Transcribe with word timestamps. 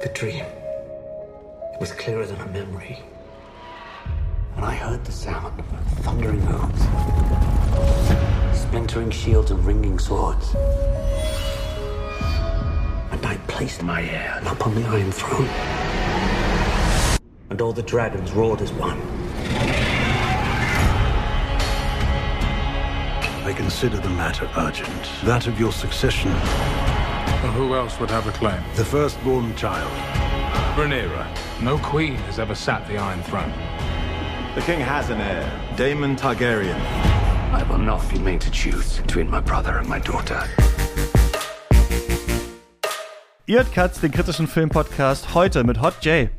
The 0.00 0.08
dream. 0.10 0.44
It 0.44 1.80
was 1.80 1.90
clearer 1.90 2.24
than 2.24 2.40
a 2.40 2.46
memory. 2.46 3.00
And 4.54 4.64
I 4.64 4.76
heard 4.76 5.04
the 5.04 5.10
sound 5.10 5.58
of 5.58 5.66
thundering 6.04 6.40
hooves, 6.40 6.82
splintering 8.56 9.10
shields 9.10 9.50
and 9.50 9.64
ringing 9.66 9.98
swords. 9.98 10.54
And 13.10 13.26
I 13.26 13.36
placed 13.48 13.82
my 13.82 14.02
heir 14.02 14.40
upon 14.46 14.76
the 14.76 14.84
Iron 14.84 15.10
Throne. 15.10 15.48
And 17.50 17.60
all 17.60 17.72
the 17.72 17.82
dragons 17.82 18.30
roared 18.30 18.62
as 18.62 18.70
one. 18.74 19.00
I 23.44 23.52
consider 23.52 23.96
the 23.96 24.10
matter 24.10 24.48
urgent. 24.56 25.10
That 25.24 25.48
of 25.48 25.58
your 25.58 25.72
succession. 25.72 26.30
Well, 27.42 27.52
who 27.52 27.74
else 27.76 28.00
would 28.00 28.10
have 28.10 28.26
a 28.26 28.32
claim? 28.32 28.60
The 28.74 28.84
firstborn 28.84 29.54
child. 29.54 29.92
Rhaenyra. 30.76 31.24
No 31.62 31.78
queen 31.78 32.16
has 32.26 32.40
ever 32.40 32.56
sat 32.56 32.84
the 32.88 32.98
Iron 32.98 33.22
Throne. 33.22 33.52
The 34.56 34.62
king 34.62 34.80
has 34.80 35.08
an 35.10 35.20
heir, 35.20 35.48
Daemon 35.76 36.16
Targaryen. 36.16 36.80
I 37.52 37.62
will 37.70 37.78
not 37.78 38.02
be 38.10 38.18
made 38.18 38.40
to 38.40 38.50
choose 38.50 38.98
between 38.98 39.30
my 39.30 39.40
brother 39.40 39.78
and 39.78 39.88
my 39.88 40.00
daughter. 40.00 40.42
Ihr 43.46 43.58
hört 43.58 43.72
Katz, 43.72 44.00
den 44.00 44.10
kritischen 44.10 44.48
Filmpodcast, 44.48 45.32
heute 45.32 45.62
mit 45.62 45.80
Hot 45.80 45.94
J. 46.00 46.30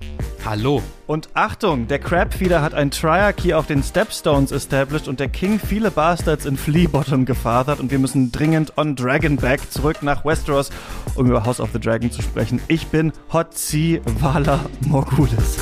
Hallo. 0.49 0.81
Und 1.05 1.29
Achtung, 1.35 1.87
der 1.87 1.99
Crabfeeder 1.99 2.63
hat 2.63 2.73
ein 2.73 2.89
Triarchy 2.89 3.53
auf 3.53 3.67
den 3.67 3.83
Stepstones 3.83 4.51
established 4.51 5.07
und 5.07 5.19
der 5.19 5.27
King 5.29 5.59
viele 5.59 5.91
Bastards 5.91 6.47
in 6.47 6.57
Fleabottom 6.57 7.25
gefadert 7.25 7.79
und 7.79 7.91
wir 7.91 7.99
müssen 7.99 8.31
dringend 8.31 8.75
on 8.75 8.95
Dragonback 8.95 9.71
zurück 9.71 10.01
nach 10.01 10.25
Westeros, 10.25 10.71
um 11.13 11.27
über 11.27 11.45
House 11.45 11.59
of 11.59 11.69
the 11.71 11.79
Dragon 11.79 12.09
zu 12.09 12.23
sprechen. 12.23 12.59
Ich 12.67 12.87
bin 12.87 13.13
Hot 13.31 13.53
C. 13.53 14.01
Vala 14.19 14.59
Morgulis. 14.87 15.59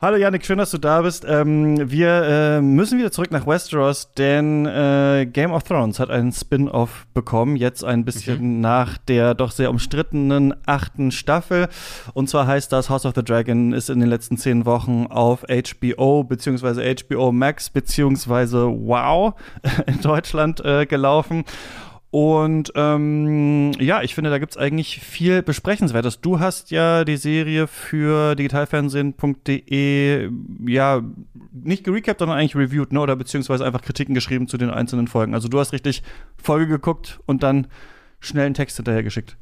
Hallo 0.00 0.16
Yannick, 0.16 0.46
schön, 0.46 0.58
dass 0.58 0.70
du 0.70 0.78
da 0.78 1.02
bist. 1.02 1.24
Ähm, 1.28 1.90
wir 1.90 2.22
äh, 2.22 2.60
müssen 2.60 3.00
wieder 3.00 3.10
zurück 3.10 3.32
nach 3.32 3.48
Westeros, 3.48 4.12
denn 4.12 4.64
äh, 4.64 5.26
Game 5.26 5.50
of 5.50 5.64
Thrones 5.64 5.98
hat 5.98 6.08
einen 6.08 6.30
Spin-off 6.30 7.08
bekommen, 7.14 7.56
jetzt 7.56 7.82
ein 7.82 8.04
bisschen 8.04 8.58
mhm. 8.58 8.60
nach 8.60 8.96
der 8.96 9.34
doch 9.34 9.50
sehr 9.50 9.70
umstrittenen 9.70 10.54
achten 10.66 11.10
Staffel. 11.10 11.66
Und 12.14 12.30
zwar 12.30 12.46
heißt 12.46 12.72
das 12.72 12.90
House 12.90 13.06
of 13.06 13.14
the 13.16 13.24
Dragon 13.24 13.72
ist 13.72 13.90
in 13.90 13.98
den 13.98 14.08
letzten 14.08 14.36
zehn 14.36 14.66
Wochen 14.66 15.08
auf 15.10 15.44
HBO 15.48 16.22
beziehungsweise 16.22 16.84
HBO 16.94 17.32
Max 17.32 17.68
beziehungsweise 17.68 18.66
Wow 18.68 19.34
in 19.88 20.00
Deutschland 20.00 20.64
äh, 20.64 20.86
gelaufen. 20.86 21.42
Und 22.10 22.72
ähm, 22.74 23.72
ja, 23.78 24.02
ich 24.02 24.14
finde, 24.14 24.30
da 24.30 24.38
gibt's 24.38 24.56
eigentlich 24.56 25.00
viel 25.00 25.42
Besprechenswertes. 25.42 26.22
Du 26.22 26.40
hast 26.40 26.70
ja 26.70 27.04
die 27.04 27.18
Serie 27.18 27.66
für 27.66 28.34
digitalfernsehen.de 28.34 30.30
ja 30.66 31.02
nicht 31.52 31.84
gerecapt, 31.84 32.20
sondern 32.20 32.38
eigentlich 32.38 32.56
reviewed, 32.56 32.92
ne? 32.92 33.00
Oder 33.00 33.14
beziehungsweise 33.14 33.66
einfach 33.66 33.82
Kritiken 33.82 34.14
geschrieben 34.14 34.48
zu 34.48 34.56
den 34.56 34.70
einzelnen 34.70 35.06
Folgen. 35.06 35.34
Also 35.34 35.48
du 35.48 35.60
hast 35.60 35.74
richtig 35.74 36.02
Folge 36.42 36.66
geguckt 36.66 37.20
und 37.26 37.42
dann 37.42 37.66
schnell 38.20 38.46
einen 38.46 38.54
Text 38.54 38.76
hinterher 38.76 39.02
geschickt. 39.02 39.36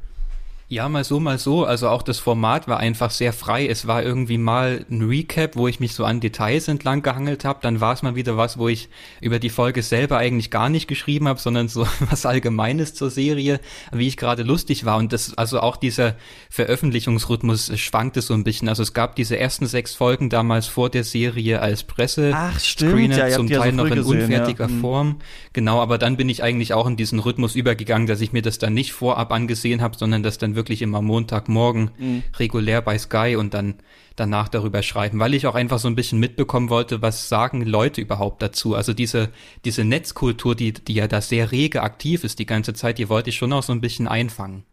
Ja, 0.68 0.88
mal 0.88 1.04
so, 1.04 1.20
mal 1.20 1.38
so. 1.38 1.64
Also 1.64 1.88
auch 1.88 2.02
das 2.02 2.18
Format 2.18 2.66
war 2.66 2.78
einfach 2.80 3.12
sehr 3.12 3.32
frei. 3.32 3.68
Es 3.68 3.86
war 3.86 4.02
irgendwie 4.02 4.36
mal 4.36 4.84
ein 4.90 5.02
Recap, 5.02 5.54
wo 5.54 5.68
ich 5.68 5.78
mich 5.78 5.94
so 5.94 6.04
an 6.04 6.18
Details 6.18 6.66
entlang 6.66 7.02
gehangelt 7.02 7.44
habe. 7.44 7.60
Dann 7.62 7.80
war 7.80 7.92
es 7.92 8.02
mal 8.02 8.16
wieder 8.16 8.36
was, 8.36 8.58
wo 8.58 8.66
ich 8.66 8.88
über 9.20 9.38
die 9.38 9.48
Folge 9.48 9.84
selber 9.84 10.18
eigentlich 10.18 10.50
gar 10.50 10.68
nicht 10.68 10.88
geschrieben 10.88 11.28
habe, 11.28 11.38
sondern 11.38 11.68
so 11.68 11.86
was 12.10 12.26
Allgemeines 12.26 12.94
zur 12.94 13.10
Serie, 13.10 13.60
wie 13.92 14.08
ich 14.08 14.16
gerade 14.16 14.42
lustig 14.42 14.84
war. 14.84 14.96
Und 14.96 15.12
das, 15.12 15.38
also 15.38 15.60
auch 15.60 15.76
dieser 15.76 16.16
Veröffentlichungsrhythmus 16.50 17.78
schwankte 17.78 18.20
so 18.20 18.34
ein 18.34 18.42
bisschen. 18.42 18.68
Also 18.68 18.82
es 18.82 18.92
gab 18.92 19.14
diese 19.14 19.38
ersten 19.38 19.66
sechs 19.66 19.94
Folgen 19.94 20.30
damals 20.30 20.66
vor 20.66 20.90
der 20.90 21.04
Serie 21.04 21.60
als 21.60 21.84
Presse. 21.84 22.32
Ach, 22.34 22.58
stimmt. 22.58 23.16
Ja, 23.16 23.28
zum 23.28 23.48
Teil 23.48 23.70
so 23.70 23.76
noch 23.76 23.86
in 23.86 23.94
gesehen, 23.94 24.22
unfertiger 24.22 24.66
ja. 24.66 24.74
Mhm. 24.74 24.80
Form. 24.80 25.16
Genau, 25.52 25.80
aber 25.80 25.96
dann 25.96 26.16
bin 26.16 26.28
ich 26.28 26.42
eigentlich 26.42 26.74
auch 26.74 26.88
in 26.88 26.96
diesen 26.96 27.20
Rhythmus 27.20 27.54
übergegangen, 27.54 28.08
dass 28.08 28.20
ich 28.20 28.32
mir 28.32 28.42
das 28.42 28.58
dann 28.58 28.74
nicht 28.74 28.92
vorab 28.94 29.30
angesehen 29.30 29.80
habe, 29.80 29.96
sondern 29.96 30.24
das 30.24 30.38
dann 30.38 30.55
wirklich 30.56 30.82
immer 30.82 31.02
Montagmorgen 31.02 31.90
mhm. 31.96 32.22
regulär 32.38 32.82
bei 32.82 32.98
Sky 32.98 33.36
und 33.36 33.54
dann 33.54 33.76
danach 34.16 34.48
darüber 34.48 34.82
schreiben, 34.82 35.18
weil 35.20 35.34
ich 35.34 35.46
auch 35.46 35.54
einfach 35.54 35.78
so 35.78 35.88
ein 35.88 35.94
bisschen 35.94 36.18
mitbekommen 36.18 36.70
wollte, 36.70 37.02
was 37.02 37.28
sagen 37.28 37.62
Leute 37.62 38.00
überhaupt 38.00 38.42
dazu. 38.42 38.74
Also 38.74 38.92
diese, 38.94 39.30
diese 39.64 39.84
Netzkultur, 39.84 40.54
die, 40.54 40.72
die 40.72 40.94
ja 40.94 41.06
da 41.06 41.20
sehr 41.20 41.52
rege 41.52 41.82
aktiv 41.82 42.24
ist 42.24 42.38
die 42.38 42.46
ganze 42.46 42.74
Zeit, 42.74 42.98
die 42.98 43.08
wollte 43.08 43.30
ich 43.30 43.36
schon 43.36 43.52
auch 43.52 43.62
so 43.62 43.72
ein 43.72 43.80
bisschen 43.80 44.08
einfangen. 44.08 44.64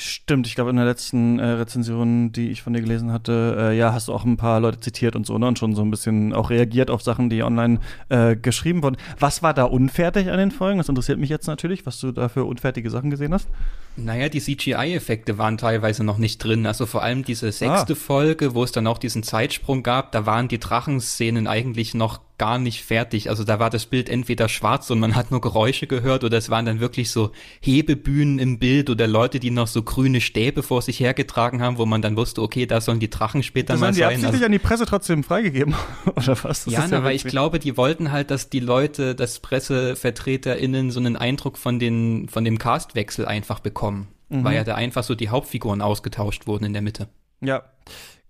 Stimmt, 0.00 0.46
ich 0.46 0.54
glaube 0.54 0.70
in 0.70 0.76
der 0.76 0.84
letzten 0.84 1.40
äh, 1.40 1.44
Rezension, 1.44 2.30
die 2.30 2.50
ich 2.50 2.62
von 2.62 2.72
dir 2.72 2.82
gelesen 2.82 3.10
hatte, 3.10 3.56
äh, 3.58 3.76
ja, 3.76 3.92
hast 3.92 4.06
du 4.06 4.12
auch 4.12 4.24
ein 4.24 4.36
paar 4.36 4.60
Leute 4.60 4.78
zitiert 4.78 5.16
und 5.16 5.26
so, 5.26 5.36
ne? 5.38 5.48
Und 5.48 5.58
schon 5.58 5.74
so 5.74 5.82
ein 5.82 5.90
bisschen 5.90 6.32
auch 6.32 6.50
reagiert 6.50 6.88
auf 6.88 7.02
Sachen, 7.02 7.28
die 7.30 7.42
online 7.42 7.80
äh, 8.08 8.36
geschrieben 8.36 8.84
wurden. 8.84 8.96
Was 9.18 9.42
war 9.42 9.54
da 9.54 9.64
unfertig 9.64 10.30
an 10.30 10.38
den 10.38 10.52
Folgen? 10.52 10.78
Das 10.78 10.88
interessiert 10.88 11.18
mich 11.18 11.30
jetzt 11.30 11.48
natürlich, 11.48 11.84
was 11.84 11.98
du 11.98 12.12
da 12.12 12.28
für 12.28 12.44
unfertige 12.44 12.90
Sachen 12.90 13.10
gesehen 13.10 13.34
hast. 13.34 13.48
Naja, 13.96 14.28
die 14.28 14.40
CGI-Effekte 14.40 15.36
waren 15.36 15.58
teilweise 15.58 16.04
noch 16.04 16.18
nicht 16.18 16.38
drin. 16.44 16.64
Also 16.66 16.86
vor 16.86 17.02
allem 17.02 17.24
diese 17.24 17.50
sechste 17.50 17.94
ah. 17.94 17.96
Folge, 17.96 18.54
wo 18.54 18.62
es 18.62 18.70
dann 18.70 18.86
auch 18.86 18.98
diesen 18.98 19.24
Zeitsprung 19.24 19.82
gab, 19.82 20.12
da 20.12 20.26
waren 20.26 20.46
die 20.46 20.60
Drachenszenen 20.60 21.48
eigentlich 21.48 21.94
noch 21.94 22.20
gar 22.38 22.58
nicht 22.58 22.84
fertig. 22.84 23.28
Also 23.28 23.44
da 23.44 23.58
war 23.58 23.68
das 23.68 23.86
Bild 23.86 24.08
entweder 24.08 24.48
schwarz 24.48 24.90
und 24.90 25.00
man 25.00 25.14
hat 25.14 25.30
nur 25.30 25.40
Geräusche 25.40 25.86
gehört 25.86 26.24
oder 26.24 26.38
es 26.38 26.50
waren 26.50 26.64
dann 26.64 26.80
wirklich 26.80 27.10
so 27.10 27.32
Hebebühnen 27.60 28.38
im 28.38 28.58
Bild 28.58 28.90
oder 28.90 29.06
Leute, 29.06 29.40
die 29.40 29.50
noch 29.50 29.66
so 29.66 29.82
grüne 29.82 30.20
Stäbe 30.20 30.62
vor 30.62 30.80
sich 30.82 31.00
hergetragen 31.00 31.60
haben, 31.60 31.78
wo 31.78 31.86
man 31.86 32.00
dann 32.00 32.16
wusste, 32.16 32.40
okay, 32.42 32.66
da 32.66 32.80
sollen 32.80 33.00
die 33.00 33.10
Drachen 33.10 33.42
später 33.42 33.74
das 33.74 33.80
mal 33.80 33.88
haben 33.88 33.94
die 33.94 34.00
sein. 34.00 34.08
absichtlich 34.08 34.34
Also, 34.34 34.46
an 34.46 34.52
die 34.52 34.58
Presse 34.58 34.86
trotzdem 34.86 35.24
freigegeben 35.24 35.74
oder 36.06 36.36
was? 36.44 36.64
Das 36.64 36.72
ja, 36.72 36.86
na, 36.88 36.98
aber 36.98 37.12
ich 37.12 37.24
glaube, 37.24 37.58
die 37.58 37.76
wollten 37.76 38.12
halt, 38.12 38.30
dass 38.30 38.48
die 38.48 38.60
Leute, 38.60 39.14
dass 39.14 39.40
PressevertreterInnen 39.40 40.90
so 40.90 41.00
einen 41.00 41.16
Eindruck 41.16 41.58
von 41.58 41.78
den, 41.78 42.28
von 42.28 42.44
dem 42.44 42.58
Castwechsel 42.58 43.26
einfach 43.26 43.60
bekommen. 43.60 44.08
Mhm. 44.28 44.44
Weil 44.44 44.56
ja 44.56 44.64
da 44.64 44.74
einfach 44.74 45.04
so 45.04 45.14
die 45.14 45.30
Hauptfiguren 45.30 45.80
ausgetauscht 45.80 46.46
wurden 46.46 46.64
in 46.64 46.72
der 46.72 46.82
Mitte. 46.82 47.08
Ja. 47.40 47.62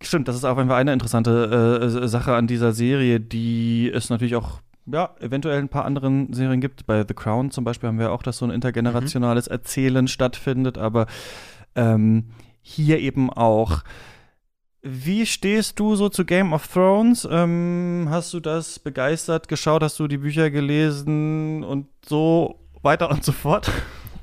Stimmt, 0.00 0.28
das 0.28 0.36
ist 0.36 0.44
auf 0.44 0.56
jeden 0.58 0.68
Fall 0.68 0.80
eine 0.80 0.92
interessante 0.92 1.80
äh, 1.82 2.08
Sache 2.08 2.34
an 2.34 2.46
dieser 2.46 2.72
Serie, 2.72 3.20
die 3.20 3.90
es 3.92 4.10
natürlich 4.10 4.36
auch 4.36 4.60
ja, 4.90 5.14
eventuell 5.20 5.58
ein 5.58 5.68
paar 5.68 5.84
anderen 5.84 6.32
Serien 6.32 6.60
gibt. 6.60 6.86
Bei 6.86 7.04
The 7.06 7.14
Crown 7.14 7.50
zum 7.50 7.64
Beispiel 7.64 7.88
haben 7.88 7.98
wir 7.98 8.12
auch, 8.12 8.22
dass 8.22 8.38
so 8.38 8.46
ein 8.46 8.50
intergenerationales 8.50 9.46
Erzählen 9.48 10.08
stattfindet, 10.08 10.78
aber 10.78 11.06
ähm, 11.74 12.30
hier 12.62 12.98
eben 13.00 13.30
auch. 13.30 13.82
Wie 14.80 15.26
stehst 15.26 15.80
du 15.80 15.96
so 15.96 16.08
zu 16.08 16.24
Game 16.24 16.52
of 16.52 16.68
Thrones? 16.68 17.28
Ähm, 17.30 18.06
hast 18.08 18.32
du 18.32 18.40
das 18.40 18.78
begeistert 18.78 19.48
geschaut? 19.48 19.82
Hast 19.82 19.98
du 19.98 20.06
die 20.06 20.18
Bücher 20.18 20.50
gelesen 20.50 21.64
und 21.64 21.88
so 22.06 22.60
weiter 22.82 23.10
und 23.10 23.24
so 23.24 23.32
fort? 23.32 23.70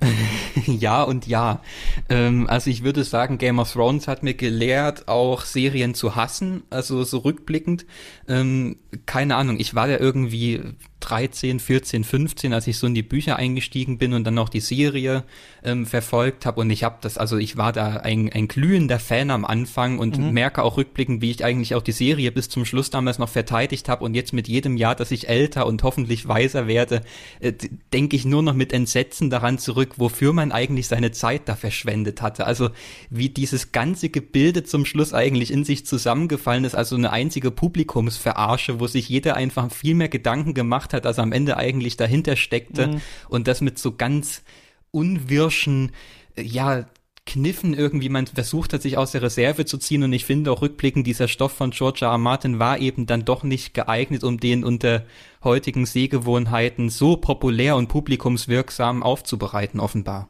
ja 0.66 1.04
und 1.04 1.28
ja. 1.28 1.62
Ähm, 2.10 2.48
also 2.48 2.70
ich 2.70 2.84
würde 2.84 3.04
sagen, 3.04 3.38
Game 3.38 3.60
of 3.60 3.72
Thrones 3.72 4.08
hat 4.08 4.24
mir 4.24 4.34
gelehrt, 4.34 5.08
auch 5.08 5.42
Serien 5.42 5.94
zu 5.94 6.16
hassen, 6.16 6.64
also 6.70 7.04
so 7.04 7.20
rückblickend. 7.20 7.86
Ähm, 8.28 8.78
keine 9.06 9.36
Ahnung, 9.36 9.60
ich 9.60 9.76
war 9.76 9.88
ja 9.90 10.00
irgendwie 10.00 10.62
13, 11.10 11.60
14, 11.60 12.04
15, 12.04 12.54
als 12.54 12.66
ich 12.68 12.78
so 12.78 12.88
in 12.88 12.96
die 12.96 13.04
Bücher 13.04 13.36
eingestiegen 13.36 13.98
bin 14.00 14.14
und 14.14 14.24
dann 14.24 14.34
noch 14.34 14.50
die 14.50 14.60
Serie 14.60 15.24
ähm, 15.64 15.86
verfolgt 15.86 16.46
habe 16.46 16.62
und 16.62 16.70
ich 16.72 16.84
habe 16.84 16.98
das, 17.02 17.18
also 17.20 17.38
ich 17.38 17.58
war 17.58 17.72
da 17.72 17.98
ein, 17.98 18.32
ein 18.34 18.48
glühender 18.48 18.98
Fan 19.00 19.30
am 19.30 19.46
Anfang 19.46 20.00
und 20.00 20.18
Mhm. 20.18 20.32
merke 20.32 20.64
auch 20.64 20.78
rückblickend, 20.78 21.22
wie 21.22 21.30
ich 21.32 21.44
eigentlich 21.44 21.76
auch 21.76 21.82
die 21.82 21.92
Serie 21.92 22.32
bis 22.32 22.50
zum 22.50 22.66
Schluss 22.66 22.90
damals 22.90 23.20
noch 23.20 23.30
verteidigt 23.30 23.90
habe 23.90 24.04
und 24.04 24.16
jetzt 24.16 24.34
mit 24.34 24.48
jedem 24.48 24.78
Jahr, 24.78 24.96
dass 24.96 25.12
ich 25.12 25.30
älter 25.30 25.68
und 25.68 25.84
hoffentlich 25.84 26.28
weiser 26.28 26.68
werde, 26.68 27.02
äh, 27.40 27.54
denke 27.94 28.16
ich 28.16 28.26
nur 28.26 28.42
noch 28.42 28.54
mit 28.54 28.74
Entsetzen 28.74 29.30
daran 29.30 29.58
zurück, 29.60 29.96
wofür 29.98 30.34
man 30.34 30.52
eigentlich 30.52 30.88
seine 30.88 31.12
Zeit 31.12 31.44
da 31.46 31.56
verschwendet 31.56 32.22
hatte. 32.22 32.46
Also 32.48 32.70
wie 33.10 33.30
dieses 33.30 33.72
ganze 33.72 34.10
Gebilde 34.10 34.64
zum 34.64 34.86
Schluss 34.86 35.14
eigentlich 35.14 35.52
in 35.52 35.64
sich 35.64 35.86
zusammengefallen 35.86 36.64
ist, 36.64 36.76
also 36.76 36.96
eine 36.96 37.12
einzige 37.12 37.52
Publikumsverarsche, 37.52 38.80
wo 38.80 38.88
sich 38.88 39.10
jeder 39.10 39.36
einfach 39.36 39.72
viel 39.72 39.96
mehr 39.96 40.10
Gedanken 40.10 40.54
gemacht 40.54 40.94
hat, 40.94 40.95
als 41.04 41.18
am 41.20 41.32
Ende 41.32 41.58
eigentlich 41.58 41.98
dahinter 41.98 42.36
steckte 42.36 42.88
Mhm. 42.88 43.02
und 43.28 43.48
das 43.48 43.62
mit 43.62 43.80
so 43.80 43.96
ganz 43.96 44.44
unwirschen, 44.92 45.92
ja, 46.40 46.86
Kniffen 47.28 47.74
irgendwie, 47.74 48.10
man 48.10 48.28
versucht 48.28 48.72
hat, 48.72 48.84
sich 48.84 49.00
aus 49.00 49.12
der 49.12 49.24
Reserve 49.24 49.66
zu 49.66 49.80
ziehen 49.80 50.04
und 50.04 50.14
ich 50.14 50.26
finde 50.26 50.52
auch 50.52 50.62
rückblickend, 50.62 51.08
dieser 51.08 51.28
Stoff 51.28 51.54
von 51.54 51.72
George 51.72 52.06
R. 52.06 52.12
R. 52.12 52.18
Martin 52.20 52.60
war 52.60 52.78
eben 52.78 53.08
dann 53.08 53.26
doch 53.26 53.42
nicht 53.42 53.74
geeignet, 53.74 54.24
um 54.24 54.40
den 54.40 54.64
unter 54.64 55.06
heutigen 55.44 55.88
Sehgewohnheiten 55.88 56.90
so 56.90 57.18
populär 57.18 57.78
und 57.78 57.88
publikumswirksam 57.88 59.02
aufzubereiten, 59.02 59.80
offenbar. 59.80 60.30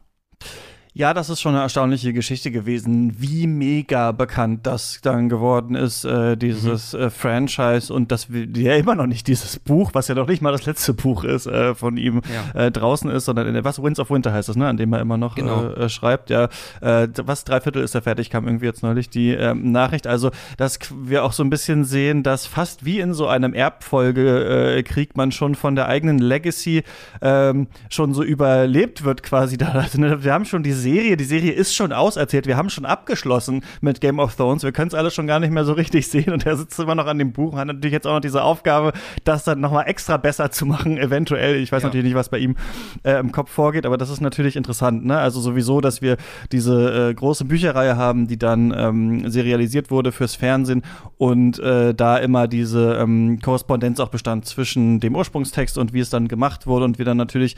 Ja, 0.98 1.14
das 1.14 1.30
ist 1.30 1.42
schon 1.42 1.56
eine 1.56 1.62
erstaunliche 1.62 2.14
Geschichte 2.14 2.52
gewesen, 2.52 3.20
wie 3.20 3.48
mega 3.48 4.14
bekannt 4.14 4.66
das 4.66 5.00
dann 5.02 5.28
geworden 5.28 5.76
ist, 5.76 6.06
äh, 6.06 6.38
dieses 6.38 6.94
mhm. 6.94 7.00
äh, 7.02 7.10
Franchise 7.10 7.94
und 7.94 8.14
dass 8.14 8.32
wir 8.32 8.48
ja 8.56 8.76
immer 8.76 8.96
noch 8.96 9.06
nicht 9.06 9.28
dieses 9.28 9.60
Buch, 9.60 9.90
was 9.92 10.08
ja 10.08 10.16
noch 10.16 10.30
nicht 10.30 10.42
mal 10.42 10.54
das 10.54 10.66
letzte 10.66 10.94
Buch 10.94 11.26
ist, 11.26 11.48
äh, 11.48 11.76
von 11.76 11.98
ihm 11.98 12.22
ja. 12.34 12.68
Äh, 12.68 12.72
draußen 12.72 13.10
ist, 13.10 13.26
sondern 13.26 13.46
in 13.46 13.56
der, 13.56 13.66
was 13.66 13.84
Winds 13.84 14.00
of 14.00 14.10
Winter 14.10 14.32
heißt 14.32 14.48
das, 14.48 14.56
ne, 14.56 14.70
an 14.70 14.78
dem 14.78 14.94
er 14.94 15.02
immer 15.02 15.18
noch 15.18 15.36
genau. 15.36 15.66
Äh, 15.66 15.90
schreibt. 15.90 16.30
Ja, 16.30 16.48
äh, 16.80 17.10
was 17.26 17.44
drei 17.44 17.60
Viertel 17.60 17.84
ist 17.84 17.94
er 17.94 18.02
fertig, 18.02 18.30
kam 18.30 18.48
irgendwie 18.48 18.68
jetzt 18.68 18.82
neulich 18.82 19.10
die 19.10 19.32
ähm, 19.32 19.74
Nachricht. 19.74 20.08
Also, 20.08 20.32
dass 20.56 20.80
wir 20.98 21.26
auch 21.26 21.34
so 21.34 21.44
ein 21.44 21.50
bisschen 21.50 21.84
sehen, 21.84 22.24
dass 22.24 22.46
fast 22.46 22.86
wie 22.86 23.02
in 23.02 23.14
so 23.14 23.28
einem 23.28 23.54
Erbfolgekrieg 23.54 25.18
man 25.18 25.34
schon 25.34 25.56
von 25.56 25.76
der 25.76 25.90
eigenen 25.90 26.20
Legacy 26.20 26.84
ähm, 27.22 27.68
schon 27.90 28.14
so 28.14 28.24
überlebt 28.24 29.04
wird 29.04 29.24
quasi 29.24 29.58
da. 29.58 29.74
Also, 29.74 30.00
ne, 30.00 30.24
wir 30.24 30.32
haben 30.32 30.46
schon 30.46 30.64
diese 30.64 30.85
Serie, 30.86 31.18
die 31.18 31.24
Serie 31.24 31.52
ist 31.52 31.74
schon 31.74 31.92
auserzählt, 31.92 32.46
wir 32.46 32.58
haben 32.58 32.70
schon 32.70 32.86
abgeschlossen 32.86 33.64
mit 33.82 34.02
Game 34.02 34.20
of 34.20 34.36
Thrones, 34.36 34.62
wir 34.62 34.72
können 34.72 34.90
es 34.90 34.94
alle 34.94 35.10
schon 35.10 35.26
gar 35.26 35.40
nicht 35.40 35.52
mehr 35.52 35.66
so 35.66 35.74
richtig 35.74 36.08
sehen 36.12 36.32
und 36.32 36.46
er 36.46 36.58
sitzt 36.58 36.80
immer 36.80 36.94
noch 36.94 37.08
an 37.08 37.18
dem 37.18 37.34
Buch 37.34 37.54
und 37.54 37.60
hat 37.60 37.68
natürlich 37.68 37.94
jetzt 37.94 38.06
auch 38.06 38.14
noch 38.14 38.22
diese 38.22 38.44
Aufgabe, 38.44 38.94
das 39.24 39.44
dann 39.44 39.60
nochmal 39.60 39.88
extra 39.88 40.18
besser 40.18 40.52
zu 40.52 40.68
machen, 40.68 41.00
eventuell. 41.00 41.56
Ich 41.56 41.72
weiß 41.72 41.82
ja. 41.82 41.88
natürlich 41.88 42.06
nicht, 42.06 42.16
was 42.16 42.30
bei 42.30 42.38
ihm 42.38 42.56
äh, 43.04 43.20
im 43.20 43.32
Kopf 43.32 43.50
vorgeht, 43.50 43.88
aber 43.88 43.98
das 43.98 44.12
ist 44.12 44.22
natürlich 44.22 44.56
interessant, 44.56 45.06
ne? 45.06 45.18
Also 45.18 45.42
sowieso, 45.42 45.82
dass 45.82 46.04
wir 46.04 46.18
diese 46.52 47.10
äh, 47.10 47.14
große 47.16 47.46
Bücherreihe 47.46 47.98
haben, 47.98 48.28
die 48.28 48.38
dann 48.38 48.72
ähm, 48.78 49.28
serialisiert 49.30 49.90
wurde 49.90 50.12
fürs 50.12 50.36
Fernsehen 50.36 50.84
und 51.18 51.58
äh, 51.58 51.96
da 51.96 52.18
immer 52.18 52.48
diese 52.48 52.98
ähm, 53.02 53.40
Korrespondenz 53.42 54.00
auch 54.00 54.10
bestand 54.10 54.46
zwischen 54.46 55.00
dem 55.00 55.16
Ursprungstext 55.16 55.80
und 55.80 55.94
wie 55.94 56.02
es 56.02 56.12
dann 56.12 56.28
gemacht 56.28 56.68
wurde 56.68 56.86
und 56.86 57.00
wir 57.00 57.06
dann 57.06 57.18
natürlich 57.18 57.56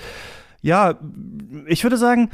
ja, 0.61 0.95
ich 1.67 1.83
würde 1.83 1.97
sagen, 1.97 2.29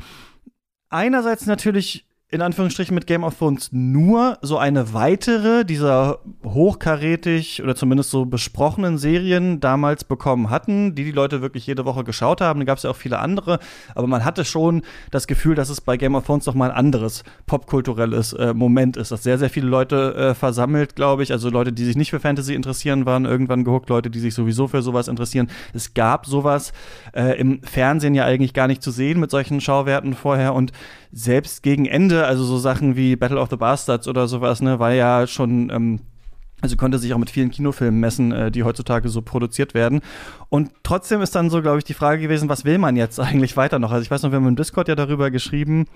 einerseits 0.93 1.45
natürlich 1.45 2.05
in 2.33 2.41
Anführungsstrichen 2.41 2.95
mit 2.95 3.05
Game 3.05 3.23
of 3.23 3.37
Thrones 3.37 3.69
nur 3.71 4.39
so 4.41 4.57
eine 4.57 4.91
weitere 4.91 5.63
dieser 5.65 6.17
hochkarätig 6.43 7.61
oder 7.61 7.75
zumindest 7.75 8.09
so 8.09 8.25
besprochenen 8.25 8.97
Serien 8.97 9.59
damals 9.59 10.03
bekommen 10.03 10.49
hatten, 10.49 10.95
die 10.95 11.03
die 11.03 11.11
Leute 11.11 11.43
wirklich 11.43 11.67
jede 11.67 11.85
Woche 11.85 12.03
geschaut 12.03 12.41
haben. 12.41 12.61
Da 12.61 12.65
gab 12.65 12.77
es 12.77 12.83
ja 12.83 12.89
auch 12.89 12.95
viele 12.95 13.19
andere, 13.19 13.59
aber 13.93 14.07
man 14.07 14.25
hatte 14.25 14.45
schon 14.45 14.81
das 15.11 15.27
Gefühl, 15.27 15.53
dass 15.53 15.69
es 15.69 15.79
bei 15.79 15.95
Game 15.95 16.15
of 16.15 16.25
Thrones 16.25 16.47
noch 16.47 16.55
mal 16.55 16.71
ein 16.71 16.75
anderes 16.75 17.23
popkulturelles 17.45 18.33
äh, 18.33 18.55
Moment 18.55 18.97
ist, 18.97 19.11
das 19.11 19.21
sehr, 19.21 19.37
sehr 19.37 19.51
viele 19.51 19.67
Leute 19.67 20.15
äh, 20.15 20.33
versammelt, 20.33 20.95
glaube 20.95 21.21
ich. 21.21 21.31
Also 21.31 21.51
Leute, 21.51 21.71
die 21.71 21.85
sich 21.85 21.95
nicht 21.95 22.09
für 22.09 22.19
Fantasy 22.19 22.55
interessieren, 22.55 23.05
waren 23.05 23.25
irgendwann 23.25 23.63
gehuckt, 23.63 23.89
Leute, 23.89 24.09
die 24.09 24.19
sich 24.19 24.33
sowieso 24.33 24.67
für 24.67 24.81
sowas 24.81 25.07
interessieren. 25.07 25.51
Es 25.73 25.93
gab 25.93 26.25
sowas 26.25 26.73
äh, 27.13 27.39
im 27.39 27.61
Fernsehen 27.61 28.15
ja 28.15 28.25
eigentlich 28.25 28.55
gar 28.55 28.67
nicht 28.67 28.81
zu 28.81 28.89
sehen 28.89 29.19
mit 29.19 29.29
solchen 29.29 29.61
Schauwerten 29.61 30.15
vorher 30.15 30.55
und 30.55 30.71
selbst 31.13 31.63
gegen 31.63 31.85
Ende, 31.85 32.25
also 32.25 32.43
so 32.43 32.57
Sachen 32.57 32.95
wie 32.95 33.15
Battle 33.15 33.39
of 33.39 33.49
the 33.49 33.55
Bastards 33.55 34.07
oder 34.07 34.27
sowas, 34.27 34.61
ne, 34.61 34.79
war 34.79 34.93
ja 34.93 35.27
schon 35.27 35.69
ähm, 35.69 35.99
also 36.63 36.77
konnte 36.77 36.97
sich 36.97 37.13
auch 37.13 37.17
mit 37.17 37.29
vielen 37.29 37.51
Kinofilmen 37.51 37.99
messen, 37.99 38.31
äh, 38.31 38.49
die 38.49 38.63
heutzutage 38.63 39.09
so 39.09 39.21
produziert 39.21 39.73
werden. 39.73 39.99
Und 40.47 40.71
trotzdem 40.83 41.21
ist 41.21 41.35
dann 41.35 41.49
so, 41.49 41.61
glaube 41.61 41.79
ich, 41.79 41.83
die 41.83 41.93
Frage 41.93 42.21
gewesen, 42.21 42.47
was 42.47 42.63
will 42.63 42.77
man 42.77 42.95
jetzt 42.95 43.19
eigentlich 43.19 43.57
weiter 43.57 43.79
noch? 43.79 43.91
Also 43.91 44.01
ich 44.01 44.09
weiß 44.09 44.23
noch, 44.23 44.31
wir 44.31 44.37
haben 44.37 44.47
im 44.47 44.55
Discord 44.55 44.87
ja 44.87 44.95
darüber 44.95 45.29
geschrieben, 45.29 45.87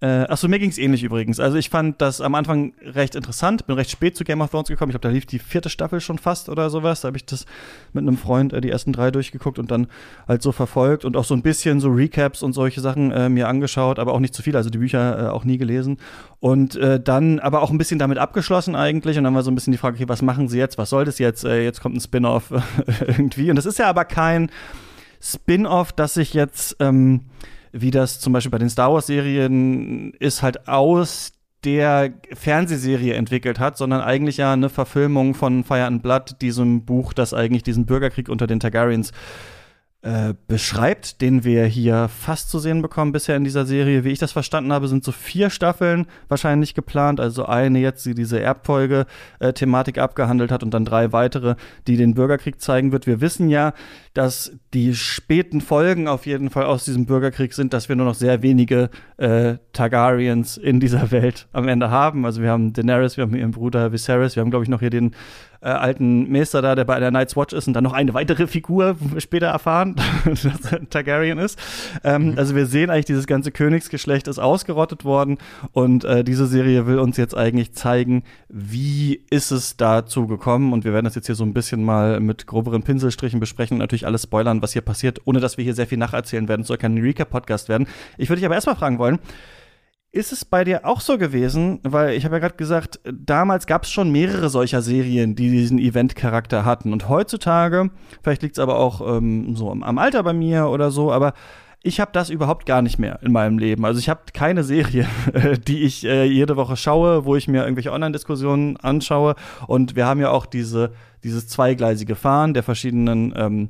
äh, 0.00 0.06
achso, 0.06 0.46
mir 0.46 0.60
ging 0.60 0.70
es 0.70 0.78
ähnlich 0.78 1.02
übrigens. 1.02 1.40
Also 1.40 1.56
ich 1.56 1.70
fand 1.70 2.00
das 2.00 2.20
am 2.20 2.36
Anfang 2.36 2.72
recht 2.82 3.16
interessant, 3.16 3.66
bin 3.66 3.74
recht 3.74 3.90
spät 3.90 4.16
zu 4.16 4.22
Game 4.22 4.40
of 4.40 4.50
Thrones 4.50 4.68
gekommen. 4.68 4.90
Ich 4.90 4.92
glaube, 4.92 5.08
da 5.08 5.12
lief 5.12 5.26
die 5.26 5.40
vierte 5.40 5.70
Staffel 5.70 6.00
schon 6.00 6.18
fast 6.18 6.48
oder 6.48 6.70
sowas. 6.70 7.00
Da 7.00 7.08
habe 7.08 7.16
ich 7.16 7.24
das 7.24 7.46
mit 7.92 8.02
einem 8.02 8.16
Freund 8.16 8.52
äh, 8.52 8.60
die 8.60 8.70
ersten 8.70 8.92
drei 8.92 9.10
durchgeguckt 9.10 9.58
und 9.58 9.72
dann 9.72 9.88
halt 10.28 10.42
so 10.42 10.52
verfolgt 10.52 11.04
und 11.04 11.16
auch 11.16 11.24
so 11.24 11.34
ein 11.34 11.42
bisschen 11.42 11.80
so 11.80 11.88
Recaps 11.88 12.44
und 12.44 12.52
solche 12.52 12.80
Sachen 12.80 13.10
äh, 13.10 13.28
mir 13.28 13.48
angeschaut, 13.48 13.98
aber 13.98 14.12
auch 14.12 14.20
nicht 14.20 14.34
zu 14.34 14.42
viel, 14.42 14.56
also 14.56 14.70
die 14.70 14.78
Bücher 14.78 15.18
äh, 15.18 15.28
auch 15.30 15.44
nie 15.44 15.58
gelesen. 15.58 15.96
Und 16.38 16.76
äh, 16.76 17.00
dann 17.00 17.40
aber 17.40 17.62
auch 17.62 17.72
ein 17.72 17.78
bisschen 17.78 17.98
damit 17.98 18.18
abgeschlossen 18.18 18.76
eigentlich. 18.76 19.18
Und 19.18 19.24
dann 19.24 19.34
war 19.34 19.42
so 19.42 19.50
ein 19.50 19.56
bisschen 19.56 19.72
die 19.72 19.78
Frage, 19.78 19.96
okay, 19.96 20.08
was 20.08 20.22
machen 20.22 20.48
sie 20.48 20.58
jetzt? 20.58 20.78
Was 20.78 20.90
soll 20.90 21.06
das 21.06 21.18
jetzt? 21.18 21.44
Äh, 21.44 21.64
jetzt 21.64 21.80
kommt 21.80 21.96
ein 21.96 22.00
Spin-off 22.00 22.52
irgendwie. 23.00 23.50
Und 23.50 23.56
das 23.56 23.66
ist 23.66 23.80
ja 23.80 23.88
aber 23.88 24.04
kein 24.04 24.48
Spin-off, 25.20 25.90
das 25.90 26.14
sich 26.14 26.34
jetzt 26.34 26.76
ähm, 26.78 27.22
wie 27.72 27.90
das 27.90 28.20
zum 28.20 28.32
Beispiel 28.32 28.50
bei 28.50 28.58
den 28.58 28.70
Star 28.70 28.92
Wars-Serien 28.92 30.12
ist, 30.14 30.42
halt 30.42 30.68
aus 30.68 31.32
der 31.64 32.12
Fernsehserie 32.34 33.14
entwickelt 33.14 33.58
hat, 33.58 33.76
sondern 33.76 34.00
eigentlich 34.00 34.36
ja 34.36 34.52
eine 34.52 34.68
Verfilmung 34.68 35.34
von 35.34 35.64
Fire 35.64 35.84
and 35.84 36.02
Blood, 36.02 36.40
diesem 36.40 36.84
Buch, 36.84 37.12
das 37.12 37.34
eigentlich 37.34 37.64
diesen 37.64 37.84
Bürgerkrieg 37.84 38.28
unter 38.28 38.46
den 38.46 38.60
Targaryens 38.60 39.12
äh, 40.00 40.34
beschreibt, 40.46 41.20
den 41.20 41.42
wir 41.42 41.64
hier 41.64 42.06
fast 42.06 42.50
zu 42.50 42.60
sehen 42.60 42.82
bekommen 42.82 43.10
bisher 43.10 43.36
in 43.36 43.42
dieser 43.42 43.66
Serie. 43.66 44.04
Wie 44.04 44.10
ich 44.10 44.20
das 44.20 44.30
verstanden 44.30 44.72
habe, 44.72 44.86
sind 44.86 45.02
so 45.02 45.10
vier 45.10 45.50
Staffeln 45.50 46.06
wahrscheinlich 46.28 46.74
geplant. 46.74 47.18
Also 47.18 47.46
eine 47.46 47.80
jetzt, 47.80 48.06
die 48.06 48.14
diese 48.14 48.40
Erbfolge-Thematik 48.40 49.96
äh, 49.96 50.00
abgehandelt 50.00 50.52
hat 50.52 50.62
und 50.62 50.72
dann 50.72 50.84
drei 50.84 51.12
weitere, 51.12 51.56
die 51.88 51.96
den 51.96 52.14
Bürgerkrieg 52.14 52.60
zeigen 52.60 52.92
wird. 52.92 53.08
Wir 53.08 53.20
wissen 53.20 53.48
ja, 53.48 53.72
dass 54.14 54.52
die 54.72 54.94
späten 54.94 55.60
Folgen 55.60 56.06
auf 56.06 56.26
jeden 56.26 56.50
Fall 56.50 56.66
aus 56.66 56.84
diesem 56.84 57.06
Bürgerkrieg 57.06 57.52
sind, 57.52 57.72
dass 57.72 57.88
wir 57.88 57.96
nur 57.96 58.06
noch 58.06 58.14
sehr 58.14 58.40
wenige 58.42 58.90
äh, 59.16 59.56
Targaryens 59.72 60.58
in 60.58 60.78
dieser 60.78 61.10
Welt 61.10 61.48
am 61.52 61.66
Ende 61.66 61.90
haben. 61.90 62.24
Also 62.24 62.40
wir 62.40 62.50
haben 62.50 62.72
Daenerys, 62.72 63.16
wir 63.16 63.22
haben 63.22 63.34
ihren 63.34 63.50
Bruder 63.50 63.90
Viserys, 63.90 64.36
wir 64.36 64.42
haben 64.42 64.50
glaube 64.50 64.64
ich 64.64 64.70
noch 64.70 64.80
hier 64.80 64.90
den 64.90 65.16
äh, 65.60 65.68
alten 65.68 66.30
Meister 66.30 66.62
da, 66.62 66.74
der 66.74 66.84
bei 66.84 67.00
der 67.00 67.10
Night's 67.10 67.36
Watch 67.36 67.52
ist 67.52 67.66
und 67.66 67.74
dann 67.74 67.84
noch 67.84 67.92
eine 67.92 68.14
weitere 68.14 68.46
Figur 68.46 68.96
später 69.18 69.48
erfahren, 69.48 69.96
dass 70.24 70.72
er 70.72 70.88
Targaryen 70.88 71.38
ist. 71.38 71.58
Ähm, 72.04 72.32
mhm. 72.32 72.38
Also 72.38 72.54
wir 72.54 72.66
sehen 72.66 72.90
eigentlich, 72.90 73.06
dieses 73.06 73.26
ganze 73.26 73.50
Königsgeschlecht 73.50 74.28
ist 74.28 74.38
ausgerottet 74.38 75.04
worden 75.04 75.38
und 75.72 76.04
äh, 76.04 76.24
diese 76.24 76.46
Serie 76.46 76.86
will 76.86 76.98
uns 76.98 77.16
jetzt 77.16 77.36
eigentlich 77.36 77.72
zeigen, 77.72 78.22
wie 78.48 79.22
ist 79.30 79.50
es 79.50 79.76
dazu 79.76 80.26
gekommen 80.26 80.72
und 80.72 80.84
wir 80.84 80.92
werden 80.92 81.04
das 81.04 81.14
jetzt 81.14 81.26
hier 81.26 81.34
so 81.34 81.44
ein 81.44 81.54
bisschen 81.54 81.84
mal 81.84 82.20
mit 82.20 82.46
groberen 82.46 82.82
Pinselstrichen 82.82 83.40
besprechen 83.40 83.76
und 83.76 83.80
natürlich 83.80 84.06
alles 84.06 84.22
spoilern, 84.24 84.62
was 84.62 84.72
hier 84.72 84.82
passiert, 84.82 85.20
ohne 85.24 85.40
dass 85.40 85.56
wir 85.56 85.64
hier 85.64 85.74
sehr 85.74 85.86
viel 85.86 85.98
nacherzählen 85.98 86.48
werden. 86.48 86.62
Es 86.62 86.68
soll 86.68 86.78
kein 86.78 86.98
Recap-Podcast 86.98 87.68
werden. 87.68 87.86
Ich 88.16 88.28
würde 88.28 88.40
dich 88.40 88.46
aber 88.46 88.54
erstmal 88.54 88.76
fragen 88.76 88.98
wollen, 88.98 89.18
ist 90.10 90.32
es 90.32 90.44
bei 90.44 90.64
dir 90.64 90.86
auch 90.86 91.00
so 91.00 91.18
gewesen, 91.18 91.80
weil 91.82 92.14
ich 92.14 92.24
habe 92.24 92.36
ja 92.36 92.40
gerade 92.40 92.56
gesagt, 92.56 92.98
damals 93.04 93.66
gab 93.66 93.84
es 93.84 93.90
schon 93.90 94.10
mehrere 94.10 94.48
solcher 94.48 94.80
Serien, 94.80 95.34
die 95.34 95.50
diesen 95.50 95.78
Event-Charakter 95.78 96.64
hatten. 96.64 96.92
Und 96.92 97.08
heutzutage, 97.08 97.90
vielleicht 98.22 98.42
liegt 98.42 98.56
es 98.56 98.62
aber 98.62 98.78
auch 98.78 99.16
ähm, 99.16 99.54
so 99.54 99.70
am 99.70 99.98
Alter 99.98 100.22
bei 100.22 100.32
mir 100.32 100.68
oder 100.68 100.90
so, 100.90 101.12
aber 101.12 101.34
ich 101.82 102.00
habe 102.00 102.10
das 102.12 102.30
überhaupt 102.30 102.66
gar 102.66 102.82
nicht 102.82 102.98
mehr 102.98 103.20
in 103.22 103.32
meinem 103.32 103.58
Leben. 103.58 103.84
Also 103.84 104.00
ich 104.00 104.08
habe 104.08 104.22
keine 104.32 104.64
Serie, 104.64 105.06
die 105.68 105.82
ich 105.82 106.04
äh, 106.04 106.24
jede 106.24 106.56
Woche 106.56 106.76
schaue, 106.76 107.24
wo 107.24 107.36
ich 107.36 107.46
mir 107.46 107.62
irgendwelche 107.62 107.92
Online-Diskussionen 107.92 108.76
anschaue. 108.78 109.36
Und 109.66 109.94
wir 109.94 110.06
haben 110.06 110.20
ja 110.20 110.30
auch 110.30 110.46
diese, 110.46 110.92
dieses 111.22 111.48
zweigleisige 111.48 112.16
Fahren 112.16 112.54
der 112.54 112.62
verschiedenen 112.62 113.32
ähm, 113.36 113.68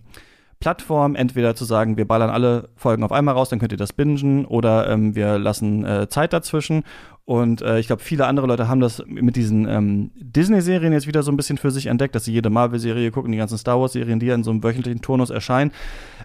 Plattform, 0.61 1.15
entweder 1.15 1.55
zu 1.55 1.65
sagen, 1.65 1.97
wir 1.97 2.07
ballern 2.07 2.31
alle 2.31 2.71
Folgen 2.75 3.05
auf 3.05 3.13
einmal 3.13 3.35
raus, 3.35 3.49
dann 3.49 3.59
könnt 3.59 3.73
ihr 3.73 3.79
das 3.79 3.93
bingen, 3.93 4.45
oder 4.45 4.91
ähm, 4.91 5.15
wir 5.15 5.39
lassen 5.39 5.85
äh, 5.85 6.09
Zeit 6.09 6.33
dazwischen. 6.33 6.83
Und 7.25 7.61
äh, 7.61 7.79
ich 7.79 7.87
glaube, 7.87 8.03
viele 8.03 8.27
andere 8.27 8.47
Leute 8.47 8.69
haben 8.69 8.81
das 8.81 9.05
mit 9.07 9.37
diesen 9.37 9.69
ähm, 9.69 10.11
Disney-Serien 10.17 10.93
jetzt 10.93 11.07
wieder 11.07 11.23
so 11.23 11.31
ein 11.31 11.37
bisschen 11.37 11.59
für 11.59 11.71
sich 11.71 11.87
entdeckt, 11.87 12.15
dass 12.15 12.25
sie 12.25 12.33
jede 12.33 12.51
Marvel-Serie 12.51 13.11
gucken, 13.11 13.33
die 13.33 13.39
ganzen 13.39 13.59
Star 13.59 13.79
Wars-Serien, 13.79 14.19
die 14.19 14.27
ja 14.27 14.35
in 14.35 14.45
so 14.45 14.51
einem 14.51 14.65
wöchentlichen 14.65 15.03
Turnus 15.03 15.31
erscheinen. 15.31 15.71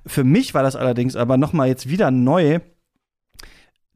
Für 0.06 0.24
mich 0.24 0.54
war 0.54 0.64
das 0.64 0.76
allerdings 0.76 1.16
aber 1.16 1.38
noch 1.38 1.52
mal 1.52 1.68
jetzt 1.68 1.90
wieder 1.90 2.10
neu, 2.10 2.60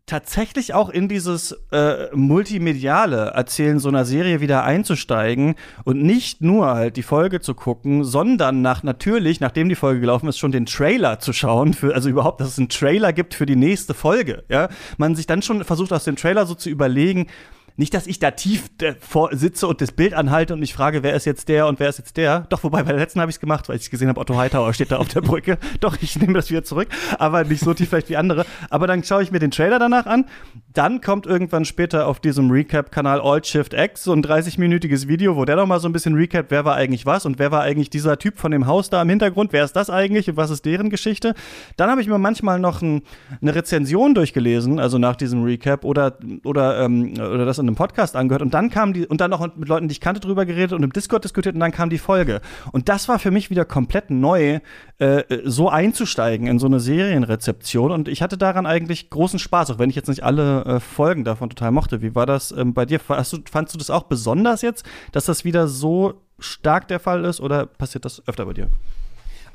tatsächlich 0.08 0.74
auch 0.74 0.90
in 0.90 1.10
dieses 1.10 1.52
äh, 1.72 2.08
multimediale 2.16 3.32
Erzählen 3.36 3.78
so 3.78 3.90
einer 3.90 4.06
Serie 4.06 4.40
wieder 4.40 4.64
einzusteigen 4.64 5.56
und 5.84 6.02
nicht 6.02 6.42
nur 6.42 6.68
halt 6.68 6.96
die 6.96 7.04
Folge 7.04 7.42
zu 7.42 7.54
gucken, 7.54 8.06
sondern 8.06 8.62
nach 8.62 8.84
natürlich, 8.84 9.42
nachdem 9.42 9.68
die 9.68 9.76
Folge 9.76 10.00
gelaufen 10.00 10.30
ist, 10.30 10.40
schon 10.40 10.54
den 10.54 10.66
Trailer 10.66 11.20
zu 11.20 11.34
schauen, 11.34 11.74
für, 11.74 11.94
also 11.94 12.08
überhaupt, 12.08 12.40
dass 12.40 12.48
es 12.48 12.58
einen 12.58 12.70
Trailer 12.70 13.12
gibt 13.12 13.34
für 13.34 13.46
die 13.46 13.58
nächste 13.58 13.94
Folge. 13.94 14.46
Ja, 14.50 14.70
man 14.98 15.14
sich 15.14 15.28
dann 15.28 15.42
schon 15.42 15.66
versucht 15.66 15.92
aus 15.92 16.06
dem 16.06 16.16
Trailer 16.16 16.46
so 16.46 16.56
zu 16.56 16.70
überlegen, 16.70 17.28
nicht, 17.78 17.94
dass 17.94 18.08
ich 18.08 18.18
da 18.18 18.32
tief 18.32 18.70
vor 19.00 19.30
sitze 19.34 19.68
und 19.68 19.82
das 19.82 19.92
Bild 19.92 20.16
anhalte 20.16 20.54
und 20.54 20.60
mich 20.60 20.74
frage, 20.74 21.04
wer 21.04 21.14
ist 21.14 21.26
jetzt 21.26 21.48
der 21.48 21.68
und 21.68 21.80
wer 21.80 21.90
ist 21.90 22.00
jetzt 22.00 22.18
der. 22.18 22.42
Doch, 22.50 22.64
wobei 22.64 22.82
bei 22.82 22.92
der 22.92 23.00
letzten 23.00 23.22
habe 23.22 23.30
ich 23.30 23.36
es 23.36 23.40
gemacht, 23.40 23.70
weil 23.70 23.78
ich 23.78 23.92
gesehen 23.92 24.10
habe, 24.10 24.20
Otto 24.20 24.36
Hightower 24.36 24.74
steht 24.74 24.92
da 24.92 24.98
auf 24.98 25.08
der 25.08 25.22
Brücke. 25.22 25.60
Doch, 25.80 25.96
ich 26.02 26.20
nehme 26.20 26.34
das 26.34 26.50
wieder 26.50 26.64
zurück, 26.64 26.88
aber 27.20 27.44
nicht 27.44 27.64
so 27.64 27.76
tief 27.76 27.90
vielleicht 27.90 28.10
wie 28.10 28.18
andere. 28.18 28.46
Aber 28.72 28.88
dann 28.88 29.04
schaue 29.04 29.22
ich 29.22 29.32
mir 29.32 29.38
den 29.38 29.52
Trailer 29.52 29.78
danach 29.78 30.08
an. 30.08 30.26
Dann 30.74 31.02
kommt 31.02 31.28
irgendwann 31.28 31.66
später 31.66 32.08
auf 32.08 32.20
diesem 32.20 32.50
Recap-Kanal 32.50 33.22
Alt 33.22 33.46
Shift 33.46 33.74
X 33.74 34.04
so 34.04 34.14
ein 34.14 34.24
30-minütiges 34.24 35.08
Video, 35.08 35.36
wo 35.36 35.46
der 35.46 35.56
noch 35.56 35.68
mal 35.68 35.80
so 35.80 35.88
ein 35.88 35.94
bisschen 35.94 36.16
recap, 36.16 36.48
wer 36.50 36.66
war 36.66 36.76
eigentlich 36.76 37.06
was 37.06 37.26
und 37.26 37.38
wer 37.38 37.52
war 37.52 37.62
eigentlich 37.62 37.92
dieser 37.92 38.18
Typ 38.18 38.40
von 38.40 38.52
dem 38.52 38.66
Haus 38.66 38.90
da 38.90 39.02
im 39.02 39.10
Hintergrund, 39.10 39.54
wer 39.54 39.64
ist 39.64 39.76
das 39.76 39.90
eigentlich 39.92 40.30
und 40.30 40.38
was 40.38 40.50
ist 40.50 40.66
deren 40.66 40.90
Geschichte. 40.90 41.36
Dann 41.78 41.92
habe 41.92 42.02
ich 42.02 42.08
mir 42.08 42.18
manchmal 42.18 42.60
noch 42.60 42.82
ein, 42.82 43.04
eine 43.42 43.54
Rezension 43.54 44.16
durchgelesen, 44.16 44.80
also 44.80 44.98
nach 44.98 45.16
diesem 45.16 45.44
Recap 45.44 45.86
oder, 45.86 46.18
oder, 46.44 46.80
ähm, 46.84 47.14
oder 47.14 47.46
das 47.46 47.60
in 47.60 47.67
einem 47.68 47.76
Podcast 47.76 48.16
angehört 48.16 48.42
und 48.42 48.54
dann 48.54 48.70
kam 48.70 48.94
die, 48.94 49.06
und 49.06 49.22
dann 49.22 49.34
auch 49.34 49.56
mit 49.56 49.68
Leuten, 49.68 49.88
die 49.88 49.94
ich 49.94 50.02
kannte, 50.02 50.20
drüber 50.20 50.46
geredet 50.46 50.74
und 50.74 50.84
im 50.84 50.92
Discord 50.92 51.24
diskutiert 51.24 51.56
und 51.56 51.62
dann 51.62 51.72
kam 51.72 51.90
die 51.90 51.98
Folge. 51.98 52.42
Und 52.72 52.90
das 52.90 53.08
war 53.08 53.20
für 53.20 53.32
mich 53.32 53.50
wieder 53.50 53.66
komplett 53.66 54.10
neu, 54.10 54.60
äh, 55.00 55.24
so 55.44 55.70
einzusteigen 55.70 56.48
in 56.48 56.60
so 56.60 56.68
eine 56.68 56.80
Serienrezeption. 56.80 57.92
Und 57.92 58.08
ich 58.08 58.22
hatte 58.22 58.38
daran 58.38 58.66
eigentlich 58.66 59.10
großen 59.10 59.40
Spaß, 59.40 59.72
auch 59.72 59.80
wenn 59.80 59.90
ich 59.90 59.96
jetzt 59.96 60.08
nicht 60.08 60.24
alle 60.24 60.66
äh, 60.66 60.80
Folgen 60.80 61.24
davon 61.24 61.50
total 61.50 61.72
mochte. 61.72 62.02
Wie 62.02 62.16
war 62.16 62.26
das 62.26 62.52
ähm, 62.52 62.74
bei 62.74 62.86
dir? 62.86 63.00
Du, 63.00 63.40
fandst 63.52 63.74
du 63.74 63.78
das 63.78 63.90
auch 63.90 64.04
besonders 64.04 64.62
jetzt, 64.62 64.86
dass 65.12 65.26
das 65.26 65.46
wieder 65.46 65.68
so 65.68 66.22
stark 66.40 66.88
der 66.88 67.00
Fall 67.00 67.26
ist 67.26 67.42
oder 67.42 67.66
passiert 67.66 68.06
das 68.06 68.22
öfter 68.28 68.46
bei 68.46 68.54
dir? 68.54 68.70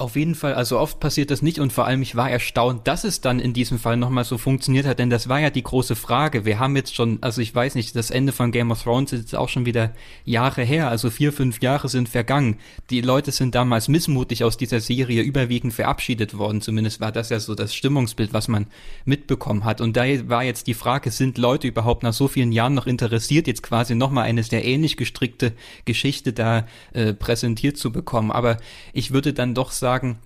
Auf 0.02 0.16
jeden 0.16 0.35
Fall, 0.35 0.54
also 0.54 0.80
oft 0.80 0.99
passiert 0.99 1.30
das 1.30 1.42
nicht 1.42 1.61
und 1.61 1.73
vor 1.73 1.87
allem 1.87 2.02
ich 2.02 2.16
war 2.16 2.28
erstaunt, 2.28 2.88
dass 2.88 3.04
es 3.04 3.21
dann 3.21 3.38
in 3.38 3.52
diesem 3.52 3.78
Fall 3.78 3.97
nochmal 3.97 4.25
so 4.25 4.37
funktioniert 4.37 4.85
hat, 4.85 4.99
denn 4.99 5.11
das 5.11 5.28
war 5.28 5.38
ja 5.38 5.49
die 5.49 5.62
große 5.62 5.94
Frage. 5.94 6.44
Wir 6.44 6.59
haben 6.59 6.75
jetzt 6.75 6.97
schon, 6.97 7.18
also 7.21 7.40
ich 7.40 7.54
weiß 7.54 7.76
nicht, 7.76 7.94
das 7.94 8.11
Ende 8.11 8.32
von 8.32 8.50
Game 8.50 8.73
of 8.73 8.82
Thrones 8.82 9.12
ist 9.12 9.21
jetzt 9.21 9.37
auch 9.37 9.49
schon 9.49 9.64
wieder 9.64 9.92
Jahre 10.25 10.64
her, 10.64 10.88
also 10.88 11.09
vier, 11.09 11.32
fünf 11.32 11.62
Jahre 11.62 11.88
sind 11.88 12.09
vergangen. 12.09 12.56
Die 12.90 13.00
Leute 13.00 13.30
sind 13.30 13.54
damals 13.54 13.87
missmutig 13.87 14.42
aus 14.42 14.56
dieser 14.56 14.80
Serie 14.80 15.23
überwiegend 15.23 15.73
verabschiedet 15.73 16.37
worden, 16.37 16.62
zumindest 16.62 17.00
war 17.00 17.12
das 17.12 17.28
ja 17.28 17.38
so 17.38 17.54
das 17.54 17.73
Stimmungsbild, 17.73 18.32
was 18.32 18.49
man 18.49 18.66
mitbekommen 19.04 19.64
hat. 19.64 19.80
Und 19.80 19.97
da 19.97 20.02
war 20.28 20.42
jetzt 20.42 20.66
die 20.66 20.75
Frage, 20.75 21.12
sind 21.12 21.38
Leute 21.38 21.68
überhaupt 21.68 22.02
nach 22.02 22.12
so 22.12 22.26
vielen 22.26 22.50
Jahren 22.50 22.75
noch 22.75 22.88
interessiert, 22.88 23.47
jetzt 23.47 23.62
quasi 23.62 23.94
nochmal 23.94 24.25
eine 24.25 24.42
sehr 24.42 24.64
ähnlich 24.64 24.97
gestrickte 24.97 25.52
Geschichte 25.85 26.32
da 26.32 26.66
äh, 26.92 27.12
präsentiert 27.12 27.76
zu 27.76 27.92
bekommen. 27.92 28.32
Aber 28.32 28.56
ich 28.92 29.12
würde 29.12 29.32
dann 29.32 29.54
doch 29.54 29.71
sagen, 29.71 29.91
sagen, 29.92 30.16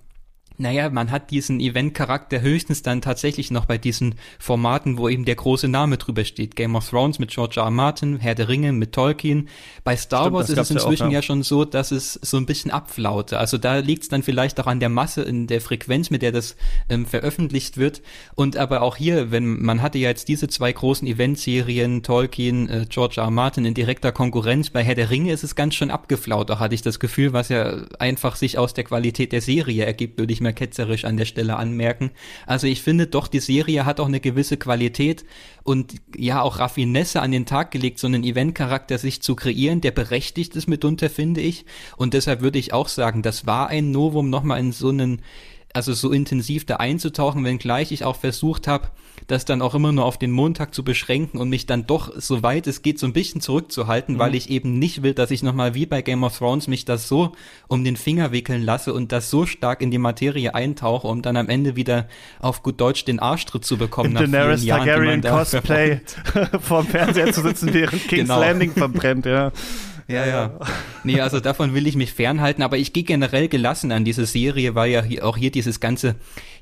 naja, 0.57 0.89
man 0.89 1.11
hat 1.11 1.29
diesen 1.29 1.59
Event-Charakter 1.59 2.41
höchstens 2.41 2.81
dann 2.81 3.01
tatsächlich 3.01 3.51
noch 3.51 3.65
bei 3.65 3.77
diesen 3.77 4.15
Formaten, 4.39 4.97
wo 4.97 5.07
eben 5.07 5.23
der 5.23 5.35
große 5.35 5.67
Name 5.67 5.97
drüber 5.97 6.25
steht. 6.25 6.55
Game 6.55 6.75
of 6.75 6.89
Thrones 6.89 7.19
mit 7.19 7.29
George 7.29 7.59
R. 7.59 7.65
R. 7.65 7.71
Martin, 7.71 8.17
Herr 8.17 8.33
der 8.33 8.49
Ringe 8.49 8.71
mit 8.71 8.93
Tolkien. 8.93 9.49
Bei 9.83 9.95
Star 9.95 10.21
Stimmt, 10.21 10.35
Wars 10.35 10.49
ist 10.49 10.57
es 10.57 10.71
inzwischen 10.71 11.03
ja, 11.03 11.07
auch, 11.07 11.11
ja. 11.11 11.17
ja, 11.19 11.21
schon 11.21 11.43
so, 11.43 11.63
dass 11.63 11.91
es 11.91 12.13
so 12.13 12.37
ein 12.37 12.47
bisschen 12.47 12.71
abflaute. 12.71 13.37
Also 13.37 13.57
da 13.57 13.77
liegt 13.77 14.03
es 14.03 14.09
dann 14.09 14.23
vielleicht 14.23 14.59
auch 14.59 14.67
an 14.67 14.79
der 14.79 14.89
Masse, 14.89 15.21
in 15.21 15.45
der 15.45 15.61
Frequenz, 15.61 16.09
mit 16.09 16.23
der 16.23 16.31
das 16.31 16.55
ähm, 16.89 17.05
veröffentlicht 17.05 17.77
wird. 17.77 18.01
Und 18.33 18.57
aber 18.57 18.81
auch 18.81 18.95
hier, 18.95 19.31
wenn 19.31 19.61
man 19.61 19.81
hatte 19.83 19.99
ja 19.99 20.09
jetzt 20.09 20.27
diese 20.27 20.47
zwei 20.47 20.71
großen 20.71 21.07
Event-Serien, 21.07 22.01
Tolkien, 22.01 22.67
äh, 22.67 22.85
George 22.89 23.15
R. 23.17 23.25
R. 23.25 23.31
Martin 23.31 23.65
in 23.65 23.75
direkter 23.75 24.11
Konkurrenz. 24.11 24.71
Bei 24.71 24.83
Herr 24.83 24.95
der 24.95 25.11
Ringe 25.11 25.31
ist 25.31 25.43
es 25.43 25.55
ganz 25.55 25.75
schön 25.75 25.91
abgeflaut. 25.91 26.49
Da 26.49 26.59
hatte 26.59 26.73
ich 26.73 26.81
das 26.81 26.99
Gefühl, 26.99 27.33
was 27.33 27.49
ja 27.49 27.83
einfach 27.99 28.35
sich 28.35 28.57
aus 28.57 28.73
der 28.73 28.85
Qualität 28.85 29.31
der 29.31 29.41
Serie 29.41 29.85
ergibt, 29.85 30.17
würde 30.17 30.33
ich 30.33 30.41
mal 30.41 30.46
ketzerisch 30.53 31.05
an 31.05 31.17
der 31.17 31.25
Stelle 31.25 31.57
anmerken. 31.57 32.11
Also 32.45 32.67
ich 32.67 32.81
finde 32.81 33.07
doch, 33.07 33.27
die 33.27 33.39
Serie 33.39 33.85
hat 33.85 33.99
auch 33.99 34.07
eine 34.07 34.19
gewisse 34.19 34.57
Qualität 34.57 35.25
und 35.63 35.95
ja 36.15 36.41
auch 36.41 36.59
Raffinesse 36.59 37.21
an 37.21 37.31
den 37.31 37.45
Tag 37.45 37.71
gelegt, 37.71 37.99
so 37.99 38.07
einen 38.07 38.23
Eventcharakter 38.23 38.97
sich 38.97 39.21
zu 39.21 39.35
kreieren, 39.35 39.81
der 39.81 39.91
berechtigt 39.91 40.55
ist 40.55 40.67
mitunter, 40.67 41.09
finde 41.09 41.41
ich. 41.41 41.65
Und 41.97 42.13
deshalb 42.13 42.41
würde 42.41 42.59
ich 42.59 42.73
auch 42.73 42.87
sagen, 42.87 43.21
das 43.21 43.45
war 43.45 43.67
ein 43.67 43.91
Novum, 43.91 44.29
nochmal 44.29 44.59
in 44.59 44.71
so 44.71 44.89
einen 44.89 45.21
also 45.77 45.93
so 45.93 46.11
intensiv 46.11 46.65
da 46.65 46.77
einzutauchen, 46.77 47.45
wenngleich 47.45 47.91
ich 47.91 48.03
auch 48.03 48.15
versucht 48.15 48.67
habe, 48.67 48.89
das 49.27 49.45
dann 49.45 49.61
auch 49.61 49.75
immer 49.75 49.91
nur 49.91 50.05
auf 50.05 50.17
den 50.17 50.31
Montag 50.31 50.73
zu 50.73 50.83
beschränken 50.83 51.37
und 51.37 51.49
mich 51.49 51.67
dann 51.67 51.85
doch, 51.85 52.11
soweit 52.15 52.65
es 52.65 52.81
geht, 52.81 52.97
so 52.97 53.05
ein 53.05 53.13
bisschen 53.13 53.41
zurückzuhalten, 53.41 54.15
mhm. 54.15 54.19
weil 54.19 54.33
ich 54.33 54.49
eben 54.49 54.79
nicht 54.79 55.03
will, 55.03 55.13
dass 55.13 55.29
ich 55.29 55.43
nochmal 55.43 55.75
wie 55.75 55.85
bei 55.85 56.01
Game 56.01 56.23
of 56.23 56.35
Thrones 56.35 56.67
mich 56.67 56.83
das 56.85 57.07
so 57.07 57.33
um 57.67 57.83
den 57.83 57.95
Finger 57.95 58.31
wickeln 58.31 58.63
lasse 58.63 58.91
und 58.91 59.11
das 59.11 59.29
so 59.29 59.45
stark 59.45 59.83
in 59.83 59.91
die 59.91 59.99
Materie 59.99 60.55
eintauche, 60.55 61.07
um 61.07 61.21
dann 61.21 61.37
am 61.37 61.47
Ende 61.47 61.75
wieder 61.75 62.07
auf 62.39 62.63
gut 62.63 62.81
Deutsch 62.81 63.05
den 63.05 63.19
Arschtritt 63.19 63.63
zu 63.63 63.77
bekommen. 63.77 64.17
Im 64.17 64.31
Daenerys 64.31 64.65
Targaryen 64.65 65.21
Cosplay 65.21 66.01
vorm 66.59 66.87
Fernseher 66.87 67.31
zu 67.33 67.41
sitzen, 67.43 67.71
während 67.71 68.07
King's 68.07 68.23
genau. 68.23 68.39
Landing 68.39 68.71
verbrennt, 68.71 69.27
ja. 69.27 69.51
Ja, 70.07 70.25
ja. 70.25 70.59
Nee, 71.03 71.19
also 71.19 71.41
davon 71.41 71.73
will 71.73 71.85
ich 71.85 71.97
mich 71.97 72.13
fernhalten, 72.13 72.63
aber 72.63 72.77
ich 72.77 72.93
gehe 72.93 73.03
generell 73.03 73.49
gelassen 73.49 73.91
an 73.91 74.05
diese 74.05 74.25
Serie, 74.25 74.73
weil 74.73 74.89
ja 74.89 75.03
hier, 75.03 75.25
auch 75.25 75.35
hier 75.35 75.51
dieses 75.51 75.81
ganze, 75.81 76.15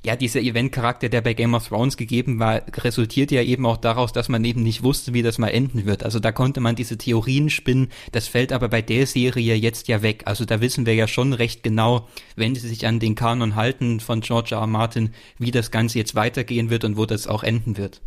ja, 0.03 0.15
dieser 0.15 0.41
Event-Charakter, 0.41 1.09
der 1.09 1.21
bei 1.21 1.35
Game 1.35 1.53
of 1.53 1.67
Thrones 1.67 1.95
gegeben 1.95 2.39
war, 2.39 2.63
resultiert 2.77 3.29
ja 3.29 3.43
eben 3.43 3.67
auch 3.67 3.77
daraus, 3.77 4.13
dass 4.13 4.29
man 4.29 4.43
eben 4.43 4.63
nicht 4.63 4.81
wusste, 4.81 5.13
wie 5.13 5.21
das 5.21 5.37
mal 5.37 5.49
enden 5.49 5.85
wird. 5.85 6.03
Also 6.03 6.19
da 6.19 6.31
konnte 6.31 6.59
man 6.59 6.75
diese 6.75 6.97
Theorien 6.97 7.51
spinnen, 7.51 7.89
das 8.11 8.27
fällt 8.27 8.51
aber 8.51 8.67
bei 8.67 8.81
der 8.81 9.05
Serie 9.05 9.53
jetzt 9.53 9.87
ja 9.89 10.01
weg. 10.01 10.23
Also 10.25 10.45
da 10.45 10.59
wissen 10.59 10.87
wir 10.87 10.95
ja 10.95 11.07
schon 11.07 11.31
recht 11.31 11.61
genau, 11.61 12.07
wenn 12.35 12.55
sie 12.55 12.67
sich 12.67 12.87
an 12.87 12.99
den 12.99 13.13
Kanon 13.13 13.55
halten 13.55 13.99
von 13.99 14.21
George 14.21 14.55
R. 14.55 14.61
R. 14.61 14.67
Martin, 14.67 15.11
wie 15.37 15.51
das 15.51 15.69
Ganze 15.69 15.99
jetzt 15.99 16.15
weitergehen 16.15 16.71
wird 16.71 16.83
und 16.83 16.97
wo 16.97 17.05
das 17.05 17.27
auch 17.27 17.43
enden 17.43 17.77
wird. 17.77 18.01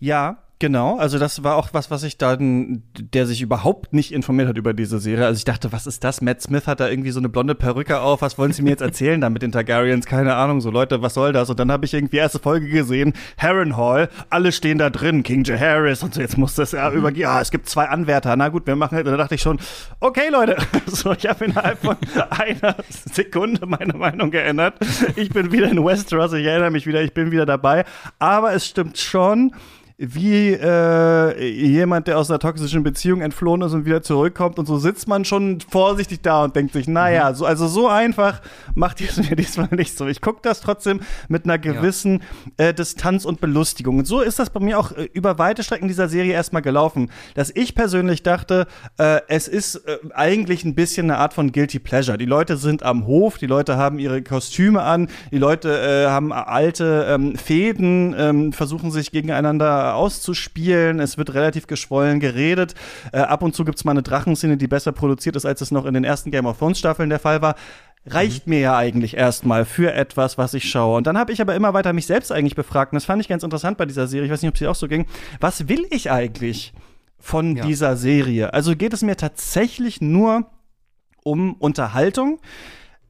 Ja, 0.00 0.42
Genau, 0.60 0.98
also 0.98 1.18
das 1.18 1.42
war 1.42 1.56
auch 1.56 1.70
was, 1.72 1.90
was 1.90 2.02
ich 2.02 2.18
dann, 2.18 2.82
der 2.98 3.24
sich 3.24 3.40
überhaupt 3.40 3.94
nicht 3.94 4.12
informiert 4.12 4.46
hat 4.46 4.58
über 4.58 4.74
diese 4.74 4.98
Serie. 4.98 5.24
Also 5.24 5.38
ich 5.38 5.46
dachte, 5.46 5.72
was 5.72 5.86
ist 5.86 6.04
das? 6.04 6.20
Matt 6.20 6.42
Smith 6.42 6.66
hat 6.66 6.80
da 6.80 6.88
irgendwie 6.90 7.12
so 7.12 7.18
eine 7.18 7.30
blonde 7.30 7.54
Perücke 7.54 7.98
auf. 8.00 8.20
Was 8.20 8.36
wollen 8.36 8.52
Sie 8.52 8.60
mir 8.60 8.68
jetzt 8.68 8.82
erzählen 8.82 9.22
da 9.22 9.30
mit 9.30 9.40
den 9.40 9.52
Targaryens? 9.52 10.04
Keine 10.04 10.34
Ahnung, 10.34 10.60
so 10.60 10.70
Leute, 10.70 11.00
was 11.00 11.14
soll 11.14 11.32
das? 11.32 11.48
Und 11.48 11.58
dann 11.58 11.72
habe 11.72 11.86
ich 11.86 11.94
irgendwie 11.94 12.18
erste 12.18 12.40
Folge 12.40 12.68
gesehen, 12.68 13.14
Harrenhal, 13.38 14.10
alle 14.28 14.52
stehen 14.52 14.76
da 14.76 14.90
drin, 14.90 15.22
King 15.22 15.44
Jaehaerys 15.44 16.02
und 16.02 16.12
so, 16.12 16.20
jetzt 16.20 16.36
muss 16.36 16.56
das 16.56 16.72
ja 16.72 16.92
über, 16.92 17.10
ja, 17.10 17.40
es 17.40 17.50
gibt 17.50 17.66
zwei 17.66 17.86
Anwärter. 17.86 18.36
Na 18.36 18.50
gut, 18.50 18.66
wir 18.66 18.76
machen, 18.76 19.02
da 19.02 19.16
dachte 19.16 19.36
ich 19.36 19.40
schon, 19.40 19.58
okay 20.00 20.28
Leute, 20.30 20.58
so 20.86 21.12
ich 21.12 21.26
habe 21.26 21.46
innerhalb 21.46 21.78
von 21.78 21.96
einer 22.28 22.76
Sekunde 22.90 23.64
meine 23.64 23.94
Meinung 23.94 24.30
geändert. 24.30 24.74
Ich 25.16 25.30
bin 25.30 25.52
wieder 25.52 25.70
in 25.70 25.82
Westeros, 25.82 26.34
ich 26.34 26.44
erinnere 26.44 26.70
mich 26.70 26.86
wieder, 26.86 27.00
ich 27.00 27.14
bin 27.14 27.30
wieder 27.30 27.46
dabei. 27.46 27.86
Aber 28.18 28.52
es 28.52 28.66
stimmt 28.66 28.98
schon, 28.98 29.54
wie 30.02 30.54
äh, 30.54 31.46
jemand, 31.46 32.08
der 32.08 32.16
aus 32.16 32.30
einer 32.30 32.38
toxischen 32.38 32.82
Beziehung 32.82 33.20
entflohen 33.20 33.60
ist 33.60 33.74
und 33.74 33.84
wieder 33.84 34.00
zurückkommt. 34.00 34.58
Und 34.58 34.64
so 34.64 34.78
sitzt 34.78 35.06
man 35.08 35.26
schon 35.26 35.60
vorsichtig 35.60 36.22
da 36.22 36.44
und 36.44 36.56
denkt 36.56 36.72
sich, 36.72 36.88
naja, 36.88 37.28
mhm. 37.28 37.34
so, 37.34 37.44
also 37.44 37.68
so 37.68 37.86
einfach 37.86 38.40
macht 38.74 39.02
ihr 39.02 39.10
es 39.10 39.16
mir 39.28 39.36
diesmal 39.36 39.68
nicht 39.72 39.98
so. 39.98 40.06
Ich 40.06 40.22
gucke 40.22 40.38
das 40.42 40.62
trotzdem 40.62 41.00
mit 41.28 41.44
einer 41.44 41.58
gewissen 41.58 42.22
ja. 42.58 42.68
äh, 42.68 42.74
Distanz 42.74 43.26
und 43.26 43.42
Belustigung. 43.42 43.98
Und 43.98 44.06
so 44.06 44.20
ist 44.22 44.38
das 44.38 44.48
bei 44.48 44.60
mir 44.60 44.78
auch 44.78 44.92
äh, 44.92 45.06
über 45.12 45.38
weite 45.38 45.62
Strecken 45.62 45.88
dieser 45.88 46.08
Serie 46.08 46.32
erstmal 46.32 46.62
gelaufen, 46.62 47.10
dass 47.34 47.50
ich 47.54 47.74
persönlich 47.74 48.22
dachte, 48.22 48.68
äh, 48.96 49.20
es 49.28 49.48
ist 49.48 49.76
äh, 49.86 49.98
eigentlich 50.14 50.64
ein 50.64 50.74
bisschen 50.74 51.10
eine 51.10 51.18
Art 51.18 51.34
von 51.34 51.52
Guilty 51.52 51.78
Pleasure. 51.78 52.16
Die 52.16 52.24
Leute 52.24 52.56
sind 52.56 52.82
am 52.82 53.06
Hof, 53.06 53.36
die 53.36 53.46
Leute 53.46 53.76
haben 53.76 53.98
ihre 53.98 54.22
Kostüme 54.22 54.80
an, 54.80 55.08
die 55.30 55.38
Leute 55.38 55.78
äh, 55.78 56.06
haben 56.08 56.32
alte 56.32 57.06
ähm, 57.06 57.36
Fäden, 57.36 58.14
ähm, 58.18 58.52
versuchen 58.54 58.90
sich 58.90 59.12
gegeneinander 59.12 59.89
auszuspielen. 59.94 61.00
Es 61.00 61.18
wird 61.18 61.34
relativ 61.34 61.66
geschwollen 61.66 62.20
geredet. 62.20 62.74
Äh, 63.12 63.18
ab 63.18 63.42
und 63.42 63.54
zu 63.54 63.64
gibt 63.64 63.78
es 63.78 63.84
mal 63.84 63.92
eine 63.92 64.02
Drachenszene, 64.02 64.56
die 64.56 64.68
besser 64.68 64.92
produziert 64.92 65.36
ist, 65.36 65.46
als 65.46 65.60
es 65.60 65.70
noch 65.70 65.86
in 65.86 65.94
den 65.94 66.04
ersten 66.04 66.30
Game 66.30 66.46
of 66.46 66.58
Thrones 66.58 66.78
Staffeln 66.78 67.10
der 67.10 67.18
Fall 67.18 67.42
war 67.42 67.56
reicht 68.06 68.46
mir 68.46 68.60
ja 68.60 68.76
eigentlich 68.76 69.16
erstmal 69.16 69.64
für 69.64 69.92
etwas, 69.92 70.38
was 70.38 70.54
ich 70.54 70.70
schaue. 70.70 70.96
Und 70.96 71.06
dann 71.06 71.18
habe 71.18 71.32
ich 71.32 71.40
aber 71.40 71.54
immer 71.54 71.74
weiter 71.74 71.92
mich 71.92 72.06
selbst 72.06 72.32
eigentlich 72.32 72.54
befragt. 72.54 72.92
Und 72.92 72.96
das 72.96 73.04
fand 73.04 73.20
ich 73.20 73.28
ganz 73.28 73.42
interessant 73.42 73.76
bei 73.76 73.86
dieser 73.86 74.06
Serie. 74.06 74.26
Ich 74.26 74.32
weiß 74.32 74.42
nicht, 74.42 74.50
ob 74.50 74.58
sie 74.58 74.66
auch 74.66 74.74
so 74.74 74.88
ging. 74.88 75.06
Was 75.38 75.68
will 75.68 75.86
ich 75.90 76.10
eigentlich 76.10 76.72
von 77.18 77.56
ja. 77.56 77.64
dieser 77.64 77.96
Serie? 77.96 78.54
Also 78.54 78.74
geht 78.74 78.92
es 78.92 79.02
mir 79.02 79.16
tatsächlich 79.16 80.00
nur 80.00 80.46
um 81.22 81.54
Unterhaltung? 81.54 82.40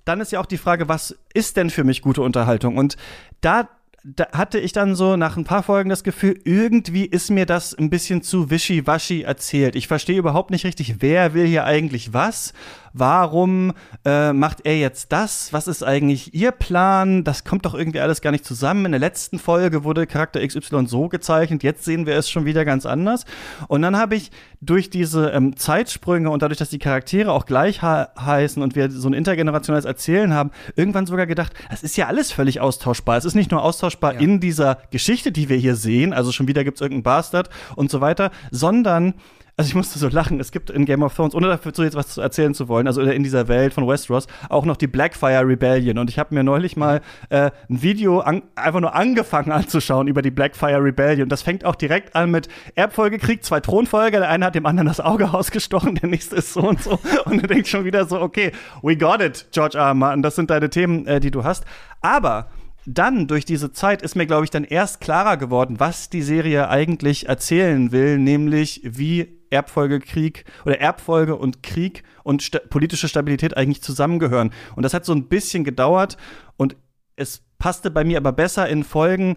Dann 0.05 0.21
ist 0.21 0.33
ja 0.33 0.41
auch 0.41 0.47
die 0.47 0.59
Frage, 0.59 0.89
was 0.89 1.17
ist 1.35 1.57
denn 1.57 1.71
für 1.71 1.85
mich 1.85 2.03
gute 2.03 2.23
Unterhaltung? 2.23 2.77
Und 2.77 2.97
da 3.41 3.69
da 4.05 4.29
hatte 4.33 4.59
ich 4.59 4.73
dann 4.73 4.95
so 4.95 5.17
nach 5.17 5.37
ein 5.37 5.45
paar 5.45 5.63
Folgen 5.63 5.91
das 5.91 6.05
Gefühl, 6.05 6.41
irgendwie 6.45 7.05
ist 7.05 7.31
mir 7.31 7.47
das 7.47 7.75
ein 7.75 7.91
bisschen 7.91 8.23
zu 8.23 8.51
wischiwaschi 8.51 9.23
erzählt. 9.23 9.77
Ich 9.77 9.89
verstehe 9.89 10.19
überhaupt 10.19 10.51
nicht 10.51 10.65
richtig, 10.65 10.97
wer 11.01 11.35
will 11.35 11.47
hier 11.47 11.65
eigentlich 11.65 12.13
was 12.13 12.53
Warum 12.93 13.73
äh, 14.05 14.33
macht 14.33 14.59
er 14.65 14.79
jetzt 14.79 15.13
das? 15.13 15.53
Was 15.53 15.69
ist 15.69 15.83
eigentlich 15.83 16.35
ihr 16.35 16.51
Plan? 16.51 17.25
Das 17.25 17.45
kommt 17.45 17.65
doch 17.65 17.75
irgendwie 17.75 18.01
alles 18.01 18.21
gar 18.21 18.31
nicht 18.31 18.45
zusammen. 18.45 18.87
In 18.87 18.93
der 18.93 19.01
letzten 19.01 19.39
Folge 19.39 19.85
wurde 19.85 20.07
Charakter 20.07 20.47
XY 20.47 20.87
so 20.87 21.09
gezeichnet, 21.09 21.63
jetzt 21.63 21.85
sehen 21.85 22.07
wir 22.07 22.17
es 22.17 22.29
schon 22.29 22.45
wieder 22.45 22.65
ganz 22.65 22.87
anders. 22.87 23.25
Und 23.69 23.83
dann 23.83 23.97
habe 23.97 24.17
ich 24.17 24.31
durch 24.61 24.91
diese 24.91 25.31
ähm, 25.31 25.57
Zeitsprünge 25.57 26.31
und 26.31 26.43
dadurch, 26.43 26.59
dass 26.59 26.71
die 26.71 26.79
Charaktere 26.79 27.33
auch 27.33 27.47
gleich 27.47 27.83
heißen 27.83 28.63
und 28.63 28.75
wir 28.75 28.91
so 28.91 29.09
ein 29.09 29.15
intergenerationelles 29.15 29.85
Erzählen 29.85 30.35
haben, 30.35 30.51
irgendwann 30.77 31.07
sogar 31.07 31.27
gedacht, 31.27 31.53
das 31.71 31.83
ist 31.83 31.97
ja 31.97 32.07
alles 32.07 32.33
völlig 32.33 32.61
austauschbar. 32.61 33.17
Es 33.17 33.25
ist 33.25 33.35
nicht 33.35 33.51
nur 33.51 33.63
austauschbar 33.63 34.15
ja. 34.15 34.21
in 34.21 34.41
dieser 34.41 34.79
Geschichte, 34.91 35.33
die 35.33 35.49
wir 35.49 35.57
hier 35.57 35.77
sehen, 35.77 36.13
also 36.13 36.33
schon 36.33 36.49
wieder 36.49 36.65
gibt 36.65 36.77
es 36.77 36.81
irgendeinen 36.81 37.05
Bastard 37.05 37.51
und 37.77 37.91
so 37.91 38.01
weiter, 38.01 38.31
sondern 38.51 39.15
also 39.61 39.69
ich 39.69 39.75
musste 39.75 39.99
so 39.99 40.09
lachen. 40.09 40.41
Es 40.41 40.53
gibt 40.53 40.71
in 40.71 40.87
Game 40.87 41.03
of 41.03 41.15
Thrones, 41.15 41.35
ohne 41.35 41.49
dazu 41.49 41.83
jetzt 41.83 41.95
was 41.95 42.17
erzählen 42.17 42.55
zu 42.55 42.67
wollen, 42.69 42.87
also 42.87 43.03
in 43.03 43.23
dieser 43.23 43.47
Welt 43.47 43.75
von 43.75 43.87
Westeros, 43.87 44.27
auch 44.49 44.65
noch 44.65 44.79
die 44.79 44.87
Blackfire 44.87 45.47
Rebellion. 45.47 45.99
Und 45.99 46.09
ich 46.09 46.19
habe 46.19 46.35
mir 46.35 46.43
neulich 46.43 46.79
mal 46.79 47.03
äh, 47.29 47.51
ein 47.69 47.83
Video 47.83 48.21
an, 48.21 48.43
einfach 48.55 48.81
nur 48.81 48.95
angefangen 48.95 49.53
anzuschauen 49.53 50.09
über 50.09 50.23
die 50.23 50.31
Blackfire 50.31 50.83
Rebellion. 50.83 51.29
Das 51.29 51.43
fängt 51.43 51.67
auch 51.67 51.75
direkt 51.75 52.17
an 52.17 52.31
mit 52.31 52.49
Erbfolgekrieg, 52.75 53.45
zwei 53.45 53.61
Thronfolger. 53.61 54.21
Der 54.21 54.31
eine 54.31 54.47
hat 54.47 54.55
dem 54.55 54.65
anderen 54.65 54.89
das 54.89 54.99
Auge 54.99 55.31
ausgestochen, 55.35 55.97
der 55.97 56.09
nächste 56.09 56.37
ist 56.37 56.55
so 56.55 56.63
und 56.63 56.83
so. 56.83 56.99
Und 57.27 57.43
du 57.43 57.47
denkst 57.47 57.69
schon 57.69 57.85
wieder 57.85 58.07
so, 58.07 58.19
okay, 58.19 58.53
we 58.81 58.97
got 58.97 59.21
it, 59.21 59.47
George 59.53 59.77
R. 59.77 59.89
R. 59.89 59.95
Martin. 59.95 60.23
Das 60.23 60.37
sind 60.37 60.49
deine 60.49 60.71
Themen, 60.71 61.07
äh, 61.07 61.21
die 61.21 61.31
du 61.31 61.45
hast. 61.45 61.67
Aber 62.01 62.47
dann 62.87 63.27
durch 63.27 63.45
diese 63.45 63.73
Zeit 63.73 64.01
ist 64.01 64.17
mir, 64.17 64.25
glaube 64.25 64.45
ich, 64.45 64.51
dann 64.51 64.65
erst 64.65 65.03
klarer 65.03 65.37
geworden, 65.37 65.79
was 65.79 66.09
die 66.09 66.23
Serie 66.23 66.71
eigentlich 66.71 67.29
erzählen 67.29 67.93
will, 67.93 68.17
nämlich 68.17 68.81
wie 68.85 69.40
Erbfolgekrieg 69.51 70.45
oder 70.65 70.81
Erbfolge 70.81 71.37
und 71.37 71.63
Krieg 71.63 72.03
und 72.23 72.43
sta 72.43 72.61
politische 72.71 73.09
Stabilität 73.09 73.57
eigentlich 73.57 73.83
zusammengehören. 73.83 74.53
Und 74.77 74.83
das 74.85 74.95
hat 74.95 75.05
so 75.05 75.13
ein 75.13 75.29
bisschen 75.29 75.65
gedauert 75.65 76.17
und 76.57 76.77
es 77.17 77.43
passte 77.59 77.91
bei 77.91 78.05
mir 78.05 78.17
aber 78.17 78.33
besser 78.33 78.69
in 78.69 78.85
Folgen, 78.85 79.37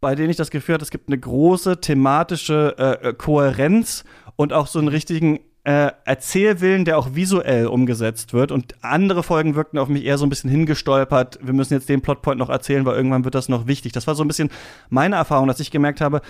bei 0.00 0.14
denen 0.14 0.30
ich 0.30 0.36
das 0.36 0.50
Gefühl 0.50 0.74
hatte, 0.74 0.84
es 0.84 0.90
gibt 0.90 1.08
eine 1.08 1.18
große 1.18 1.80
thematische 1.80 2.74
äh, 2.78 3.08
äh 3.08 3.14
Kohärenz 3.14 4.04
und 4.36 4.52
auch 4.52 4.66
so 4.66 4.78
einen 4.78 4.88
richtigen 4.88 5.40
äh, 5.64 5.92
Erzählwillen, 6.04 6.84
der 6.84 6.98
auch 6.98 7.14
visuell 7.14 7.66
umgesetzt 7.66 8.34
wird. 8.34 8.52
Und 8.52 8.74
andere 8.82 9.22
Folgen 9.22 9.54
wirkten 9.54 9.78
auf 9.78 9.88
mich 9.88 10.04
eher 10.04 10.18
so 10.18 10.26
ein 10.26 10.28
bisschen 10.28 10.50
hingestolpert. 10.50 11.38
Wir 11.42 11.54
müssen 11.54 11.72
jetzt 11.72 11.88
den 11.88 12.02
Plotpoint 12.02 12.38
noch 12.38 12.50
erzählen, 12.50 12.84
weil 12.84 12.96
irgendwann 12.96 13.24
wird 13.24 13.34
das 13.34 13.48
noch 13.48 13.66
wichtig. 13.66 13.92
Das 13.92 14.06
war 14.06 14.14
so 14.14 14.22
ein 14.22 14.28
bisschen 14.28 14.50
meine 14.90 15.16
Erfahrung, 15.16 15.48
dass 15.48 15.60
ich 15.60 15.70
gemerkt 15.70 16.02
habe, 16.02 16.20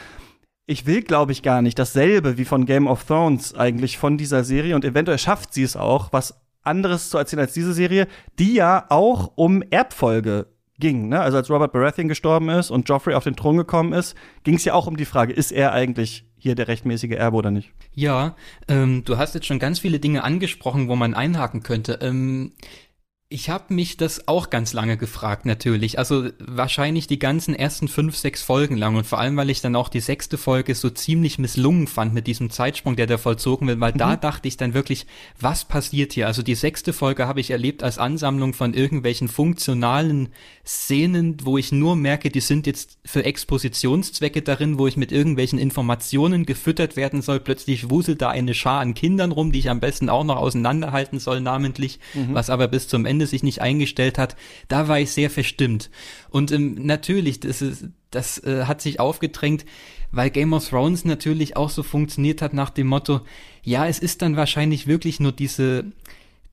ich 0.66 0.86
will, 0.86 1.02
glaube 1.02 1.32
ich, 1.32 1.42
gar 1.42 1.62
nicht 1.62 1.78
dasselbe 1.78 2.38
wie 2.38 2.44
von 2.44 2.66
Game 2.66 2.86
of 2.86 3.04
Thrones 3.04 3.54
eigentlich 3.54 3.98
von 3.98 4.16
dieser 4.16 4.44
Serie. 4.44 4.74
Und 4.74 4.84
eventuell 4.84 5.18
schafft 5.18 5.52
sie 5.52 5.62
es 5.62 5.76
auch, 5.76 6.12
was 6.12 6.40
anderes 6.62 7.10
zu 7.10 7.18
erzählen 7.18 7.40
als 7.40 7.52
diese 7.52 7.74
Serie, 7.74 8.06
die 8.38 8.54
ja 8.54 8.86
auch 8.88 9.32
um 9.36 9.62
Erbfolge 9.62 10.46
ging. 10.78 11.08
Ne? 11.08 11.20
Also 11.20 11.36
als 11.36 11.50
Robert 11.50 11.72
Baratheon 11.72 12.08
gestorben 12.08 12.48
ist 12.48 12.70
und 12.70 12.88
Joffrey 12.88 13.14
auf 13.14 13.24
den 13.24 13.36
Thron 13.36 13.56
gekommen 13.56 13.92
ist, 13.92 14.16
ging 14.42 14.54
es 14.54 14.64
ja 14.64 14.74
auch 14.74 14.86
um 14.86 14.96
die 14.96 15.04
Frage, 15.04 15.32
ist 15.32 15.52
er 15.52 15.72
eigentlich 15.72 16.24
hier 16.36 16.54
der 16.54 16.68
rechtmäßige 16.68 17.12
Erbe 17.12 17.36
oder 17.36 17.50
nicht? 17.50 17.72
Ja, 17.94 18.34
ähm, 18.68 19.02
du 19.04 19.16
hast 19.16 19.34
jetzt 19.34 19.46
schon 19.46 19.58
ganz 19.58 19.78
viele 19.78 19.98
Dinge 19.98 20.24
angesprochen, 20.24 20.88
wo 20.88 20.96
man 20.96 21.14
einhaken 21.14 21.62
könnte. 21.62 21.98
Ähm, 22.02 22.52
ich 23.34 23.50
habe 23.50 23.74
mich 23.74 23.96
das 23.96 24.28
auch 24.28 24.48
ganz 24.48 24.72
lange 24.74 24.96
gefragt, 24.96 25.44
natürlich. 25.44 25.98
Also 25.98 26.28
wahrscheinlich 26.38 27.08
die 27.08 27.18
ganzen 27.18 27.52
ersten 27.52 27.88
fünf, 27.88 28.16
sechs 28.16 28.42
Folgen 28.42 28.76
lang 28.76 28.94
und 28.94 29.08
vor 29.08 29.18
allem, 29.18 29.36
weil 29.36 29.50
ich 29.50 29.60
dann 29.60 29.74
auch 29.74 29.88
die 29.88 29.98
sechste 29.98 30.38
Folge 30.38 30.76
so 30.76 30.88
ziemlich 30.88 31.40
misslungen 31.40 31.88
fand 31.88 32.14
mit 32.14 32.28
diesem 32.28 32.50
Zeitsprung, 32.50 32.94
der 32.94 33.08
da 33.08 33.18
vollzogen 33.18 33.66
wird, 33.66 33.80
weil 33.80 33.92
mhm. 33.92 33.98
da 33.98 34.14
dachte 34.14 34.46
ich 34.46 34.56
dann 34.56 34.72
wirklich, 34.72 35.08
was 35.40 35.64
passiert 35.64 36.12
hier? 36.12 36.28
Also 36.28 36.42
die 36.42 36.54
sechste 36.54 36.92
Folge 36.92 37.26
habe 37.26 37.40
ich 37.40 37.50
erlebt 37.50 37.82
als 37.82 37.98
Ansammlung 37.98 38.54
von 38.54 38.72
irgendwelchen 38.72 39.26
funktionalen 39.26 40.28
Szenen, 40.64 41.36
wo 41.42 41.58
ich 41.58 41.72
nur 41.72 41.96
merke, 41.96 42.30
die 42.30 42.40
sind 42.40 42.68
jetzt 42.68 42.98
für 43.04 43.24
Expositionszwecke 43.24 44.42
darin, 44.42 44.78
wo 44.78 44.86
ich 44.86 44.96
mit 44.96 45.10
irgendwelchen 45.10 45.58
Informationen 45.58 46.46
gefüttert 46.46 46.96
werden 46.96 47.20
soll. 47.20 47.40
Plötzlich 47.40 47.90
wuselt 47.90 48.22
da 48.22 48.30
eine 48.30 48.54
Schar 48.54 48.80
an 48.80 48.94
Kindern 48.94 49.32
rum, 49.32 49.50
die 49.50 49.58
ich 49.58 49.70
am 49.70 49.80
besten 49.80 50.08
auch 50.08 50.24
noch 50.24 50.36
auseinanderhalten 50.36 51.18
soll, 51.18 51.40
namentlich, 51.40 51.98
mhm. 52.14 52.32
was 52.32 52.48
aber 52.48 52.68
bis 52.68 52.86
zum 52.86 53.04
Ende 53.04 53.23
sich 53.26 53.42
nicht 53.42 53.60
eingestellt 53.60 54.18
hat. 54.18 54.36
Da 54.68 54.88
war 54.88 55.00
ich 55.00 55.10
sehr 55.10 55.30
verstimmt. 55.30 55.90
Und 56.30 56.52
ähm, 56.52 56.86
natürlich, 56.86 57.40
das, 57.40 57.62
ist, 57.62 57.86
das 58.10 58.42
äh, 58.44 58.64
hat 58.64 58.80
sich 58.80 59.00
aufgedrängt, 59.00 59.64
weil 60.12 60.30
Game 60.30 60.52
of 60.52 60.68
Thrones 60.68 61.04
natürlich 61.04 61.56
auch 61.56 61.70
so 61.70 61.82
funktioniert 61.82 62.42
hat 62.42 62.54
nach 62.54 62.70
dem 62.70 62.86
Motto, 62.86 63.20
ja, 63.62 63.86
es 63.86 63.98
ist 63.98 64.22
dann 64.22 64.36
wahrscheinlich 64.36 64.86
wirklich 64.86 65.20
nur 65.20 65.32
diese 65.32 65.86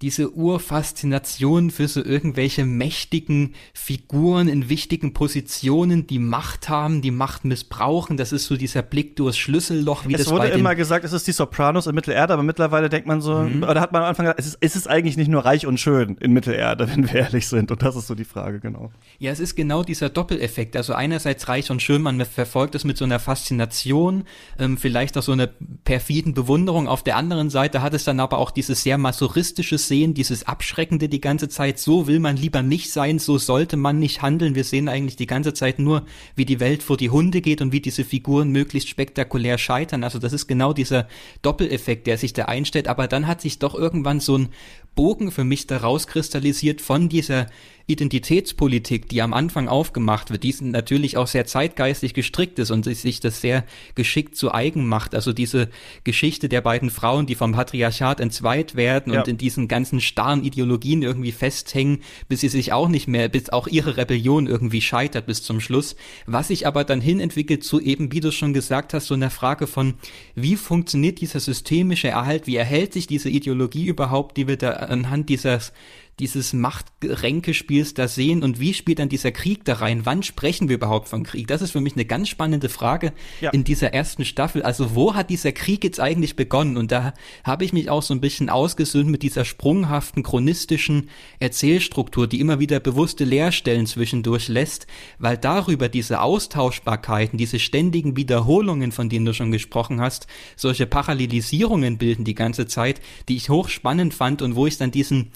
diese 0.01 0.33
Urfaszination 0.33 1.69
für 1.69 1.87
so 1.87 2.03
irgendwelche 2.03 2.65
mächtigen 2.65 3.53
Figuren 3.73 4.47
in 4.47 4.67
wichtigen 4.67 5.13
Positionen, 5.13 6.07
die 6.07 6.17
Macht 6.17 6.69
haben, 6.69 7.01
die 7.01 7.11
Macht 7.11 7.45
missbrauchen. 7.45 8.17
Das 8.17 8.31
ist 8.31 8.45
so 8.45 8.57
dieser 8.57 8.81
Blick 8.81 9.15
durchs 9.15 9.37
Schlüsselloch, 9.37 10.07
wie 10.07 10.15
es 10.15 10.23
das 10.23 10.31
wurde 10.31 10.47
immer 10.47 10.75
gesagt, 10.75 11.05
es 11.05 11.13
ist 11.13 11.27
die 11.27 11.31
Sopranos 11.31 11.85
in 11.87 11.93
Mittelerde, 11.93 12.33
aber 12.33 12.43
mittlerweile 12.43 12.89
denkt 12.89 13.07
man 13.07 13.21
so, 13.21 13.35
mhm. 13.35 13.63
oder 13.63 13.79
hat 13.79 13.91
man 13.91 14.01
am 14.01 14.09
Anfang 14.09 14.25
gesagt, 14.25 14.39
es 14.39 14.47
ist, 14.47 14.57
es 14.59 14.75
ist 14.75 14.87
eigentlich 14.87 15.17
nicht 15.17 15.29
nur 15.29 15.45
reich 15.45 15.67
und 15.67 15.79
schön 15.79 16.17
in 16.19 16.33
Mittelerde, 16.33 16.89
wenn 16.95 17.07
wir 17.07 17.21
ehrlich 17.21 17.47
sind. 17.47 17.71
Und 17.71 17.83
das 17.83 17.95
ist 17.95 18.07
so 18.07 18.15
die 18.15 18.25
Frage, 18.25 18.59
genau. 18.59 18.91
Ja, 19.19 19.31
es 19.31 19.39
ist 19.39 19.55
genau 19.55 19.83
dieser 19.83 20.09
Doppeleffekt. 20.09 20.75
Also 20.75 20.93
einerseits 20.93 21.47
reich 21.47 21.69
und 21.69 21.81
schön, 21.81 22.01
man 22.01 22.23
verfolgt 22.25 22.73
es 22.73 22.83
mit 22.83 22.97
so 22.97 23.05
einer 23.05 23.19
Faszination, 23.19 24.23
ähm, 24.57 24.77
vielleicht 24.77 25.17
auch 25.17 25.23
so 25.23 25.31
einer 25.31 25.47
perfiden 25.83 26.33
Bewunderung. 26.33 26.87
Auf 26.87 27.03
der 27.03 27.17
anderen 27.17 27.49
Seite 27.49 27.81
hat 27.81 27.93
es 27.93 28.03
dann 28.03 28.19
aber 28.19 28.39
auch 28.39 28.51
dieses 28.51 28.81
sehr 28.81 28.97
masochistische 28.97 29.77
sehen, 29.91 30.13
dieses 30.13 30.47
Abschreckende 30.47 31.09
die 31.09 31.19
ganze 31.19 31.49
Zeit, 31.49 31.77
so 31.77 32.07
will 32.07 32.21
man 32.21 32.37
lieber 32.37 32.61
nicht 32.61 32.93
sein, 32.93 33.19
so 33.19 33.37
sollte 33.37 33.75
man 33.75 33.99
nicht 33.99 34.21
handeln. 34.21 34.55
Wir 34.55 34.63
sehen 34.63 34.87
eigentlich 34.87 35.17
die 35.17 35.27
ganze 35.27 35.53
Zeit 35.53 35.79
nur, 35.79 36.05
wie 36.33 36.45
die 36.45 36.61
Welt 36.61 36.81
vor 36.81 36.95
die 36.95 37.09
Hunde 37.09 37.41
geht 37.41 37.61
und 37.61 37.73
wie 37.73 37.81
diese 37.81 38.05
Figuren 38.05 38.51
möglichst 38.51 38.87
spektakulär 38.87 39.57
scheitern. 39.57 40.05
Also 40.05 40.17
das 40.17 40.31
ist 40.31 40.47
genau 40.47 40.71
dieser 40.71 41.09
Doppeleffekt, 41.41 42.07
der 42.07 42.17
sich 42.17 42.31
da 42.31 42.45
einstellt. 42.45 42.87
Aber 42.87 43.09
dann 43.09 43.27
hat 43.27 43.41
sich 43.41 43.59
doch 43.59 43.75
irgendwann 43.75 44.21
so 44.21 44.37
ein 44.37 44.49
Bogen 44.95 45.29
für 45.29 45.43
mich 45.43 45.67
daraus 45.67 46.07
kristallisiert 46.07 46.79
von 46.79 47.09
dieser 47.09 47.47
Identitätspolitik, 47.87 49.09
die 49.09 49.21
am 49.21 49.33
Anfang 49.33 49.67
aufgemacht 49.67 50.29
wird, 50.29 50.43
die 50.43 50.55
natürlich 50.61 51.17
auch 51.17 51.27
sehr 51.27 51.45
zeitgeistig 51.45 52.13
gestrickt 52.13 52.59
ist 52.59 52.71
und 52.71 52.85
sich 52.85 53.19
das 53.19 53.41
sehr 53.41 53.65
geschickt 53.95 54.35
zu 54.35 54.53
eigen 54.53 54.87
macht. 54.87 55.15
Also 55.15 55.33
diese 55.33 55.69
Geschichte 56.03 56.49
der 56.49 56.61
beiden 56.61 56.89
Frauen, 56.89 57.25
die 57.25 57.35
vom 57.35 57.53
Patriarchat 57.53 58.19
entzweit 58.19 58.75
werden 58.75 59.13
ja. 59.13 59.19
und 59.19 59.27
in 59.27 59.37
diesen 59.37 59.67
ganzen 59.67 60.01
starren 60.01 60.43
Ideologien 60.43 61.01
irgendwie 61.01 61.31
festhängen, 61.31 61.99
bis 62.27 62.41
sie 62.41 62.49
sich 62.49 62.73
auch 62.73 62.87
nicht 62.87 63.07
mehr, 63.07 63.29
bis 63.29 63.49
auch 63.49 63.67
ihre 63.67 63.97
Rebellion 63.97 64.47
irgendwie 64.47 64.81
scheitert 64.81 65.25
bis 65.25 65.43
zum 65.43 65.59
Schluss. 65.59 65.95
Was 66.25 66.49
sich 66.49 66.67
aber 66.67 66.83
dann 66.83 67.01
hin 67.01 67.19
entwickelt 67.19 67.63
zu 67.63 67.79
eben, 67.79 68.11
wie 68.11 68.19
du 68.19 68.31
schon 68.31 68.53
gesagt 68.53 68.93
hast, 68.93 69.07
so 69.07 69.13
einer 69.13 69.29
Frage 69.29 69.67
von, 69.67 69.95
wie 70.35 70.55
funktioniert 70.55 71.21
dieser 71.21 71.39
systemische 71.39 72.09
Erhalt, 72.09 72.47
wie 72.47 72.55
erhält 72.55 72.93
sich 72.93 73.07
diese 73.07 73.29
Ideologie 73.29 73.85
überhaupt, 73.85 74.37
die 74.37 74.47
wir 74.47 74.57
da 74.57 74.71
anhand 74.71 75.29
dieses 75.29 75.73
dieses 76.21 76.53
Machtränkespiels 76.53 77.95
da 77.95 78.07
sehen 78.07 78.43
und 78.43 78.59
wie 78.59 78.75
spielt 78.75 78.99
dann 78.99 79.09
dieser 79.09 79.31
Krieg 79.31 79.65
da 79.65 79.73
rein? 79.73 80.05
Wann 80.05 80.21
sprechen 80.21 80.69
wir 80.69 80.75
überhaupt 80.75 81.09
von 81.09 81.23
Krieg? 81.23 81.47
Das 81.47 81.63
ist 81.63 81.71
für 81.71 81.81
mich 81.81 81.93
eine 81.95 82.05
ganz 82.05 82.29
spannende 82.29 82.69
Frage 82.69 83.11
ja. 83.41 83.49
in 83.49 83.63
dieser 83.63 83.93
ersten 83.93 84.23
Staffel. 84.23 84.61
Also 84.61 84.93
wo 84.95 85.15
hat 85.15 85.31
dieser 85.31 85.51
Krieg 85.51 85.83
jetzt 85.83 85.99
eigentlich 85.99 86.35
begonnen? 86.35 86.77
Und 86.77 86.91
da 86.91 87.13
habe 87.43 87.65
ich 87.65 87.73
mich 87.73 87.89
auch 87.89 88.03
so 88.03 88.13
ein 88.13 88.21
bisschen 88.21 88.49
ausgesöhnt 88.49 89.09
mit 89.09 89.23
dieser 89.23 89.45
sprunghaften 89.45 90.21
chronistischen 90.21 91.09
Erzählstruktur, 91.39 92.27
die 92.27 92.39
immer 92.39 92.59
wieder 92.59 92.79
bewusste 92.79 93.23
Leerstellen 93.23 93.87
zwischendurch 93.87 94.47
lässt, 94.47 94.85
weil 95.17 95.37
darüber 95.37 95.89
diese 95.89 96.21
Austauschbarkeiten, 96.21 97.39
diese 97.39 97.57
ständigen 97.57 98.15
Wiederholungen, 98.15 98.91
von 98.91 99.09
denen 99.09 99.25
du 99.25 99.33
schon 99.33 99.51
gesprochen 99.51 99.99
hast, 99.99 100.27
solche 100.55 100.85
Parallelisierungen 100.85 101.97
bilden 101.97 102.25
die 102.25 102.35
ganze 102.35 102.67
Zeit, 102.67 103.01
die 103.27 103.37
ich 103.37 103.49
hochspannend 103.49 104.13
fand 104.13 104.43
und 104.43 104.55
wo 104.55 104.67
ich 104.67 104.77
dann 104.77 104.91
diesen 104.91 105.31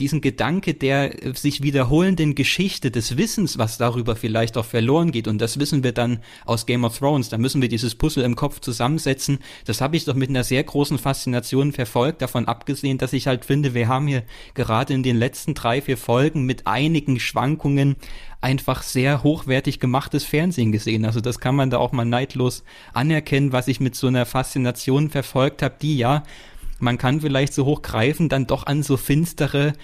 diesen 0.00 0.20
Gedanke 0.20 0.74
der 0.74 1.24
äh, 1.24 1.34
sich 1.34 1.62
wiederholenden 1.62 2.34
Geschichte 2.34 2.90
des 2.90 3.16
Wissens, 3.16 3.58
was 3.58 3.78
darüber 3.78 4.16
vielleicht 4.16 4.56
auch 4.56 4.64
verloren 4.64 5.12
geht. 5.12 5.28
Und 5.28 5.38
das 5.40 5.58
wissen 5.58 5.84
wir 5.84 5.92
dann 5.92 6.20
aus 6.44 6.66
Game 6.66 6.84
of 6.84 6.98
Thrones. 6.98 7.28
Da 7.28 7.38
müssen 7.38 7.62
wir 7.62 7.68
dieses 7.68 7.94
Puzzle 7.94 8.24
im 8.24 8.34
Kopf 8.34 8.60
zusammensetzen. 8.60 9.38
Das 9.66 9.80
habe 9.80 9.96
ich 9.96 10.04
doch 10.04 10.14
mit 10.14 10.30
einer 10.30 10.44
sehr 10.44 10.64
großen 10.64 10.98
Faszination 10.98 11.72
verfolgt, 11.72 12.22
davon 12.22 12.48
abgesehen, 12.48 12.98
dass 12.98 13.12
ich 13.12 13.26
halt 13.26 13.44
finde, 13.44 13.74
wir 13.74 13.88
haben 13.88 14.08
hier 14.08 14.24
gerade 14.54 14.94
in 14.94 15.02
den 15.02 15.16
letzten 15.16 15.54
drei, 15.54 15.80
vier 15.80 15.96
Folgen 15.96 16.46
mit 16.46 16.66
einigen 16.66 17.20
Schwankungen 17.20 17.96
einfach 18.40 18.82
sehr 18.82 19.22
hochwertig 19.22 19.80
gemachtes 19.80 20.24
Fernsehen 20.24 20.72
gesehen. 20.72 21.04
Also 21.04 21.20
das 21.20 21.40
kann 21.40 21.54
man 21.54 21.70
da 21.70 21.78
auch 21.78 21.92
mal 21.92 22.04
neidlos 22.04 22.64
anerkennen, 22.92 23.52
was 23.52 23.68
ich 23.68 23.80
mit 23.80 23.94
so 23.94 24.06
einer 24.06 24.26
Faszination 24.26 25.10
verfolgt 25.10 25.62
habe, 25.62 25.76
die 25.80 25.98
ja 25.98 26.22
man 26.80 26.98
kann 26.98 27.20
vielleicht 27.20 27.54
so 27.54 27.64
hoch 27.64 27.82
greifen, 27.82 28.28
dann 28.28 28.46
doch 28.46 28.66
an 28.66 28.82
so 28.82 28.96
finstere 28.96 29.74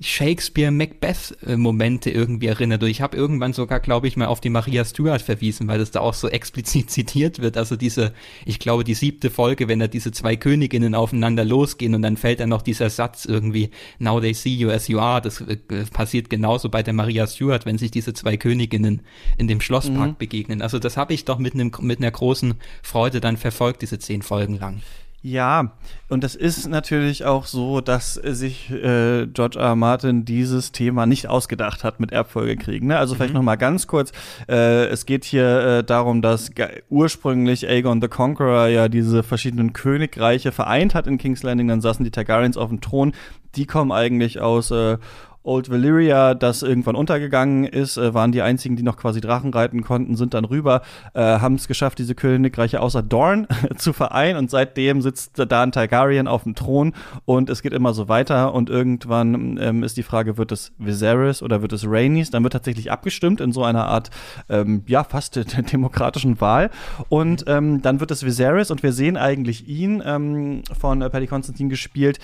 Shakespeare-Macbeth-Momente 0.00 2.10
irgendwie 2.10 2.48
erinnert. 2.48 2.82
Und 2.82 2.90
ich 2.90 3.00
habe 3.00 3.16
irgendwann 3.16 3.54
sogar, 3.54 3.80
glaube 3.80 4.06
ich, 4.08 4.18
mal 4.18 4.26
auf 4.26 4.42
die 4.42 4.50
Maria 4.50 4.84
Stuart 4.84 5.22
verwiesen, 5.22 5.68
weil 5.68 5.78
das 5.78 5.90
da 5.90 6.00
auch 6.00 6.12
so 6.12 6.28
explizit 6.28 6.90
zitiert 6.96 7.40
wird. 7.40 7.56
Also 7.56 7.76
diese, 7.76 8.12
ich 8.44 8.58
glaube, 8.58 8.84
die 8.84 8.92
siebte 8.92 9.30
Folge, 9.30 9.68
wenn 9.68 9.78
da 9.78 9.86
diese 9.86 10.12
zwei 10.12 10.36
Königinnen 10.36 10.94
aufeinander 10.94 11.46
losgehen 11.46 11.94
und 11.94 12.02
dann 12.02 12.18
fällt 12.18 12.40
dann 12.40 12.50
noch 12.50 12.60
dieser 12.60 12.90
Satz 12.90 13.24
irgendwie, 13.24 13.70
now 13.98 14.20
they 14.20 14.34
see 14.34 14.54
you 14.54 14.68
as 14.68 14.88
you 14.88 14.98
are. 14.98 15.22
Das 15.22 15.40
äh, 15.40 15.56
passiert 15.90 16.28
genauso 16.28 16.68
bei 16.68 16.82
der 16.82 16.92
Maria 16.92 17.26
Stuart, 17.26 17.64
wenn 17.64 17.78
sich 17.78 17.90
diese 17.90 18.12
zwei 18.12 18.36
Königinnen 18.36 19.00
in 19.38 19.48
dem 19.48 19.62
Schlosspark 19.62 20.10
mhm. 20.10 20.16
begegnen. 20.18 20.60
Also 20.60 20.78
das 20.78 20.98
habe 20.98 21.14
ich 21.14 21.24
doch 21.24 21.38
mit, 21.38 21.54
einem, 21.54 21.72
mit 21.80 22.00
einer 22.00 22.10
großen 22.10 22.52
Freude 22.82 23.22
dann 23.22 23.38
verfolgt, 23.38 23.80
diese 23.80 23.98
zehn 23.98 24.20
Folgen 24.20 24.58
lang. 24.58 24.82
Ja, 25.22 25.72
und 26.08 26.22
es 26.22 26.36
ist 26.36 26.68
natürlich 26.68 27.24
auch 27.24 27.46
so, 27.46 27.80
dass 27.80 28.14
sich 28.14 28.70
äh, 28.70 29.26
George 29.26 29.58
R. 29.58 29.70
R. 29.70 29.76
Martin 29.76 30.24
dieses 30.24 30.70
Thema 30.70 31.04
nicht 31.04 31.26
ausgedacht 31.26 31.82
hat 31.82 31.98
mit 31.98 32.12
Erbfolgekriegen. 32.12 32.88
Ne? 32.88 32.98
Also 32.98 33.14
mhm. 33.14 33.18
vielleicht 33.18 33.34
noch 33.34 33.42
mal 33.42 33.56
ganz 33.56 33.88
kurz: 33.88 34.12
äh, 34.48 34.86
Es 34.86 35.04
geht 35.04 35.24
hier 35.24 35.78
äh, 35.78 35.84
darum, 35.84 36.22
dass 36.22 36.50
ursprünglich 36.90 37.68
Aegon 37.68 38.00
the 38.00 38.08
Conqueror 38.08 38.68
ja 38.68 38.88
diese 38.88 39.22
verschiedenen 39.24 39.72
Königreiche 39.72 40.52
vereint 40.52 40.94
hat 40.94 41.08
in 41.08 41.18
King's 41.18 41.42
Landing. 41.42 41.66
Dann 41.68 41.80
saßen 41.80 42.04
die 42.04 42.12
Targaryens 42.12 42.56
auf 42.56 42.68
dem 42.68 42.80
Thron. 42.80 43.12
Die 43.56 43.66
kommen 43.66 43.90
eigentlich 43.90 44.40
aus 44.40 44.70
äh, 44.70 44.98
Old 45.46 45.70
Valyria, 45.70 46.34
das 46.34 46.62
irgendwann 46.62 46.96
untergegangen 46.96 47.64
ist, 47.64 47.96
äh, 47.96 48.12
waren 48.14 48.32
die 48.32 48.42
einzigen, 48.42 48.76
die 48.76 48.82
noch 48.82 48.96
quasi 48.96 49.20
Drachen 49.20 49.52
reiten 49.52 49.82
konnten, 49.82 50.16
sind 50.16 50.34
dann 50.34 50.44
rüber, 50.44 50.82
äh, 51.14 51.20
haben 51.20 51.54
es 51.54 51.68
geschafft, 51.68 51.98
diese 51.98 52.14
Königreiche 52.14 52.80
außer 52.80 53.02
Dorn 53.02 53.46
zu 53.76 53.92
vereinen. 53.92 54.38
Und 54.38 54.50
seitdem 54.50 55.02
sitzt 55.02 55.38
da 55.38 55.62
ein 55.62 55.72
Targaryen 55.72 56.28
auf 56.28 56.42
dem 56.42 56.54
Thron 56.54 56.92
und 57.24 57.48
es 57.50 57.62
geht 57.62 57.72
immer 57.72 57.94
so 57.94 58.08
weiter. 58.08 58.54
Und 58.54 58.70
irgendwann 58.70 59.58
ähm, 59.60 59.82
ist 59.82 59.96
die 59.96 60.02
Frage, 60.02 60.36
wird 60.36 60.52
es 60.52 60.72
Viserys 60.78 61.42
oder 61.42 61.62
wird 61.62 61.72
es 61.72 61.86
Rhaenys? 61.86 62.30
Dann 62.30 62.42
wird 62.42 62.52
tatsächlich 62.52 62.90
abgestimmt 62.90 63.40
in 63.40 63.52
so 63.52 63.62
einer 63.62 63.86
Art, 63.86 64.10
ähm, 64.48 64.82
ja, 64.86 65.04
fast 65.04 65.36
demokratischen 65.72 66.40
Wahl. 66.40 66.70
Und 67.08 67.44
ähm, 67.46 67.82
dann 67.82 68.00
wird 68.00 68.10
es 68.10 68.24
Viserys 68.24 68.70
und 68.70 68.82
wir 68.82 68.92
sehen 68.92 69.16
eigentlich 69.16 69.68
ihn 69.68 70.02
ähm, 70.04 70.62
von 70.78 71.02
äh, 71.02 71.10
Paddy 71.10 71.26
Constantine 71.26 71.68
gespielt, 71.68 72.18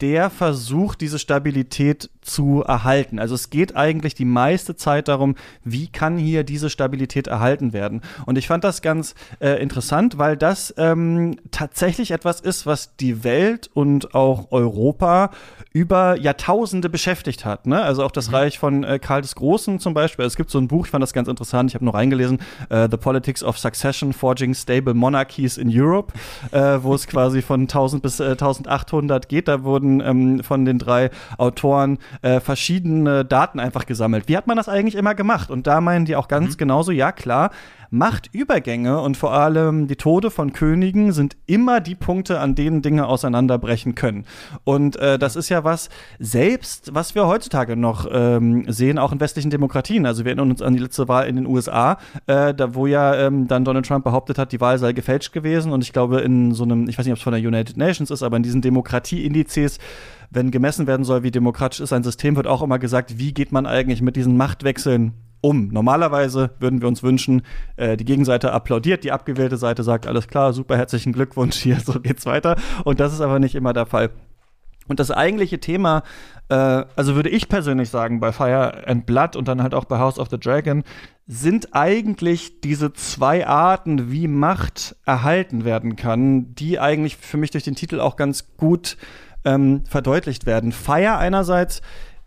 der 0.00 0.30
versucht, 0.30 1.00
diese 1.00 1.18
Stabilität 1.18 2.10
zu 2.20 2.62
erhalten. 2.66 3.18
Also 3.18 3.34
es 3.34 3.50
geht 3.50 3.76
eigentlich 3.76 4.14
die 4.14 4.24
meiste 4.24 4.76
Zeit 4.76 5.08
darum, 5.08 5.36
wie 5.64 5.88
kann 5.88 6.18
hier 6.18 6.44
diese 6.44 6.70
Stabilität 6.70 7.26
erhalten 7.26 7.72
werden. 7.72 8.02
Und 8.26 8.38
ich 8.38 8.46
fand 8.46 8.64
das 8.64 8.82
ganz 8.82 9.14
äh, 9.40 9.60
interessant, 9.60 10.18
weil 10.18 10.36
das 10.36 10.74
ähm, 10.76 11.36
tatsächlich 11.50 12.10
etwas 12.10 12.40
ist, 12.40 12.66
was 12.66 12.96
die 12.96 13.24
Welt 13.24 13.70
und 13.72 14.14
auch 14.14 14.52
Europa 14.52 15.30
über 15.72 16.16
Jahrtausende 16.18 16.88
beschäftigt 16.88 17.44
hat. 17.44 17.66
Ne? 17.66 17.80
Also 17.80 18.04
auch 18.04 18.10
das 18.10 18.28
mhm. 18.28 18.34
Reich 18.34 18.58
von 18.58 18.84
äh, 18.84 18.98
Karl 18.98 19.22
des 19.22 19.34
Großen 19.34 19.78
zum 19.78 19.94
Beispiel. 19.94 20.24
Es 20.24 20.36
gibt 20.36 20.50
so 20.50 20.58
ein 20.58 20.68
Buch, 20.68 20.86
ich 20.86 20.90
fand 20.90 21.02
das 21.02 21.12
ganz 21.12 21.28
interessant, 21.28 21.70
ich 21.70 21.74
habe 21.74 21.84
noch 21.84 21.94
reingelesen, 21.94 22.38
äh, 22.68 22.88
The 22.90 22.96
Politics 22.96 23.42
of 23.42 23.58
Succession 23.58 24.12
Forging 24.12 24.54
Stable 24.54 24.94
Monarchies 24.94 25.58
in 25.58 25.70
Europe, 25.72 26.12
äh, 26.50 26.78
wo 26.82 26.94
es 26.94 27.06
quasi 27.06 27.40
von 27.40 27.62
1000 27.62 28.02
bis 28.02 28.20
äh, 28.20 28.30
1800 28.30 29.28
geht. 29.28 29.48
Da 29.48 29.62
wurden 29.62 29.89
ähm, 29.98 30.44
von 30.44 30.64
den 30.64 30.78
drei 30.78 31.10
Autoren 31.38 31.98
äh, 32.22 32.38
verschiedene 32.38 33.24
Daten 33.24 33.58
einfach 33.58 33.86
gesammelt. 33.86 34.28
Wie 34.28 34.36
hat 34.36 34.46
man 34.46 34.56
das 34.56 34.68
eigentlich 34.68 34.94
immer 34.94 35.16
gemacht? 35.16 35.50
Und 35.50 35.66
da 35.66 35.80
meinen 35.80 36.04
die 36.04 36.14
auch 36.14 36.28
ganz 36.28 36.54
mhm. 36.54 36.58
genauso, 36.58 36.92
ja 36.92 37.10
klar, 37.10 37.50
Machtübergänge 37.90 39.00
und 39.00 39.16
vor 39.16 39.32
allem 39.32 39.88
die 39.88 39.96
Tode 39.96 40.30
von 40.30 40.52
Königen 40.52 41.12
sind 41.12 41.36
immer 41.46 41.80
die 41.80 41.96
Punkte, 41.96 42.38
an 42.38 42.54
denen 42.54 42.82
Dinge 42.82 43.06
auseinanderbrechen 43.06 43.96
können. 43.96 44.24
Und 44.64 44.96
äh, 44.96 45.18
das 45.18 45.34
ist 45.34 45.48
ja 45.48 45.64
was, 45.64 45.90
selbst 46.18 46.94
was 46.94 47.14
wir 47.14 47.26
heutzutage 47.26 47.76
noch 47.76 48.08
ähm, 48.10 48.64
sehen, 48.68 48.98
auch 48.98 49.12
in 49.12 49.20
westlichen 49.20 49.50
Demokratien. 49.50 50.06
Also 50.06 50.24
wir 50.24 50.30
erinnern 50.30 50.50
uns 50.50 50.62
an 50.62 50.74
die 50.74 50.80
letzte 50.80 51.08
Wahl 51.08 51.26
in 51.26 51.36
den 51.36 51.46
USA, 51.46 51.98
äh, 52.26 52.54
da 52.54 52.74
wo 52.74 52.86
ja 52.86 53.14
ähm, 53.16 53.48
dann 53.48 53.64
Donald 53.64 53.86
Trump 53.86 54.04
behauptet 54.04 54.38
hat, 54.38 54.52
die 54.52 54.60
Wahl 54.60 54.78
sei 54.78 54.92
gefälscht 54.92 55.32
gewesen. 55.32 55.72
Und 55.72 55.82
ich 55.82 55.92
glaube, 55.92 56.20
in 56.20 56.52
so 56.52 56.62
einem, 56.62 56.88
ich 56.88 56.96
weiß 56.96 57.04
nicht, 57.04 57.12
ob 57.12 57.18
es 57.18 57.24
von 57.24 57.32
der 57.32 57.42
United 57.42 57.76
Nations 57.76 58.10
ist, 58.10 58.22
aber 58.22 58.36
in 58.36 58.42
diesen 58.42 58.62
Demokratieindizes 58.62 59.78
wenn 60.30 60.52
gemessen 60.52 60.86
werden 60.86 61.04
soll, 61.04 61.24
wie 61.24 61.32
demokratisch 61.32 61.80
ist 61.80 61.92
ein 61.92 62.04
System, 62.04 62.36
wird 62.36 62.46
auch 62.46 62.62
immer 62.62 62.78
gesagt, 62.78 63.18
wie 63.18 63.34
geht 63.34 63.50
man 63.50 63.66
eigentlich 63.66 64.00
mit 64.00 64.14
diesen 64.14 64.36
Machtwechseln 64.36 65.14
um. 65.40 65.68
Normalerweise 65.68 66.50
würden 66.58 66.80
wir 66.80 66.88
uns 66.88 67.02
wünschen, 67.02 67.42
äh, 67.76 67.96
die 67.96 68.04
Gegenseite 68.04 68.52
applaudiert, 68.52 69.04
die 69.04 69.12
abgewählte 69.12 69.56
Seite 69.56 69.82
sagt, 69.82 70.06
alles 70.06 70.28
klar, 70.28 70.52
super, 70.52 70.76
herzlichen 70.76 71.12
Glückwunsch, 71.12 71.56
hier, 71.56 71.80
so 71.80 72.00
geht's 72.00 72.26
weiter. 72.26 72.56
Und 72.84 73.00
das 73.00 73.12
ist 73.12 73.20
aber 73.20 73.38
nicht 73.38 73.54
immer 73.54 73.72
der 73.72 73.86
Fall. 73.86 74.10
Und 74.88 74.98
das 74.98 75.12
eigentliche 75.12 75.60
Thema, 75.60 76.02
äh, 76.48 76.54
also 76.54 77.14
würde 77.14 77.28
ich 77.28 77.48
persönlich 77.48 77.90
sagen, 77.90 78.18
bei 78.18 78.32
Fire 78.32 78.86
and 78.88 79.06
Blood 79.06 79.36
und 79.36 79.46
dann 79.46 79.62
halt 79.62 79.72
auch 79.72 79.84
bei 79.84 79.98
House 79.98 80.18
of 80.18 80.28
the 80.30 80.38
Dragon, 80.38 80.82
sind 81.28 81.76
eigentlich 81.76 82.60
diese 82.60 82.92
zwei 82.92 83.46
Arten, 83.46 84.10
wie 84.10 84.26
Macht 84.26 84.96
erhalten 85.06 85.64
werden 85.64 85.94
kann, 85.94 86.56
die 86.56 86.80
eigentlich 86.80 87.16
für 87.16 87.36
mich 87.36 87.52
durch 87.52 87.62
den 87.62 87.76
Titel 87.76 88.00
auch 88.00 88.16
ganz 88.16 88.56
gut 88.56 88.96
ähm, 89.44 89.84
verdeutlicht 89.86 90.44
werden. 90.44 90.72
Fire 90.72 91.18
einerseits 91.18 91.82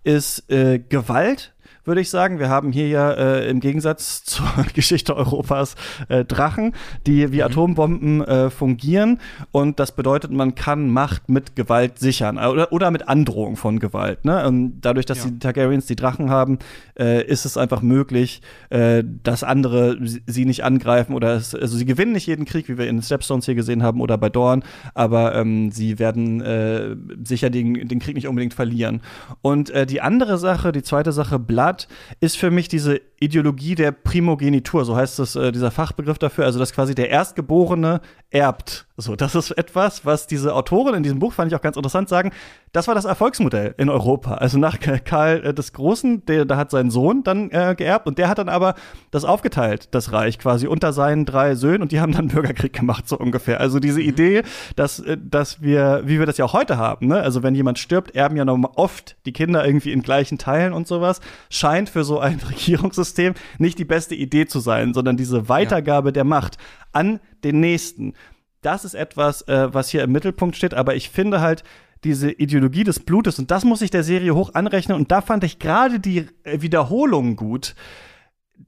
ist 0.05 0.49
äh, 0.49 0.79
Gewalt, 0.79 1.53
würde 1.85 2.01
ich 2.01 2.09
sagen. 2.09 2.39
Wir 2.39 2.49
haben 2.49 2.71
hier 2.71 2.87
ja 2.87 3.11
äh, 3.11 3.49
im 3.49 3.59
Gegensatz 3.59 4.23
zur 4.23 4.45
Geschichte 4.73 5.15
Europas 5.15 5.75
äh, 6.09 6.25
Drachen, 6.25 6.73
die 7.05 7.31
wie 7.31 7.37
mhm. 7.37 7.43
Atombomben 7.43 8.23
äh, 8.23 8.49
fungieren. 8.49 9.19
Und 9.51 9.79
das 9.79 9.91
bedeutet, 9.91 10.31
man 10.31 10.55
kann 10.55 10.89
Macht 10.89 11.29
mit 11.29 11.55
Gewalt 11.55 11.99
sichern 11.99 12.37
äh, 12.37 12.47
oder, 12.47 12.71
oder 12.71 12.91
mit 12.91 13.07
Androhung 13.07 13.55
von 13.55 13.79
Gewalt. 13.79 14.25
Ne? 14.25 14.45
Und 14.47 14.81
dadurch, 14.81 15.05
dass 15.05 15.23
ja. 15.23 15.29
die 15.29 15.39
Targaryens 15.39 15.85
die 15.85 15.95
Drachen 15.95 16.29
haben, 16.29 16.59
äh, 16.97 17.25
ist 17.25 17.45
es 17.45 17.57
einfach 17.57 17.81
möglich, 17.81 18.41
äh, 18.69 19.03
dass 19.23 19.43
andere 19.43 19.97
sie 20.25 20.45
nicht 20.45 20.63
angreifen 20.63 21.13
oder 21.15 21.35
es, 21.35 21.55
also 21.55 21.77
sie 21.77 21.85
gewinnen 21.85 22.13
nicht 22.13 22.27
jeden 22.27 22.45
Krieg, 22.45 22.69
wie 22.69 22.77
wir 22.77 22.87
in 22.87 23.01
Stepstones 23.01 23.45
hier 23.45 23.55
gesehen 23.55 23.83
haben 23.83 24.01
oder 24.01 24.17
bei 24.17 24.29
Dorn, 24.29 24.63
aber 24.93 25.35
ähm, 25.35 25.71
sie 25.71 25.99
werden 25.99 26.41
äh, 26.41 26.95
sicher 27.23 27.49
den, 27.49 27.87
den 27.87 27.99
Krieg 27.99 28.15
nicht 28.15 28.27
unbedingt 28.27 28.53
verlieren. 28.53 29.01
Und 29.41 29.69
äh, 29.71 29.85
die 29.85 30.01
andere 30.01 30.37
Sache, 30.37 30.71
die 30.71 30.83
zweite 30.83 31.11
Sache, 31.11 31.39
Blood, 31.39 31.72
hat, 31.73 31.87
ist 32.19 32.37
für 32.37 32.51
mich 32.51 32.67
diese 32.67 33.01
Ideologie 33.23 33.75
der 33.75 33.91
Primogenitur, 33.91 34.85
so 34.85 34.95
heißt 34.95 35.19
es, 35.19 35.35
äh, 35.35 35.51
dieser 35.51 35.71
Fachbegriff 35.71 36.17
dafür, 36.17 36.45
also 36.45 36.59
dass 36.59 36.73
quasi 36.73 36.95
der 36.95 37.09
Erstgeborene 37.09 38.01
erbt. 38.29 38.87
So, 38.95 39.15
das 39.15 39.33
ist 39.33 39.51
etwas, 39.51 40.05
was 40.05 40.27
diese 40.27 40.53
Autoren 40.53 40.93
in 40.93 41.03
diesem 41.03 41.17
Buch, 41.17 41.33
fand 41.33 41.51
ich 41.51 41.55
auch 41.55 41.61
ganz 41.61 41.77
interessant, 41.77 42.09
sagen, 42.09 42.31
das 42.73 42.87
war 42.87 42.93
das 42.93 43.05
Erfolgsmodell 43.05 43.73
in 43.77 43.89
Europa. 43.89 44.35
Also 44.35 44.59
nach 44.59 44.79
Karl 44.79 45.45
äh, 45.45 45.53
des 45.53 45.73
Großen, 45.73 46.25
der, 46.25 46.45
da 46.45 46.57
hat 46.57 46.69
sein 46.71 46.91
Sohn 46.91 47.23
dann 47.23 47.49
äh, 47.51 47.73
geerbt 47.75 48.05
und 48.07 48.17
der 48.17 48.29
hat 48.29 48.37
dann 48.37 48.49
aber 48.49 48.75
das 49.09 49.25
aufgeteilt, 49.25 49.89
das 49.91 50.11
Reich 50.11 50.37
quasi 50.37 50.67
unter 50.67 50.93
seinen 50.93 51.25
drei 51.25 51.55
Söhnen 51.55 51.81
und 51.81 51.91
die 51.91 51.99
haben 52.01 52.11
dann 52.11 52.27
Bürgerkrieg 52.27 52.73
gemacht, 52.73 53.07
so 53.07 53.17
ungefähr. 53.17 53.59
Also 53.59 53.79
diese 53.79 53.99
mhm. 53.99 54.09
Idee, 54.09 54.43
dass, 54.75 54.99
äh, 54.99 55.17
dass 55.19 55.61
wir, 55.61 56.01
wie 56.05 56.19
wir 56.19 56.25
das 56.25 56.37
ja 56.37 56.45
auch 56.45 56.53
heute 56.53 56.77
haben, 56.77 57.07
ne? 57.07 57.21
also 57.21 57.41
wenn 57.41 57.55
jemand 57.55 57.79
stirbt, 57.79 58.15
erben 58.15 58.35
ja 58.35 58.45
noch 58.45 58.57
oft 58.75 59.15
die 59.25 59.33
Kinder 59.33 59.65
irgendwie 59.65 59.91
in 59.91 60.01
gleichen 60.01 60.37
Teilen 60.37 60.73
und 60.73 60.87
sowas, 60.87 61.19
scheint 61.49 61.89
für 61.89 62.03
so 62.03 62.19
ein 62.19 62.39
Regierungssystem 62.49 63.12
nicht 63.57 63.79
die 63.79 63.85
beste 63.85 64.15
Idee 64.15 64.45
zu 64.45 64.59
sein, 64.59 64.93
sondern 64.93 65.17
diese 65.17 65.49
Weitergabe 65.49 66.09
ja. 66.09 66.13
der 66.13 66.23
Macht 66.23 66.57
an 66.91 67.19
den 67.43 67.59
Nächsten. 67.59 68.13
Das 68.61 68.85
ist 68.85 68.93
etwas, 68.93 69.41
äh, 69.43 69.73
was 69.73 69.89
hier 69.89 70.03
im 70.03 70.11
Mittelpunkt 70.11 70.55
steht, 70.55 70.73
aber 70.73 70.95
ich 70.95 71.09
finde 71.09 71.41
halt, 71.41 71.63
diese 72.03 72.31
Ideologie 72.31 72.83
des 72.83 72.99
Blutes, 72.99 73.39
und 73.39 73.49
das 73.49 73.63
muss 73.63 73.81
ich 73.81 73.89
der 73.89 74.03
Serie 74.03 74.35
hoch 74.35 74.53
anrechnen, 74.53 74.97
und 74.97 75.11
da 75.11 75.21
fand 75.21 75.43
ich 75.43 75.59
gerade 75.59 75.99
die 75.99 76.27
äh, 76.43 76.61
Wiederholungen 76.61 77.35
gut, 77.35 77.75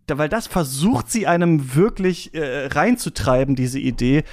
da, 0.07 0.17
weil 0.17 0.29
das 0.29 0.47
versucht 0.47 1.09
sie 1.09 1.27
einem 1.27 1.75
wirklich 1.75 2.33
äh, 2.33 2.67
reinzutreiben, 2.67 3.55
diese 3.55 3.79
Idee. 3.79 4.23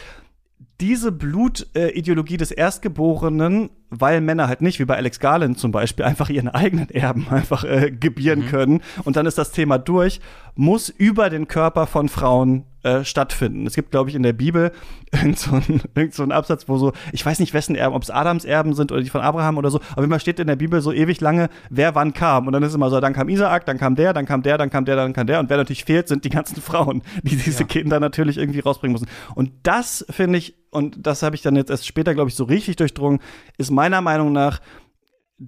Diese 0.80 1.12
Blutideologie 1.12 2.36
des 2.36 2.50
Erstgeborenen 2.50 3.70
weil 3.92 4.20
Männer 4.20 4.48
halt 4.48 4.62
nicht, 4.62 4.78
wie 4.80 4.84
bei 4.86 4.96
Alex 4.96 5.20
Garland 5.20 5.58
zum 5.58 5.70
Beispiel, 5.70 6.04
einfach 6.04 6.30
ihren 6.30 6.48
eigenen 6.48 6.88
Erben 6.90 7.28
einfach 7.30 7.64
äh, 7.64 7.90
gebieren 7.90 8.40
mhm. 8.40 8.48
können 8.48 8.82
und 9.04 9.16
dann 9.16 9.26
ist 9.26 9.38
das 9.38 9.52
Thema 9.52 9.78
durch, 9.78 10.20
muss 10.54 10.88
über 10.88 11.30
den 11.30 11.46
Körper 11.46 11.86
von 11.86 12.08
Frauen 12.08 12.64
äh, 12.82 13.04
stattfinden. 13.04 13.64
Es 13.66 13.74
gibt, 13.74 13.92
glaube 13.92 14.10
ich, 14.10 14.16
in 14.16 14.24
der 14.24 14.32
Bibel 14.32 14.72
irgend 15.12 15.38
so, 15.38 15.60
irgend 15.94 16.14
so 16.14 16.22
einen 16.22 16.32
Absatz, 16.32 16.68
wo 16.68 16.78
so, 16.78 16.92
ich 17.12 17.24
weiß 17.24 17.38
nicht, 17.38 17.54
wessen 17.54 17.76
Erben, 17.76 17.94
ob 17.94 18.02
es 18.02 18.10
Adams 18.10 18.44
Erben 18.44 18.74
sind 18.74 18.90
oder 18.90 19.00
die 19.00 19.08
von 19.08 19.20
Abraham 19.20 19.56
oder 19.56 19.70
so, 19.70 19.80
aber 19.92 20.04
immer 20.04 20.18
steht 20.18 20.40
in 20.40 20.48
der 20.48 20.56
Bibel 20.56 20.80
so 20.80 20.92
ewig 20.92 21.20
lange, 21.20 21.48
wer 21.70 21.94
wann 21.94 22.12
kam. 22.12 22.46
Und 22.46 22.52
dann 22.54 22.62
ist 22.62 22.74
immer 22.74 22.90
so, 22.90 22.98
dann 22.98 23.12
kam 23.12 23.28
Isaak, 23.28 23.66
dann 23.66 23.78
kam 23.78 23.94
der, 23.94 24.12
dann 24.12 24.26
kam 24.26 24.42
der, 24.42 24.58
dann 24.58 24.70
kam 24.70 24.84
der, 24.84 24.96
dann 24.96 25.12
kam 25.12 25.26
der. 25.26 25.38
Und 25.38 25.48
wer 25.48 25.58
natürlich 25.58 25.84
fehlt, 25.84 26.08
sind 26.08 26.24
die 26.24 26.30
ganzen 26.30 26.56
Frauen, 26.62 27.02
die 27.22 27.36
diese 27.36 27.60
ja. 27.60 27.66
Kinder 27.68 28.00
natürlich 28.00 28.36
irgendwie 28.36 28.60
rausbringen 28.60 28.94
müssen. 28.94 29.08
Und 29.34 29.52
das 29.62 30.04
finde 30.10 30.38
ich, 30.38 30.56
und 30.70 31.06
das 31.06 31.22
habe 31.22 31.36
ich 31.36 31.42
dann 31.42 31.54
jetzt 31.54 31.70
erst 31.70 31.86
später, 31.86 32.14
glaube 32.14 32.30
ich, 32.30 32.34
so 32.34 32.44
richtig 32.44 32.76
durchdrungen, 32.76 33.20
ist 33.58 33.70
meiner 33.82 34.00
Meinung 34.00 34.30
nach 34.30 34.60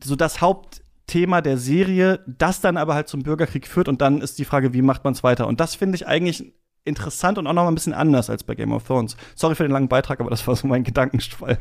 so 0.03 0.17
das 0.17 0.41
Hauptthema 0.41 1.41
der 1.41 1.57
Serie, 1.57 2.19
das 2.27 2.61
dann 2.61 2.77
aber 2.77 2.95
halt 2.95 3.07
zum 3.07 3.23
Bürgerkrieg 3.23 3.69
führt 3.69 3.87
und 3.87 4.01
dann 4.01 4.21
ist 4.21 4.41
die 4.41 4.45
Frage, 4.45 4.75
wie 4.75 4.83
macht 4.83 5.05
man 5.05 5.13
es 5.13 5.23
weiter? 5.23 5.47
Und 5.47 5.61
das 5.61 5.77
finde 5.77 5.95
ich 5.95 6.09
eigentlich 6.09 6.53
interessant 6.85 7.39
und 7.39 7.47
auch 7.47 7.53
noch 7.53 7.63
mal 7.63 7.69
ein 7.69 7.77
bisschen 7.77 7.95
anders 7.95 8.31
als 8.31 8.43
bei 8.43 8.57
Game 8.57 8.73
of 8.73 8.85
Thrones. 8.85 9.17
Sorry 9.37 9.55
für 9.55 9.63
den 9.63 9.71
langen 9.71 9.89
Beitrag, 9.89 10.19
aber 10.19 10.31
das 10.31 10.45
war 10.49 10.57
so 10.57 10.67
mein 10.67 10.83
Gedankenschwall. 10.83 11.59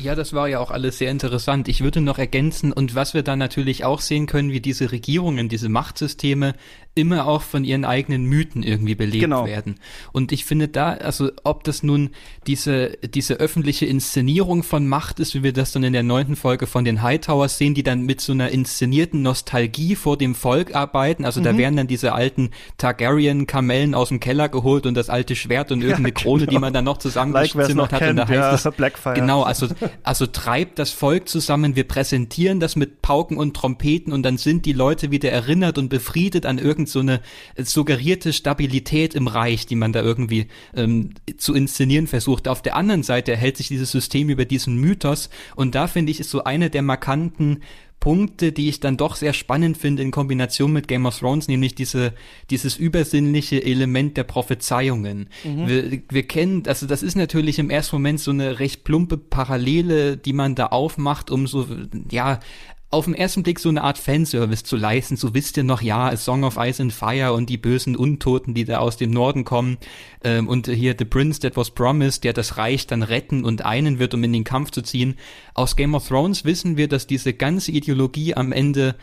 Ja, 0.00 0.14
das 0.14 0.32
war 0.32 0.48
ja 0.48 0.60
auch 0.60 0.70
alles 0.70 0.98
sehr 0.98 1.10
interessant. 1.10 1.68
Ich 1.68 1.82
würde 1.82 2.00
noch 2.00 2.18
ergänzen, 2.18 2.72
und 2.72 2.94
was 2.94 3.14
wir 3.14 3.22
dann 3.22 3.38
natürlich 3.38 3.84
auch 3.84 4.00
sehen 4.00 4.26
können, 4.26 4.52
wie 4.52 4.60
diese 4.60 4.92
Regierungen, 4.92 5.48
diese 5.48 5.68
Machtsysteme 5.68 6.54
immer 6.98 7.28
auch 7.28 7.42
von 7.42 7.64
ihren 7.64 7.84
eigenen 7.84 8.24
Mythen 8.24 8.62
irgendwie 8.62 8.96
belebt 8.96 9.22
genau. 9.22 9.46
werden. 9.46 9.76
Und 10.12 10.32
ich 10.32 10.44
finde 10.44 10.66
da, 10.66 10.94
also 10.94 11.30
ob 11.44 11.62
das 11.62 11.82
nun 11.82 12.10
diese, 12.46 12.98
diese 13.14 13.34
öffentliche 13.34 13.86
Inszenierung 13.86 14.64
von 14.64 14.88
Macht 14.88 15.20
ist, 15.20 15.34
wie 15.34 15.44
wir 15.44 15.52
das 15.52 15.70
dann 15.70 15.84
in 15.84 15.92
der 15.92 16.02
neunten 16.02 16.34
Folge 16.34 16.66
von 16.66 16.84
den 16.84 17.02
Hightowers 17.02 17.56
sehen, 17.56 17.74
die 17.74 17.84
dann 17.84 18.02
mit 18.02 18.20
so 18.20 18.32
einer 18.32 18.50
inszenierten 18.50 19.22
Nostalgie 19.22 19.94
vor 19.94 20.18
dem 20.18 20.34
Volk 20.34 20.74
arbeiten. 20.74 21.24
Also 21.24 21.38
mhm. 21.38 21.44
da 21.44 21.56
werden 21.56 21.76
dann 21.76 21.86
diese 21.86 22.12
alten 22.12 22.50
Targaryen-Kamellen 22.78 23.94
aus 23.94 24.08
dem 24.08 24.18
Keller 24.18 24.48
geholt 24.48 24.84
und 24.84 24.94
das 24.94 25.08
alte 25.08 25.36
Schwert 25.36 25.70
und 25.70 25.82
irgendeine 25.82 26.08
ja, 26.08 26.14
genau. 26.14 26.20
Krone, 26.20 26.46
die 26.48 26.58
man 26.58 26.72
dann 26.72 26.84
noch 26.84 26.98
zusammengezimmert 26.98 27.76
like, 27.76 27.92
hat. 27.92 27.98
Kennt, 28.00 28.10
und 28.10 28.16
da 28.16 28.28
heißt 28.28 28.64
ja, 28.64 28.70
es, 28.70 28.76
Blackfire. 28.76 29.14
genau, 29.14 29.42
also, 29.42 29.68
also 30.02 30.26
treibt 30.26 30.78
das 30.78 30.90
Volk 30.90 31.28
zusammen, 31.28 31.76
wir 31.76 31.84
präsentieren 31.84 32.60
das 32.60 32.76
mit 32.76 33.02
Pauken 33.02 33.36
und 33.36 33.54
Trompeten 33.54 34.12
und 34.12 34.22
dann 34.22 34.38
sind 34.38 34.66
die 34.66 34.72
Leute 34.72 35.10
wieder 35.10 35.30
erinnert 35.30 35.78
und 35.78 35.88
befriedet 35.88 36.46
an 36.46 36.58
irgendein 36.58 36.86
so 36.86 37.00
eine 37.00 37.20
suggerierte 37.58 38.32
Stabilität 38.32 39.14
im 39.14 39.26
Reich, 39.26 39.66
die 39.66 39.76
man 39.76 39.92
da 39.92 40.02
irgendwie 40.02 40.48
ähm, 40.74 41.14
zu 41.36 41.54
inszenieren 41.54 42.06
versucht. 42.06 42.48
Auf 42.48 42.62
der 42.62 42.76
anderen 42.76 43.02
Seite 43.02 43.32
erhält 43.32 43.56
sich 43.56 43.68
dieses 43.68 43.90
System 43.90 44.28
über 44.28 44.44
diesen 44.44 44.76
Mythos 44.76 45.30
und 45.56 45.74
da 45.74 45.86
finde 45.86 46.12
ich 46.12 46.20
ist 46.20 46.30
so 46.30 46.44
eine 46.44 46.70
der 46.70 46.82
markanten 46.82 47.62
Punkte, 48.00 48.52
die 48.52 48.68
ich 48.68 48.80
dann 48.80 48.96
doch 48.96 49.16
sehr 49.16 49.32
spannend 49.32 49.76
finde 49.76 50.02
in 50.02 50.10
Kombination 50.10 50.72
mit 50.72 50.86
Game 50.86 51.06
of 51.06 51.18
Thrones, 51.18 51.48
nämlich 51.48 51.74
diese, 51.74 52.12
dieses 52.50 52.76
übersinnliche 52.76 53.64
Element 53.64 54.16
der 54.16 54.24
Prophezeiungen. 54.24 55.28
Mhm. 55.44 55.66
Wir, 55.66 56.02
wir 56.08 56.22
kennen, 56.22 56.62
also 56.66 56.86
das 56.86 57.02
ist 57.02 57.16
natürlich 57.16 57.58
im 57.58 57.70
ersten 57.70 57.96
Moment 57.96 58.20
so 58.20 58.30
eine 58.30 58.60
recht 58.60 58.84
plumpe 58.84 59.16
Parallele, 59.16 60.16
die 60.16 60.32
man 60.32 60.54
da 60.54 60.66
aufmacht, 60.66 61.30
um 61.30 61.46
so, 61.46 61.66
ja, 62.10 62.38
auf 62.90 63.04
den 63.04 63.14
ersten 63.14 63.42
Blick 63.42 63.58
so 63.58 63.68
eine 63.68 63.82
Art 63.82 63.98
Fanservice 63.98 64.64
zu 64.64 64.76
leisten. 64.76 65.16
So 65.16 65.34
wisst 65.34 65.58
ihr 65.58 65.64
noch, 65.64 65.82
ja, 65.82 66.16
Song 66.16 66.44
of 66.44 66.56
Ice 66.58 66.82
and 66.82 66.92
Fire 66.92 67.34
und 67.34 67.50
die 67.50 67.58
bösen 67.58 67.96
Untoten, 67.96 68.54
die 68.54 68.64
da 68.64 68.78
aus 68.78 68.96
dem 68.96 69.10
Norden 69.10 69.44
kommen. 69.44 69.76
Ähm, 70.24 70.48
und 70.48 70.68
hier 70.68 70.94
The 70.98 71.04
Prince 71.04 71.40
That 71.40 71.56
Was 71.56 71.70
Promised, 71.70 72.24
der 72.24 72.32
das 72.32 72.56
Reich 72.56 72.86
dann 72.86 73.02
retten 73.02 73.44
und 73.44 73.64
einen 73.64 73.98
wird, 73.98 74.14
um 74.14 74.24
in 74.24 74.32
den 74.32 74.44
Kampf 74.44 74.70
zu 74.70 74.80
ziehen. 74.80 75.16
Aus 75.52 75.76
Game 75.76 75.94
of 75.94 76.08
Thrones 76.08 76.44
wissen 76.44 76.78
wir, 76.78 76.88
dass 76.88 77.06
diese 77.06 77.34
ganze 77.34 77.72
Ideologie 77.72 78.34
am 78.34 78.52
Ende 78.52 78.94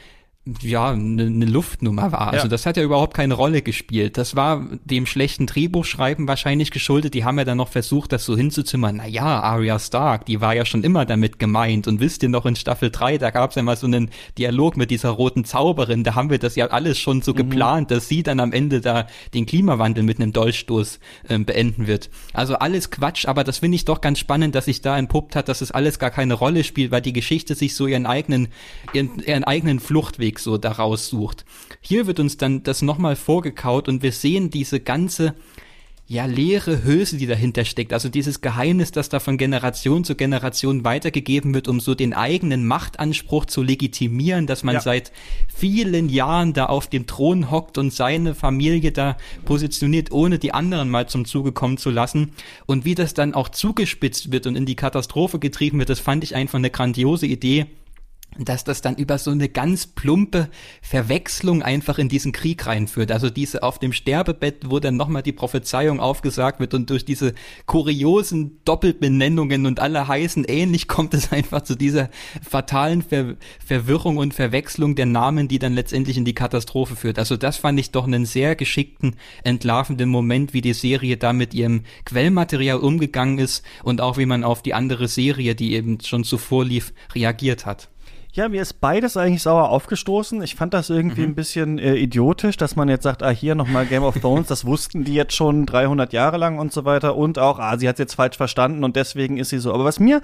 ja, 0.62 0.92
eine 0.92 1.32
ne 1.32 1.46
Luftnummer 1.46 2.12
war. 2.12 2.28
Also 2.28 2.46
ja. 2.46 2.50
das 2.50 2.68
hat 2.68 2.78
ja 2.78 2.84
überhaupt 2.84 3.16
keine 3.16 3.34
Rolle 3.34 3.64
gespielt. 3.64 4.16
Das 4.16 4.36
war 4.36 4.68
dem 4.84 5.08
schlechten 5.08 5.48
Drehbuchschreiben 5.48 6.28
wahrscheinlich 6.28 6.70
geschuldet. 6.70 7.16
Die 7.16 7.26
haben 7.26 7.40
ja 7.40 7.46
dann 7.46 7.58
noch 7.58 7.70
versucht, 7.70 8.12
das 8.12 8.26
so 8.26 8.38
hinzuzimmern. 8.38 8.98
Na 8.98 9.08
ja, 9.08 9.40
Arya 9.40 9.80
Stark, 9.80 10.28
die 10.28 10.42
war 10.42 10.54
ja 10.54 10.64
schon 10.64 10.84
immer 10.84 11.06
damit 11.06 11.40
gemeint. 11.40 11.88
Und 11.88 12.00
wisst 12.00 12.22
ihr 12.22 12.30
noch 12.30 12.46
in 12.46 12.56
Staffel 12.56 12.92
3, 12.92 13.18
da 13.18 13.32
gab 13.32 13.50
es 13.50 13.56
ja 13.56 13.64
mal 13.64 13.76
so 13.76 13.88
einen 13.88 14.12
Dialog 14.38 14.78
mit 14.78 14.92
dieser 14.92 15.10
roten 15.10 15.46
Zauberin. 15.46 16.04
Da 16.04 16.14
haben 16.14 16.30
wir 16.30 16.38
das 16.38 16.56
ja 16.56 16.68
alles 16.68 17.00
schon 17.00 17.24
so 17.24 17.32
mhm. 17.32 17.38
geplant, 17.38 17.90
dass 17.90 18.08
sie 18.08 18.22
dann 18.22 18.40
am 18.40 18.52
Ende 18.52 18.82
da 18.82 19.08
den 19.34 19.48
Klimawandel 19.48 20.04
mit 20.04 20.20
einem 20.20 20.32
Dolchstoß 20.32 21.00
äh, 21.28 21.40
beenden 21.40 21.88
wird. 21.88 22.12
Also 22.34 22.54
alles 22.56 22.92
Quatsch, 22.92 23.26
aber 23.26 23.44
das 23.44 23.58
finde 23.58 23.78
ich 23.78 23.86
doch 23.86 24.00
ganz 24.00 24.20
spannend, 24.20 24.54
dass 24.54 24.66
sich 24.66 24.84
da 24.84 24.96
entpuppt 24.96 25.36
hat, 25.36 25.50
dass 25.50 25.62
es 25.62 25.72
alles 25.72 25.98
gar 25.98 26.12
keine 26.12 26.36
Rolle 26.36 26.64
spielt, 26.64 26.92
weil 26.92 27.02
die 27.02 27.14
Geschichte 27.14 27.56
sich 27.56 27.74
so 27.74 27.88
ihren 27.88 28.06
eigenen, 28.06 28.50
ihren, 28.94 29.20
ihren 29.26 29.44
eigenen 29.44 29.80
Fluchtweg 29.80 30.35
Weg 30.36 30.40
so 30.40 30.58
daraus 30.58 31.08
sucht. 31.08 31.46
Hier 31.82 32.08
wird 32.08 32.20
uns 32.20 32.38
dann 32.38 32.64
das 32.64 32.82
nochmal 32.82 33.16
vorgekaut 33.16 33.88
und 33.88 34.04
wir 34.04 34.12
sehen 34.12 34.50
diese 34.50 34.80
ganze 34.80 35.34
ja, 36.08 36.26
leere 36.26 36.84
Hülse, 36.84 37.18
die 37.18 37.26
dahinter 37.26 37.66
steckt. 37.66 37.92
Also 37.92 38.10
dieses 38.10 38.42
Geheimnis, 38.42 38.92
das 38.92 39.10
da 39.10 39.20
von 39.20 39.38
Generation 39.38 40.04
zu 40.04 40.14
Generation 40.14 40.84
weitergegeben 40.84 41.56
wird, 41.56 41.68
um 41.68 41.80
so 41.80 41.96
den 41.96 42.14
eigenen 42.14 42.68
Machtanspruch 42.68 43.46
zu 43.46 43.64
legitimieren, 43.64 44.46
dass 44.46 44.64
man 44.64 44.76
ja. 44.76 44.82
seit 44.82 45.12
vielen 45.48 46.10
Jahren 46.10 46.54
da 46.54 46.68
auf 46.68 46.88
dem 46.88 47.08
Thron 47.08 47.50
hockt 47.50 47.80
und 47.80 47.92
seine 47.92 48.36
Familie 48.36 48.92
da 48.92 49.18
positioniert, 49.46 50.12
ohne 50.12 50.38
die 50.38 50.54
anderen 50.54 50.90
mal 50.90 51.08
zum 51.08 51.26
Zuge 51.26 51.54
kommen 51.54 51.78
zu 51.78 51.90
lassen. 51.90 52.34
Und 52.68 52.86
wie 52.86 52.94
das 52.94 53.16
dann 53.16 53.34
auch 53.34 53.50
zugespitzt 53.50 54.32
wird 54.32 54.46
und 54.46 54.56
in 54.56 54.68
die 54.68 54.76
Katastrophe 54.76 55.40
getrieben 55.40 55.80
wird, 55.80 55.90
das 55.90 56.00
fand 56.00 56.24
ich 56.24 56.36
einfach 56.36 56.60
eine 56.60 56.70
grandiose 56.70 57.26
Idee 57.26 57.66
dass 58.38 58.64
das 58.64 58.82
dann 58.82 58.96
über 58.96 59.18
so 59.18 59.32
eine 59.32 59.50
ganz 59.50 59.88
plumpe 59.88 60.50
Verwechslung 60.82 61.62
einfach 61.64 61.98
in 61.98 62.10
diesen 62.10 62.32
Krieg 62.32 62.66
reinführt. 62.66 63.12
Also 63.12 63.30
diese 63.30 63.64
auf 63.64 63.80
dem 63.80 63.94
Sterbebett, 63.94 64.70
wo 64.70 64.80
dann 64.80 64.98
nochmal 64.98 65.24
die 65.24 65.32
Prophezeiung 65.32 66.00
aufgesagt 66.00 66.60
wird 66.60 66.74
und 66.74 66.90
durch 66.90 67.06
diese 67.06 67.34
kuriosen 67.66 68.60
Doppelbenennungen 68.66 69.66
und 69.66 69.80
alle 69.80 70.08
heißen 70.08 70.44
ähnlich 70.46 70.88
kommt 70.88 71.14
es 71.14 71.32
einfach 71.32 71.62
zu 71.62 71.76
dieser 71.76 72.10
fatalen 72.48 73.02
Ver 73.02 73.36
Verwirrung 73.66 74.18
und 74.18 74.34
Verwechslung 74.34 74.96
der 74.96 75.06
Namen, 75.06 75.48
die 75.48 75.60
dann 75.60 75.74
letztendlich 75.74 76.18
in 76.18 76.26
die 76.26 76.36
Katastrophe 76.36 76.96
führt. 76.96 77.18
Also 77.18 77.38
das 77.38 77.58
fand 77.58 77.80
ich 77.80 77.92
doch 77.92 78.06
einen 78.06 78.26
sehr 78.26 78.56
geschickten, 78.56 79.16
entlarvenden 79.44 80.10
Moment, 80.10 80.54
wie 80.54 80.62
die 80.62 80.74
Serie 80.74 81.18
da 81.18 81.34
mit 81.34 81.54
ihrem 81.54 81.84
Quellmaterial 82.06 82.78
umgegangen 82.78 83.40
ist 83.40 83.66
und 83.84 84.02
auch 84.02 84.18
wie 84.18 84.26
man 84.26 84.44
auf 84.44 84.62
die 84.62 84.74
andere 84.74 85.08
Serie, 85.08 85.56
die 85.56 85.74
eben 85.74 86.00
schon 86.02 86.24
zuvor 86.24 86.66
lief, 86.66 86.94
reagiert 87.14 87.66
hat. 87.66 87.90
Ja, 88.36 88.50
mir 88.50 88.62
ist 88.62 88.82
beides 88.82 89.16
eigentlich 89.16 89.44
sauer 89.44 89.70
aufgestoßen. 89.70 90.44
Ich 90.44 90.56
fand 90.56 90.74
das 90.74 90.90
irgendwie 90.90 91.22
mhm. 91.22 91.30
ein 91.30 91.36
bisschen 91.36 91.80
äh, 91.80 91.96
idiotisch, 91.96 92.58
dass 92.58 92.76
man 92.76 92.90
jetzt 92.90 93.04
sagt, 93.04 93.24
ah, 93.24 93.30
hier 93.30 93.56
nochmal 93.56 93.86
Game 93.86 94.04
of 94.04 94.20
Thrones, 94.20 94.48
das 94.48 94.66
wussten 94.66 95.06
die 95.06 95.14
jetzt 95.14 95.34
schon 95.34 95.66
300 95.66 96.12
Jahre 96.12 96.36
lang 96.36 96.60
und 96.60 96.74
so 96.74 96.84
weiter. 96.84 97.16
Und 97.16 97.40
auch, 97.40 97.60
ah, 97.60 97.78
sie 97.78 97.88
hat 97.88 97.98
jetzt 97.98 98.16
falsch 98.16 98.36
verstanden 98.36 98.84
und 98.84 98.98
deswegen 98.98 99.38
ist 99.38 99.52
sie 99.52 99.60
so. 99.60 99.74
Aber 99.74 99.86
was 99.86 100.02
mir 100.02 100.22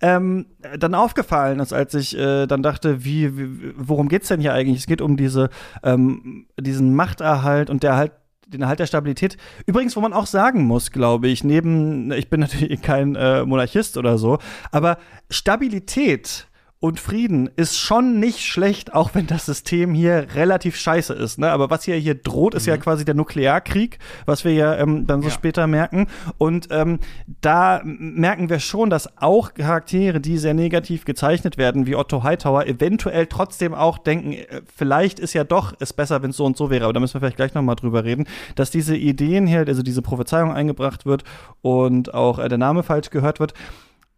ähm, 0.00 0.46
dann 0.78 0.94
aufgefallen 0.94 1.60
ist, 1.60 1.74
als 1.74 1.92
ich 1.92 2.16
äh, 2.16 2.46
dann 2.46 2.62
dachte, 2.62 3.04
wie, 3.04 3.36
wie, 3.36 3.74
worum 3.76 4.08
geht's 4.08 4.28
denn 4.28 4.40
hier 4.40 4.54
eigentlich? 4.54 4.78
Es 4.78 4.86
geht 4.86 5.02
um 5.02 5.18
diese, 5.18 5.50
ähm, 5.82 6.46
diesen 6.58 6.94
Machterhalt 6.94 7.68
und 7.68 7.82
der 7.82 7.94
halt 7.94 8.12
den 8.46 8.62
Erhalt 8.62 8.80
der 8.80 8.86
Stabilität. 8.86 9.36
Übrigens, 9.66 9.94
wo 9.96 10.00
man 10.00 10.14
auch 10.14 10.26
sagen 10.26 10.64
muss, 10.64 10.92
glaube 10.92 11.28
ich, 11.28 11.44
neben, 11.44 12.10
ich 12.12 12.30
bin 12.30 12.40
natürlich 12.40 12.80
kein 12.82 13.16
äh, 13.16 13.44
Monarchist 13.44 13.98
oder 13.98 14.16
so, 14.16 14.38
aber 14.72 14.96
Stabilität 15.28 16.46
und 16.82 16.98
Frieden 16.98 17.50
ist 17.56 17.78
schon 17.78 18.18
nicht 18.20 18.40
schlecht, 18.40 18.94
auch 18.94 19.14
wenn 19.14 19.26
das 19.26 19.44
System 19.44 19.92
hier 19.92 20.28
relativ 20.34 20.76
scheiße 20.76 21.12
ist. 21.12 21.38
Ne? 21.38 21.50
Aber 21.50 21.68
was 21.68 21.84
hier 21.84 21.96
hier 21.96 22.14
droht, 22.14 22.54
ist 22.54 22.66
mhm. 22.66 22.70
ja 22.70 22.76
quasi 22.78 23.04
der 23.04 23.14
Nuklearkrieg, 23.14 23.98
was 24.24 24.46
wir 24.46 24.54
ja 24.54 24.78
ähm, 24.78 25.06
dann 25.06 25.20
so 25.20 25.28
ja. 25.28 25.34
später 25.34 25.66
merken. 25.66 26.06
Und 26.38 26.68
ähm, 26.70 26.98
da 27.42 27.82
merken 27.84 28.48
wir 28.48 28.60
schon, 28.60 28.88
dass 28.88 29.18
auch 29.18 29.52
Charaktere, 29.52 30.20
die 30.20 30.38
sehr 30.38 30.54
negativ 30.54 31.04
gezeichnet 31.04 31.58
werden, 31.58 31.86
wie 31.86 31.96
Otto 31.96 32.22
Hightower, 32.22 32.66
eventuell 32.66 33.26
trotzdem 33.26 33.74
auch 33.74 33.98
denken, 33.98 34.32
äh, 34.32 34.62
vielleicht 34.74 35.20
ist 35.20 35.34
ja 35.34 35.44
doch 35.44 35.74
es 35.80 35.92
besser, 35.92 36.22
wenn 36.22 36.30
es 36.30 36.38
so 36.38 36.46
und 36.46 36.56
so 36.56 36.70
wäre. 36.70 36.84
Aber 36.84 36.94
da 36.94 37.00
müssen 37.00 37.12
wir 37.12 37.20
vielleicht 37.20 37.36
gleich 37.36 37.52
noch 37.52 37.60
mal 37.60 37.74
drüber 37.74 38.04
reden, 38.04 38.26
dass 38.54 38.70
diese 38.70 38.96
Ideen 38.96 39.46
hier, 39.46 39.66
also 39.68 39.82
diese 39.82 40.00
Prophezeiung 40.00 40.50
eingebracht 40.50 41.04
wird 41.04 41.24
und 41.60 42.14
auch 42.14 42.38
äh, 42.38 42.48
der 42.48 42.56
Name 42.56 42.82
falsch 42.82 43.10
gehört 43.10 43.38
wird 43.38 43.52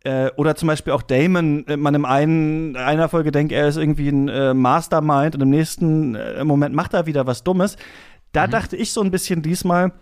äh, 0.05 0.31
oder 0.37 0.57
zum 0.57 0.69
Beispiel 0.69 0.93
auch 0.93 1.03
Damon, 1.03 1.67
äh, 1.67 1.77
man 1.77 1.95
im 1.95 2.05
einen, 2.05 2.77
einer 2.77 3.09
Folge 3.09 3.33
denkt, 3.33 3.53
er 3.53 3.69
ist 3.69 3.77
irgendwie 3.77 4.09
ein 4.09 4.29
äh, 4.29 4.55
Mastermind 4.55 5.35
und 5.35 5.43
im 5.43 5.51
nächsten 5.51 6.15
äh, 6.15 6.45
Moment 6.45 6.75
macht 6.75 6.95
er 6.95 7.07
wieder 7.07 7.27
was 7.27 7.45
Dummes. 7.45 7.77
Da 8.33 8.47
mhm. 8.47 8.51
dachte 8.51 8.77
ich 8.77 8.93
so 8.93 9.01
ein 9.01 9.11
bisschen 9.11 9.43
diesmal, 9.43 9.93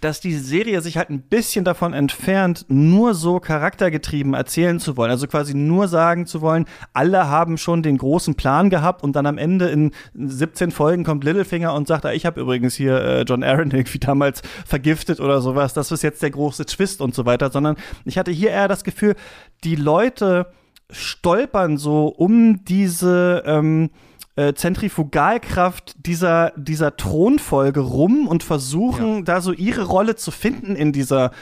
dass 0.00 0.20
die 0.20 0.34
Serie 0.34 0.82
sich 0.82 0.96
halt 0.96 1.10
ein 1.10 1.22
bisschen 1.22 1.64
davon 1.64 1.92
entfernt, 1.92 2.64
nur 2.68 3.14
so 3.14 3.38
charaktergetrieben 3.38 4.34
erzählen 4.34 4.80
zu 4.80 4.96
wollen. 4.96 5.12
Also 5.12 5.28
quasi 5.28 5.54
nur 5.54 5.86
sagen 5.86 6.26
zu 6.26 6.40
wollen, 6.40 6.66
alle 6.92 7.28
haben 7.28 7.56
schon 7.56 7.84
den 7.84 7.96
großen 7.96 8.34
Plan 8.34 8.68
gehabt 8.68 9.04
und 9.04 9.14
dann 9.14 9.26
am 9.26 9.38
Ende 9.38 9.68
in 9.68 9.92
17 10.14 10.72
Folgen 10.72 11.04
kommt 11.04 11.22
Littlefinger 11.22 11.72
und 11.72 11.86
sagt, 11.86 12.04
ah, 12.04 12.12
ich 12.12 12.26
habe 12.26 12.40
übrigens 12.40 12.74
hier 12.74 13.00
äh, 13.00 13.22
John 13.22 13.44
Aaron 13.44 13.70
irgendwie 13.72 14.00
damals 14.00 14.42
vergiftet 14.66 15.20
oder 15.20 15.40
sowas. 15.40 15.72
Das 15.72 15.92
ist 15.92 16.02
jetzt 16.02 16.20
der 16.20 16.30
große 16.30 16.66
Twist 16.66 17.00
und 17.00 17.14
so 17.14 17.24
weiter. 17.24 17.52
Sondern 17.52 17.76
ich 18.04 18.18
hatte 18.18 18.32
hier 18.32 18.50
eher 18.50 18.66
das 18.66 18.82
Gefühl, 18.82 19.14
die 19.62 19.76
Leute 19.76 20.50
stolpern 20.90 21.78
so 21.78 22.08
um 22.08 22.64
diese 22.64 23.42
ähm, 23.46 23.90
äh, 24.36 24.54
Zentrifugalkraft 24.54 25.96
dieser, 26.06 26.52
dieser 26.56 26.96
Thronfolge 26.96 27.80
rum 27.80 28.28
und 28.28 28.42
versuchen, 28.42 29.16
ja. 29.16 29.22
da 29.22 29.40
so 29.40 29.52
ihre 29.52 29.84
Rolle 29.84 30.16
zu 30.16 30.30
finden 30.30 30.76
in 30.76 30.92
dieser, 30.92 31.32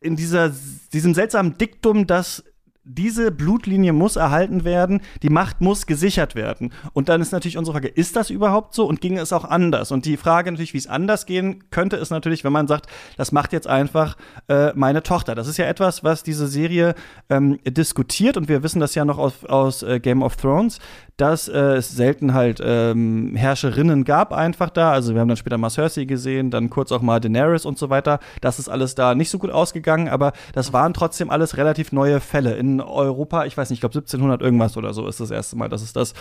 in 0.00 0.16
dieser, 0.16 0.52
diesem 0.92 1.14
seltsamen 1.14 1.58
Diktum, 1.58 2.06
dass 2.06 2.44
diese 2.86 3.32
Blutlinie 3.32 3.92
muss 3.92 4.14
erhalten 4.16 4.64
werden, 4.64 5.00
die 5.22 5.28
Macht 5.28 5.60
muss 5.60 5.86
gesichert 5.86 6.36
werden. 6.36 6.72
Und 6.92 7.08
dann 7.08 7.20
ist 7.20 7.32
natürlich 7.32 7.58
unsere 7.58 7.74
Frage, 7.74 7.88
ist 7.88 8.14
das 8.14 8.30
überhaupt 8.30 8.74
so 8.74 8.86
und 8.86 9.00
ging 9.00 9.18
es 9.18 9.32
auch 9.32 9.44
anders? 9.44 9.90
Und 9.90 10.04
die 10.04 10.16
Frage 10.16 10.52
natürlich, 10.52 10.72
wie 10.72 10.78
es 10.78 10.86
anders 10.86 11.26
gehen 11.26 11.64
könnte, 11.70 11.96
ist 11.96 12.10
natürlich, 12.10 12.44
wenn 12.44 12.52
man 12.52 12.68
sagt, 12.68 12.86
das 13.16 13.32
macht 13.32 13.52
jetzt 13.52 13.66
einfach 13.66 14.16
äh, 14.48 14.72
meine 14.74 15.02
Tochter. 15.02 15.34
Das 15.34 15.48
ist 15.48 15.56
ja 15.56 15.66
etwas, 15.66 16.04
was 16.04 16.22
diese 16.22 16.46
Serie 16.46 16.94
ähm, 17.28 17.58
diskutiert 17.64 18.36
und 18.36 18.48
wir 18.48 18.62
wissen 18.62 18.78
das 18.78 18.94
ja 18.94 19.04
noch 19.04 19.18
aus, 19.18 19.44
aus 19.44 19.82
äh, 19.82 19.98
Game 19.98 20.22
of 20.22 20.36
Thrones, 20.36 20.78
dass 21.16 21.48
äh, 21.48 21.76
es 21.76 21.90
selten 21.90 22.34
halt 22.34 22.60
ähm, 22.62 23.34
Herrscherinnen 23.34 24.04
gab 24.04 24.32
einfach 24.34 24.68
da. 24.68 24.92
Also 24.92 25.14
wir 25.14 25.20
haben 25.20 25.28
dann 25.28 25.36
später 25.36 25.56
mal 25.56 25.70
Cersei 25.70 26.04
gesehen, 26.04 26.50
dann 26.50 26.68
kurz 26.68 26.92
auch 26.92 27.00
mal 27.00 27.20
Daenerys 27.20 27.64
und 27.64 27.78
so 27.78 27.88
weiter. 27.88 28.18
Das 28.42 28.58
ist 28.58 28.68
alles 28.68 28.94
da 28.94 29.14
nicht 29.14 29.30
so 29.30 29.38
gut 29.38 29.50
ausgegangen, 29.50 30.08
aber 30.08 30.32
das 30.52 30.74
waren 30.74 30.92
trotzdem 30.92 31.30
alles 31.30 31.56
relativ 31.56 31.90
neue 31.92 32.20
Fälle. 32.20 32.56
In 32.56 32.82
Europa, 32.82 33.46
ich 33.46 33.56
weiß 33.56 33.70
nicht, 33.70 33.78
ich 33.78 33.80
glaube 33.80 33.94
1700 33.94 34.42
irgendwas 34.42 34.76
oder 34.76 34.92
so 34.92 35.08
ist 35.08 35.20
das 35.20 35.30
erste 35.30 35.56
Mal, 35.56 35.70
dass 35.70 35.80
es 35.80 35.94
das 35.94 36.12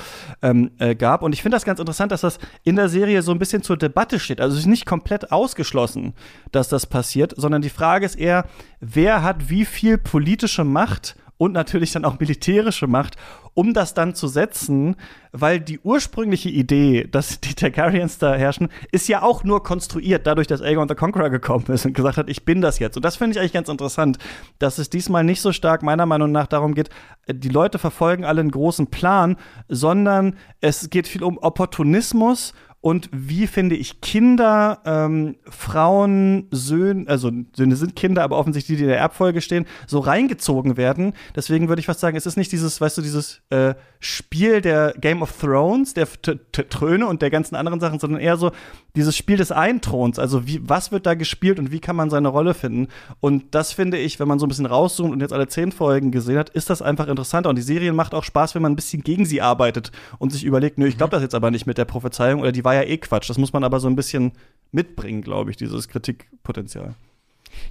ähm, 0.41 0.71
äh, 0.79 0.95
gab. 0.95 1.23
Und 1.23 1.33
ich 1.33 1.41
finde 1.41 1.55
das 1.55 1.65
ganz 1.65 1.79
interessant, 1.79 2.13
dass 2.13 2.21
das 2.21 2.39
in 2.63 2.77
der 2.77 2.87
Serie 2.87 3.21
so 3.21 3.31
ein 3.31 3.39
bisschen 3.39 3.63
zur 3.63 3.75
Debatte 3.77 4.17
steht. 4.19 4.39
Also 4.39 4.55
es 4.55 4.61
ist 4.61 4.67
nicht 4.67 4.85
komplett 4.85 5.31
ausgeschlossen, 5.31 6.13
dass 6.53 6.69
das 6.69 6.85
passiert, 6.85 7.33
sondern 7.35 7.61
die 7.61 7.69
Frage 7.69 8.05
ist 8.05 8.15
eher, 8.15 8.45
wer 8.79 9.23
hat 9.23 9.49
wie 9.49 9.65
viel 9.65 9.97
politische 9.97 10.63
Macht 10.63 11.17
und 11.37 11.51
natürlich 11.51 11.91
dann 11.91 12.05
auch 12.05 12.19
militärische 12.19 12.87
Macht, 12.87 13.15
um 13.53 13.73
das 13.73 13.93
dann 13.93 14.15
zu 14.15 14.27
setzen, 14.27 14.95
weil 15.31 15.59
die 15.59 15.79
ursprüngliche 15.79 16.49
Idee, 16.49 17.07
dass 17.09 17.39
die 17.41 17.53
Targaryens 17.53 18.17
da 18.17 18.35
herrschen, 18.35 18.69
ist 18.91 19.07
ja 19.07 19.21
auch 19.21 19.43
nur 19.43 19.63
konstruiert, 19.63 20.27
dadurch, 20.27 20.47
dass 20.47 20.61
Aegon 20.61 20.87
the 20.87 20.95
Conqueror 20.95 21.29
gekommen 21.29 21.65
ist 21.67 21.85
und 21.85 21.93
gesagt 21.93 22.17
hat, 22.17 22.29
ich 22.29 22.45
bin 22.45 22.61
das 22.61 22.79
jetzt. 22.79 22.95
Und 22.95 23.03
das 23.05 23.17
finde 23.17 23.33
ich 23.33 23.39
eigentlich 23.39 23.53
ganz 23.53 23.69
interessant, 23.69 24.17
dass 24.59 24.77
es 24.77 24.89
diesmal 24.89 25.23
nicht 25.23 25.41
so 25.41 25.51
stark 25.51 25.83
meiner 25.83 26.05
Meinung 26.05 26.31
nach 26.31 26.47
darum 26.47 26.73
geht, 26.73 26.89
die 27.27 27.49
Leute 27.49 27.79
verfolgen 27.79 28.23
alle 28.25 28.41
einen 28.41 28.51
großen 28.51 28.87
Plan, 28.87 29.37
sondern 29.67 30.35
es 30.61 30.89
geht 30.89 31.07
viel 31.07 31.23
um 31.23 31.37
Opportunismus 31.37 32.53
und 32.85 33.09
wie 33.11 33.47
finde 33.47 33.75
ich 33.75 33.99
Kinder, 33.99 34.77
ähm, 34.85 35.37
Frauen, 35.49 36.45
Söhne, 36.51 37.07
also 37.07 37.31
Söhne 37.55 37.75
sind 37.77 37.95
Kinder, 37.95 38.21
aber 38.21 38.37
offensichtlich 38.37 38.77
die, 38.77 38.77
die 38.77 38.83
in 38.83 38.89
der 38.89 38.99
Erbfolge 38.99 39.41
stehen, 39.41 39.65
so 39.87 39.97
reingezogen 39.97 40.77
werden. 40.77 41.13
Deswegen 41.35 41.67
würde 41.67 41.79
ich 41.79 41.87
fast 41.87 41.99
sagen, 41.99 42.15
es 42.15 42.27
ist 42.27 42.37
nicht 42.37 42.51
dieses, 42.51 42.79
weißt 42.79 42.99
du, 42.99 43.01
dieses 43.01 43.41
äh, 43.49 43.73
Spiel 43.99 44.61
der 44.61 44.93
Game 45.01 45.23
of 45.23 45.35
Thrones, 45.41 45.95
der 45.95 46.07
Tröne 46.51 47.07
und 47.07 47.23
der 47.23 47.31
ganzen 47.31 47.55
anderen 47.55 47.79
Sachen, 47.79 47.97
sondern 47.97 48.21
eher 48.21 48.37
so 48.37 48.51
dieses 48.95 49.17
Spiel 49.17 49.37
des 49.37 49.51
Einthrons. 49.51 50.19
Also 50.19 50.45
wie, 50.45 50.61
was 50.63 50.91
wird 50.91 51.07
da 51.07 51.15
gespielt 51.15 51.57
und 51.57 51.71
wie 51.71 51.79
kann 51.79 51.95
man 51.95 52.11
seine 52.11 52.27
Rolle 52.27 52.53
finden? 52.53 52.89
Und 53.19 53.55
das 53.55 53.71
finde 53.71 53.97
ich, 53.97 54.19
wenn 54.19 54.27
man 54.27 54.37
so 54.37 54.45
ein 54.45 54.49
bisschen 54.49 54.67
rauszoomt 54.67 55.11
und 55.11 55.21
jetzt 55.21 55.33
alle 55.33 55.47
zehn 55.47 55.71
Folgen 55.71 56.11
gesehen 56.11 56.37
hat, 56.37 56.51
ist 56.51 56.69
das 56.69 56.83
einfach 56.83 57.07
interessanter. 57.07 57.49
Und 57.49 57.55
die 57.55 57.63
Serie 57.63 57.93
macht 57.93 58.13
auch 58.13 58.23
Spaß, 58.23 58.53
wenn 58.53 58.61
man 58.61 58.73
ein 58.73 58.75
bisschen 58.75 59.01
gegen 59.01 59.25
sie 59.25 59.41
arbeitet 59.41 59.91
und 60.19 60.31
sich 60.31 60.43
überlegt, 60.43 60.77
nö, 60.77 60.85
ich 60.85 60.97
glaube 60.97 61.11
das 61.11 61.23
jetzt 61.23 61.33
aber 61.33 61.49
nicht 61.49 61.65
mit 61.65 61.79
der 61.79 61.85
Prophezeiung 61.85 62.41
oder 62.41 62.51
die 62.51 62.63
war 62.75 62.83
ja 62.83 62.89
eh 62.89 62.97
Quatsch. 62.97 63.29
Das 63.29 63.37
muss 63.37 63.53
man 63.53 63.63
aber 63.63 63.79
so 63.79 63.87
ein 63.87 63.95
bisschen 63.95 64.33
mitbringen, 64.71 65.21
glaube 65.21 65.51
ich, 65.51 65.57
dieses 65.57 65.87
Kritikpotenzial. 65.87 66.95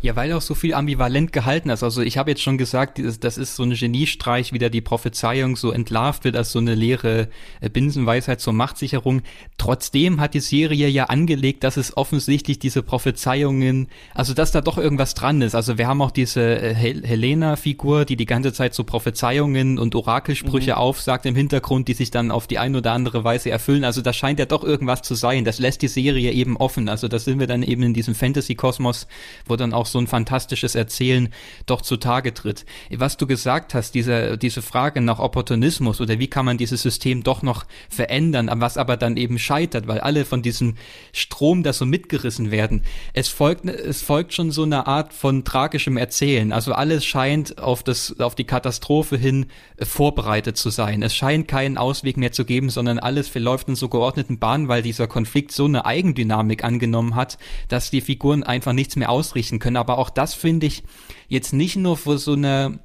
Ja, 0.00 0.16
weil 0.16 0.33
auch 0.33 0.42
so 0.42 0.54
viel 0.54 0.74
ambivalent 0.74 1.33
gehalten 1.33 1.70
ist. 1.70 1.83
Also 1.83 2.02
ich 2.02 2.18
habe 2.18 2.30
jetzt 2.30 2.42
schon 2.42 2.59
gesagt, 2.59 3.00
das 3.20 3.38
ist 3.38 3.57
so 3.57 3.62
ein 3.62 3.74
Geniestreich, 3.74 4.52
wie 4.52 4.59
da 4.59 4.68
die 4.68 4.80
Prophezeiung 4.80 5.57
so 5.57 5.70
entlarvt 5.70 6.24
wird 6.24 6.37
als 6.37 6.52
so 6.52 6.59
eine 6.59 6.74
leere 6.74 7.28
äh, 7.61 7.68
Binsenweisheit 7.68 8.40
zur 8.40 8.52
Machtsicherung. 8.52 9.22
Trotzdem 9.59 10.20
hat 10.20 10.35
die 10.35 10.40
Serie 10.40 10.88
ja 10.88 11.04
angelegt, 11.04 11.64
dass 11.64 11.76
es 11.76 11.96
offensichtlich 11.96 12.59
diese 12.59 12.83
Prophezeiungen, 12.83 13.88
also 14.14 14.35
dass 14.35 14.52
da 14.52 14.61
doch 14.61 14.78
irgendwas 14.78 15.14
dran 15.14 15.42
ist. 15.42 15.54
Also 15.54 15.78
wir 15.78 15.88
haben 15.88 16.02
auch 16.02 16.11
diese 16.11 16.40
äh, 16.40 16.74
Hel 16.74 17.02
Helena-Figur, 17.04 18.04
die 18.04 18.16
die 18.16 18.26
ganze 18.26 18.52
Zeit 18.52 18.74
so 18.74 18.85
Prophezeiungen 18.85 19.78
und 19.78 19.94
Orakelsprüche 19.94 20.72
mhm. 20.72 20.78
aufsagt 20.78 21.26
im 21.26 21.35
Hintergrund, 21.35 21.88
die 21.88 21.94
sich 21.94 22.11
dann 22.11 22.30
auf 22.30 22.46
die 22.46 22.59
eine 22.59 22.78
oder 22.78 22.92
andere 22.92 23.24
Weise 23.24 23.50
erfüllen. 23.50 23.85
Also 23.85 24.02
da 24.02 24.12
scheint 24.12 24.38
ja 24.38 24.46
doch 24.46 24.64
irgendwas 24.64 25.02
zu 25.02 25.14
sein. 25.14 25.44
Das 25.44 25.59
lässt 25.59 25.83
die 25.83 25.88
Serie 25.88 26.33
eben 26.33 26.57
offen. 26.57 26.88
Also 26.88 27.09
da 27.09 27.18
sind 27.18 27.40
wir 27.40 27.46
dann 27.46 27.62
eben 27.62 27.83
in 27.83 27.94
diesem 27.94 28.14
Fantasy-Kosmos, 28.14 29.07
wo 29.46 29.57
dann 29.57 29.72
auch 29.72 29.84
so 29.87 29.99
ein 29.99 30.07
fantastisches 30.07 30.75
Erzählen 30.75 31.29
doch 31.66 31.83
zutage 31.83 32.35
tritt. 32.35 32.64
Was 32.90 33.16
du 33.16 33.27
gesagt 33.27 33.75
hast, 33.75 33.94
diese, 33.94 34.38
diese 34.38 34.62
Frage 34.62 35.01
nach 35.01 35.18
Opportunismus 35.18 36.01
oder 36.01 36.18
wie 36.18 36.29
kann 36.29 36.44
man 36.44 36.59
dieses 36.59 36.83
System 36.83 37.23
doch 37.23 37.42
noch 37.42 37.64
verändern, 37.88 38.51
was 38.53 38.77
aber 38.77 38.97
dann 38.97 39.16
eben 39.16 39.38
scheitert, 39.38 39.87
weil 39.87 40.01
alle 40.01 40.25
von 40.25 40.42
diesem 40.42 40.75
Strom 41.12 41.62
da 41.62 41.73
so 41.73 41.87
mitgerissen 41.87 42.51
werden. 42.51 42.83
Es 43.12 43.29
folgt, 43.29 43.64
es 43.64 44.03
folgt 44.03 44.35
schon 44.35 44.51
so 44.51 44.62
eine 44.62 44.87
Art 44.87 45.12
von 45.12 45.44
tragischem 45.44 45.97
Erzählen. 45.97 46.53
Also 46.53 46.73
alles 46.73 47.05
scheint 47.05 47.59
auf 47.59 47.83
das, 47.83 48.18
auf 48.20 48.35
die 48.35 48.44
Katastrophe 48.44 49.16
hin 49.16 49.47
äh, 49.77 49.85
vorbereitet 49.85 50.57
zu 50.57 50.70
sein. 50.70 51.03
Es 51.03 51.14
scheint 51.14 51.49
keinen 51.49 51.79
Ausweg 51.79 52.16
mehr 52.16 52.33
zu 52.33 52.44
geben, 52.44 52.70
sondern 52.70 52.99
alles 52.99 53.29
verläuft 53.29 53.68
in 53.68 53.77
so 53.77 53.88
geordneten 53.88 54.38
Bahnen, 54.38 54.68
weil 54.68 54.83
dieser 54.83 55.07
Konflikt 55.07 55.53
so 55.53 55.64
eine 55.64 55.85
Eigendynamik 55.85 56.64
angenommen 56.64 57.14
hat, 57.14 57.38
dass 57.68 57.90
die 57.90 58.01
Figuren 58.01 58.42
einfach 58.42 58.73
nichts 58.73 58.97
mehr 58.97 59.11
ausrichten 59.11 59.59
können. 59.59 59.73
Aber 59.76 59.98
auch 59.98 60.10
das 60.10 60.34
finde 60.34 60.66
ich 60.66 60.82
jetzt 61.28 61.52
nicht 61.52 61.76
nur 61.76 61.96
für 61.96 62.18
so 62.18 62.32
eine 62.32 62.80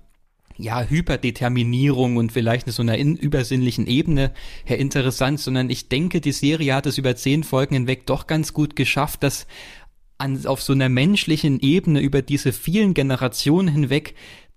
ja, 0.57 0.83
Hyperdeterminierung 0.83 2.17
und 2.17 2.33
vielleicht 2.33 2.69
so 2.69 2.81
einer 2.81 2.97
in, 2.97 3.15
übersinnlichen 3.15 3.87
Ebene 3.87 4.33
her 4.65 4.77
interessant, 4.77 5.39
sondern 5.39 5.69
ich 5.69 5.87
denke, 5.87 6.19
die 6.19 6.33
Serie 6.33 6.75
hat 6.75 6.85
es 6.85 6.97
über 6.97 7.15
zehn 7.15 7.43
Folgen 7.43 7.75
hinweg 7.75 8.05
doch 8.05 8.27
ganz 8.27 8.53
gut 8.53 8.75
geschafft, 8.75 9.23
dass 9.23 9.47
an, 10.17 10.45
auf 10.45 10.61
so 10.61 10.73
einer 10.73 10.89
menschlichen 10.89 11.61
Ebene 11.61 12.01
über 12.01 12.21
diese 12.21 12.51
vielen 12.51 12.93
Generationen 12.93 13.69
hinweg 13.69 14.15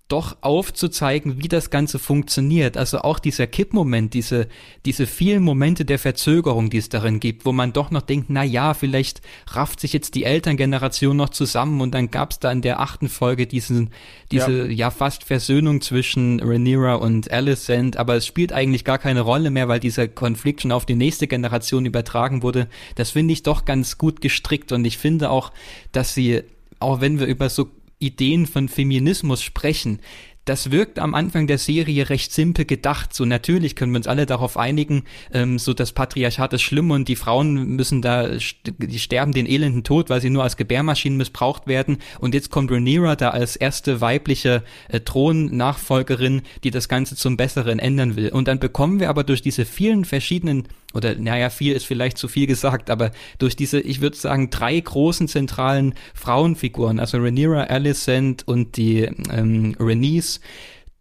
doch 0.09 0.37
aufzuzeigen, 0.41 1.41
wie 1.41 1.47
das 1.47 1.69
Ganze 1.69 1.97
funktioniert. 1.97 2.77
Also 2.77 2.99
auch 2.99 3.19
dieser 3.19 3.47
Kippmoment, 3.47 4.13
diese, 4.13 4.47
diese 4.85 5.07
vielen 5.07 5.41
Momente 5.41 5.85
der 5.85 5.97
Verzögerung, 5.97 6.69
die 6.69 6.77
es 6.77 6.89
darin 6.89 7.19
gibt, 7.19 7.45
wo 7.45 7.51
man 7.51 7.73
doch 7.73 7.89
noch 7.89 8.01
denkt, 8.01 8.29
na 8.29 8.43
ja, 8.43 8.73
vielleicht 8.73 9.21
rafft 9.47 9.79
sich 9.79 9.93
jetzt 9.93 10.13
die 10.15 10.25
Elterngeneration 10.25 11.15
noch 11.15 11.29
zusammen 11.29 11.79
und 11.81 11.95
dann 11.95 12.11
gab 12.11 12.31
es 12.31 12.39
da 12.39 12.51
in 12.51 12.61
der 12.61 12.81
achten 12.81 13.07
Folge 13.07 13.47
diesen, 13.47 13.91
diese 14.29 14.65
ja. 14.65 14.71
ja 14.71 14.91
fast 14.91 15.23
Versöhnung 15.23 15.81
zwischen 15.81 16.41
Rhaenyra 16.41 16.95
und 16.95 17.31
Alicent, 17.31 17.95
aber 17.97 18.15
es 18.15 18.27
spielt 18.27 18.51
eigentlich 18.51 18.83
gar 18.83 18.99
keine 18.99 19.21
Rolle 19.21 19.51
mehr, 19.51 19.69
weil 19.69 19.79
dieser 19.79 20.09
Konflikt 20.09 20.61
schon 20.61 20.73
auf 20.73 20.85
die 20.85 20.95
nächste 20.95 21.27
Generation 21.27 21.85
übertragen 21.85 22.43
wurde. 22.43 22.67
Das 22.95 23.11
finde 23.11 23.33
ich 23.33 23.43
doch 23.43 23.63
ganz 23.63 23.97
gut 23.97 24.19
gestrickt 24.19 24.73
und 24.73 24.83
ich 24.85 24.97
finde 24.97 25.29
auch, 25.29 25.53
dass 25.93 26.13
sie 26.13 26.43
auch 26.79 26.99
wenn 27.01 27.19
wir 27.19 27.27
über 27.27 27.49
so 27.49 27.69
Ideen 28.03 28.45
von 28.45 28.67
Feminismus 28.67 29.41
sprechen, 29.41 29.99
das 30.45 30.71
wirkt 30.71 30.99
am 30.99 31.15
Anfang 31.15 31.47
der 31.47 31.57
Serie 31.57 32.09
recht 32.09 32.33
simpel 32.33 32.65
gedacht. 32.65 33.13
So 33.13 33.23
natürlich 33.23 33.75
können 33.75 33.93
wir 33.93 33.97
uns 33.97 34.07
alle 34.07 34.25
darauf 34.25 34.57
einigen, 34.57 35.03
ähm, 35.31 35.57
so 35.57 35.73
das 35.73 35.93
Patriarchat 35.93 36.51
ist 36.53 36.61
schlimm 36.63 36.91
und 36.91 37.07
die 37.07 37.15
Frauen 37.15 37.75
müssen 37.75 38.01
da, 38.01 38.27
die 38.77 38.99
sterben 38.99 39.31
den 39.31 39.45
elenden 39.45 39.83
Tod, 39.83 40.09
weil 40.09 40.19
sie 40.19 40.29
nur 40.29 40.43
als 40.43 40.57
Gebärmaschinen 40.57 41.17
missbraucht 41.17 41.67
werden. 41.67 41.99
Und 42.19 42.33
jetzt 42.33 42.51
kommt 42.51 42.71
Rhaenyra 42.71 43.15
da 43.15 43.29
als 43.29 43.55
erste 43.55 44.01
weibliche 44.01 44.63
äh, 44.89 44.99
Thronnachfolgerin, 44.99 46.41
die 46.63 46.71
das 46.71 46.89
Ganze 46.89 47.15
zum 47.15 47.37
Besseren 47.37 47.79
ändern 47.79 48.17
will. 48.17 48.29
Und 48.29 48.49
dann 48.49 48.59
bekommen 48.59 48.99
wir 48.99 49.09
aber 49.09 49.23
durch 49.23 49.41
diese 49.41 49.63
vielen 49.63 50.03
verschiedenen 50.03 50.67
oder 50.93 51.15
naja, 51.15 51.49
viel 51.49 51.73
ist 51.73 51.85
vielleicht 51.85 52.17
zu 52.17 52.27
viel 52.27 52.47
gesagt, 52.47 52.89
aber 52.89 53.11
durch 53.39 53.55
diese, 53.55 53.79
ich 53.79 54.01
würde 54.01 54.17
sagen, 54.17 54.49
drei 54.49 54.79
großen 54.79 55.27
zentralen 55.27 55.95
Frauenfiguren, 56.13 56.99
also 56.99 57.17
Rhaenyra, 57.17 57.63
Alicent 57.63 58.47
und 58.47 58.77
die 58.77 59.09
ähm, 59.31 59.75
Rhaenys, 59.79 60.39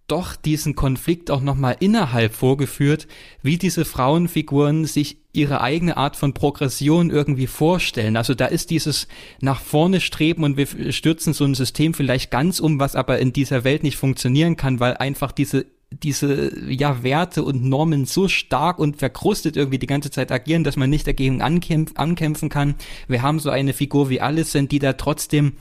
doch 0.09 0.37
diesen 0.37 0.74
Konflikt 0.74 1.31
auch 1.31 1.40
nochmal 1.40 1.76
innerhalb 1.81 2.35
vorgeführt, 2.35 3.07
wie 3.42 3.57
diese 3.57 3.87
Frauenfiguren 3.87 4.85
sich 4.85 5.18
ihre 5.33 5.62
eigene 5.62 5.96
Art 5.96 6.16
von 6.16 6.35
Progression 6.35 7.09
irgendwie 7.09 7.46
vorstellen. 7.46 8.18
Also 8.18 8.35
da 8.35 8.46
ist 8.46 8.70
dieses 8.70 9.09
nach 9.40 9.61
vorne 9.61 10.00
streben 10.00 10.44
und 10.44 10.59
wir 10.59 10.92
stürzen 10.92 11.33
so 11.33 11.44
ein 11.44 11.55
System 11.55 11.94
vielleicht 11.94 12.31
ganz 12.31 12.61
um, 12.61 12.78
was 12.78 12.94
aber 12.94 13.20
in 13.20 13.33
dieser 13.33 13.64
Welt 13.64 13.83
nicht 13.83 13.96
funktionieren 13.96 14.57
kann, 14.57 14.81
weil 14.81 14.98
einfach 14.98 15.33
diese 15.33 15.64
diese 16.02 16.52
ja 16.70 17.02
Werte 17.02 17.42
und 17.42 17.64
Normen 17.64 18.05
so 18.05 18.28
stark 18.28 18.78
und 18.78 18.98
verkrustet 18.98 19.57
irgendwie 19.57 19.78
die 19.78 19.87
ganze 19.87 20.11
Zeit 20.11 20.33
agieren, 20.33 20.64
dass 20.64 20.76
man 20.76 20.90
nicht 20.90 21.07
dagegen 21.07 21.42
ankämpf 21.42 21.92
ankämpfen 21.96 22.48
kann. 22.48 22.74
Wir 23.09 23.22
haben 23.22 23.38
so 23.38 23.50
eine 23.50 23.72
Figur 23.72 24.11
wie 24.11 24.20
Alicent, 24.20 24.72
die 24.72 24.78
da 24.78 24.94
trotzdem 24.94 25.52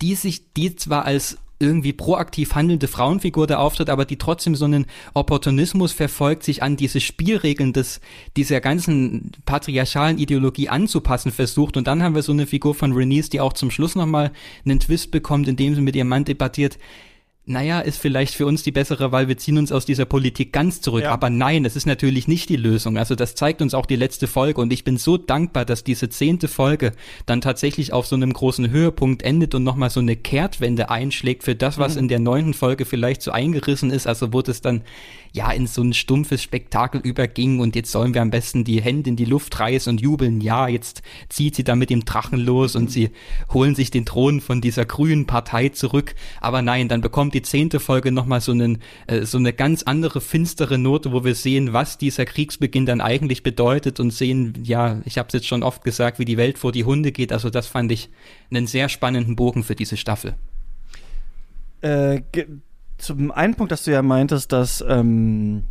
die 0.00 0.14
sich, 0.16 0.52
die 0.54 0.74
zwar 0.74 1.04
als 1.04 1.38
irgendwie 1.62 1.92
proaktiv 1.92 2.56
handelnde 2.56 2.88
Frauenfigur 2.88 3.46
da 3.46 3.58
auftritt, 3.58 3.88
aber 3.88 4.04
die 4.04 4.18
trotzdem 4.18 4.56
so 4.56 4.64
einen 4.64 4.86
Opportunismus 5.14 5.92
verfolgt, 5.92 6.42
sich 6.42 6.62
an 6.62 6.76
diese 6.76 7.00
Spielregeln 7.00 7.72
des, 7.72 8.00
dieser 8.36 8.60
ganzen 8.60 9.30
patriarchalen 9.46 10.18
Ideologie 10.18 10.68
anzupassen 10.68 11.30
versucht. 11.30 11.76
Und 11.76 11.86
dann 11.86 12.02
haben 12.02 12.16
wir 12.16 12.22
so 12.22 12.32
eine 12.32 12.46
Figur 12.48 12.74
von 12.74 12.92
Renice, 12.92 13.30
die 13.30 13.40
auch 13.40 13.52
zum 13.52 13.70
Schluss 13.70 13.94
nochmal 13.94 14.32
einen 14.64 14.80
Twist 14.80 15.12
bekommt, 15.12 15.46
indem 15.46 15.76
sie 15.76 15.80
mit 15.80 15.94
ihrem 15.94 16.08
Mann 16.08 16.24
debattiert, 16.24 16.78
naja, 17.44 17.80
ist 17.80 17.98
vielleicht 17.98 18.36
für 18.36 18.46
uns 18.46 18.62
die 18.62 18.70
bessere, 18.70 19.10
weil 19.10 19.26
wir 19.26 19.36
ziehen 19.36 19.58
uns 19.58 19.72
aus 19.72 19.84
dieser 19.84 20.04
Politik 20.04 20.52
ganz 20.52 20.80
zurück. 20.80 21.02
Ja. 21.02 21.10
Aber 21.10 21.28
nein, 21.28 21.64
es 21.64 21.74
ist 21.74 21.86
natürlich 21.86 22.28
nicht 22.28 22.48
die 22.48 22.56
Lösung. 22.56 22.96
Also 22.96 23.16
das 23.16 23.34
zeigt 23.34 23.60
uns 23.60 23.74
auch 23.74 23.86
die 23.86 23.96
letzte 23.96 24.28
Folge 24.28 24.60
und 24.60 24.72
ich 24.72 24.84
bin 24.84 24.96
so 24.96 25.16
dankbar, 25.16 25.64
dass 25.64 25.82
diese 25.82 26.08
zehnte 26.08 26.46
Folge 26.46 26.92
dann 27.26 27.40
tatsächlich 27.40 27.92
auf 27.92 28.06
so 28.06 28.14
einem 28.14 28.32
großen 28.32 28.70
Höhepunkt 28.70 29.24
endet 29.24 29.56
und 29.56 29.64
nochmal 29.64 29.90
so 29.90 29.98
eine 29.98 30.14
Kehrtwende 30.14 30.88
einschlägt 30.88 31.42
für 31.42 31.56
das, 31.56 31.78
was 31.78 31.94
mhm. 31.94 32.02
in 32.02 32.08
der 32.08 32.20
neunten 32.20 32.54
Folge 32.54 32.84
vielleicht 32.84 33.22
so 33.22 33.32
eingerissen 33.32 33.90
ist. 33.90 34.06
Also 34.06 34.32
wurde 34.32 34.52
es 34.52 34.60
dann 34.60 34.82
ja 35.32 35.50
in 35.50 35.66
so 35.66 35.82
ein 35.82 35.94
stumpfes 35.94 36.42
Spektakel 36.42 37.00
überging 37.00 37.60
und 37.60 37.74
jetzt 37.74 37.90
sollen 37.90 38.14
wir 38.14 38.20
am 38.20 38.30
besten 38.30 38.64
die 38.64 38.82
Hände 38.82 39.10
in 39.10 39.16
die 39.16 39.24
Luft 39.24 39.58
reißen 39.58 39.90
und 39.90 40.00
jubeln. 40.00 40.40
Ja, 40.40 40.68
jetzt 40.68 41.02
zieht 41.28 41.56
sie 41.56 41.64
da 41.64 41.74
mit 41.74 41.90
dem 41.90 42.04
Drachen 42.04 42.38
los 42.38 42.76
und 42.76 42.90
sie 42.90 43.10
holen 43.52 43.74
sich 43.74 43.90
den 43.90 44.04
Thron 44.04 44.40
von 44.40 44.60
dieser 44.60 44.84
grünen 44.84 45.26
Partei 45.26 45.70
zurück. 45.70 46.14
Aber 46.40 46.60
nein, 46.60 46.88
dann 46.88 47.00
bekommt 47.00 47.34
die 47.34 47.42
zehnte 47.42 47.80
Folge 47.80 48.12
nochmal 48.12 48.40
so, 48.40 48.52
einen, 48.52 48.78
äh, 49.06 49.22
so 49.22 49.38
eine 49.38 49.52
ganz 49.52 49.82
andere 49.82 50.20
finstere 50.20 50.76
Note, 50.76 51.12
wo 51.12 51.24
wir 51.24 51.34
sehen, 51.34 51.72
was 51.72 51.96
dieser 51.96 52.26
Kriegsbeginn 52.26 52.86
dann 52.86 53.00
eigentlich 53.00 53.42
bedeutet 53.42 54.00
und 54.00 54.12
sehen, 54.12 54.54
ja, 54.62 55.00
ich 55.04 55.16
habe 55.16 55.28
es 55.28 55.32
jetzt 55.32 55.46
schon 55.46 55.62
oft 55.62 55.82
gesagt, 55.82 56.18
wie 56.18 56.26
die 56.26 56.36
Welt 56.36 56.58
vor 56.58 56.72
die 56.72 56.84
Hunde 56.84 57.10
geht. 57.10 57.32
Also 57.32 57.48
das 57.48 57.66
fand 57.66 57.90
ich 57.90 58.10
einen 58.50 58.66
sehr 58.66 58.88
spannenden 58.90 59.36
Bogen 59.36 59.62
für 59.62 59.74
diese 59.74 59.96
Staffel. 59.96 60.34
Äh, 61.80 62.22
zum 63.02 63.30
einen 63.32 63.54
Punkt, 63.54 63.72
dass 63.72 63.84
du 63.84 63.90
ja 63.90 64.02
meintest, 64.02 64.52
dass 64.52 64.84
ähm, 64.86 65.64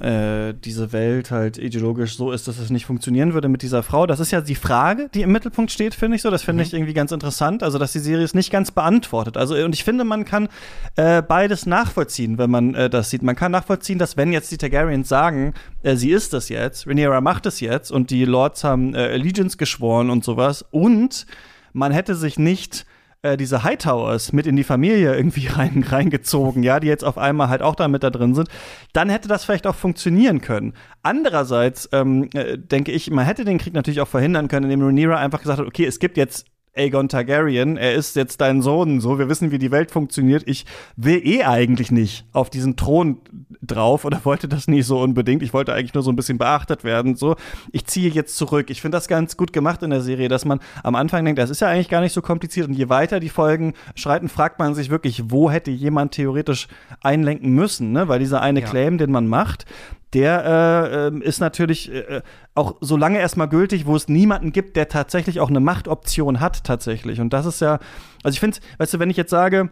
äh, 0.00 0.54
diese 0.54 0.92
Welt 0.92 1.30
halt 1.30 1.56
ideologisch 1.56 2.16
so 2.16 2.32
ist, 2.32 2.48
dass 2.48 2.58
es 2.58 2.70
nicht 2.70 2.84
funktionieren 2.84 3.32
würde 3.32 3.48
mit 3.48 3.62
dieser 3.62 3.82
Frau. 3.82 4.06
Das 4.06 4.20
ist 4.20 4.32
ja 4.32 4.40
die 4.40 4.54
Frage, 4.54 5.08
die 5.14 5.22
im 5.22 5.32
Mittelpunkt 5.32 5.70
steht, 5.70 5.94
finde 5.94 6.16
ich 6.16 6.22
so. 6.22 6.30
Das 6.30 6.42
finde 6.42 6.62
mhm. 6.62 6.66
ich 6.66 6.74
irgendwie 6.74 6.92
ganz 6.92 7.12
interessant. 7.12 7.62
Also, 7.62 7.78
dass 7.78 7.92
die 7.92 8.00
Serie 8.00 8.24
es 8.24 8.34
nicht 8.34 8.50
ganz 8.50 8.70
beantwortet. 8.70 9.36
Also, 9.36 9.54
und 9.54 9.72
ich 9.72 9.84
finde, 9.84 10.04
man 10.04 10.24
kann 10.24 10.48
äh, 10.96 11.22
beides 11.22 11.64
nachvollziehen, 11.64 12.38
wenn 12.38 12.50
man 12.50 12.74
äh, 12.74 12.90
das 12.90 13.10
sieht. 13.10 13.22
Man 13.22 13.36
kann 13.36 13.52
nachvollziehen, 13.52 13.98
dass 13.98 14.16
wenn 14.16 14.32
jetzt 14.32 14.50
die 14.50 14.58
Targaryens 14.58 15.08
sagen, 15.08 15.54
äh, 15.82 15.96
sie 15.96 16.10
ist 16.10 16.32
das 16.32 16.48
jetzt, 16.48 16.86
Rhaenyra 16.86 17.20
macht 17.20 17.46
es 17.46 17.60
jetzt 17.60 17.92
und 17.92 18.10
die 18.10 18.24
Lords 18.24 18.64
haben 18.64 18.94
äh, 18.94 18.98
Allegiance 18.98 19.56
geschworen 19.56 20.10
und 20.10 20.24
sowas 20.24 20.64
und 20.70 21.26
man 21.72 21.92
hätte 21.92 22.14
sich 22.14 22.38
nicht 22.38 22.84
äh, 23.24 23.36
diese 23.36 23.64
Hightowers 23.64 24.32
mit 24.32 24.46
in 24.46 24.54
die 24.54 24.64
Familie 24.64 25.16
irgendwie 25.16 25.46
rein, 25.48 25.84
reingezogen, 25.88 26.62
ja, 26.62 26.78
die 26.78 26.86
jetzt 26.86 27.04
auf 27.04 27.18
einmal 27.18 27.48
halt 27.48 27.62
auch 27.62 27.74
da 27.74 27.88
mit 27.88 28.02
da 28.02 28.10
drin 28.10 28.34
sind, 28.34 28.48
dann 28.92 29.08
hätte 29.08 29.28
das 29.28 29.44
vielleicht 29.44 29.66
auch 29.66 29.74
funktionieren 29.74 30.40
können. 30.40 30.74
Andererseits 31.02 31.88
ähm, 31.92 32.28
äh, 32.34 32.58
denke 32.58 32.92
ich, 32.92 33.10
man 33.10 33.24
hätte 33.24 33.44
den 33.44 33.58
Krieg 33.58 33.74
natürlich 33.74 34.00
auch 34.00 34.08
verhindern 34.08 34.48
können, 34.48 34.70
indem 34.70 34.82
Rhaenyra 34.82 35.16
einfach 35.16 35.40
gesagt 35.40 35.58
hat, 35.58 35.66
okay, 35.66 35.86
es 35.86 35.98
gibt 35.98 36.16
jetzt 36.16 36.46
Aegon 36.76 37.08
Targaryen, 37.08 37.76
er 37.76 37.94
ist 37.94 38.16
jetzt 38.16 38.40
dein 38.40 38.60
Sohn, 38.60 39.00
so, 39.00 39.18
wir 39.18 39.28
wissen, 39.28 39.50
wie 39.52 39.58
die 39.58 39.70
Welt 39.70 39.90
funktioniert. 39.90 40.42
Ich 40.46 40.66
will 40.96 41.24
eh 41.24 41.44
eigentlich 41.44 41.92
nicht 41.92 42.26
auf 42.32 42.50
diesen 42.50 42.76
Thron 42.76 43.18
drauf 43.62 44.04
oder 44.04 44.20
wollte 44.24 44.48
das 44.48 44.66
nie 44.66 44.82
so 44.82 45.00
unbedingt. 45.00 45.42
Ich 45.42 45.52
wollte 45.52 45.72
eigentlich 45.72 45.94
nur 45.94 46.02
so 46.02 46.10
ein 46.10 46.16
bisschen 46.16 46.38
beachtet 46.38 46.82
werden, 46.82 47.14
so. 47.14 47.36
Ich 47.70 47.86
ziehe 47.86 48.10
jetzt 48.10 48.36
zurück. 48.36 48.70
Ich 48.70 48.80
finde 48.80 48.96
das 48.96 49.08
ganz 49.08 49.36
gut 49.36 49.52
gemacht 49.52 49.82
in 49.82 49.90
der 49.90 50.00
Serie, 50.00 50.28
dass 50.28 50.44
man 50.44 50.60
am 50.82 50.94
Anfang 50.96 51.24
denkt, 51.24 51.38
das 51.38 51.50
ist 51.50 51.60
ja 51.60 51.68
eigentlich 51.68 51.88
gar 51.88 52.00
nicht 52.00 52.12
so 52.12 52.22
kompliziert 52.22 52.66
und 52.66 52.74
je 52.74 52.88
weiter 52.88 53.20
die 53.20 53.28
Folgen 53.28 53.74
schreiten, 53.94 54.28
fragt 54.28 54.58
man 54.58 54.74
sich 54.74 54.90
wirklich, 54.90 55.30
wo 55.30 55.50
hätte 55.50 55.70
jemand 55.70 56.12
theoretisch 56.12 56.66
einlenken 57.02 57.52
müssen, 57.52 57.92
ne? 57.92 58.08
Weil 58.08 58.18
dieser 58.18 58.40
eine 58.40 58.60
ja. 58.60 58.66
Claim, 58.66 58.98
den 58.98 59.10
man 59.10 59.28
macht, 59.28 59.64
der 60.14 60.44
äh, 60.44 61.06
ähm, 61.06 61.22
ist 61.22 61.40
natürlich 61.40 61.92
äh, 61.92 62.22
auch 62.54 62.76
so 62.80 62.96
lange 62.96 63.18
erstmal 63.18 63.48
gültig, 63.48 63.86
wo 63.86 63.96
es 63.96 64.08
niemanden 64.08 64.52
gibt, 64.52 64.76
der 64.76 64.88
tatsächlich 64.88 65.40
auch 65.40 65.50
eine 65.50 65.60
Machtoption 65.60 66.40
hat 66.40 66.64
tatsächlich. 66.64 67.20
Und 67.20 67.32
das 67.32 67.46
ist 67.46 67.60
ja, 67.60 67.78
also 68.22 68.34
ich 68.34 68.40
finde, 68.40 68.58
weißt 68.78 68.94
du, 68.94 68.98
wenn 68.98 69.10
ich 69.10 69.16
jetzt 69.16 69.30
sage, 69.30 69.70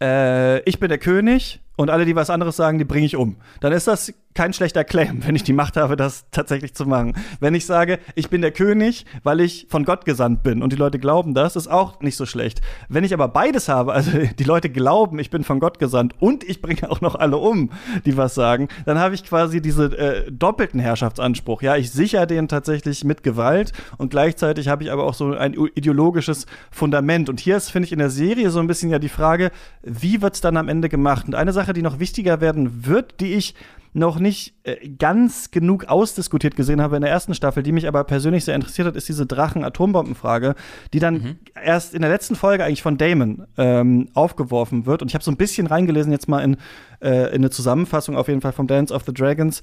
äh, 0.00 0.60
ich 0.68 0.80
bin 0.80 0.88
der 0.88 0.98
König 0.98 1.60
und 1.76 1.90
alle, 1.90 2.04
die 2.04 2.16
was 2.16 2.30
anderes 2.30 2.56
sagen, 2.56 2.78
die 2.78 2.84
bringe 2.84 3.06
ich 3.06 3.16
um. 3.16 3.36
Dann 3.60 3.72
ist 3.72 3.86
das 3.86 4.12
kein 4.36 4.52
schlechter 4.52 4.84
Claim, 4.84 5.22
wenn 5.26 5.34
ich 5.34 5.42
die 5.42 5.52
Macht 5.52 5.76
habe, 5.76 5.96
das 5.96 6.26
tatsächlich 6.30 6.74
zu 6.74 6.86
machen. 6.86 7.14
Wenn 7.40 7.54
ich 7.54 7.66
sage, 7.66 7.98
ich 8.14 8.30
bin 8.30 8.42
der 8.42 8.52
König, 8.52 9.06
weil 9.24 9.40
ich 9.40 9.66
von 9.68 9.84
Gott 9.84 10.04
gesandt 10.04 10.42
bin 10.42 10.62
und 10.62 10.72
die 10.72 10.76
Leute 10.76 10.98
glauben 10.98 11.34
das, 11.34 11.56
ist 11.56 11.68
auch 11.68 12.00
nicht 12.00 12.16
so 12.16 12.26
schlecht. 12.26 12.60
Wenn 12.88 13.02
ich 13.02 13.14
aber 13.14 13.28
beides 13.28 13.68
habe, 13.68 13.92
also 13.92 14.10
die 14.38 14.44
Leute 14.44 14.70
glauben, 14.70 15.18
ich 15.18 15.30
bin 15.30 15.42
von 15.42 15.58
Gott 15.58 15.78
gesandt 15.78 16.14
und 16.20 16.44
ich 16.44 16.62
bringe 16.62 16.88
auch 16.90 17.00
noch 17.00 17.14
alle 17.14 17.38
um, 17.38 17.70
die 18.04 18.16
was 18.16 18.34
sagen, 18.34 18.68
dann 18.84 18.98
habe 18.98 19.14
ich 19.14 19.24
quasi 19.24 19.60
diese 19.60 19.86
äh, 19.96 20.30
doppelten 20.30 20.78
Herrschaftsanspruch. 20.78 21.62
Ja, 21.62 21.76
ich 21.76 21.90
sichere 21.90 22.26
den 22.26 22.48
tatsächlich 22.48 23.04
mit 23.04 23.22
Gewalt 23.22 23.72
und 23.96 24.10
gleichzeitig 24.10 24.68
habe 24.68 24.84
ich 24.84 24.92
aber 24.92 25.04
auch 25.04 25.14
so 25.14 25.32
ein 25.32 25.54
ideologisches 25.74 26.46
Fundament. 26.70 27.28
Und 27.30 27.40
hier 27.40 27.56
ist, 27.56 27.70
finde 27.70 27.86
ich, 27.86 27.92
in 27.92 27.98
der 27.98 28.10
Serie 28.10 28.50
so 28.50 28.60
ein 28.60 28.66
bisschen 28.66 28.90
ja 28.90 28.98
die 28.98 29.08
Frage, 29.08 29.50
wie 29.82 30.20
wird's 30.20 30.42
dann 30.42 30.56
am 30.56 30.68
Ende 30.68 30.88
gemacht? 30.88 31.26
Und 31.26 31.34
eine 31.34 31.52
Sache, 31.52 31.65
die 31.72 31.82
noch 31.82 31.98
wichtiger 31.98 32.40
werden 32.40 32.86
wird, 32.86 33.20
die 33.20 33.34
ich 33.34 33.54
noch 33.96 34.18
nicht 34.18 34.54
äh, 34.64 34.88
ganz 34.90 35.50
genug 35.50 35.86
ausdiskutiert 35.86 36.54
gesehen 36.54 36.82
habe 36.82 36.96
in 36.96 37.02
der 37.02 37.10
ersten 37.10 37.34
Staffel, 37.34 37.62
die 37.62 37.72
mich 37.72 37.88
aber 37.88 38.04
persönlich 38.04 38.44
sehr 38.44 38.54
interessiert 38.54 38.86
hat, 38.86 38.94
ist 38.94 39.08
diese 39.08 39.24
Drachen-Atombomben-Frage, 39.24 40.54
die 40.92 40.98
dann 40.98 41.14
mhm. 41.14 41.38
erst 41.54 41.94
in 41.94 42.02
der 42.02 42.10
letzten 42.10 42.36
Folge 42.36 42.62
eigentlich 42.62 42.82
von 42.82 42.98
Damon 42.98 43.46
ähm, 43.56 44.08
aufgeworfen 44.12 44.84
wird. 44.84 45.00
Und 45.00 45.08
ich 45.08 45.14
habe 45.14 45.24
so 45.24 45.30
ein 45.30 45.38
bisschen 45.38 45.66
reingelesen 45.66 46.12
jetzt 46.12 46.28
mal 46.28 46.40
in, 46.40 46.58
äh, 47.00 47.28
in 47.28 47.36
eine 47.36 47.48
Zusammenfassung 47.48 48.18
auf 48.18 48.28
jeden 48.28 48.42
Fall 48.42 48.52
vom 48.52 48.66
Dance 48.66 48.92
of 48.92 49.04
the 49.06 49.14
Dragons, 49.14 49.62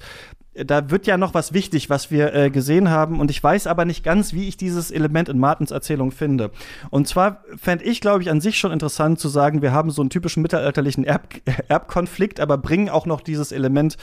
da 0.54 0.90
wird 0.90 1.06
ja 1.06 1.16
noch 1.16 1.34
was 1.34 1.52
wichtig, 1.52 1.90
was 1.90 2.10
wir 2.10 2.32
äh, 2.34 2.50
gesehen 2.50 2.90
haben. 2.90 3.20
Und 3.20 3.30
ich 3.30 3.42
weiß 3.42 3.66
aber 3.66 3.84
nicht 3.84 4.04
ganz, 4.04 4.32
wie 4.32 4.46
ich 4.48 4.56
dieses 4.56 4.90
Element 4.90 5.28
in 5.28 5.38
Martins 5.38 5.70
Erzählung 5.70 6.12
finde. 6.12 6.50
Und 6.90 7.08
zwar 7.08 7.42
fände 7.56 7.84
ich, 7.84 8.00
glaube 8.00 8.22
ich, 8.22 8.30
an 8.30 8.40
sich 8.40 8.58
schon 8.58 8.72
interessant 8.72 9.18
zu 9.18 9.28
sagen, 9.28 9.62
wir 9.62 9.72
haben 9.72 9.90
so 9.90 10.02
einen 10.02 10.10
typischen 10.10 10.42
mittelalterlichen 10.42 11.04
Erb 11.04 11.24
Erbkonflikt, 11.68 12.40
aber 12.40 12.58
bringen 12.58 12.88
auch 12.88 13.06
noch 13.06 13.20
dieses 13.20 13.50
Element 13.50 13.96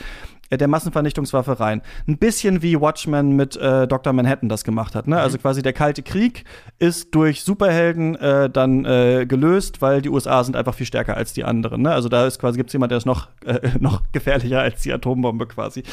der 0.57 0.67
Massenvernichtungswaffe 0.67 1.59
rein. 1.59 1.81
Ein 2.07 2.17
bisschen 2.17 2.61
wie 2.61 2.79
Watchmen 2.79 3.35
mit 3.35 3.55
äh, 3.55 3.87
Dr. 3.87 4.13
Manhattan 4.13 4.49
das 4.49 4.63
gemacht 4.63 4.95
hat. 4.95 5.07
Ne? 5.07 5.19
Also 5.19 5.37
mhm. 5.37 5.41
quasi 5.41 5.61
der 5.61 5.73
Kalte 5.73 6.03
Krieg 6.03 6.43
ist 6.79 7.13
durch 7.15 7.43
Superhelden 7.43 8.15
äh, 8.15 8.49
dann 8.49 8.85
äh, 8.85 9.25
gelöst, 9.27 9.81
weil 9.81 10.01
die 10.01 10.09
USA 10.09 10.43
sind 10.43 10.55
einfach 10.55 10.75
viel 10.75 10.85
stärker 10.85 11.17
als 11.17 11.33
die 11.33 11.43
anderen. 11.43 11.81
Ne? 11.81 11.91
Also 11.91 12.09
da 12.09 12.27
ist 12.27 12.39
quasi 12.39 12.57
gibt's 12.57 12.73
jemand, 12.73 12.91
der 12.91 12.97
ist 12.97 13.05
noch 13.05 13.29
äh, 13.45 13.59
noch 13.79 14.01
gefährlicher 14.11 14.61
als 14.61 14.81
die 14.81 14.93
Atombombe 14.93 15.47
quasi. 15.47 15.83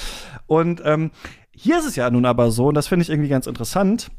Und 0.46 0.82
ähm, 0.84 1.10
hier 1.50 1.78
ist 1.78 1.86
es 1.86 1.96
ja 1.96 2.08
nun 2.10 2.24
aber 2.24 2.50
so, 2.50 2.68
und 2.68 2.74
das 2.74 2.86
finde 2.86 3.02
ich 3.02 3.10
irgendwie 3.10 3.28
ganz 3.28 3.46
interessant 3.46 4.10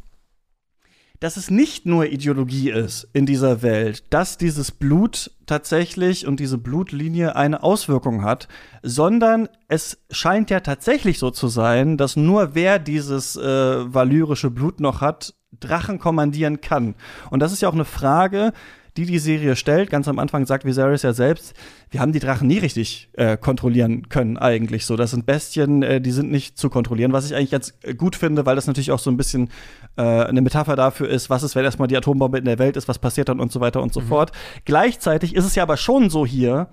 dass 1.20 1.38
es 1.38 1.52
nicht 1.52 1.86
nur 1.86 2.06
Ideologie 2.06 2.72
ist 2.72 3.08
in 3.14 3.26
dieser 3.26 3.62
Welt, 3.62 4.04
dass 4.10 4.38
dieses 4.38 4.72
Blut 4.72 5.32
tatsächlich 5.46 6.28
und 6.28 6.40
diese 6.40 6.58
Blutlinie 6.58 7.36
eine 7.36 7.64
Auswirkung 7.64 8.24
hat, 8.24 8.48
sondern 8.84 9.50
es 9.68 9.98
scheint 10.12 10.50
ja 10.50 10.62
tatsächlich 10.62 11.20
so 11.20 11.32
zu 11.32 11.48
sein, 11.48 11.98
dass 11.98 12.16
nur 12.16 12.56
wer 12.56 12.80
dieses 12.80 13.36
äh, 13.36 13.94
valyrische 13.94 14.50
Blut 14.50 14.80
noch 14.80 15.02
hat, 15.02 15.34
Drachen 15.60 16.00
kommandieren 16.00 16.62
kann. 16.62 16.96
Und 17.32 17.40
das 17.40 17.52
ist 17.52 17.62
ja 17.62 17.70
auch 17.70 17.74
eine 17.74 17.86
Frage, 17.86 18.54
die 19.00 19.06
die 19.06 19.20
Serie 19.20 19.56
stellt. 19.56 19.90
Ganz 19.90 20.08
am 20.08 20.20
Anfang 20.20 20.46
sagt 20.46 20.66
Viserys 20.66 21.04
ja 21.04 21.14
selbst, 21.14 21.54
wir 21.90 22.02
haben 22.02 22.12
die 22.12 22.20
Drachen 22.20 22.48
nie 22.48 22.58
richtig 22.58 23.10
äh, 23.14 23.38
kontrollieren 23.38 24.10
können 24.10 24.38
eigentlich 24.38 24.86
so. 24.86 24.98
Das 24.98 25.12
sind 25.12 25.26
Bestien, 25.26 25.84
äh, 25.84 26.02
die 26.02 26.12
sind 26.12 26.32
nicht 26.32 26.58
zu 26.58 26.70
kontrollieren, 26.70 27.14
was 27.14 27.26
ich 27.26 27.36
eigentlich 27.36 27.52
jetzt 27.52 27.76
gut 27.98 28.16
finde, 28.16 28.46
weil 28.46 28.56
das 28.56 28.68
natürlich 28.68 28.92
auch 28.92 29.00
so 29.00 29.10
ein 29.10 29.18
bisschen 29.18 29.50
äh, 29.96 30.02
eine 30.02 30.42
Metapher 30.42 30.76
dafür 30.76 31.08
ist, 31.08 31.30
was 31.30 31.44
ist, 31.44 31.56
wenn 31.56 31.64
erstmal 31.64 31.88
die 31.88 31.96
Atombombe 31.96 32.38
in 32.38 32.46
der 32.46 32.60
Welt 32.60 32.76
ist, 32.76 32.88
was 32.88 33.00
passiert 33.00 33.30
dann 33.30 33.40
und 33.40 33.52
so 33.52 33.62
weiter 33.62 33.82
und 33.82 33.94
so 33.94 34.02
mhm. 34.02 34.08
fort. 34.08 34.32
Gleichzeitig 34.66 35.34
ist 35.34 35.46
es 35.46 35.56
ja 35.56 35.64
aber 35.64 35.78
schon 35.78 36.10
so 36.10 36.26
hier, 36.26 36.68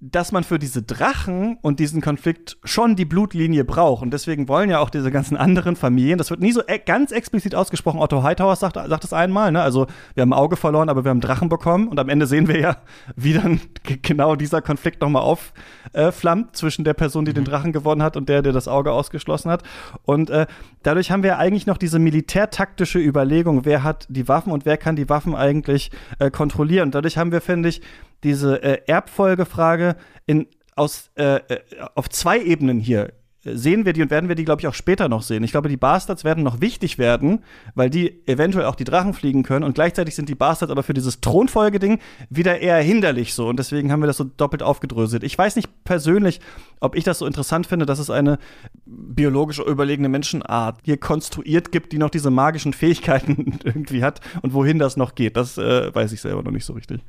dass 0.00 0.32
man 0.32 0.44
für 0.44 0.58
diese 0.58 0.82
Drachen 0.82 1.58
und 1.60 1.78
diesen 1.78 2.00
Konflikt 2.00 2.56
schon 2.64 2.96
die 2.96 3.04
Blutlinie 3.04 3.64
braucht. 3.64 4.02
Und 4.02 4.12
deswegen 4.12 4.48
wollen 4.48 4.70
ja 4.70 4.78
auch 4.78 4.88
diese 4.88 5.10
ganzen 5.10 5.36
anderen 5.36 5.76
Familien, 5.76 6.16
das 6.16 6.30
wird 6.30 6.40
nie 6.40 6.52
so 6.52 6.62
e 6.66 6.78
ganz 6.78 7.12
explizit 7.12 7.54
ausgesprochen. 7.54 8.00
Otto 8.00 8.22
Hightower 8.22 8.56
sagt, 8.56 8.76
sagt 8.76 9.04
es 9.04 9.12
einmal, 9.12 9.52
ne? 9.52 9.60
Also, 9.60 9.86
wir 10.14 10.22
haben 10.22 10.32
ein 10.32 10.38
Auge 10.38 10.56
verloren, 10.56 10.88
aber 10.88 11.04
wir 11.04 11.10
haben 11.10 11.20
Drachen 11.20 11.50
bekommen. 11.50 11.86
Und 11.86 12.00
am 12.00 12.08
Ende 12.08 12.26
sehen 12.26 12.48
wir 12.48 12.58
ja, 12.58 12.76
wie 13.16 13.34
dann 13.34 13.60
genau 14.00 14.36
dieser 14.36 14.62
Konflikt 14.62 15.02
nochmal 15.02 15.22
aufflammt 15.22 16.48
äh, 16.48 16.52
zwischen 16.52 16.84
der 16.84 16.94
Person, 16.94 17.26
die 17.26 17.32
mhm. 17.32 17.36
den 17.36 17.44
Drachen 17.44 17.72
gewonnen 17.72 18.02
hat 18.02 18.16
und 18.16 18.30
der, 18.30 18.40
der 18.40 18.54
das 18.54 18.68
Auge 18.68 18.92
ausgeschlossen 18.92 19.50
hat. 19.50 19.62
Und 20.04 20.30
äh, 20.30 20.46
dadurch 20.82 21.10
haben 21.10 21.22
wir 21.22 21.36
eigentlich 21.38 21.66
noch 21.66 21.76
diese 21.76 21.98
militärtaktische 21.98 22.98
Überlegung, 22.98 23.66
wer 23.66 23.82
hat 23.82 24.06
die 24.08 24.28
Waffen 24.28 24.50
und 24.50 24.64
wer 24.64 24.78
kann 24.78 24.96
die 24.96 25.10
Waffen 25.10 25.34
eigentlich 25.34 25.90
äh, 26.18 26.30
kontrollieren. 26.30 26.88
Und 26.88 26.94
dadurch 26.94 27.18
haben 27.18 27.32
wir, 27.32 27.42
finde 27.42 27.68
ich, 27.68 27.82
diese 28.24 28.62
äh, 28.62 28.82
Erbfolgefrage 28.86 29.96
in, 30.26 30.46
aus, 30.76 31.10
äh, 31.16 31.36
äh, 31.36 31.60
auf 31.94 32.08
zwei 32.08 32.40
Ebenen 32.40 32.80
hier 32.80 33.12
sehen 33.42 33.86
wir 33.86 33.94
die 33.94 34.02
und 34.02 34.10
werden 34.10 34.28
wir 34.28 34.36
die, 34.36 34.44
glaube 34.44 34.60
ich, 34.60 34.66
auch 34.66 34.74
später 34.74 35.08
noch 35.08 35.22
sehen. 35.22 35.42
Ich 35.44 35.50
glaube, 35.50 35.68
die 35.68 35.78
Bastards 35.78 36.24
werden 36.24 36.44
noch 36.44 36.60
wichtig 36.60 36.98
werden, 36.98 37.42
weil 37.74 37.88
die 37.88 38.26
eventuell 38.26 38.66
auch 38.66 38.74
die 38.74 38.84
Drachen 38.84 39.14
fliegen 39.14 39.42
können 39.42 39.64
und 39.64 39.74
gleichzeitig 39.74 40.14
sind 40.14 40.28
die 40.28 40.34
Bastards 40.34 40.70
aber 40.70 40.82
für 40.82 40.92
dieses 40.92 41.20
Thronfolgeding 41.20 42.00
wieder 42.28 42.60
eher 42.60 42.80
hinderlich 42.82 43.32
so 43.32 43.48
und 43.48 43.58
deswegen 43.58 43.90
haben 43.90 44.00
wir 44.00 44.06
das 44.06 44.18
so 44.18 44.24
doppelt 44.24 44.62
aufgedröselt. 44.62 45.24
Ich 45.24 45.36
weiß 45.38 45.56
nicht 45.56 45.84
persönlich, 45.84 46.40
ob 46.80 46.94
ich 46.94 47.04
das 47.04 47.18
so 47.18 47.26
interessant 47.26 47.66
finde, 47.66 47.86
dass 47.86 47.98
es 47.98 48.10
eine 48.10 48.38
biologisch 48.84 49.58
überlegene 49.58 50.10
Menschenart 50.10 50.78
hier 50.84 50.98
konstruiert 50.98 51.72
gibt, 51.72 51.92
die 51.92 51.98
noch 51.98 52.10
diese 52.10 52.30
magischen 52.30 52.74
Fähigkeiten 52.74 53.58
irgendwie 53.64 54.04
hat 54.04 54.20
und 54.42 54.52
wohin 54.52 54.78
das 54.78 54.98
noch 54.98 55.14
geht. 55.14 55.36
Das 55.36 55.56
äh, 55.56 55.94
weiß 55.94 56.12
ich 56.12 56.20
selber 56.20 56.42
noch 56.42 56.52
nicht 56.52 56.66
so 56.66 56.74
richtig. 56.74 57.00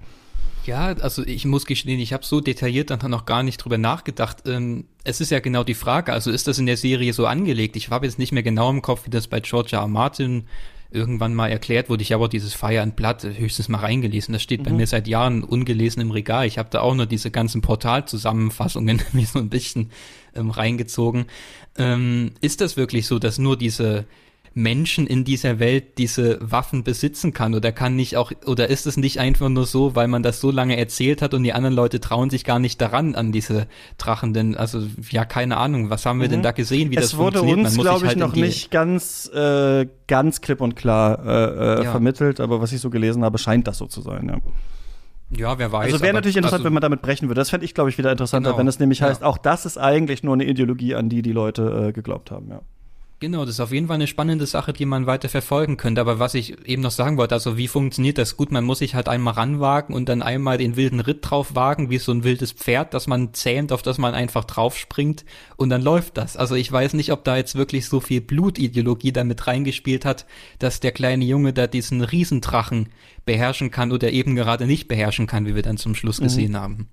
Ja, 0.66 0.88
also 0.88 1.24
ich 1.26 1.45
muss 1.45 1.66
gestehen, 1.66 1.99
ich 1.99 2.14
habe 2.14 2.26
so 2.26 2.39
detailliert 2.39 2.91
dann 2.91 2.99
noch 3.09 3.26
gar 3.26 3.43
nicht 3.43 3.57
drüber 3.57 3.78
nachgedacht. 3.78 4.43
Ähm, 4.45 4.86
es 5.03 5.20
ist 5.20 5.32
ja 5.32 5.39
genau 5.39 5.64
die 5.64 5.74
Frage, 5.74 6.14
also 6.14 6.30
ist 6.30 6.47
das 6.47 6.59
in 6.59 6.68
der 6.68 6.78
Serie 6.78 7.14
so 7.14 7.26
angelegt? 7.26 7.76
Ich 7.76 7.89
habe 7.89 8.05
jetzt 8.05 8.20
nicht 8.20 8.32
mehr 8.32 8.43
genau 8.43 8.70
im 8.70 8.82
Kopf, 8.82 9.05
wie 9.05 9.09
das 9.09 9.28
bei 9.28 9.39
George 9.39 9.76
R. 9.76 9.88
Martin 9.88 10.45
irgendwann 10.91 11.34
mal 11.34 11.47
erklärt 11.47 11.89
wurde. 11.89 12.03
Ich 12.03 12.12
habe 12.12 12.24
auch 12.24 12.30
dieses 12.30 12.53
Fire 12.53 12.82
and 12.82 12.95
Blood 12.95 13.24
höchstens 13.24 13.70
mal 13.70 13.80
reingelesen. 13.80 14.34
Das 14.34 14.43
steht 14.43 14.59
mhm. 14.59 14.66
bei 14.66 14.72
mir 14.72 14.88
seit 14.88 15.07
Jahren 15.07 15.43
ungelesen 15.43 16.01
im 16.01 16.12
Regal. 16.12 16.45
Ich 16.45 16.57
habe 16.57 16.70
da 16.70 16.82
auch 16.82 16.93
nur 16.93 17.05
diese 17.05 17.32
ganzen 17.32 17.62
Portalzusammenfassungen 17.62 19.01
wie 19.14 19.26
so 19.26 19.39
ein 19.39 19.49
bisschen 19.49 19.89
ähm, 20.36 20.51
reingezogen. 20.51 21.26
Ähm, 21.78 22.32
ist 22.41 22.62
das 22.62 22.78
wirklich 22.78 23.07
so, 23.07 23.20
dass 23.20 23.39
nur 23.39 23.57
diese 23.57 24.05
Menschen 24.53 25.07
in 25.07 25.23
dieser 25.23 25.59
Welt 25.59 25.97
diese 25.97 26.37
Waffen 26.41 26.83
besitzen 26.83 27.33
kann 27.33 27.53
oder 27.53 27.71
kann 27.71 27.95
nicht 27.95 28.17
auch 28.17 28.31
oder 28.45 28.69
ist 28.69 28.85
es 28.85 28.97
nicht 28.97 29.19
einfach 29.19 29.47
nur 29.47 29.65
so, 29.65 29.95
weil 29.95 30.09
man 30.09 30.23
das 30.23 30.41
so 30.41 30.51
lange 30.51 30.75
erzählt 30.77 31.21
hat 31.21 31.33
und 31.33 31.43
die 31.43 31.53
anderen 31.53 31.73
Leute 31.73 32.01
trauen 32.01 32.29
sich 32.29 32.43
gar 32.43 32.59
nicht 32.59 32.81
daran 32.81 33.15
an 33.15 33.31
diese 33.31 33.67
Drachen, 33.97 34.33
denn 34.33 34.57
also 34.57 34.83
ja 35.09 35.23
keine 35.23 35.55
Ahnung, 35.57 35.89
was 35.89 36.05
haben 36.05 36.19
wir 36.19 36.27
mhm. 36.27 36.31
denn 36.31 36.43
da 36.43 36.51
gesehen, 36.51 36.91
wie 36.91 36.97
es 36.97 37.03
das 37.03 37.13
funktioniert? 37.13 37.59
Es 37.59 37.77
wurde 37.77 37.79
uns 37.79 37.81
glaube 37.81 38.05
ich 38.05 38.07
halt 38.09 38.17
noch 38.17 38.35
nicht 38.35 38.71
ganz 38.71 39.29
äh, 39.33 39.87
ganz 40.07 40.41
klipp 40.41 40.59
und 40.59 40.75
klar 40.75 41.25
äh, 41.25 41.29
äh, 41.79 41.83
ja. 41.85 41.91
vermittelt, 41.91 42.41
aber 42.41 42.59
was 42.59 42.73
ich 42.73 42.81
so 42.81 42.89
gelesen 42.89 43.23
habe, 43.23 43.37
scheint 43.37 43.67
das 43.67 43.77
so 43.77 43.85
zu 43.85 44.01
sein, 44.01 44.27
ja. 44.27 44.37
Ja, 45.33 45.57
wer 45.57 45.71
weiß. 45.71 45.93
Also 45.93 46.03
wäre 46.03 46.13
natürlich 46.13 46.35
interessant, 46.35 46.59
also, 46.59 46.65
wenn 46.65 46.73
man 46.73 46.81
damit 46.81 47.01
brechen 47.01 47.29
würde. 47.29 47.39
Das 47.39 47.49
fände 47.49 47.65
ich, 47.65 47.73
glaube 47.73 47.89
ich, 47.89 47.97
wieder 47.97 48.11
interessanter, 48.11 48.49
genau. 48.49 48.59
wenn 48.59 48.67
es 48.67 48.79
nämlich 48.79 48.99
ja. 48.99 49.07
heißt, 49.07 49.23
auch 49.23 49.37
das 49.37 49.65
ist 49.65 49.77
eigentlich 49.77 50.23
nur 50.23 50.33
eine 50.33 50.43
Ideologie, 50.43 50.93
an 50.93 51.07
die 51.07 51.21
die 51.21 51.31
Leute 51.31 51.87
äh, 51.87 51.91
geglaubt 51.93 52.31
haben, 52.31 52.49
ja. 52.49 52.61
Genau, 53.22 53.45
das 53.45 53.53
ist 53.53 53.59
auf 53.59 53.72
jeden 53.72 53.86
Fall 53.86 53.97
eine 53.97 54.07
spannende 54.07 54.47
Sache, 54.47 54.74
die 54.74 54.88
man 54.88 55.05
weiter 55.05 55.30
verfolgen 55.30 55.78
könnte. 55.78 56.01
Aber 56.01 56.17
was 56.17 56.34
ich 56.34 56.67
eben 56.67 56.82
noch 56.82 56.89
sagen 56.89 57.17
wollte, 57.17 57.36
also 57.36 57.55
wie 57.55 57.67
funktioniert 57.67 58.17
das? 58.17 58.36
Gut, 58.36 58.51
man 58.51 58.63
muss 58.63 58.80
sich 58.80 58.95
halt 58.95 59.07
einmal 59.07 59.36
ranwagen 59.36 59.93
und 59.93 60.09
dann 60.09 60.24
einmal 60.24 60.57
den 60.57 60.76
wilden 60.76 60.99
Ritt 60.99 61.19
drauf 61.22 61.53
wagen, 61.53 61.91
wie 61.91 61.99
so 61.99 62.11
ein 62.11 62.24
wildes 62.24 62.51
Pferd, 62.51 62.95
das 62.95 63.05
man 63.05 63.32
zähmt, 63.36 63.74
auf 63.74 63.84
das 63.84 63.99
man 63.99 64.15
einfach 64.15 64.43
draufspringt 64.43 65.24
und 65.55 65.69
dann 65.69 65.84
läuft 65.84 66.17
das. 66.17 66.36
Also 66.36 66.55
ich 66.55 66.72
weiß 66.72 66.93
nicht, 66.93 67.11
ob 67.11 67.24
da 67.24 67.38
jetzt 67.38 67.53
wirklich 67.53 67.88
so 67.88 67.99
viel 67.99 68.22
Blutideologie 68.22 69.11
damit 69.11 69.45
reingespielt 69.45 70.03
hat, 70.03 70.26
dass 70.57 70.80
der 70.80 70.91
kleine 70.91 71.24
Junge 71.24 71.53
da 71.53 71.67
diesen 71.67 72.01
Riesendrachen 72.01 72.89
beherrschen 73.26 73.69
kann 73.69 73.91
oder 73.91 74.11
eben 74.11 74.36
gerade 74.36 74.65
nicht 74.65 74.88
beherrschen 74.88 75.28
kann, 75.28 75.45
wie 75.45 75.53
wir 75.53 75.61
dann 75.61 75.78
zum 75.78 75.93
Schluss 75.93 76.19
mhm. 76.19 76.24
gesehen 76.24 76.57
haben. 76.57 76.89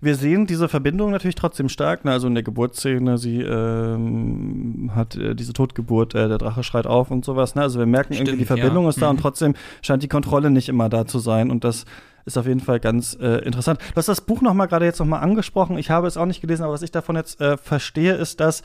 Wir 0.00 0.14
sehen 0.14 0.46
diese 0.46 0.68
Verbindung 0.68 1.10
natürlich 1.10 1.34
trotzdem 1.34 1.68
stark. 1.68 2.04
Ne? 2.04 2.12
Also 2.12 2.28
in 2.28 2.34
der 2.34 2.42
Geburtsszene, 2.42 3.18
sie 3.18 3.40
ähm, 3.40 4.90
hat 4.94 5.16
äh, 5.16 5.34
diese 5.34 5.52
Totgeburt, 5.52 6.14
äh, 6.14 6.28
der 6.28 6.38
Drache 6.38 6.62
schreit 6.62 6.86
auf 6.86 7.10
und 7.10 7.24
sowas. 7.24 7.54
Ne? 7.54 7.62
Also 7.62 7.78
wir 7.78 7.86
merken 7.86 8.14
Stimmt, 8.14 8.28
irgendwie, 8.28 8.42
die 8.42 8.46
Verbindung 8.46 8.84
ja. 8.84 8.90
ist 8.90 9.00
da 9.00 9.06
mhm. 9.06 9.16
und 9.16 9.20
trotzdem 9.20 9.54
scheint 9.82 10.02
die 10.02 10.08
Kontrolle 10.08 10.50
nicht 10.50 10.68
immer 10.68 10.88
da 10.88 11.06
zu 11.06 11.18
sein. 11.18 11.50
Und 11.50 11.64
das 11.64 11.84
ist 12.24 12.36
auf 12.38 12.46
jeden 12.46 12.60
Fall 12.60 12.80
ganz 12.80 13.16
äh, 13.20 13.38
interessant. 13.44 13.80
Du 13.80 13.96
hast 13.96 14.08
das 14.08 14.20
Buch 14.20 14.42
noch 14.42 14.54
mal 14.54 14.66
gerade 14.66 14.84
jetzt 14.84 15.00
noch 15.00 15.06
mal 15.06 15.18
angesprochen. 15.18 15.78
Ich 15.78 15.90
habe 15.90 16.06
es 16.06 16.16
auch 16.16 16.26
nicht 16.26 16.40
gelesen, 16.40 16.62
aber 16.62 16.72
was 16.72 16.82
ich 16.82 16.90
davon 16.90 17.16
jetzt 17.16 17.40
äh, 17.40 17.56
verstehe, 17.56 18.14
ist, 18.14 18.40
dass 18.40 18.62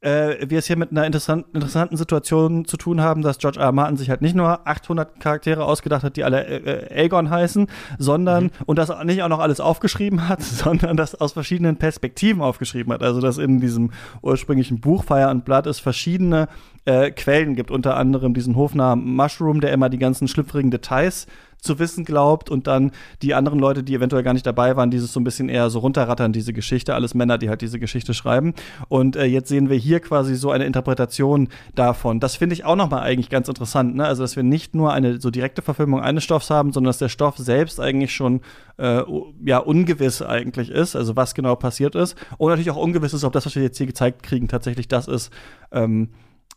äh, 0.00 0.48
wir 0.48 0.58
es 0.58 0.66
hier 0.66 0.76
mit 0.76 0.90
einer 0.90 1.04
interessant, 1.06 1.46
interessanten 1.52 1.96
Situation 1.96 2.64
zu 2.66 2.76
tun 2.76 3.00
haben, 3.00 3.22
dass 3.22 3.38
George 3.38 3.58
R. 3.58 3.66
R. 3.66 3.72
Martin 3.72 3.96
sich 3.96 4.10
halt 4.10 4.22
nicht 4.22 4.36
nur 4.36 4.66
800 4.66 5.20
Charaktere 5.20 5.64
ausgedacht 5.64 6.04
hat, 6.04 6.16
die 6.16 6.24
alle 6.24 6.46
äh, 6.46 6.94
äh, 6.94 7.02
Aegon 7.04 7.30
heißen, 7.30 7.66
sondern 7.98 8.44
mhm. 8.44 8.50
und 8.66 8.78
das 8.78 8.92
nicht 9.04 9.22
auch 9.22 9.28
noch 9.28 9.40
alles 9.40 9.60
aufgeschrieben 9.60 10.28
hat, 10.28 10.42
sondern 10.42 10.96
das 10.96 11.14
aus 11.14 11.32
verschiedenen 11.32 11.76
Perspektiven 11.76 12.42
aufgeschrieben 12.42 12.92
hat. 12.92 13.02
Also 13.02 13.20
dass 13.20 13.38
in 13.38 13.60
diesem 13.60 13.90
ursprünglichen 14.22 14.80
Buch 14.80 15.04
Fire 15.04 15.28
and 15.28 15.44
Blood 15.44 15.66
es 15.66 15.80
verschiedene 15.80 16.48
äh, 16.84 17.10
Quellen 17.10 17.54
gibt, 17.56 17.70
unter 17.70 17.96
anderem 17.96 18.34
diesen 18.34 18.54
Hofnamen 18.54 19.16
Mushroom, 19.16 19.60
der 19.60 19.72
immer 19.72 19.88
die 19.88 19.98
ganzen 19.98 20.28
schlüpfrigen 20.28 20.70
Details 20.70 21.26
zu 21.60 21.78
wissen 21.78 22.04
glaubt 22.04 22.50
und 22.50 22.66
dann 22.66 22.92
die 23.22 23.34
anderen 23.34 23.58
Leute, 23.58 23.82
die 23.82 23.94
eventuell 23.94 24.22
gar 24.22 24.32
nicht 24.32 24.46
dabei 24.46 24.76
waren, 24.76 24.90
dieses 24.90 25.12
so 25.12 25.20
ein 25.20 25.24
bisschen 25.24 25.48
eher 25.48 25.70
so 25.70 25.80
runterrattern, 25.80 26.32
diese 26.32 26.52
Geschichte, 26.52 26.94
alles 26.94 27.14
Männer, 27.14 27.38
die 27.38 27.48
halt 27.48 27.62
diese 27.62 27.78
Geschichte 27.78 28.14
schreiben. 28.14 28.54
Und 28.88 29.16
äh, 29.16 29.24
jetzt 29.24 29.48
sehen 29.48 29.68
wir 29.68 29.76
hier 29.76 30.00
quasi 30.00 30.34
so 30.36 30.50
eine 30.50 30.64
Interpretation 30.64 31.48
davon. 31.74 32.20
Das 32.20 32.36
finde 32.36 32.54
ich 32.54 32.64
auch 32.64 32.76
nochmal 32.76 33.02
eigentlich 33.02 33.30
ganz 33.30 33.48
interessant, 33.48 33.96
ne? 33.96 34.06
Also, 34.06 34.22
dass 34.22 34.36
wir 34.36 34.42
nicht 34.42 34.74
nur 34.74 34.92
eine 34.92 35.20
so 35.20 35.30
direkte 35.30 35.62
Verfilmung 35.62 36.00
eines 36.00 36.24
Stoffs 36.24 36.50
haben, 36.50 36.72
sondern 36.72 36.88
dass 36.88 36.98
der 36.98 37.08
Stoff 37.08 37.36
selbst 37.38 37.80
eigentlich 37.80 38.14
schon 38.14 38.40
äh, 38.78 39.02
ja 39.44 39.58
ungewiss 39.58 40.22
eigentlich 40.22 40.70
ist, 40.70 40.96
also 40.96 41.16
was 41.16 41.34
genau 41.34 41.56
passiert 41.56 41.94
ist. 41.94 42.16
Und 42.38 42.50
natürlich 42.50 42.70
auch 42.70 42.76
ungewiss 42.76 43.14
ist, 43.14 43.24
ob 43.24 43.32
das, 43.32 43.46
was 43.46 43.56
wir 43.56 43.62
jetzt 43.62 43.78
hier 43.78 43.86
gezeigt 43.86 44.22
kriegen, 44.22 44.48
tatsächlich 44.48 44.88
das 44.88 45.08
ist, 45.08 45.32
ähm, 45.72 46.10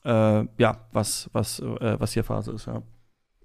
äh, 0.04 0.46
ja, 0.58 0.78
was, 0.92 1.30
was, 1.34 1.60
äh, 1.60 2.00
was 2.00 2.14
hier 2.14 2.24
Phase 2.24 2.52
ist, 2.52 2.68
ja. 2.68 2.82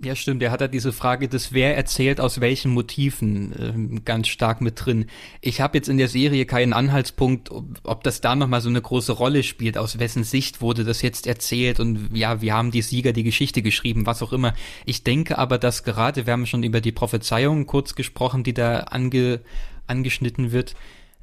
Ja, 0.02 0.16
stimmt. 0.16 0.42
Er 0.42 0.50
hat 0.50 0.60
da 0.60 0.66
diese 0.66 0.92
Frage 0.92 1.28
des 1.28 1.52
Wer 1.52 1.76
erzählt 1.76 2.20
aus 2.20 2.40
welchen 2.40 2.72
Motiven 2.72 3.96
äh, 3.96 4.00
ganz 4.00 4.26
stark 4.26 4.60
mit 4.60 4.84
drin. 4.84 5.06
Ich 5.40 5.60
habe 5.60 5.78
jetzt 5.78 5.88
in 5.88 5.98
der 5.98 6.08
Serie 6.08 6.46
keinen 6.46 6.72
Anhaltspunkt, 6.72 7.50
ob, 7.50 7.80
ob 7.84 8.02
das 8.02 8.20
da 8.20 8.34
nochmal 8.34 8.60
so 8.60 8.68
eine 8.68 8.82
große 8.82 9.12
Rolle 9.12 9.44
spielt, 9.44 9.78
aus 9.78 10.00
wessen 10.00 10.24
Sicht 10.24 10.60
wurde 10.60 10.84
das 10.84 11.00
jetzt 11.00 11.28
erzählt 11.28 11.78
und 11.78 12.10
ja, 12.12 12.42
wir 12.42 12.54
haben 12.54 12.72
die 12.72 12.82
Sieger 12.82 13.12
die 13.12 13.22
Geschichte 13.22 13.62
geschrieben, 13.62 14.04
was 14.04 14.20
auch 14.20 14.32
immer. 14.32 14.52
Ich 14.84 15.04
denke 15.04 15.38
aber, 15.38 15.58
dass 15.58 15.84
gerade, 15.84 16.26
wir 16.26 16.32
haben 16.32 16.46
schon 16.46 16.64
über 16.64 16.80
die 16.80 16.92
Prophezeiung 16.92 17.66
kurz 17.66 17.94
gesprochen, 17.94 18.42
die 18.42 18.52
da 18.52 18.80
ange, 18.80 19.40
angeschnitten 19.86 20.50
wird, 20.50 20.74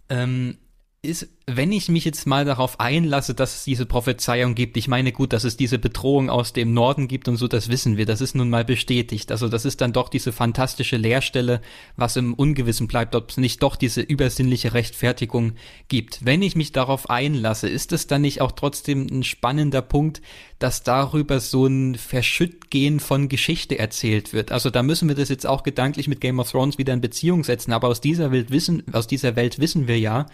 ähm, 0.09 0.57
ist, 1.03 1.29
wenn 1.47 1.71
ich 1.71 1.89
mich 1.89 2.05
jetzt 2.05 2.27
mal 2.27 2.45
darauf 2.45 2.79
einlasse, 2.79 3.33
dass 3.33 3.55
es 3.55 3.63
diese 3.63 3.87
Prophezeiung 3.87 4.53
gibt, 4.53 4.77
ich 4.77 4.87
meine 4.87 5.11
gut, 5.11 5.33
dass 5.33 5.43
es 5.43 5.57
diese 5.57 5.79
Bedrohung 5.79 6.29
aus 6.29 6.53
dem 6.53 6.75
Norden 6.75 7.07
gibt 7.07 7.27
und 7.27 7.37
so, 7.37 7.47
das 7.47 7.69
wissen 7.69 7.97
wir, 7.97 8.05
das 8.05 8.21
ist 8.21 8.35
nun 8.35 8.51
mal 8.51 8.63
bestätigt. 8.63 9.31
Also 9.31 9.49
das 9.49 9.65
ist 9.65 9.81
dann 9.81 9.93
doch 9.93 10.09
diese 10.09 10.31
fantastische 10.31 10.97
Leerstelle, 10.97 11.61
was 11.95 12.17
im 12.17 12.35
Ungewissen 12.35 12.87
bleibt, 12.87 13.15
ob 13.15 13.31
es 13.31 13.37
nicht 13.37 13.63
doch 13.63 13.75
diese 13.75 14.01
übersinnliche 14.01 14.75
Rechtfertigung 14.75 15.53
gibt. 15.87 16.23
Wenn 16.23 16.43
ich 16.43 16.55
mich 16.55 16.71
darauf 16.71 17.09
einlasse, 17.09 17.67
ist 17.67 17.93
es 17.93 18.05
dann 18.05 18.21
nicht 18.21 18.39
auch 18.39 18.51
trotzdem 18.51 19.07
ein 19.07 19.23
spannender 19.23 19.81
Punkt, 19.81 20.21
dass 20.59 20.83
darüber 20.83 21.39
so 21.39 21.65
ein 21.65 21.95
Verschüttgehen 21.95 22.99
von 22.99 23.27
Geschichte 23.27 23.79
erzählt 23.79 24.31
wird. 24.33 24.51
Also 24.51 24.69
da 24.69 24.83
müssen 24.83 25.07
wir 25.07 25.15
das 25.15 25.29
jetzt 25.29 25.47
auch 25.47 25.63
gedanklich 25.63 26.07
mit 26.07 26.21
Game 26.21 26.39
of 26.39 26.51
Thrones 26.51 26.77
wieder 26.77 26.93
in 26.93 27.01
Beziehung 27.01 27.43
setzen, 27.43 27.73
aber 27.73 27.87
aus 27.87 27.99
dieser 27.99 28.31
Welt 28.31 28.51
wissen, 28.51 28.83
aus 28.93 29.07
dieser 29.07 29.35
Welt 29.35 29.57
wissen 29.57 29.87
wir 29.87 29.97
ja, 29.97 30.27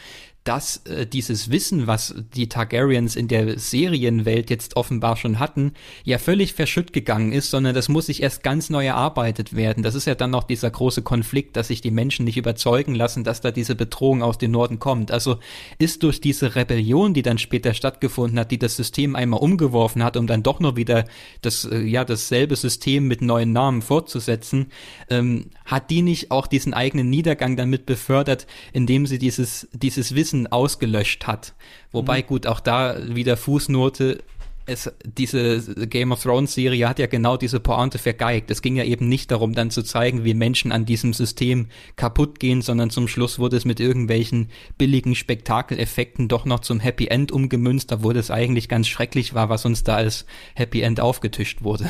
dass 0.48 0.78
äh, 0.86 1.06
dieses 1.06 1.52
Wissen, 1.52 1.88
was 1.88 2.16
die 2.34 2.48
Targaryens 2.48 3.18
in 3.18 3.28
der 3.28 3.60
Serienwelt 3.60 4.50
jetzt 4.50 4.78
offenbar 4.78 5.18
schon 5.18 5.40
hatten, 5.40 5.74
ja 6.06 6.20
völlig 6.20 6.54
verschütt 6.54 6.94
gegangen 6.94 7.34
ist, 7.34 7.52
sondern 7.52 7.76
das 7.76 7.90
muss 7.90 8.06
sich 8.06 8.24
erst 8.24 8.44
ganz 8.44 8.70
neu 8.70 8.86
erarbeitet 8.86 9.56
werden. 9.56 9.84
Das 9.84 9.94
ist 9.94 10.06
ja 10.06 10.16
dann 10.16 10.32
noch 10.32 10.46
dieser 10.46 10.72
große 10.72 11.02
Konflikt, 11.02 11.58
dass 11.58 11.68
sich 11.68 11.82
die 11.82 11.92
Menschen 11.92 12.24
nicht 12.24 12.38
überzeugen 12.38 12.96
lassen, 12.96 13.26
dass 13.26 13.42
da 13.42 13.52
diese 13.52 13.76
Bedrohung 13.76 14.24
aus 14.24 14.38
dem 14.38 14.52
Norden 14.52 14.80
kommt. 14.80 15.12
Also 15.12 15.38
ist 15.80 16.04
durch 16.04 16.22
diese 16.22 16.56
Rebellion, 16.56 17.14
die 17.14 17.24
dann 17.24 17.40
später 17.40 17.74
stattgefunden 17.74 18.40
hat, 18.40 18.52
die 18.52 18.60
das 18.60 18.78
System 18.78 19.18
einmal 19.18 19.42
umgeworfen 19.42 20.02
hat, 20.02 20.16
um 20.16 20.28
dann 20.28 20.44
doch 20.44 20.62
nur 20.62 20.78
wieder 20.78 21.06
das, 21.42 21.66
äh, 21.66 21.80
ja, 21.80 22.06
dasselbe 22.06 22.56
System 22.56 23.08
mit 23.08 23.22
neuen 23.22 23.52
Namen 23.52 23.82
fortzusetzen, 23.82 24.68
ähm, 25.10 25.48
hat 25.66 25.90
die 25.90 26.02
nicht 26.02 26.32
auch 26.32 26.48
diesen 26.48 26.74
eigenen 26.74 27.10
Niedergang 27.10 27.58
damit 27.58 27.86
befördert, 27.86 28.48
indem 28.72 29.06
sie 29.06 29.20
dieses, 29.20 29.68
dieses 29.74 30.16
Wissen 30.16 30.37
Wissen 30.38 30.48
ausgelöscht 30.48 31.28
hat. 31.28 31.54
Wobei 31.92 32.22
mhm. 32.22 32.28
gut, 32.28 32.48
auch 32.48 32.60
da 32.60 32.98
wieder 33.08 33.38
Fußnote, 33.38 34.24
es, 34.70 34.92
diese 35.06 35.88
Game 35.88 36.12
of 36.12 36.22
Thrones 36.22 36.54
Serie 36.54 36.90
hat 36.90 37.00
ja 37.00 37.08
genau 37.08 37.38
diese 37.38 37.62
Pointe 37.62 38.00
vergeigt. 38.00 38.52
Es 38.52 38.62
ging 38.62 38.76
ja 38.76 38.84
eben 38.84 39.08
nicht 39.08 39.32
darum, 39.32 39.54
dann 39.54 39.72
zu 39.72 39.82
zeigen, 39.82 40.26
wie 40.26 40.34
Menschen 40.34 40.74
an 40.74 40.86
diesem 40.86 41.14
System 41.14 41.68
kaputt 41.96 42.42
gehen, 42.42 42.62
sondern 42.62 42.90
zum 42.90 43.08
Schluss 43.08 43.40
wurde 43.40 43.56
es 43.56 43.64
mit 43.64 43.80
irgendwelchen 43.80 44.50
billigen 44.78 45.16
Spektakeleffekten 45.16 46.28
doch 46.28 46.44
noch 46.44 46.60
zum 46.60 46.82
Happy 46.82 47.08
End 47.08 47.32
umgemünzt, 47.32 47.94
obwohl 47.94 48.18
es 48.18 48.30
eigentlich 48.30 48.68
ganz 48.68 48.90
schrecklich 48.90 49.34
war, 49.34 49.48
was 49.48 49.64
uns 49.64 49.84
da 49.84 49.96
als 49.96 50.26
Happy 50.54 50.82
End 50.82 51.00
aufgetischt 51.00 51.64
wurde. 51.64 51.90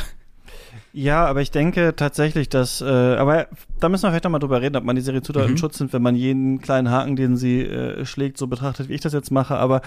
Ja, 0.93 1.25
aber 1.25 1.41
ich 1.41 1.51
denke 1.51 1.95
tatsächlich, 1.95 2.49
dass, 2.49 2.81
äh, 2.81 2.85
aber 2.85 3.47
da 3.79 3.89
müssen 3.89 4.03
wir 4.03 4.09
vielleicht 4.09 4.23
nochmal 4.23 4.39
drüber 4.39 4.61
reden, 4.61 4.75
ob 4.77 4.83
man 4.83 4.95
die 4.95 5.01
Serie 5.01 5.21
zu 5.21 5.33
doll 5.33 5.43
mhm. 5.43 5.51
im 5.51 5.57
Schutz 5.57 5.79
nimmt, 5.79 5.93
wenn 5.93 6.01
man 6.01 6.15
jeden 6.15 6.59
kleinen 6.59 6.89
Haken, 6.89 7.15
den 7.15 7.37
sie 7.37 7.61
äh, 7.61 8.05
schlägt, 8.05 8.37
so 8.37 8.47
betrachtet, 8.47 8.89
wie 8.89 8.93
ich 8.93 9.01
das 9.01 9.13
jetzt 9.13 9.31
mache. 9.31 9.57
Aber 9.57 9.81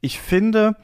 ich 0.00 0.18
finde, 0.18 0.76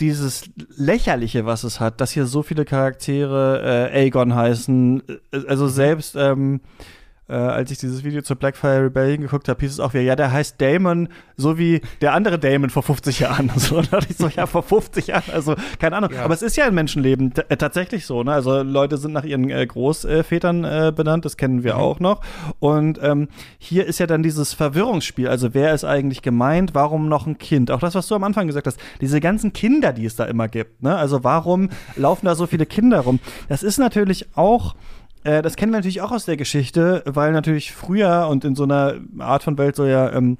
dieses 0.00 0.50
Lächerliche, 0.76 1.46
was 1.46 1.64
es 1.64 1.80
hat, 1.80 2.00
dass 2.00 2.12
hier 2.12 2.26
so 2.26 2.42
viele 2.42 2.64
Charaktere 2.64 3.90
äh, 3.92 4.04
Aegon 4.04 4.34
heißen, 4.34 5.02
äh, 5.08 5.38
also 5.48 5.66
selbst, 5.66 6.14
ähm, 6.16 6.60
äh, 7.28 7.34
als 7.34 7.70
ich 7.70 7.78
dieses 7.78 8.04
Video 8.04 8.22
zur 8.22 8.36
Blackfire 8.36 8.84
Rebellion 8.84 9.22
geguckt 9.22 9.48
habe, 9.48 9.60
hieß 9.60 9.72
es 9.72 9.80
auch 9.80 9.94
wieder, 9.94 10.04
ja, 10.04 10.16
der 10.16 10.30
heißt 10.30 10.60
Damon, 10.60 11.08
so 11.36 11.58
wie 11.58 11.80
der 12.00 12.12
andere 12.12 12.38
Damon 12.38 12.70
vor 12.70 12.82
50 12.82 13.20
Jahren. 13.20 13.50
So, 13.66 13.78
und 13.78 13.92
da 13.92 13.98
dachte 13.98 14.12
ich 14.12 14.18
so, 14.18 14.28
ja, 14.28 14.46
vor 14.46 14.62
50 14.62 15.08
Jahren, 15.08 15.32
also 15.32 15.56
keine 15.80 15.96
Ahnung. 15.96 16.10
Ja. 16.12 16.24
Aber 16.24 16.34
es 16.34 16.42
ist 16.42 16.56
ja 16.56 16.66
ein 16.66 16.74
Menschenleben 16.74 17.32
äh, 17.48 17.56
tatsächlich 17.56 18.06
so, 18.06 18.22
ne? 18.22 18.32
Also 18.32 18.62
Leute 18.62 18.96
sind 18.96 19.12
nach 19.12 19.24
ihren 19.24 19.50
äh, 19.50 19.66
Großvätern 19.66 20.64
äh, 20.64 20.92
benannt, 20.94 21.24
das 21.24 21.36
kennen 21.36 21.64
wir 21.64 21.74
mhm. 21.74 21.80
auch 21.80 22.00
noch. 22.00 22.20
Und 22.60 23.00
ähm, 23.02 23.28
hier 23.58 23.86
ist 23.86 23.98
ja 23.98 24.06
dann 24.06 24.22
dieses 24.22 24.52
Verwirrungsspiel, 24.52 25.26
also 25.26 25.54
wer 25.54 25.74
ist 25.74 25.84
eigentlich 25.84 26.22
gemeint, 26.22 26.74
warum 26.74 27.08
noch 27.08 27.26
ein 27.26 27.38
Kind? 27.38 27.70
Auch 27.70 27.80
das, 27.80 27.94
was 27.94 28.06
du 28.06 28.14
am 28.14 28.24
Anfang 28.24 28.46
gesagt 28.46 28.66
hast, 28.66 28.78
diese 29.00 29.20
ganzen 29.20 29.52
Kinder, 29.52 29.92
die 29.92 30.04
es 30.04 30.14
da 30.14 30.26
immer 30.26 30.46
gibt, 30.48 30.82
ne? 30.82 30.94
Also 30.94 31.24
warum 31.24 31.70
laufen 31.96 32.26
da 32.26 32.34
so 32.34 32.46
viele 32.46 32.66
Kinder 32.66 33.00
rum? 33.00 33.18
Das 33.48 33.62
ist 33.64 33.78
natürlich 33.78 34.26
auch 34.36 34.76
äh, 35.26 35.42
das 35.42 35.56
kennen 35.56 35.72
wir 35.72 35.78
natürlich 35.78 36.00
auch 36.00 36.12
aus 36.12 36.24
der 36.24 36.36
Geschichte, 36.36 37.02
weil 37.04 37.32
natürlich 37.32 37.72
früher 37.72 38.28
und 38.30 38.44
in 38.44 38.54
so 38.54 38.62
einer 38.62 38.94
Art 39.18 39.42
von 39.42 39.58
Welt 39.58 39.74
soll 39.74 39.88
ja 39.88 40.12
ähm, 40.12 40.38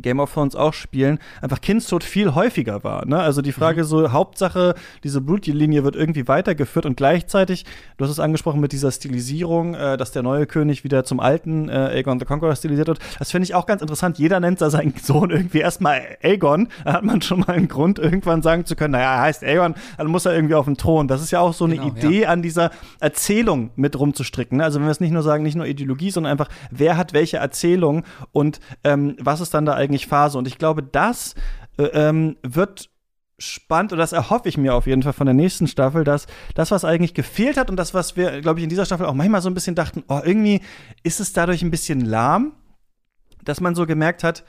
Game 0.00 0.20
of 0.20 0.32
Thrones 0.32 0.56
auch 0.56 0.72
spielen, 0.72 1.18
einfach 1.40 1.60
Kindstod 1.60 2.04
viel 2.04 2.34
häufiger 2.34 2.84
war. 2.84 3.06
Ne? 3.06 3.18
Also 3.18 3.42
die 3.42 3.52
Frage 3.52 3.82
mhm. 3.82 3.86
so, 3.86 4.12
Hauptsache, 4.12 4.74
diese 5.04 5.20
Blutlinie 5.20 5.84
wird 5.84 5.96
irgendwie 5.96 6.28
weitergeführt 6.28 6.86
und 6.86 6.96
gleichzeitig, 6.96 7.64
du 7.96 8.04
hast 8.04 8.10
es 8.10 8.20
angesprochen 8.20 8.60
mit 8.60 8.72
dieser 8.72 8.90
Stilisierung, 8.90 9.74
äh, 9.74 9.96
dass 9.96 10.12
der 10.12 10.22
neue 10.22 10.46
König 10.46 10.84
wieder 10.84 11.04
zum 11.04 11.20
alten 11.20 11.68
äh, 11.68 11.72
Aegon 11.72 12.18
the 12.18 12.24
Conqueror 12.24 12.54
stilisiert 12.56 12.88
wird. 12.88 12.98
Das 13.18 13.30
finde 13.30 13.44
ich 13.44 13.54
auch 13.54 13.66
ganz 13.66 13.82
interessant. 13.82 14.18
Jeder 14.18 14.40
nennt 14.40 14.60
da 14.60 14.70
seinen 14.70 14.94
Sohn 15.02 15.30
irgendwie 15.30 15.58
erstmal 15.58 16.02
Aegon. 16.22 16.68
Da 16.84 16.94
hat 16.94 17.04
man 17.04 17.20
schon 17.22 17.40
mal 17.40 17.50
einen 17.50 17.68
Grund, 17.68 17.98
irgendwann 17.98 18.42
sagen 18.42 18.64
zu 18.64 18.76
können, 18.76 18.92
naja, 18.92 19.16
er 19.16 19.22
heißt 19.22 19.42
Aegon, 19.42 19.74
dann 19.98 20.06
muss 20.06 20.26
er 20.26 20.34
irgendwie 20.34 20.54
auf 20.54 20.66
den 20.66 20.76
Thron. 20.76 21.08
Das 21.08 21.22
ist 21.22 21.30
ja 21.30 21.40
auch 21.40 21.52
so 21.52 21.64
eine 21.64 21.76
genau, 21.76 21.88
Idee, 21.88 22.22
ja. 22.22 22.28
an 22.28 22.42
dieser 22.42 22.70
Erzählung 23.00 23.70
mit 23.76 23.98
rumzustricken. 23.98 24.58
Ne? 24.58 24.64
Also 24.64 24.78
wenn 24.78 24.86
wir 24.86 24.92
es 24.92 25.00
nicht 25.00 25.12
nur 25.12 25.22
sagen, 25.22 25.42
nicht 25.42 25.56
nur 25.56 25.66
Ideologie, 25.66 26.10
sondern 26.10 26.32
einfach, 26.32 26.48
wer 26.70 26.96
hat 26.96 27.12
welche 27.12 27.38
Erzählung 27.38 28.04
und 28.32 28.60
ähm, 28.84 29.16
was 29.20 29.40
ist 29.40 29.54
dann 29.54 29.66
da 29.66 29.74
eigentlich 29.82 30.06
Phase. 30.06 30.38
Und 30.38 30.46
ich 30.46 30.58
glaube, 30.58 30.82
das 30.82 31.34
äh, 31.78 31.84
ähm, 31.84 32.36
wird 32.42 32.90
spannend 33.38 33.92
und 33.92 33.98
das 33.98 34.12
erhoffe 34.12 34.48
ich 34.48 34.56
mir 34.56 34.74
auf 34.74 34.86
jeden 34.86 35.02
Fall 35.02 35.12
von 35.12 35.26
der 35.26 35.34
nächsten 35.34 35.66
Staffel, 35.66 36.04
dass 36.04 36.26
das, 36.54 36.70
was 36.70 36.84
eigentlich 36.84 37.14
gefehlt 37.14 37.56
hat 37.56 37.70
und 37.70 37.76
das, 37.76 37.92
was 37.92 38.16
wir, 38.16 38.40
glaube 38.40 38.60
ich, 38.60 38.64
in 38.64 38.70
dieser 38.70 38.86
Staffel 38.86 39.06
auch 39.06 39.14
manchmal 39.14 39.42
so 39.42 39.50
ein 39.50 39.54
bisschen 39.54 39.74
dachten, 39.74 40.04
oh, 40.08 40.20
irgendwie 40.24 40.60
ist 41.02 41.20
es 41.20 41.32
dadurch 41.32 41.62
ein 41.62 41.70
bisschen 41.70 42.00
lahm, 42.00 42.52
dass 43.44 43.60
man 43.60 43.74
so 43.74 43.84
gemerkt 43.84 44.22
hat, 44.22 44.44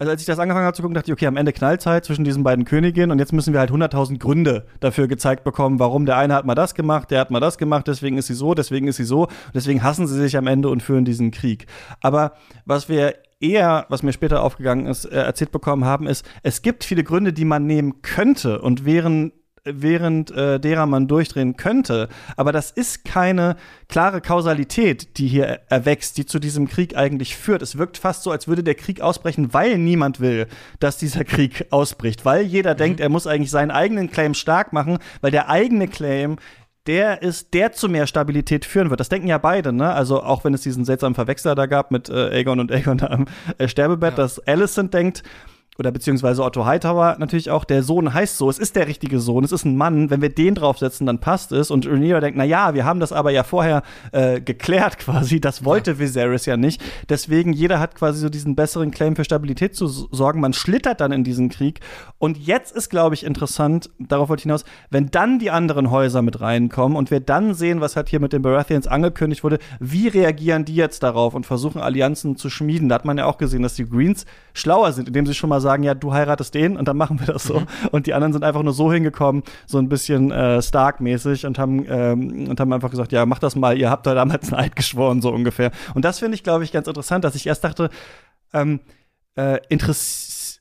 also 0.00 0.12
als 0.12 0.22
ich 0.22 0.26
das 0.26 0.38
angefangen 0.38 0.64
habe 0.64 0.74
zu 0.74 0.80
gucken, 0.80 0.94
dachte 0.94 1.10
ich, 1.10 1.12
okay, 1.12 1.26
am 1.26 1.36
Ende 1.36 1.52
Knallzeit 1.52 2.06
zwischen 2.06 2.24
diesen 2.24 2.42
beiden 2.42 2.64
Königinnen 2.64 3.10
und 3.10 3.18
jetzt 3.18 3.34
müssen 3.34 3.52
wir 3.52 3.60
halt 3.60 3.70
100.000 3.70 4.18
Gründe 4.18 4.66
dafür 4.80 5.08
gezeigt 5.08 5.44
bekommen, 5.44 5.78
warum 5.78 6.06
der 6.06 6.16
eine 6.16 6.34
hat 6.34 6.46
mal 6.46 6.54
das 6.54 6.74
gemacht, 6.74 7.10
der 7.10 7.20
hat 7.20 7.30
mal 7.30 7.40
das 7.40 7.58
gemacht, 7.58 7.86
deswegen 7.86 8.16
ist 8.16 8.28
sie 8.28 8.34
so, 8.34 8.54
deswegen 8.54 8.88
ist 8.88 8.96
sie 8.96 9.04
so, 9.04 9.28
deswegen 9.52 9.82
hassen 9.82 10.06
sie 10.06 10.16
sich 10.16 10.38
am 10.38 10.46
Ende 10.46 10.70
und 10.70 10.82
führen 10.82 11.04
diesen 11.04 11.32
Krieg. 11.32 11.66
Aber 12.00 12.32
was 12.64 12.88
wir 12.88 13.14
eher, 13.40 13.86
was 13.88 14.02
mir 14.02 14.12
später 14.12 14.42
aufgegangen 14.42 14.86
ist, 14.86 15.06
äh, 15.06 15.16
erzählt 15.22 15.52
bekommen 15.52 15.84
haben, 15.84 16.06
ist, 16.06 16.24
es 16.42 16.62
gibt 16.62 16.84
viele 16.84 17.04
Gründe, 17.04 17.32
die 17.32 17.44
man 17.44 17.66
nehmen 17.66 18.02
könnte 18.02 18.60
und 18.60 18.84
wären 18.84 19.32
während 19.64 20.30
äh, 20.30 20.58
derer 20.58 20.86
man 20.86 21.08
durchdrehen 21.08 21.56
könnte. 21.56 22.08
Aber 22.36 22.52
das 22.52 22.70
ist 22.70 23.04
keine 23.04 23.56
klare 23.88 24.20
Kausalität, 24.20 25.18
die 25.18 25.28
hier 25.28 25.60
erwächst, 25.68 26.16
die 26.16 26.26
zu 26.26 26.38
diesem 26.38 26.68
Krieg 26.68 26.96
eigentlich 26.96 27.36
führt. 27.36 27.62
Es 27.62 27.76
wirkt 27.76 27.98
fast 27.98 28.22
so, 28.22 28.30
als 28.30 28.48
würde 28.48 28.62
der 28.62 28.74
Krieg 28.74 29.00
ausbrechen, 29.00 29.52
weil 29.52 29.78
niemand 29.78 30.20
will, 30.20 30.46
dass 30.78 30.98
dieser 30.98 31.24
Krieg 31.24 31.66
ausbricht, 31.70 32.24
weil 32.24 32.42
jeder 32.42 32.74
mhm. 32.74 32.78
denkt, 32.78 33.00
er 33.00 33.08
muss 33.08 33.26
eigentlich 33.26 33.50
seinen 33.50 33.70
eigenen 33.70 34.10
Claim 34.10 34.34
stark 34.34 34.72
machen, 34.72 34.98
weil 35.20 35.30
der 35.30 35.48
eigene 35.48 35.88
Claim 35.88 36.36
der 36.86 37.22
ist, 37.22 37.52
der 37.54 37.72
zu 37.72 37.88
mehr 37.88 38.06
Stabilität 38.06 38.64
führen 38.64 38.90
wird. 38.90 39.00
Das 39.00 39.08
denken 39.08 39.28
ja 39.28 39.38
beide, 39.38 39.72
ne? 39.72 39.92
Also 39.92 40.22
auch 40.22 40.44
wenn 40.44 40.54
es 40.54 40.62
diesen 40.62 40.84
seltsamen 40.84 41.14
Verwechsler 41.14 41.54
da 41.54 41.66
gab 41.66 41.90
mit 41.90 42.08
äh, 42.08 42.30
Aegon 42.30 42.60
und 42.60 42.72
Aegon 42.72 43.00
am 43.02 43.26
äh, 43.58 43.68
Sterbebett, 43.68 44.12
ja. 44.12 44.16
dass 44.16 44.38
Alicent 44.46 44.94
denkt, 44.94 45.22
oder 45.80 45.90
beziehungsweise 45.92 46.44
Otto 46.44 46.66
Hightower 46.66 47.16
natürlich 47.18 47.50
auch, 47.50 47.64
der 47.64 47.82
Sohn 47.82 48.12
heißt 48.12 48.36
so, 48.36 48.50
es 48.50 48.58
ist 48.58 48.76
der 48.76 48.86
richtige 48.86 49.18
Sohn, 49.18 49.44
es 49.44 49.50
ist 49.50 49.64
ein 49.64 49.78
Mann, 49.78 50.10
wenn 50.10 50.20
wir 50.20 50.28
den 50.28 50.54
draufsetzen, 50.54 51.06
dann 51.06 51.20
passt 51.20 51.52
es. 51.52 51.70
Und 51.70 51.86
Rhaenyra 51.86 52.20
denkt, 52.20 52.36
na 52.36 52.44
ja, 52.44 52.74
wir 52.74 52.84
haben 52.84 53.00
das 53.00 53.12
aber 53.12 53.30
ja 53.30 53.44
vorher 53.44 53.82
äh, 54.12 54.42
geklärt 54.42 54.98
quasi, 55.00 55.40
das 55.40 55.64
wollte 55.64 55.92
ja. 55.92 55.98
Viserys 55.98 56.44
ja 56.44 56.58
nicht. 56.58 56.82
Deswegen, 57.08 57.54
jeder 57.54 57.80
hat 57.80 57.94
quasi 57.94 58.20
so 58.20 58.28
diesen 58.28 58.54
besseren 58.56 58.90
Claim 58.90 59.16
für 59.16 59.24
Stabilität 59.24 59.74
zu 59.74 59.86
sorgen. 59.86 60.40
Man 60.40 60.52
schlittert 60.52 61.00
dann 61.00 61.12
in 61.12 61.24
diesen 61.24 61.48
Krieg. 61.48 61.80
Und 62.18 62.36
jetzt 62.36 62.76
ist, 62.76 62.90
glaube 62.90 63.14
ich, 63.14 63.24
interessant, 63.24 63.88
darauf 63.98 64.28
wollte 64.28 64.40
ich 64.40 64.44
hinaus, 64.44 64.64
wenn 64.90 65.10
dann 65.10 65.38
die 65.38 65.50
anderen 65.50 65.90
Häuser 65.90 66.20
mit 66.20 66.42
reinkommen 66.42 66.96
und 66.96 67.10
wir 67.10 67.20
dann 67.20 67.54
sehen, 67.54 67.80
was 67.80 67.96
halt 67.96 68.10
hier 68.10 68.20
mit 68.20 68.34
den 68.34 68.42
Baratheons 68.42 68.86
angekündigt 68.86 69.42
wurde, 69.42 69.58
wie 69.78 70.08
reagieren 70.08 70.66
die 70.66 70.74
jetzt 70.74 71.02
darauf 71.02 71.32
und 71.32 71.46
versuchen 71.46 71.80
Allianzen 71.80 72.36
zu 72.36 72.50
schmieden. 72.50 72.90
Da 72.90 72.96
hat 72.96 73.06
man 73.06 73.16
ja 73.16 73.24
auch 73.24 73.38
gesehen, 73.38 73.62
dass 73.62 73.76
die 73.76 73.88
Greens 73.88 74.26
schlauer 74.52 74.92
sind, 74.92 75.08
indem 75.08 75.24
sie 75.24 75.32
schon 75.32 75.48
mal 75.48 75.62
sagen, 75.62 75.69
sagen, 75.70 75.82
ja, 75.84 75.94
du 75.94 76.12
heiratest 76.12 76.54
den 76.54 76.76
und 76.76 76.88
dann 76.88 76.96
machen 76.96 77.20
wir 77.20 77.26
das 77.26 77.44
so. 77.44 77.60
Mhm. 77.60 77.66
Und 77.92 78.06
die 78.06 78.14
anderen 78.14 78.32
sind 78.32 78.44
einfach 78.44 78.62
nur 78.62 78.72
so 78.72 78.92
hingekommen, 78.92 79.42
so 79.66 79.78
ein 79.78 79.88
bisschen 79.88 80.32
äh, 80.32 80.60
Stark-mäßig 80.60 81.46
und 81.46 81.58
haben, 81.58 81.86
ähm, 81.88 82.48
und 82.48 82.58
haben 82.58 82.72
einfach 82.72 82.90
gesagt, 82.90 83.12
ja, 83.12 83.24
mach 83.24 83.38
das 83.38 83.54
mal, 83.54 83.78
ihr 83.78 83.88
habt 83.90 84.06
da 84.06 84.14
damals 84.14 84.52
ein 84.52 84.58
Eid 84.58 84.76
geschworen, 84.76 85.22
so 85.22 85.30
ungefähr. 85.30 85.70
Und 85.94 86.04
das 86.04 86.18
finde 86.18 86.34
ich, 86.34 86.42
glaube 86.42 86.64
ich, 86.64 86.72
ganz 86.72 86.88
interessant, 86.88 87.24
dass 87.24 87.36
ich 87.36 87.46
erst 87.46 87.62
dachte, 87.62 87.90
ähm, 88.52 88.80
äh, 89.36 89.60
interessiert 89.68 90.60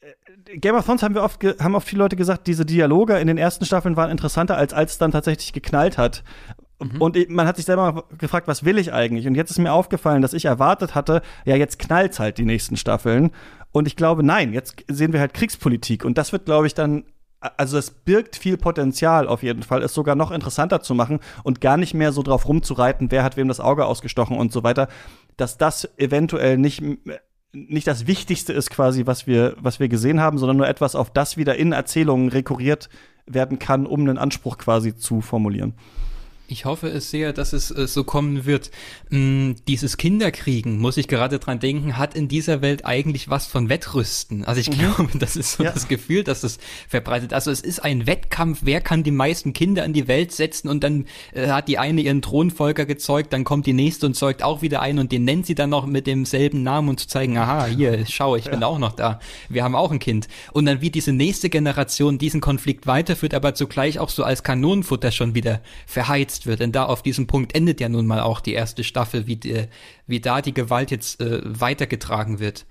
äh, 0.00 0.58
Game 0.58 0.76
of 0.76 0.86
Thrones 0.86 1.02
haben 1.02 1.16
wir 1.16 1.24
oft 1.24 1.42
haben 1.42 1.74
oft 1.74 1.88
viele 1.88 2.04
Leute 2.04 2.14
gesagt, 2.14 2.46
diese 2.46 2.64
Dialoge 2.64 3.18
in 3.18 3.26
den 3.26 3.36
ersten 3.36 3.64
Staffeln 3.64 3.96
waren 3.96 4.12
interessanter 4.12 4.56
als 4.56 4.72
als 4.72 4.92
es 4.92 4.98
dann 4.98 5.10
tatsächlich 5.10 5.52
geknallt 5.52 5.98
hat. 5.98 6.22
Mhm. 6.82 7.00
Und 7.00 7.30
man 7.30 7.46
hat 7.46 7.56
sich 7.56 7.64
selber 7.64 8.04
gefragt, 8.18 8.48
was 8.48 8.64
will 8.64 8.78
ich 8.78 8.92
eigentlich? 8.92 9.26
Und 9.26 9.34
jetzt 9.34 9.50
ist 9.50 9.58
mir 9.58 9.72
aufgefallen, 9.72 10.22
dass 10.22 10.34
ich 10.34 10.44
erwartet 10.44 10.94
hatte, 10.94 11.22
ja, 11.44 11.56
jetzt 11.56 11.78
knallt's 11.78 12.18
halt 12.18 12.38
die 12.38 12.44
nächsten 12.44 12.76
Staffeln. 12.76 13.30
Und 13.72 13.86
ich 13.86 13.96
glaube, 13.96 14.22
nein, 14.22 14.52
jetzt 14.52 14.84
sehen 14.88 15.12
wir 15.12 15.20
halt 15.20 15.34
Kriegspolitik. 15.34 16.04
Und 16.04 16.18
das 16.18 16.32
wird, 16.32 16.46
glaube 16.46 16.66
ich, 16.66 16.74
dann 16.74 17.04
also 17.40 17.78
es 17.78 17.90
birgt 17.90 18.36
viel 18.36 18.56
Potenzial 18.56 19.28
auf 19.28 19.42
jeden 19.42 19.62
Fall, 19.62 19.82
es 19.82 19.94
sogar 19.94 20.14
noch 20.14 20.30
interessanter 20.30 20.80
zu 20.80 20.94
machen 20.94 21.20
und 21.44 21.60
gar 21.60 21.76
nicht 21.76 21.94
mehr 21.94 22.12
so 22.12 22.22
drauf 22.22 22.48
rumzureiten, 22.48 23.10
wer 23.10 23.22
hat 23.22 23.36
wem 23.36 23.48
das 23.48 23.60
Auge 23.60 23.84
ausgestochen 23.84 24.36
und 24.36 24.52
so 24.52 24.62
weiter, 24.64 24.88
dass 25.36 25.58
das 25.58 25.88
eventuell 25.98 26.58
nicht 26.58 26.82
nicht 27.52 27.86
das 27.86 28.06
Wichtigste 28.06 28.52
ist 28.52 28.70
quasi, 28.70 29.06
was 29.06 29.26
wir 29.26 29.54
was 29.60 29.80
wir 29.80 29.88
gesehen 29.88 30.20
haben, 30.20 30.38
sondern 30.38 30.56
nur 30.56 30.68
etwas, 30.68 30.94
auf 30.94 31.10
das 31.10 31.36
wieder 31.36 31.56
in 31.56 31.72
Erzählungen 31.72 32.28
rekurriert 32.28 32.88
werden 33.26 33.58
kann, 33.58 33.86
um 33.86 34.00
einen 34.00 34.18
Anspruch 34.18 34.58
quasi 34.58 34.96
zu 34.96 35.20
formulieren. 35.20 35.74
Ich 36.48 36.64
hoffe 36.64 36.88
es 36.88 37.10
sehr, 37.10 37.32
dass 37.32 37.52
es 37.52 37.70
äh, 37.70 37.88
so 37.88 38.04
kommen 38.04 38.46
wird. 38.46 38.70
Mm, 39.10 39.52
dieses 39.66 39.96
Kinderkriegen, 39.96 40.78
muss 40.78 40.96
ich 40.96 41.08
gerade 41.08 41.38
dran 41.38 41.58
denken, 41.58 41.96
hat 41.96 42.14
in 42.14 42.28
dieser 42.28 42.62
Welt 42.62 42.84
eigentlich 42.84 43.28
was 43.28 43.46
von 43.46 43.68
Wettrüsten. 43.68 44.44
Also 44.44 44.60
ich 44.60 44.70
mhm. 44.70 44.78
glaube, 44.78 45.18
das 45.18 45.36
ist 45.36 45.52
so 45.52 45.64
ja. 45.64 45.72
das 45.72 45.88
Gefühl, 45.88 46.22
dass 46.22 46.44
es 46.44 46.58
verbreitet. 46.88 47.32
Also 47.32 47.50
es 47.50 47.60
ist 47.60 47.80
ein 47.80 48.06
Wettkampf, 48.06 48.60
wer 48.62 48.80
kann 48.80 49.02
die 49.02 49.10
meisten 49.10 49.52
Kinder 49.52 49.84
in 49.84 49.92
die 49.92 50.06
Welt 50.06 50.32
setzen 50.32 50.68
und 50.68 50.84
dann 50.84 51.06
äh, 51.34 51.48
hat 51.48 51.66
die 51.68 51.78
eine 51.78 52.00
ihren 52.00 52.22
Thronfolger 52.22 52.86
gezeugt, 52.86 53.32
dann 53.32 53.42
kommt 53.42 53.66
die 53.66 53.72
nächste 53.72 54.06
und 54.06 54.14
zeugt 54.14 54.42
auch 54.42 54.62
wieder 54.62 54.80
ein 54.80 54.98
und 54.98 55.10
den 55.10 55.24
nennt 55.24 55.46
sie 55.46 55.54
dann 55.54 55.70
noch 55.70 55.86
mit 55.86 56.06
demselben 56.06 56.62
Namen 56.62 56.90
und 56.90 57.00
zu 57.00 57.08
zeigen, 57.08 57.36
aha, 57.38 57.66
hier, 57.66 58.04
schau, 58.08 58.36
ich 58.36 58.44
ja. 58.44 58.52
bin 58.52 58.62
auch 58.62 58.78
noch 58.78 58.92
da. 58.92 59.18
Wir 59.48 59.64
haben 59.64 59.74
auch 59.74 59.90
ein 59.90 59.98
Kind. 59.98 60.28
Und 60.52 60.66
dann 60.66 60.80
wie 60.80 60.90
diese 60.90 61.12
nächste 61.12 61.50
Generation 61.50 62.18
diesen 62.18 62.40
Konflikt 62.40 62.86
weiterführt, 62.86 63.34
aber 63.34 63.54
zugleich 63.54 63.98
auch 63.98 64.10
so 64.10 64.22
als 64.22 64.44
Kanonenfutter 64.44 65.10
schon 65.10 65.34
wieder 65.34 65.60
verheizt 65.86 66.35
gesetzt 66.36 66.46
wird. 66.46 66.60
Denn 66.60 66.72
da 66.72 66.84
auf 66.84 67.02
diesem 67.02 67.26
Punkt 67.26 67.54
endet 67.54 67.80
ja 67.80 67.88
nun 67.88 68.06
mal 68.06 68.20
auch 68.20 68.40
die 68.40 68.52
erste 68.52 68.84
Staffel, 68.84 69.26
wie, 69.26 69.36
die, 69.36 69.66
wie 70.06 70.20
da 70.20 70.42
die 70.42 70.54
Gewalt 70.54 70.90
jetzt 70.90 71.20
äh, 71.20 71.40
weitergetragen 71.44 72.38
wird. 72.38 72.66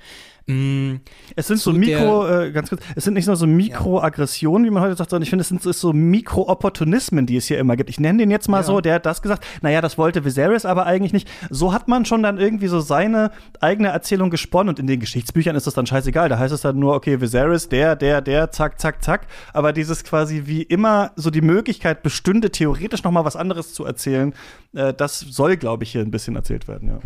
Mm, 0.47 0.97
es 1.35 1.47
sind 1.47 1.59
so 1.59 1.73
Mikro, 1.73 2.27
äh, 2.27 2.51
ganz 2.51 2.69
kurz, 2.69 2.81
es 2.95 3.03
sind 3.03 3.15
nicht 3.15 3.25
nur 3.25 3.35
so 3.35 3.47
Mikroaggressionen, 3.47 4.65
ja. 4.65 4.69
wie 4.69 4.73
man 4.75 4.83
heute 4.83 4.95
sagt, 4.95 5.09
sondern 5.09 5.23
ich 5.23 5.29
finde, 5.29 5.41
es 5.41 5.49
sind 5.49 5.63
so 5.63 5.91
Mikro-Opportunismen, 5.91 7.25
die 7.25 7.37
es 7.37 7.47
hier 7.47 7.57
immer 7.57 7.75
gibt. 7.75 7.89
Ich 7.89 7.99
nenne 7.99 8.19
den 8.19 8.29
jetzt 8.29 8.47
mal 8.47 8.57
ja. 8.57 8.63
so, 8.63 8.79
der 8.79 8.95
hat 8.95 9.07
das 9.07 9.23
gesagt, 9.23 9.43
naja, 9.63 9.81
das 9.81 9.97
wollte 9.97 10.23
Viserys 10.23 10.65
aber 10.65 10.85
eigentlich 10.85 11.13
nicht. 11.13 11.27
So 11.49 11.73
hat 11.73 11.87
man 11.87 12.05
schon 12.05 12.21
dann 12.21 12.37
irgendwie 12.37 12.67
so 12.67 12.79
seine 12.79 13.31
eigene 13.59 13.87
Erzählung 13.87 14.29
gesponnen 14.29 14.69
und 14.69 14.79
in 14.79 14.85
den 14.85 14.99
Geschichtsbüchern 14.99 15.55
ist 15.55 15.65
das 15.65 15.73
dann 15.73 15.87
scheißegal. 15.87 16.29
Da 16.29 16.37
heißt 16.37 16.53
es 16.53 16.61
dann 16.61 16.77
nur, 16.77 16.93
okay, 16.93 17.19
Viserys, 17.21 17.67
der, 17.67 17.95
der, 17.95 18.21
der, 18.21 18.51
zack, 18.51 18.79
zack, 18.79 19.03
zack. 19.03 19.27
Aber 19.51 19.73
dieses 19.73 20.03
quasi 20.03 20.43
wie 20.45 20.61
immer 20.61 21.11
so 21.15 21.31
die 21.31 21.41
Möglichkeit 21.41 22.03
bestünde, 22.03 22.51
theoretisch 22.51 23.03
noch 23.03 23.11
mal 23.11 23.25
was 23.25 23.35
anderes 23.35 23.73
zu 23.73 23.83
erzählen, 23.83 24.33
äh, 24.75 24.93
das 24.93 25.19
soll, 25.19 25.57
glaube 25.57 25.85
ich, 25.85 25.91
hier 25.91 26.01
ein 26.01 26.11
bisschen 26.11 26.35
erzählt 26.35 26.67
werden, 26.67 26.89
ja. 26.89 26.99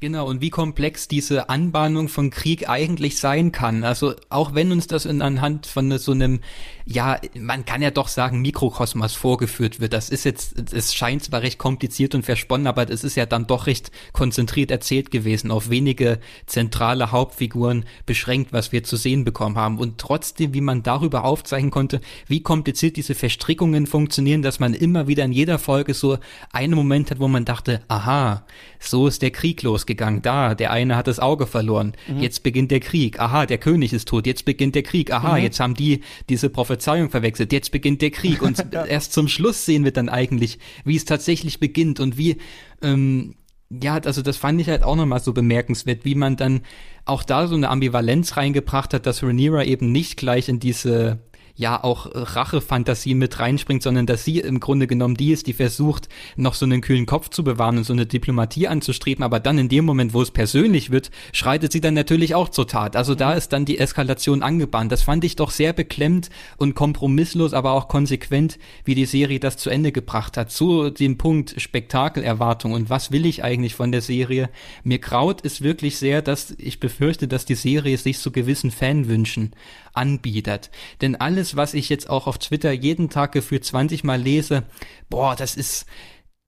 Genau, 0.00 0.28
und 0.28 0.40
wie 0.40 0.50
komplex 0.50 1.08
diese 1.08 1.48
Anbahnung 1.48 2.08
von 2.08 2.30
Krieg 2.30 2.68
eigentlich 2.68 3.18
sein 3.18 3.50
kann. 3.50 3.82
Also 3.82 4.14
auch 4.28 4.54
wenn 4.54 4.70
uns 4.70 4.86
das 4.86 5.06
in, 5.06 5.22
anhand 5.22 5.66
von 5.66 5.98
so 5.98 6.12
einem, 6.12 6.38
ja, 6.84 7.20
man 7.34 7.64
kann 7.64 7.82
ja 7.82 7.90
doch 7.90 8.06
sagen, 8.06 8.40
Mikrokosmos 8.40 9.14
vorgeführt 9.14 9.80
wird. 9.80 9.92
Das 9.92 10.08
ist 10.08 10.24
jetzt, 10.24 10.72
es 10.72 10.94
scheint 10.94 11.24
zwar 11.24 11.42
recht 11.42 11.58
kompliziert 11.58 12.14
und 12.14 12.24
versponnen, 12.24 12.68
aber 12.68 12.88
es 12.88 13.02
ist 13.02 13.16
ja 13.16 13.26
dann 13.26 13.48
doch 13.48 13.66
recht 13.66 13.90
konzentriert 14.12 14.70
erzählt 14.70 15.10
gewesen, 15.10 15.50
auf 15.50 15.68
wenige 15.68 16.20
zentrale 16.46 17.10
Hauptfiguren 17.10 17.84
beschränkt, 18.06 18.52
was 18.52 18.70
wir 18.70 18.84
zu 18.84 18.94
sehen 18.94 19.24
bekommen 19.24 19.56
haben. 19.56 19.78
Und 19.78 19.98
trotzdem, 19.98 20.54
wie 20.54 20.60
man 20.60 20.84
darüber 20.84 21.24
aufzeichnen 21.24 21.72
konnte, 21.72 22.00
wie 22.28 22.40
kompliziert 22.40 22.96
diese 22.96 23.16
Verstrickungen 23.16 23.88
funktionieren, 23.88 24.42
dass 24.42 24.60
man 24.60 24.74
immer 24.74 25.08
wieder 25.08 25.24
in 25.24 25.32
jeder 25.32 25.58
Folge 25.58 25.92
so 25.92 26.18
einen 26.52 26.74
Moment 26.74 27.10
hat, 27.10 27.18
wo 27.18 27.26
man 27.26 27.44
dachte, 27.44 27.82
aha, 27.88 28.44
so 28.78 29.08
ist 29.08 29.22
der 29.22 29.32
Krieg 29.32 29.64
los 29.64 29.87
losgegangen. 29.88 30.22
Da, 30.22 30.54
der 30.54 30.70
eine 30.70 30.96
hat 30.96 31.06
das 31.06 31.18
Auge 31.18 31.46
verloren. 31.46 31.94
Mhm. 32.06 32.20
Jetzt 32.20 32.42
beginnt 32.42 32.70
der 32.70 32.80
Krieg. 32.80 33.18
Aha, 33.18 33.46
der 33.46 33.58
König 33.58 33.92
ist 33.92 34.08
tot. 34.08 34.26
Jetzt 34.26 34.44
beginnt 34.44 34.74
der 34.74 34.82
Krieg. 34.82 35.12
Aha, 35.12 35.36
mhm. 35.36 35.42
jetzt 35.42 35.60
haben 35.60 35.74
die 35.74 36.00
diese 36.28 36.50
Prophezeiung 36.50 37.10
verwechselt. 37.10 37.52
Jetzt 37.52 37.72
beginnt 37.72 38.02
der 38.02 38.10
Krieg. 38.10 38.42
Und 38.42 38.58
ja. 38.72 38.84
erst 38.84 39.12
zum 39.12 39.28
Schluss 39.28 39.64
sehen 39.64 39.84
wir 39.84 39.92
dann 39.92 40.08
eigentlich, 40.08 40.58
wie 40.84 40.96
es 40.96 41.04
tatsächlich 41.04 41.60
beginnt 41.60 42.00
und 42.00 42.18
wie, 42.18 42.36
ähm, 42.82 43.34
ja, 43.70 43.98
also 43.98 44.22
das 44.22 44.36
fand 44.36 44.60
ich 44.60 44.68
halt 44.68 44.82
auch 44.82 44.96
nochmal 44.96 45.20
so 45.20 45.32
bemerkenswert, 45.32 46.04
wie 46.04 46.14
man 46.14 46.36
dann 46.36 46.62
auch 47.04 47.22
da 47.22 47.46
so 47.46 47.54
eine 47.54 47.68
Ambivalenz 47.68 48.36
reingebracht 48.36 48.94
hat, 48.94 49.06
dass 49.06 49.22
Rhaenyra 49.22 49.64
eben 49.64 49.92
nicht 49.92 50.16
gleich 50.16 50.48
in 50.48 50.60
diese 50.60 51.18
ja 51.58 51.82
auch 51.82 52.08
Rachefantasie 52.14 53.14
mit 53.14 53.40
reinspringt, 53.40 53.82
sondern 53.82 54.06
dass 54.06 54.24
sie 54.24 54.38
im 54.38 54.60
Grunde 54.60 54.86
genommen 54.86 55.16
die 55.16 55.32
ist, 55.32 55.48
die 55.48 55.52
versucht, 55.52 56.08
noch 56.36 56.54
so 56.54 56.64
einen 56.64 56.80
kühlen 56.80 57.04
Kopf 57.04 57.30
zu 57.30 57.42
bewahren 57.42 57.78
und 57.78 57.84
so 57.84 57.92
eine 57.92 58.06
Diplomatie 58.06 58.68
anzustreben, 58.68 59.24
aber 59.24 59.40
dann 59.40 59.58
in 59.58 59.68
dem 59.68 59.84
Moment, 59.84 60.14
wo 60.14 60.22
es 60.22 60.30
persönlich 60.30 60.90
wird, 60.90 61.10
schreitet 61.32 61.72
sie 61.72 61.80
dann 61.80 61.94
natürlich 61.94 62.36
auch 62.36 62.48
zur 62.48 62.68
Tat. 62.68 62.94
Also 62.94 63.16
da 63.16 63.32
ist 63.32 63.52
dann 63.52 63.64
die 63.64 63.78
Eskalation 63.78 64.42
angebahnt. 64.42 64.92
Das 64.92 65.02
fand 65.02 65.24
ich 65.24 65.34
doch 65.34 65.50
sehr 65.50 65.72
beklemmt 65.72 66.30
und 66.58 66.76
kompromisslos, 66.76 67.52
aber 67.52 67.72
auch 67.72 67.88
konsequent, 67.88 68.58
wie 68.84 68.94
die 68.94 69.06
Serie 69.06 69.40
das 69.40 69.56
zu 69.56 69.68
Ende 69.68 69.90
gebracht 69.90 70.36
hat. 70.36 70.52
Zu 70.52 70.90
dem 70.90 71.18
Punkt 71.18 71.60
Spektakelerwartung 71.60 72.72
und 72.72 72.88
was 72.88 73.10
will 73.10 73.26
ich 73.26 73.42
eigentlich 73.42 73.74
von 73.74 73.90
der 73.90 74.00
Serie? 74.00 74.48
Mir 74.84 75.00
graut 75.00 75.44
es 75.44 75.60
wirklich 75.60 75.98
sehr, 75.98 76.22
dass 76.22 76.54
ich 76.56 76.78
befürchte, 76.78 77.26
dass 77.26 77.46
die 77.46 77.56
Serie 77.56 77.98
sich 77.98 78.20
zu 78.20 78.30
gewissen 78.30 78.70
Fanwünschen 78.70 79.50
anbietet. 79.98 80.70
Denn 81.02 81.16
alles, 81.16 81.56
was 81.56 81.74
ich 81.74 81.88
jetzt 81.88 82.08
auch 82.08 82.26
auf 82.26 82.38
Twitter 82.38 82.72
jeden 82.72 83.10
Tag 83.10 83.32
gefühlt 83.32 83.64
20 83.64 84.04
Mal 84.04 84.20
lese, 84.20 84.64
boah, 85.10 85.36
das 85.36 85.56
ist, 85.56 85.86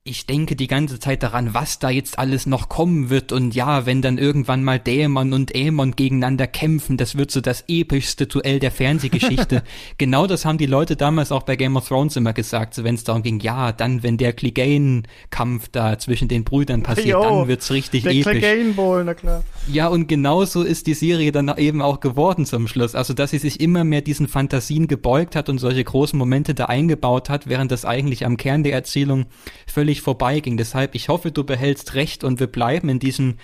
ich 0.03 0.25
denke 0.25 0.57
die 0.57 0.67
ganze 0.67 0.99
Zeit 0.99 1.23
daran, 1.23 1.53
was 1.53 1.79
da 1.79 1.91
jetzt 1.91 2.19
alles 2.19 2.47
noch 2.47 2.71
kommen 2.71 3.11
wird 3.11 3.33
und 3.33 3.55
ja, 3.55 3.85
wenn 3.85 4.01
dann 4.01 4.17
irgendwann 4.17 4.65
mal 4.65 4.79
Dämon 4.79 5.35
und 5.35 5.55
Ämon 5.55 5.95
gegeneinander 5.95 6.47
kämpfen, 6.47 6.97
das 6.97 7.19
wird 7.19 7.31
so 7.31 7.43
das 7.43 7.65
epischste 7.69 8.27
Duell 8.27 8.61
der 8.61 8.71
Fernsehgeschichte. 8.71 9.63
genau 9.99 10.27
das 10.27 10.47
haben 10.47 10.57
die 10.57 10.65
Leute 10.65 10.97
damals 10.97 11.31
auch 11.31 11.43
bei 11.43 11.55
Game 11.55 11.77
of 11.77 11.87
Thrones 11.87 12.17
immer 12.17 12.33
gesagt, 12.33 12.73
so 12.73 12.83
wenn 12.83 12.95
es 12.95 13.05
darum 13.05 13.23
ging, 13.23 13.41
ja, 13.41 13.73
dann 13.73 14.03
wenn 14.03 14.17
der 14.17 14.33
Clegane-Kampf 14.33 15.69
da 15.69 15.99
zwischen 15.99 16.29
den 16.29 16.45
Brüdern 16.45 16.83
passiert, 16.83 17.09
Yo, 17.09 17.23
dann 17.23 17.49
wird's 17.49 17.71
richtig 17.71 18.05
der 18.05 18.13
episch. 18.13 18.39
Clegane 18.39 18.73
Bowl, 18.73 19.05
na 19.05 19.13
klar. 19.13 19.45
Ja, 19.71 19.89
und 19.89 20.09
genauso 20.09 20.63
ist 20.63 20.87
die 20.87 20.95
Serie 20.95 21.31
dann 21.31 21.55
eben 21.59 21.83
auch 21.83 22.01
geworden 22.01 22.47
zum 22.47 22.69
Schluss, 22.69 22.95
also 22.95 23.13
dass 23.13 23.33
sie 23.33 23.39
sich 23.39 23.61
immer 23.61 23.85
mehr 23.85 24.01
diesen 24.01 24.29
Fantasien 24.29 24.89
gebeugt 24.89 25.37
hat 25.37 25.51
und 25.51 25.59
solche 25.59 25.85
großen 25.85 26.19
Momente 26.19 26.55
da 26.55 26.65
eingebaut 26.65 27.29
hat, 27.29 27.51
während 27.51 27.71
das 27.71 27.85
eigentlich 27.85 28.25
am 28.25 28.39
Kern 28.39 28.63
der 28.63 28.73
Erzählung 28.73 29.27
völlig 29.67 29.90
völlig 29.91 30.03
vorbeiging. 30.03 30.57
Deshalb, 30.57 30.95
ich 30.95 31.09
hoffe, 31.09 31.33
du 31.33 31.43
behältst 31.43 31.95
recht 31.95 32.23
und 32.23 32.39
wir 32.39 32.47
bleiben 32.47 32.89
in 32.89 33.01
diesem 33.01 33.35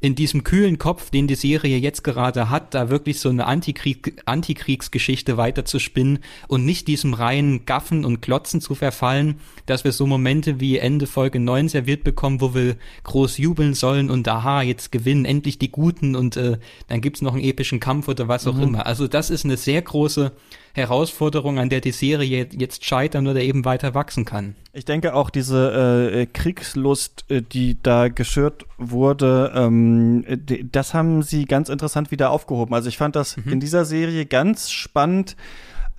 in 0.00 0.14
diesem 0.14 0.44
kühlen 0.44 0.76
Kopf, 0.76 1.08
den 1.08 1.26
die 1.28 1.34
Serie 1.34 1.78
jetzt 1.78 2.04
gerade 2.04 2.50
hat, 2.50 2.74
da 2.74 2.90
wirklich 2.90 3.20
so 3.20 3.30
eine 3.30 3.46
Antikrieg, 3.46 4.20
Antikriegsgeschichte 4.26 5.38
weiter 5.38 5.64
zu 5.64 5.78
spinnen 5.78 6.18
und 6.46 6.66
nicht 6.66 6.88
diesem 6.88 7.14
reinen 7.14 7.64
Gaffen 7.64 8.04
und 8.04 8.20
Klotzen 8.20 8.60
zu 8.60 8.74
verfallen, 8.74 9.40
dass 9.64 9.84
wir 9.84 9.92
so 9.92 10.06
Momente 10.06 10.60
wie 10.60 10.76
Ende 10.76 11.06
Folge 11.06 11.40
9 11.40 11.70
serviert 11.70 12.04
bekommen, 12.04 12.42
wo 12.42 12.54
wir 12.54 12.76
groß 13.04 13.38
jubeln 13.38 13.72
sollen 13.72 14.10
und 14.10 14.28
aha, 14.28 14.60
jetzt 14.60 14.92
gewinnen 14.92 15.24
endlich 15.24 15.58
die 15.58 15.72
Guten 15.72 16.16
und 16.16 16.36
äh, 16.36 16.58
dann 16.88 17.00
gibt's 17.00 17.22
noch 17.22 17.32
einen 17.32 17.44
epischen 17.44 17.80
Kampf 17.80 18.06
oder 18.06 18.28
was 18.28 18.46
auch 18.46 18.56
mhm. 18.56 18.62
immer. 18.62 18.86
Also 18.86 19.08
das 19.08 19.30
ist 19.30 19.46
eine 19.46 19.56
sehr 19.56 19.80
große 19.80 20.32
Herausforderung, 20.74 21.58
an 21.58 21.68
der 21.68 21.80
die 21.80 21.92
Serie 21.92 22.48
jetzt 22.52 22.84
scheitern 22.84 23.26
oder 23.26 23.40
eben 23.40 23.64
weiter 23.64 23.94
wachsen 23.94 24.24
kann. 24.24 24.56
Ich 24.72 24.84
denke 24.84 25.14
auch 25.14 25.30
diese 25.30 26.10
äh, 26.12 26.26
Kriegslust, 26.26 27.24
äh, 27.30 27.42
die 27.42 27.80
da 27.80 28.08
geschürt 28.08 28.66
wurde, 28.76 29.52
ähm, 29.54 30.24
das 30.72 30.92
haben 30.92 31.22
sie 31.22 31.44
ganz 31.44 31.68
interessant 31.68 32.10
wieder 32.10 32.30
aufgehoben. 32.30 32.74
Also 32.74 32.88
ich 32.88 32.98
fand 32.98 33.14
das 33.14 33.36
mhm. 33.36 33.52
in 33.52 33.60
dieser 33.60 33.84
Serie 33.84 34.26
ganz 34.26 34.70
spannend. 34.70 35.36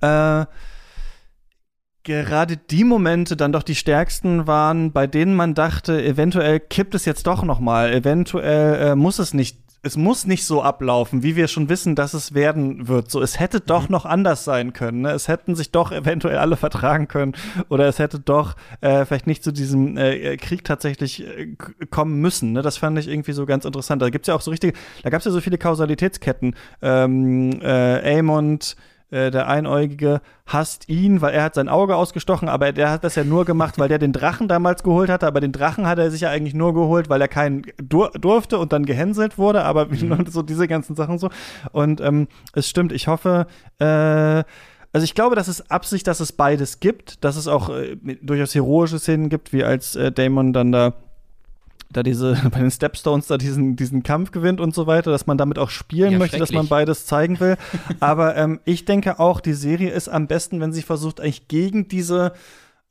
Äh, 0.02 0.44
gerade 2.02 2.56
die 2.56 2.84
Momente 2.84 3.36
dann 3.36 3.52
doch 3.52 3.62
die 3.64 3.74
stärksten 3.74 4.46
waren, 4.46 4.92
bei 4.92 5.06
denen 5.06 5.34
man 5.34 5.54
dachte, 5.54 6.04
eventuell 6.04 6.60
kippt 6.60 6.94
es 6.94 7.04
jetzt 7.04 7.26
doch 7.26 7.42
noch 7.42 7.58
mal, 7.58 7.92
eventuell 7.92 8.90
äh, 8.90 8.94
muss 8.94 9.18
es 9.18 9.34
nicht 9.34 9.58
es 9.86 9.96
muss 9.96 10.26
nicht 10.26 10.44
so 10.44 10.62
ablaufen, 10.62 11.22
wie 11.22 11.36
wir 11.36 11.48
schon 11.48 11.68
wissen, 11.68 11.94
dass 11.94 12.12
es 12.12 12.34
werden 12.34 12.88
wird. 12.88 13.10
So, 13.10 13.22
es 13.22 13.38
hätte 13.38 13.60
doch 13.60 13.88
mhm. 13.88 13.92
noch 13.92 14.04
anders 14.04 14.44
sein 14.44 14.72
können. 14.72 15.02
Ne? 15.02 15.12
Es 15.12 15.28
hätten 15.28 15.54
sich 15.54 15.70
doch 15.70 15.92
eventuell 15.92 16.38
alle 16.38 16.56
vertragen 16.56 17.08
können 17.08 17.34
oder 17.68 17.86
es 17.86 17.98
hätte 17.98 18.18
doch 18.18 18.56
äh, 18.80 19.04
vielleicht 19.04 19.26
nicht 19.26 19.44
zu 19.44 19.52
diesem 19.52 19.96
äh, 19.96 20.36
Krieg 20.36 20.64
tatsächlich 20.64 21.24
äh, 21.26 21.54
kommen 21.90 22.20
müssen. 22.20 22.52
Ne? 22.52 22.62
Das 22.62 22.76
fand 22.76 22.98
ich 22.98 23.08
irgendwie 23.08 23.32
so 23.32 23.46
ganz 23.46 23.64
interessant. 23.64 24.02
Da 24.02 24.10
gibt's 24.10 24.28
ja 24.28 24.34
auch 24.34 24.40
so 24.40 24.50
richtige, 24.50 24.74
da 25.02 25.10
gab's 25.10 25.24
ja 25.24 25.30
so 25.30 25.40
viele 25.40 25.58
Kausalitätsketten. 25.58 26.54
Ähm, 26.82 27.60
äh, 27.62 28.18
Amond 28.18 28.76
äh, 29.10 29.30
der 29.30 29.48
Einäugige 29.48 30.20
hasst 30.46 30.88
ihn, 30.88 31.20
weil 31.20 31.34
er 31.34 31.44
hat 31.44 31.54
sein 31.54 31.68
Auge 31.68 31.96
ausgestochen, 31.96 32.48
aber 32.48 32.72
der 32.72 32.90
hat 32.90 33.04
das 33.04 33.14
ja 33.14 33.24
nur 33.24 33.44
gemacht, 33.44 33.78
weil 33.78 33.88
der 33.88 33.98
den 33.98 34.12
Drachen 34.12 34.48
damals 34.48 34.82
geholt 34.82 35.10
hatte. 35.10 35.26
Aber 35.26 35.40
den 35.40 35.52
Drachen 35.52 35.86
hat 35.86 35.98
er 35.98 36.10
sich 36.10 36.22
ja 36.22 36.30
eigentlich 36.30 36.54
nur 36.54 36.74
geholt, 36.74 37.08
weil 37.08 37.20
er 37.20 37.28
keinen 37.28 37.62
dur 37.80 38.10
durfte 38.20 38.58
und 38.58 38.72
dann 38.72 38.84
gehänselt 38.84 39.38
wurde. 39.38 39.64
Aber 39.64 39.86
mhm. 39.86 40.26
so 40.28 40.42
diese 40.42 40.66
ganzen 40.66 40.96
Sachen 40.96 41.18
so. 41.18 41.30
Und 41.72 42.00
ähm, 42.00 42.28
es 42.52 42.68
stimmt, 42.68 42.92
ich 42.92 43.06
hoffe, 43.06 43.46
äh, 43.78 44.44
also 44.96 45.04
ich 45.04 45.14
glaube, 45.14 45.36
das 45.36 45.46
ist 45.48 45.70
Absicht, 45.70 46.06
dass 46.06 46.20
es 46.20 46.32
beides 46.32 46.80
gibt, 46.80 47.22
dass 47.22 47.36
es 47.36 47.48
auch 47.48 47.68
äh, 47.68 47.96
durchaus 48.22 48.54
heroische 48.54 48.98
Szenen 48.98 49.28
gibt, 49.28 49.52
wie 49.52 49.62
als 49.62 49.94
äh, 49.94 50.10
Damon 50.10 50.52
dann 50.52 50.72
da 50.72 50.94
da 51.90 52.02
diese 52.02 52.34
bei 52.50 52.60
den 52.60 52.70
Stepstones 52.70 53.26
da 53.26 53.38
diesen 53.38 53.76
diesen 53.76 54.02
Kampf 54.02 54.30
gewinnt 54.30 54.60
und 54.60 54.74
so 54.74 54.86
weiter, 54.86 55.10
dass 55.10 55.26
man 55.26 55.38
damit 55.38 55.58
auch 55.58 55.70
spielen 55.70 56.12
ja, 56.12 56.18
möchte, 56.18 56.38
dass 56.38 56.52
man 56.52 56.68
beides 56.68 57.06
zeigen 57.06 57.40
will. 57.40 57.56
Aber 58.00 58.36
ähm, 58.36 58.60
ich 58.64 58.84
denke 58.84 59.18
auch, 59.20 59.40
die 59.40 59.54
Serie 59.54 59.90
ist 59.90 60.08
am 60.08 60.26
besten, 60.26 60.60
wenn 60.60 60.72
sie 60.72 60.82
versucht, 60.82 61.20
eigentlich 61.20 61.48
gegen 61.48 61.88
diese 61.88 62.32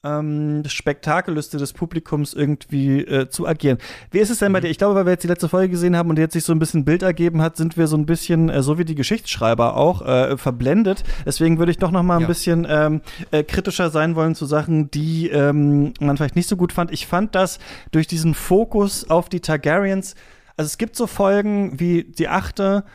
ähm, 0.06 0.64
Spektakelliste 0.66 1.58
des 1.58 1.74
Publikums 1.74 2.34
irgendwie 2.34 3.00
äh, 3.00 3.28
zu 3.30 3.48
agieren. 3.48 3.80
Wie 4.12 4.20
ist 4.20 4.30
es 4.30 4.40
denn 4.40 4.54
bei 4.54 4.60
mhm. 4.60 4.64
dir? 4.64 4.70
Ich 4.70 4.78
glaube, 4.78 4.96
weil 4.96 5.06
wir 5.06 5.14
jetzt 5.14 5.24
die 5.24 5.28
letzte 5.28 5.50
Folge 5.50 5.70
gesehen 5.70 5.98
haben 5.98 6.10
und 6.10 6.20
jetzt 6.20 6.34
sich 6.34 6.44
so 6.44 6.54
ein 6.54 6.60
bisschen 6.60 6.86
Bild 6.86 7.02
ergeben 7.04 7.42
hat, 7.42 7.58
sind 7.58 7.78
wir 7.78 7.88
so 7.88 7.98
ein 7.98 8.06
bisschen, 8.06 8.50
äh, 8.50 8.62
so 8.62 8.78
wie 8.78 8.86
die 8.86 8.96
Geschichtsschreiber 8.96 9.76
auch, 9.76 10.02
äh, 10.04 10.38
verblendet. 10.38 11.04
Deswegen 11.26 11.58
würde 11.58 11.72
ich 11.72 11.78
doch 11.78 11.92
noch 11.92 12.04
mal 12.04 12.18
ein 12.18 12.22
ja. 12.22 12.28
bisschen 12.28 12.68
ähm, 12.70 13.02
äh, 13.32 13.44
kritischer 13.44 13.90
sein 13.90 14.16
wollen 14.16 14.36
zu 14.36 14.46
Sachen, 14.46 14.92
die 14.92 15.30
ähm, 15.30 15.94
man 16.00 16.18
vielleicht 16.18 16.36
nicht 16.36 16.48
so 16.48 16.58
gut 16.58 16.72
fand. 16.72 16.92
Ich 16.92 17.08
fand 17.08 17.34
das 17.36 17.60
durch 17.92 18.08
diesen 18.08 18.34
Fokus 18.34 19.10
auf 19.10 19.30
die 19.30 19.40
Targaryens, 19.40 20.16
also 20.58 20.68
es 20.68 20.78
gibt 20.78 20.96
so 20.96 21.08
Folgen 21.08 21.80
wie 21.80 22.04
die 22.04 22.30
achte, 22.30 22.86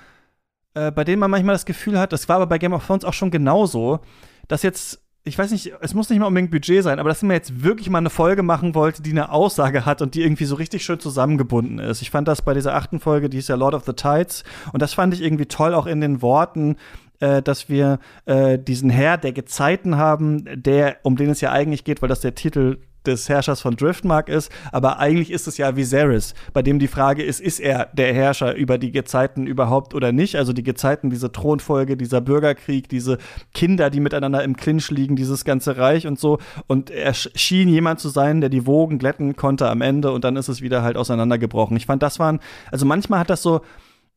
äh, 0.74 0.90
bei 0.90 1.04
denen 1.04 1.18
man 1.18 1.30
manchmal 1.30 1.54
das 1.54 1.66
Gefühl 1.66 1.98
hat, 1.98 2.12
das 2.12 2.28
war 2.28 2.36
aber 2.36 2.46
bei 2.46 2.58
Game 2.58 2.72
of 2.72 2.86
Thrones 2.86 3.04
auch 3.04 3.12
schon 3.12 3.30
genauso, 3.30 4.00
dass 4.48 4.62
jetzt 4.62 5.00
ich 5.24 5.38
weiß 5.38 5.50
nicht, 5.50 5.72
es 5.80 5.94
muss 5.94 6.08
nicht 6.08 6.18
mal 6.18 6.26
unbedingt 6.26 6.50
Budget 6.50 6.82
sein, 6.82 6.98
aber 6.98 7.10
dass 7.10 7.22
man 7.22 7.32
jetzt 7.32 7.62
wirklich 7.62 7.90
mal 7.90 7.98
eine 7.98 8.10
Folge 8.10 8.42
machen 8.42 8.74
wollte, 8.74 9.02
die 9.02 9.10
eine 9.10 9.30
Aussage 9.30 9.84
hat 9.84 10.00
und 10.00 10.14
die 10.14 10.22
irgendwie 10.22 10.46
so 10.46 10.54
richtig 10.54 10.82
schön 10.82 10.98
zusammengebunden 10.98 11.78
ist. 11.78 12.00
Ich 12.00 12.10
fand 12.10 12.26
das 12.26 12.42
bei 12.42 12.54
dieser 12.54 12.74
achten 12.74 13.00
Folge, 13.00 13.28
die 13.28 13.38
ist 13.38 13.48
ja 13.48 13.54
Lord 13.54 13.74
of 13.74 13.84
the 13.84 13.92
Tides, 13.92 14.44
und 14.72 14.80
das 14.80 14.94
fand 14.94 15.12
ich 15.12 15.22
irgendwie 15.22 15.46
toll, 15.46 15.74
auch 15.74 15.86
in 15.86 16.00
den 16.00 16.22
Worten, 16.22 16.76
äh, 17.20 17.42
dass 17.42 17.68
wir 17.68 17.98
äh, 18.24 18.58
diesen 18.58 18.88
Herr 18.88 19.18
der 19.18 19.32
Gezeiten 19.32 19.98
haben, 19.98 20.44
der, 20.54 20.96
um 21.02 21.16
den 21.16 21.28
es 21.28 21.42
ja 21.42 21.52
eigentlich 21.52 21.84
geht, 21.84 22.00
weil 22.00 22.08
das 22.08 22.20
der 22.20 22.34
Titel 22.34 22.78
des 23.06 23.28
Herrschers 23.28 23.60
von 23.60 23.76
Driftmark 23.76 24.28
ist, 24.28 24.50
aber 24.72 24.98
eigentlich 24.98 25.30
ist 25.30 25.48
es 25.48 25.56
ja 25.56 25.76
Viserys, 25.76 26.34
bei 26.52 26.62
dem 26.62 26.78
die 26.78 26.88
Frage 26.88 27.22
ist, 27.22 27.40
ist 27.40 27.60
er 27.60 27.88
der 27.92 28.12
Herrscher 28.14 28.54
über 28.54 28.78
die 28.78 28.92
Gezeiten 28.92 29.46
überhaupt 29.46 29.94
oder 29.94 30.12
nicht? 30.12 30.36
Also 30.36 30.52
die 30.52 30.62
Gezeiten, 30.62 31.10
diese 31.10 31.32
Thronfolge, 31.32 31.96
dieser 31.96 32.20
Bürgerkrieg, 32.20 32.88
diese 32.88 33.18
Kinder, 33.54 33.90
die 33.90 34.00
miteinander 34.00 34.44
im 34.44 34.56
Clinch 34.56 34.90
liegen, 34.90 35.16
dieses 35.16 35.44
ganze 35.44 35.76
Reich 35.76 36.06
und 36.06 36.18
so. 36.18 36.38
Und 36.66 36.90
er 36.90 37.14
schien 37.14 37.68
jemand 37.68 38.00
zu 38.00 38.08
sein, 38.08 38.40
der 38.40 38.50
die 38.50 38.66
Wogen 38.66 38.98
glätten 38.98 39.36
konnte 39.36 39.68
am 39.68 39.80
Ende 39.80 40.12
und 40.12 40.24
dann 40.24 40.36
ist 40.36 40.48
es 40.48 40.62
wieder 40.62 40.82
halt 40.82 40.96
auseinandergebrochen. 40.96 41.76
Ich 41.76 41.86
fand, 41.86 42.02
das 42.02 42.18
waren, 42.18 42.40
also 42.70 42.86
manchmal 42.86 43.20
hat 43.20 43.30
das 43.30 43.42
so, 43.42 43.60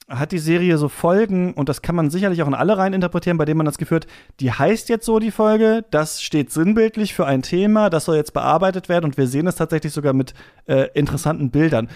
hat 0.10 0.32
die 0.32 0.40
Serie 0.40 0.78
so 0.78 0.90
Folgen, 0.90 1.54
und 1.54 1.70
das 1.70 1.82
kann 1.82 1.96
man 1.96 2.10
sicherlich 2.10 2.44
auch 2.44 2.48
in 2.48 2.54
alle 2.54 2.78
rein 2.78 2.94
interpretieren, 2.94 3.38
bei 3.38 3.46
denen 3.46 3.58
man 3.58 3.66
das 3.66 3.78
Gefühl 3.78 3.98
hat, 3.98 4.08
die 4.40 4.52
heißt 4.52 4.90
jetzt 4.90 5.06
so 5.06 5.20
die 5.20 5.32
Folge, 5.32 5.86
das 5.92 6.22
steht 6.22 6.52
sinnbildlich 6.52 7.14
für 7.14 7.26
ein 7.26 7.42
Thema, 7.42 7.90
das 7.90 8.06
soll 8.06 8.18
jetzt 8.18 8.34
bearbeitet 8.34 8.90
werden 8.90 9.06
und 9.06 9.18
wir 9.18 9.28
sehen 9.28 9.48
es 9.48 9.56
tatsächlich 9.56 9.94
sogar 9.94 10.14
mit 10.14 10.34
äh, 10.66 10.90
interessanten 10.94 11.52
Bildern. 11.52 11.88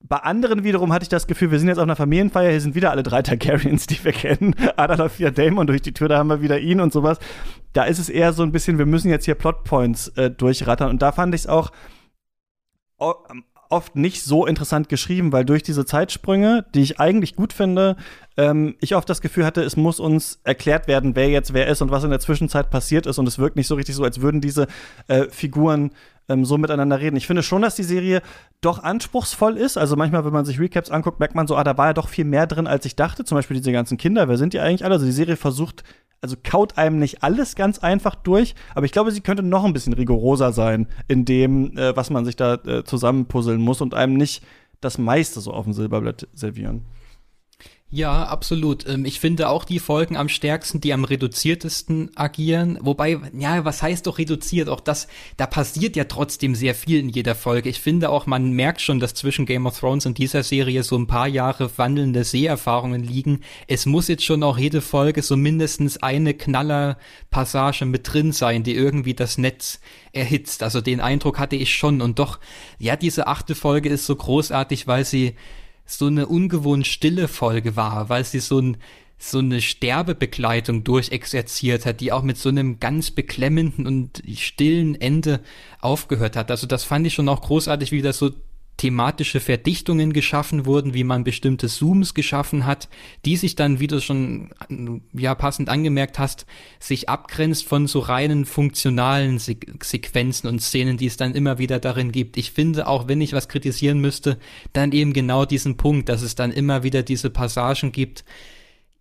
Bei 0.00 0.16
anderen 0.16 0.64
wiederum 0.64 0.92
hatte 0.92 1.04
ich 1.04 1.08
das 1.08 1.28
Gefühl, 1.28 1.52
wir 1.52 1.60
sind 1.60 1.68
jetzt 1.68 1.78
auf 1.78 1.84
einer 1.84 1.94
Familienfeier, 1.94 2.50
hier 2.50 2.60
sind 2.60 2.74
wieder 2.74 2.90
alle 2.90 3.04
drei 3.04 3.22
Targaryens, 3.22 3.86
die 3.86 4.02
wir 4.04 4.12
kennen. 4.12 4.56
Läuft 4.76 5.20
wieder 5.20 5.30
Damon 5.30 5.68
durch 5.68 5.82
die 5.82 5.92
Tür, 5.92 6.08
da 6.08 6.18
haben 6.18 6.28
wir 6.28 6.42
wieder 6.42 6.58
ihn 6.58 6.80
und 6.80 6.92
sowas. 6.92 7.18
Da 7.72 7.84
ist 7.84 8.00
es 8.00 8.08
eher 8.08 8.32
so 8.32 8.42
ein 8.42 8.50
bisschen, 8.50 8.78
wir 8.78 8.86
müssen 8.86 9.10
jetzt 9.10 9.26
hier 9.26 9.36
Plotpoints 9.36 10.08
äh, 10.08 10.30
durchrattern. 10.30 10.90
Und 10.90 11.02
da 11.02 11.12
fand 11.12 11.34
ich 11.34 11.42
es 11.42 11.46
auch 11.46 11.70
oft 13.72 13.96
nicht 13.96 14.22
so 14.22 14.46
interessant 14.46 14.88
geschrieben, 14.88 15.32
weil 15.32 15.44
durch 15.44 15.62
diese 15.62 15.84
Zeitsprünge, 15.86 16.64
die 16.74 16.82
ich 16.82 17.00
eigentlich 17.00 17.34
gut 17.34 17.52
finde, 17.52 17.96
ähm, 18.36 18.76
ich 18.80 18.94
oft 18.94 19.08
das 19.08 19.20
Gefühl 19.20 19.44
hatte, 19.44 19.62
es 19.62 19.76
muss 19.76 19.98
uns 19.98 20.40
erklärt 20.44 20.88
werden, 20.88 21.16
wer 21.16 21.28
jetzt 21.28 21.52
wer 21.54 21.66
ist 21.66 21.82
und 21.82 21.90
was 21.90 22.04
in 22.04 22.10
der 22.10 22.20
Zwischenzeit 22.20 22.70
passiert 22.70 23.06
ist. 23.06 23.18
Und 23.18 23.26
es 23.26 23.38
wirkt 23.38 23.56
nicht 23.56 23.66
so 23.66 23.74
richtig 23.74 23.94
so, 23.94 24.04
als 24.04 24.20
würden 24.20 24.40
diese 24.40 24.68
äh, 25.08 25.24
Figuren 25.30 25.90
ähm, 26.28 26.44
so 26.44 26.58
miteinander 26.58 27.00
reden. 27.00 27.16
Ich 27.16 27.26
finde 27.26 27.42
schon, 27.42 27.62
dass 27.62 27.74
die 27.74 27.82
Serie 27.82 28.22
doch 28.60 28.82
anspruchsvoll 28.82 29.56
ist. 29.56 29.76
Also 29.76 29.96
manchmal, 29.96 30.24
wenn 30.24 30.32
man 30.32 30.44
sich 30.44 30.60
Recaps 30.60 30.90
anguckt, 30.90 31.20
merkt 31.20 31.34
man 31.34 31.46
so, 31.46 31.56
ah, 31.56 31.64
da 31.64 31.76
war 31.76 31.88
ja 31.88 31.94
doch 31.94 32.08
viel 32.08 32.24
mehr 32.24 32.46
drin, 32.46 32.66
als 32.66 32.84
ich 32.86 32.96
dachte. 32.96 33.24
Zum 33.24 33.36
Beispiel 33.36 33.56
diese 33.56 33.72
ganzen 33.72 33.98
Kinder, 33.98 34.28
wer 34.28 34.38
sind 34.38 34.52
die 34.52 34.60
eigentlich 34.60 34.84
alle? 34.84 34.94
Also 34.94 35.06
die 35.06 35.12
Serie 35.12 35.36
versucht 35.36 35.84
also 36.22 36.36
kaut 36.42 36.78
einem 36.78 37.00
nicht 37.00 37.24
alles 37.24 37.56
ganz 37.56 37.80
einfach 37.80 38.14
durch, 38.14 38.54
aber 38.76 38.86
ich 38.86 38.92
glaube, 38.92 39.10
sie 39.10 39.22
könnte 39.22 39.42
noch 39.42 39.64
ein 39.64 39.72
bisschen 39.72 39.92
rigoroser 39.92 40.52
sein 40.52 40.86
in 41.08 41.24
dem, 41.24 41.76
äh, 41.76 41.96
was 41.96 42.10
man 42.10 42.24
sich 42.24 42.36
da 42.36 42.54
äh, 42.54 42.84
zusammenpuzzeln 42.84 43.60
muss 43.60 43.80
und 43.80 43.94
einem 43.94 44.14
nicht 44.14 44.44
das 44.80 44.98
meiste 44.98 45.40
so 45.40 45.52
auf 45.52 45.64
dem 45.64 45.72
Silberblatt 45.72 46.28
servieren. 46.32 46.84
Ja, 47.94 48.24
absolut. 48.24 48.88
Ähm, 48.88 49.04
ich 49.04 49.20
finde 49.20 49.50
auch 49.50 49.66
die 49.66 49.78
Folgen 49.78 50.16
am 50.16 50.30
stärksten, 50.30 50.80
die 50.80 50.94
am 50.94 51.04
reduziertesten 51.04 52.10
agieren. 52.16 52.78
Wobei, 52.80 53.18
ja, 53.38 53.66
was 53.66 53.82
heißt 53.82 54.06
doch 54.06 54.16
reduziert? 54.16 54.70
Auch 54.70 54.80
das, 54.80 55.08
da 55.36 55.46
passiert 55.46 55.94
ja 55.94 56.04
trotzdem 56.04 56.54
sehr 56.54 56.74
viel 56.74 57.00
in 57.00 57.10
jeder 57.10 57.34
Folge. 57.34 57.68
Ich 57.68 57.80
finde 57.80 58.08
auch, 58.08 58.24
man 58.24 58.52
merkt 58.52 58.80
schon, 58.80 58.98
dass 58.98 59.12
zwischen 59.12 59.44
Game 59.44 59.66
of 59.66 59.78
Thrones 59.78 60.06
und 60.06 60.16
dieser 60.16 60.42
Serie 60.42 60.84
so 60.84 60.96
ein 60.96 61.06
paar 61.06 61.28
Jahre 61.28 61.70
wandelnde 61.76 62.24
Seherfahrungen 62.24 63.02
liegen. 63.02 63.40
Es 63.66 63.84
muss 63.84 64.08
jetzt 64.08 64.24
schon 64.24 64.42
auch 64.42 64.56
jede 64.56 64.80
Folge 64.80 65.20
so 65.20 65.36
mindestens 65.36 66.02
eine 66.02 66.32
Knallerpassage 66.32 67.84
mit 67.84 68.10
drin 68.10 68.32
sein, 68.32 68.62
die 68.62 68.74
irgendwie 68.74 69.12
das 69.12 69.36
Netz 69.36 69.80
erhitzt. 70.12 70.62
Also 70.62 70.80
den 70.80 71.02
Eindruck 71.02 71.38
hatte 71.38 71.56
ich 71.56 71.74
schon. 71.74 72.00
Und 72.00 72.18
doch, 72.18 72.40
ja, 72.78 72.96
diese 72.96 73.26
achte 73.26 73.54
Folge 73.54 73.90
ist 73.90 74.06
so 74.06 74.16
großartig, 74.16 74.86
weil 74.86 75.04
sie 75.04 75.34
so 75.84 76.06
eine 76.06 76.26
ungewohnt 76.26 76.86
stille 76.86 77.28
Folge 77.28 77.76
war, 77.76 78.08
weil 78.08 78.24
sie 78.24 78.40
so 78.40 78.58
ein 78.58 78.76
so 79.24 79.38
eine 79.38 79.60
Sterbebegleitung 79.60 80.82
durchexerziert 80.82 81.86
hat, 81.86 82.00
die 82.00 82.10
auch 82.10 82.22
mit 82.22 82.38
so 82.38 82.48
einem 82.48 82.80
ganz 82.80 83.12
beklemmenden 83.12 83.86
und 83.86 84.20
stillen 84.34 85.00
Ende 85.00 85.40
aufgehört 85.80 86.34
hat. 86.34 86.50
Also 86.50 86.66
das 86.66 86.82
fand 86.82 87.06
ich 87.06 87.14
schon 87.14 87.28
auch 87.28 87.40
großartig, 87.40 87.92
wie 87.92 88.02
das 88.02 88.18
so 88.18 88.32
thematische 88.76 89.40
Verdichtungen 89.40 90.12
geschaffen 90.12 90.66
wurden, 90.66 90.94
wie 90.94 91.04
man 91.04 91.24
bestimmte 91.24 91.68
Zooms 91.68 92.14
geschaffen 92.14 92.66
hat, 92.66 92.88
die 93.24 93.36
sich 93.36 93.54
dann, 93.54 93.80
wie 93.80 93.86
du 93.86 94.00
schon 94.00 94.50
ja 95.12 95.34
passend 95.34 95.68
angemerkt 95.68 96.18
hast, 96.18 96.46
sich 96.80 97.08
abgrenzt 97.08 97.64
von 97.64 97.86
so 97.86 98.00
reinen 98.00 98.44
funktionalen 98.44 99.38
Se 99.38 99.56
Sequenzen 99.82 100.48
und 100.48 100.60
Szenen, 100.60 100.96
die 100.96 101.06
es 101.06 101.16
dann 101.16 101.34
immer 101.34 101.58
wieder 101.58 101.78
darin 101.78 102.12
gibt. 102.12 102.36
Ich 102.36 102.52
finde, 102.52 102.86
auch 102.86 103.08
wenn 103.08 103.20
ich 103.20 103.32
was 103.32 103.48
kritisieren 103.48 104.00
müsste, 104.00 104.38
dann 104.72 104.92
eben 104.92 105.12
genau 105.12 105.44
diesen 105.44 105.76
Punkt, 105.76 106.08
dass 106.08 106.22
es 106.22 106.34
dann 106.34 106.50
immer 106.50 106.82
wieder 106.82 107.02
diese 107.02 107.30
Passagen 107.30 107.92
gibt, 107.92 108.24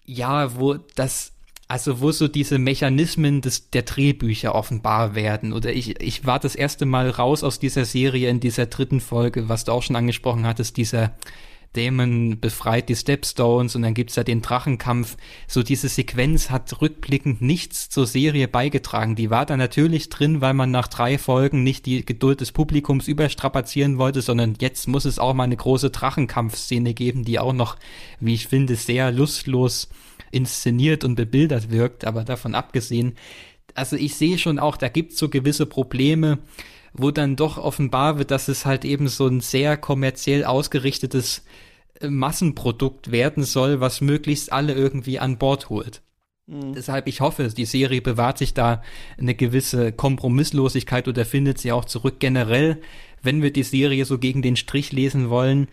ja, 0.06 0.60
wo 0.60 0.76
das, 0.96 1.34
also 1.72 2.02
wo 2.02 2.12
so 2.12 2.28
diese 2.28 2.58
Mechanismen 2.58 3.40
des, 3.40 3.70
der 3.70 3.84
Drehbücher 3.84 4.56
offenbar 4.56 5.16
werden. 5.16 5.54
Oder 5.54 5.72
ich, 5.72 6.02
ich 6.02 6.26
war 6.26 6.38
das 6.38 6.54
erste 6.54 6.86
Mal 6.86 7.10
raus 7.10 7.46
aus 7.46 7.60
dieser 7.60 7.86
Serie 7.86 8.30
in 8.30 8.42
dieser 8.42 8.66
dritten 8.66 9.00
Folge, 9.00 9.48
was 9.48 9.64
du 9.64 9.72
auch 9.72 9.82
schon 9.82 9.96
angesprochen 9.96 10.46
hattest, 10.46 10.76
dieser 10.76 11.14
Damon 11.74 12.40
befreit 12.40 12.90
die 12.90 12.96
Stepstones 12.96 13.76
und 13.76 13.84
dann 13.84 13.94
gibt's 13.94 14.16
ja 14.16 14.24
den 14.24 14.42
Drachenkampf. 14.42 15.16
So 15.48 15.64
diese 15.64 15.88
Sequenz 15.88 16.50
hat 16.50 16.82
rückblickend 16.82 17.42
nichts 17.42 17.90
zur 17.90 18.06
Serie 18.06 18.48
beigetragen. 18.48 19.16
Die 19.16 19.30
war 19.30 19.46
da 19.46 19.56
natürlich 19.56 20.10
drin, 20.10 20.42
weil 20.42 20.54
man 20.54 20.72
nach 20.72 20.88
drei 20.88 21.18
Folgen 21.18 21.64
nicht 21.64 21.86
die 21.86 22.06
Geduld 22.06 22.42
des 22.42 22.52
Publikums 22.52 23.08
überstrapazieren 23.08 23.98
wollte, 23.98 24.22
sondern 24.22 24.56
jetzt 24.60 24.88
muss 24.88 25.06
es 25.06 25.20
auch 25.20 25.34
mal 25.34 25.46
eine 25.46 25.58
große 25.58 25.92
Drachenkampfszene 25.92 26.94
geben, 26.94 27.24
die 27.24 27.40
auch 27.40 27.54
noch, 27.54 27.78
wie 28.20 28.34
ich 28.34 28.48
finde, 28.48 28.76
sehr 28.76 29.12
lustlos 29.12 29.90
inszeniert 30.32 31.04
und 31.04 31.16
bebildert 31.16 31.72
wirkt. 31.72 32.06
Aber 32.06 32.26
davon 32.26 32.54
abgesehen, 32.54 33.16
also 33.76 33.96
ich 33.96 34.16
sehe 34.16 34.38
schon 34.38 34.60
auch, 34.60 34.78
da 34.78 34.90
gibt's 34.90 35.18
so 35.18 35.30
gewisse 35.30 35.66
Probleme, 35.66 36.40
wo 36.94 37.12
dann 37.12 37.36
doch 37.36 37.58
offenbar 37.58 38.18
wird, 38.18 38.32
dass 38.32 38.48
es 38.48 38.66
halt 38.66 38.86
eben 38.86 39.08
so 39.08 39.28
ein 39.28 39.42
sehr 39.42 39.78
kommerziell 39.78 40.44
ausgerichtetes 40.44 41.44
äh, 42.00 42.10
Massenprodukt 42.10 43.12
werden 43.12 43.44
soll, 43.44 43.80
was 43.80 44.02
möglichst 44.02 44.52
alle 44.52 44.74
irgendwie 44.74 45.20
an 45.20 45.38
Bord 45.38 45.70
holt. 45.70 46.02
Mhm. 46.48 46.74
Deshalb, 46.74 47.08
ich 47.08 47.22
hoffe, 47.22 47.48
die 47.50 47.66
Serie 47.66 48.02
bewahrt 48.02 48.38
sich 48.38 48.54
da 48.54 48.82
eine 49.18 49.36
gewisse 49.36 49.92
Kompromisslosigkeit 49.92 51.08
oder 51.08 51.26
findet 51.26 51.60
sie 51.60 51.72
auch 51.72 51.86
zurück. 51.86 52.16
Generell, 52.20 52.82
wenn 53.22 53.42
wir 53.42 53.54
die 53.54 53.64
Serie 53.64 54.06
so 54.06 54.18
gegen 54.18 54.42
den 54.42 54.56
Strich 54.56 54.92
lesen 54.92 55.30
wollen, 55.30 55.68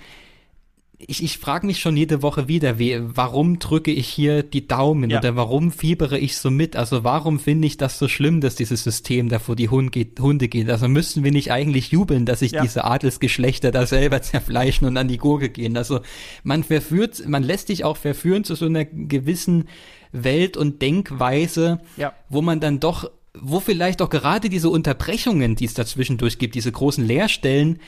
ich, 1.01 1.23
ich 1.23 1.39
frage 1.39 1.67
mich 1.67 1.79
schon 1.79 1.97
jede 1.97 2.23
Woche 2.23 2.49
wieder, 2.49 2.81
wie, 2.81 2.99
warum 3.01 3.61
drücke 3.61 3.93
ich 3.93 4.09
hier 4.09 4.43
die 4.43 4.67
Daumen 4.67 5.11
ja. 5.11 5.19
oder 5.19 5.37
warum 5.37 5.71
fiebere 5.71 6.19
ich 6.19 6.37
so 6.37 6.51
mit? 6.51 6.75
Also 6.75 7.05
warum 7.05 7.39
finde 7.39 7.69
ich 7.69 7.77
das 7.77 8.01
so 8.01 8.09
schlimm, 8.09 8.41
dass 8.41 8.57
dieses 8.57 8.83
System 8.83 9.29
da 9.29 9.39
vor 9.39 9.55
die 9.55 9.69
Hund 9.69 9.93
geht, 9.93 10.19
Hunde 10.19 10.49
geht? 10.49 10.69
Also 10.69 10.89
müssten 10.89 11.23
wir 11.23 11.31
nicht 11.31 11.53
eigentlich 11.53 11.93
jubeln, 11.93 12.27
dass 12.27 12.41
sich 12.41 12.53
ja. 12.53 12.63
diese 12.63 12.85
Adelsgeschlechter 12.85 13.71
da 13.71 13.87
selber 13.87 14.23
zerfleischen 14.23 14.89
und 14.89 14.97
an 14.97 15.07
die 15.07 15.19
Gurke 15.19 15.51
gehen? 15.51 15.77
Also 15.77 16.01
man 16.43 16.65
verführt, 16.65 17.29
man 17.29 17.45
lässt 17.45 17.69
sich 17.69 17.85
auch 17.85 17.97
verführen 17.97 18.43
zu 18.43 18.57
so 18.57 18.67
einer 18.67 18.85
gewissen 18.85 19.69
Welt- 20.11 20.57
und 20.57 20.83
Denkweise, 20.83 21.81
ja. 21.97 22.13
wo 22.29 22.43
man 22.43 22.59
dann 22.59 22.81
doch 22.81 23.09
wo 23.41 23.61
vielleicht 23.61 24.03
auch 24.03 24.11
gerade 24.11 24.49
diese 24.49 24.69
Unterbrechungen, 24.69 25.55
die 25.55 25.67
es 25.67 25.75
dazwischendurch 25.75 26.39
gibt, 26.39 26.57
diese 26.57 26.73
großen 26.73 27.07
Leerstellen, 27.07 27.79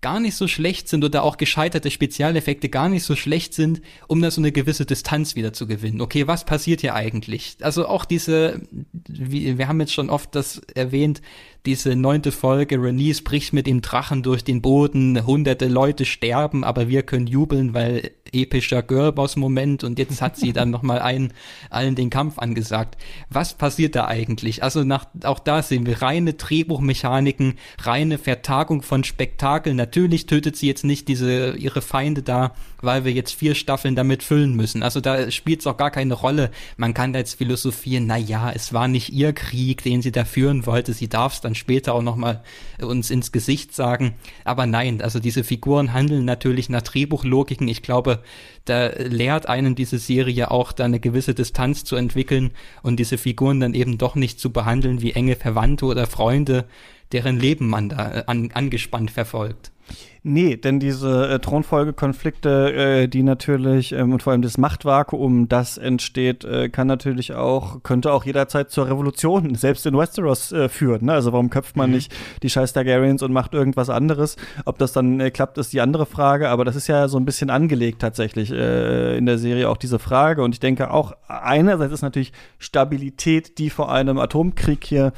gar 0.00 0.20
nicht 0.20 0.34
so 0.34 0.48
schlecht 0.48 0.88
sind 0.88 1.04
oder 1.04 1.22
auch 1.22 1.36
gescheiterte 1.36 1.90
Spezialeffekte 1.90 2.68
gar 2.68 2.88
nicht 2.88 3.04
so 3.04 3.16
schlecht 3.16 3.52
sind, 3.54 3.82
um 4.08 4.22
da 4.22 4.30
so 4.30 4.40
eine 4.40 4.52
gewisse 4.52 4.86
Distanz 4.86 5.36
wieder 5.36 5.52
zu 5.52 5.66
gewinnen. 5.66 6.00
Okay, 6.00 6.26
was 6.26 6.44
passiert 6.44 6.80
hier 6.80 6.94
eigentlich? 6.94 7.56
Also 7.60 7.86
auch 7.86 8.04
diese, 8.04 8.62
wir 8.92 9.68
haben 9.68 9.80
jetzt 9.80 9.92
schon 9.92 10.08
oft 10.08 10.34
das 10.34 10.62
erwähnt, 10.74 11.20
diese 11.66 11.94
neunte 11.94 12.32
Folge, 12.32 12.82
Renice 12.82 13.22
bricht 13.22 13.52
mit 13.52 13.66
dem 13.66 13.82
Drachen 13.82 14.22
durch 14.22 14.44
den 14.44 14.62
Boden, 14.62 15.26
hunderte 15.26 15.68
Leute 15.68 16.04
sterben, 16.04 16.64
aber 16.64 16.88
wir 16.88 17.02
können 17.02 17.26
jubeln, 17.26 17.74
weil 17.74 18.12
epischer 18.32 18.82
Girlboss-Moment 18.82 19.84
und 19.84 19.98
jetzt 19.98 20.22
hat 20.22 20.36
sie 20.36 20.52
dann 20.54 20.70
nochmal 20.70 21.00
allen, 21.00 21.32
allen 21.68 21.94
den 21.94 22.10
Kampf 22.10 22.38
angesagt. 22.38 22.96
Was 23.28 23.54
passiert 23.54 23.94
da 23.94 24.06
eigentlich? 24.06 24.62
Also 24.62 24.84
nach, 24.84 25.06
auch 25.24 25.38
da 25.38 25.62
sehen 25.62 25.86
wir 25.86 26.02
reine 26.02 26.34
Drehbuchmechaniken, 26.34 27.58
reine 27.82 28.18
Vertagung 28.18 28.82
von 28.82 29.04
Spektakeln. 29.04 29.76
Natürlich 29.76 30.26
tötet 30.26 30.56
sie 30.56 30.66
jetzt 30.66 30.84
nicht 30.84 31.08
diese, 31.08 31.56
ihre 31.56 31.82
Feinde 31.82 32.22
da, 32.22 32.54
weil 32.80 33.04
wir 33.04 33.12
jetzt 33.12 33.34
vier 33.34 33.54
Staffeln 33.54 33.96
damit 33.96 34.22
füllen 34.22 34.54
müssen. 34.54 34.82
Also 34.82 35.00
da 35.00 35.30
spielt 35.30 35.60
es 35.60 35.66
auch 35.66 35.76
gar 35.76 35.90
keine 35.90 36.14
Rolle. 36.14 36.50
Man 36.76 36.94
kann 36.94 37.12
da 37.12 37.18
jetzt 37.18 37.34
philosophieren, 37.34 38.06
na 38.06 38.16
ja, 38.16 38.50
es 38.50 38.72
war 38.72 38.88
nicht 38.88 39.10
ihr 39.10 39.32
Krieg, 39.32 39.82
den 39.82 40.02
sie 40.02 40.12
da 40.12 40.24
führen 40.24 40.66
wollte. 40.66 40.92
Sie 40.92 41.08
darf 41.08 41.34
es 41.34 41.40
dann 41.40 41.49
später 41.54 41.94
auch 41.94 42.02
nochmal 42.02 42.42
uns 42.80 43.10
ins 43.10 43.32
Gesicht 43.32 43.74
sagen. 43.74 44.14
Aber 44.44 44.66
nein, 44.66 45.02
also 45.02 45.18
diese 45.18 45.44
Figuren 45.44 45.92
handeln 45.92 46.24
natürlich 46.24 46.68
nach 46.68 46.82
Drehbuchlogiken. 46.82 47.68
Ich 47.68 47.82
glaube, 47.82 48.22
da 48.64 48.88
lehrt 48.88 49.48
einen 49.48 49.74
diese 49.74 49.98
Serie 49.98 50.50
auch, 50.50 50.72
da 50.72 50.84
eine 50.84 51.00
gewisse 51.00 51.34
Distanz 51.34 51.84
zu 51.84 51.96
entwickeln 51.96 52.52
und 52.82 52.98
diese 52.98 53.18
Figuren 53.18 53.60
dann 53.60 53.74
eben 53.74 53.98
doch 53.98 54.14
nicht 54.14 54.40
zu 54.40 54.50
behandeln 54.52 55.02
wie 55.02 55.12
enge 55.12 55.36
Verwandte 55.36 55.86
oder 55.86 56.06
Freunde, 56.06 56.66
deren 57.12 57.38
Leben 57.38 57.68
man 57.68 57.88
da 57.88 58.14
äh, 58.14 58.24
an, 58.26 58.50
angespannt 58.52 59.10
verfolgt. 59.10 59.72
Nee, 60.22 60.56
denn 60.56 60.80
diese 60.80 61.30
äh, 61.30 61.38
Thronfolgekonflikte, 61.38 62.72
äh, 62.74 63.08
die 63.08 63.22
natürlich 63.22 63.92
ähm, 63.92 64.12
und 64.12 64.22
vor 64.22 64.32
allem 64.32 64.42
das 64.42 64.58
Machtvakuum, 64.58 65.48
das 65.48 65.78
entsteht, 65.78 66.44
äh, 66.44 66.68
kann 66.68 66.86
natürlich 66.86 67.32
auch, 67.32 67.82
könnte 67.82 68.12
auch 68.12 68.26
jederzeit 68.26 68.70
zur 68.70 68.86
Revolution, 68.86 69.54
selbst 69.54 69.86
in 69.86 69.96
Westeros, 69.96 70.52
äh, 70.52 70.68
führen. 70.68 71.06
Ne? 71.06 71.14
Also 71.14 71.32
warum 71.32 71.48
köpft 71.48 71.74
man 71.74 71.88
mhm. 71.88 71.96
nicht 71.96 72.14
die 72.42 72.50
scheiß 72.50 72.74
Targaryens 72.74 73.22
und 73.22 73.32
macht 73.32 73.54
irgendwas 73.54 73.88
anderes? 73.88 74.36
Ob 74.66 74.76
das 74.76 74.92
dann 74.92 75.20
äh, 75.20 75.30
klappt, 75.30 75.56
ist 75.56 75.72
die 75.72 75.80
andere 75.80 76.04
Frage, 76.04 76.50
aber 76.50 76.66
das 76.66 76.76
ist 76.76 76.86
ja 76.86 77.08
so 77.08 77.16
ein 77.16 77.24
bisschen 77.24 77.48
angelegt 77.48 78.02
tatsächlich 78.02 78.52
äh, 78.52 79.16
in 79.16 79.24
der 79.24 79.38
Serie 79.38 79.70
auch 79.70 79.78
diese 79.78 79.98
Frage. 79.98 80.42
Und 80.42 80.54
ich 80.54 80.60
denke 80.60 80.90
auch, 80.90 81.14
einerseits 81.28 81.94
ist 81.94 82.02
natürlich 82.02 82.34
Stabilität, 82.58 83.56
die 83.56 83.70
vor 83.70 83.90
einem 83.90 84.18
Atomkrieg 84.18 84.84
hier 84.84 85.12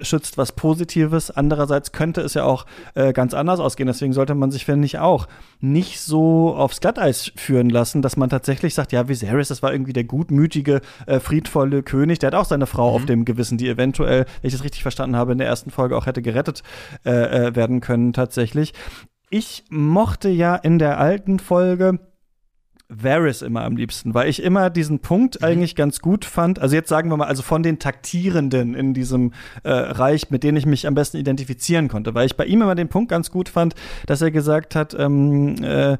schützt, 0.00 0.38
was 0.38 0.52
Positives. 0.52 1.30
Andererseits 1.30 1.92
könnte 1.92 2.22
es 2.22 2.32
ja 2.32 2.44
auch 2.44 2.64
ganz 3.12 3.34
anders 3.34 3.60
ausgehen. 3.60 3.86
Deswegen 3.86 4.14
sollte 4.14 4.34
man 4.36 4.50
sich, 4.50 4.64
finde 4.64 4.86
ich, 4.86 4.98
auch 4.98 5.26
nicht 5.60 6.00
so 6.00 6.54
aufs 6.54 6.80
Glatteis 6.80 7.32
führen 7.36 7.70
lassen, 7.70 8.02
dass 8.02 8.16
man 8.16 8.28
tatsächlich 8.28 8.74
sagt, 8.74 8.92
ja, 8.92 9.08
Viserys, 9.08 9.48
das 9.48 9.62
war 9.62 9.72
irgendwie 9.72 9.92
der 9.92 10.04
gutmütige, 10.04 10.80
äh, 11.06 11.20
friedvolle 11.20 11.82
König, 11.82 12.18
der 12.18 12.28
hat 12.28 12.34
auch 12.34 12.44
seine 12.44 12.66
Frau 12.66 12.90
mhm. 12.90 12.96
auf 12.96 13.06
dem 13.06 13.24
Gewissen, 13.24 13.58
die 13.58 13.68
eventuell, 13.68 14.26
wenn 14.40 14.48
ich 14.48 14.52
das 14.52 14.64
richtig 14.64 14.82
verstanden 14.82 15.16
habe, 15.16 15.32
in 15.32 15.38
der 15.38 15.46
ersten 15.46 15.70
Folge 15.70 15.96
auch 15.96 16.06
hätte 16.06 16.22
gerettet 16.22 16.62
äh, 17.04 17.10
äh 17.48 17.56
werden 17.56 17.80
können 17.80 18.12
tatsächlich. 18.12 18.74
Ich 19.30 19.64
mochte 19.70 20.28
ja 20.28 20.54
in 20.54 20.78
der 20.78 20.98
alten 20.98 21.38
Folge 21.40 21.98
Varys 22.88 23.42
immer 23.42 23.62
am 23.62 23.76
liebsten, 23.76 24.14
weil 24.14 24.28
ich 24.28 24.42
immer 24.42 24.70
diesen 24.70 25.00
Punkt 25.00 25.40
mhm. 25.40 25.46
eigentlich 25.46 25.74
ganz 25.74 26.00
gut 26.00 26.24
fand. 26.24 26.58
Also 26.58 26.76
jetzt 26.76 26.88
sagen 26.88 27.10
wir 27.10 27.16
mal, 27.16 27.26
also 27.26 27.42
von 27.42 27.62
den 27.62 27.78
Taktierenden 27.78 28.74
in 28.74 28.94
diesem 28.94 29.32
äh, 29.64 29.70
Reich, 29.70 30.30
mit 30.30 30.42
denen 30.42 30.56
ich 30.56 30.66
mich 30.66 30.86
am 30.86 30.94
besten 30.94 31.16
identifizieren 31.16 31.88
konnte, 31.88 32.14
weil 32.14 32.26
ich 32.26 32.36
bei 32.36 32.44
ihm 32.44 32.62
immer 32.62 32.74
den 32.74 32.88
Punkt 32.88 33.10
ganz 33.10 33.30
gut 33.30 33.48
fand, 33.48 33.74
dass 34.06 34.22
er 34.22 34.30
gesagt 34.30 34.74
hat, 34.74 34.94
ähm, 34.98 35.62
äh, 35.62 35.98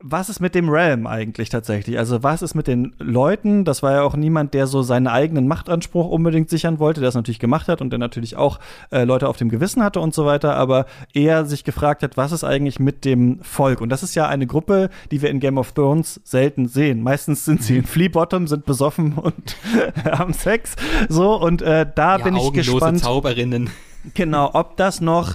was 0.00 0.28
ist 0.28 0.38
mit 0.38 0.54
dem 0.54 0.68
Realm 0.68 1.08
eigentlich 1.08 1.48
tatsächlich? 1.48 1.98
Also 1.98 2.22
was 2.22 2.40
ist 2.42 2.54
mit 2.54 2.68
den 2.68 2.94
Leuten? 2.98 3.64
Das 3.64 3.82
war 3.82 3.92
ja 3.92 4.02
auch 4.02 4.14
niemand, 4.14 4.54
der 4.54 4.68
so 4.68 4.82
seinen 4.82 5.08
eigenen 5.08 5.48
Machtanspruch 5.48 6.08
unbedingt 6.08 6.50
sichern 6.50 6.78
wollte, 6.78 7.00
der 7.00 7.08
es 7.08 7.16
natürlich 7.16 7.40
gemacht 7.40 7.66
hat 7.66 7.80
und 7.80 7.90
der 7.90 7.98
natürlich 7.98 8.36
auch 8.36 8.60
äh, 8.92 9.02
Leute 9.02 9.28
auf 9.28 9.38
dem 9.38 9.48
Gewissen 9.48 9.82
hatte 9.82 9.98
und 9.98 10.14
so 10.14 10.24
weiter, 10.24 10.54
aber 10.54 10.86
eher 11.14 11.46
sich 11.46 11.64
gefragt 11.64 12.04
hat, 12.04 12.16
was 12.16 12.30
ist 12.30 12.44
eigentlich 12.44 12.78
mit 12.78 13.04
dem 13.04 13.42
Volk? 13.42 13.80
Und 13.80 13.88
das 13.88 14.04
ist 14.04 14.14
ja 14.14 14.28
eine 14.28 14.46
Gruppe, 14.46 14.88
die 15.10 15.20
wir 15.20 15.30
in 15.30 15.40
Game 15.40 15.58
of 15.58 15.72
Thrones 15.72 16.20
selten 16.22 16.68
sehen. 16.68 17.02
Meistens 17.02 17.44
sind 17.44 17.64
sie 17.64 17.78
in 17.78 17.84
Flea 17.84 18.08
Bottom, 18.08 18.46
sind 18.46 18.66
besoffen 18.66 19.12
und 19.16 19.56
haben 20.04 20.32
Sex. 20.32 20.76
So, 21.08 21.34
und 21.34 21.60
äh, 21.60 21.86
da 21.92 22.18
ja, 22.18 22.24
bin 22.24 22.36
ich 22.36 22.52
gespannt. 22.52 23.00
Zauberinnen. 23.00 23.70
Genau, 24.14 24.50
ob 24.54 24.76
das 24.76 25.00
noch 25.00 25.34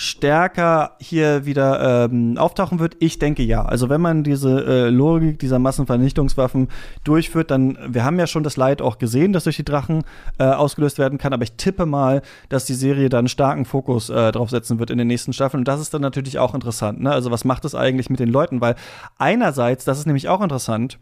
stärker 0.00 0.96
hier 0.98 1.44
wieder 1.44 2.06
ähm, 2.06 2.38
auftauchen 2.38 2.78
wird? 2.78 2.96
Ich 3.00 3.18
denke 3.18 3.42
ja. 3.42 3.62
Also 3.62 3.90
wenn 3.90 4.00
man 4.00 4.24
diese 4.24 4.64
äh, 4.64 4.88
Logik 4.88 5.38
dieser 5.38 5.58
Massenvernichtungswaffen 5.58 6.68
durchführt, 7.04 7.50
dann, 7.50 7.76
wir 7.86 8.04
haben 8.04 8.18
ja 8.18 8.26
schon 8.26 8.42
das 8.42 8.56
Leid 8.56 8.80
auch 8.80 8.96
gesehen, 8.96 9.34
das 9.34 9.44
durch 9.44 9.56
die 9.56 9.64
Drachen 9.64 10.04
äh, 10.38 10.44
ausgelöst 10.44 10.98
werden 10.98 11.18
kann, 11.18 11.34
aber 11.34 11.42
ich 11.42 11.52
tippe 11.52 11.84
mal, 11.84 12.22
dass 12.48 12.64
die 12.64 12.74
Serie 12.74 13.10
da 13.10 13.18
einen 13.18 13.28
starken 13.28 13.66
Fokus 13.66 14.08
äh, 14.08 14.32
drauf 14.32 14.48
setzen 14.48 14.78
wird 14.78 14.90
in 14.90 14.96
den 14.96 15.06
nächsten 15.06 15.34
Staffeln. 15.34 15.60
Und 15.60 15.68
das 15.68 15.80
ist 15.80 15.92
dann 15.92 16.02
natürlich 16.02 16.38
auch 16.38 16.54
interessant. 16.54 17.02
Ne? 17.02 17.12
Also 17.12 17.30
was 17.30 17.44
macht 17.44 17.66
es 17.66 17.74
eigentlich 17.74 18.08
mit 18.08 18.20
den 18.20 18.30
Leuten? 18.30 18.62
Weil 18.62 18.76
einerseits, 19.18 19.84
das 19.84 19.98
ist 19.98 20.06
nämlich 20.06 20.28
auch 20.28 20.40
interessant, 20.40 20.98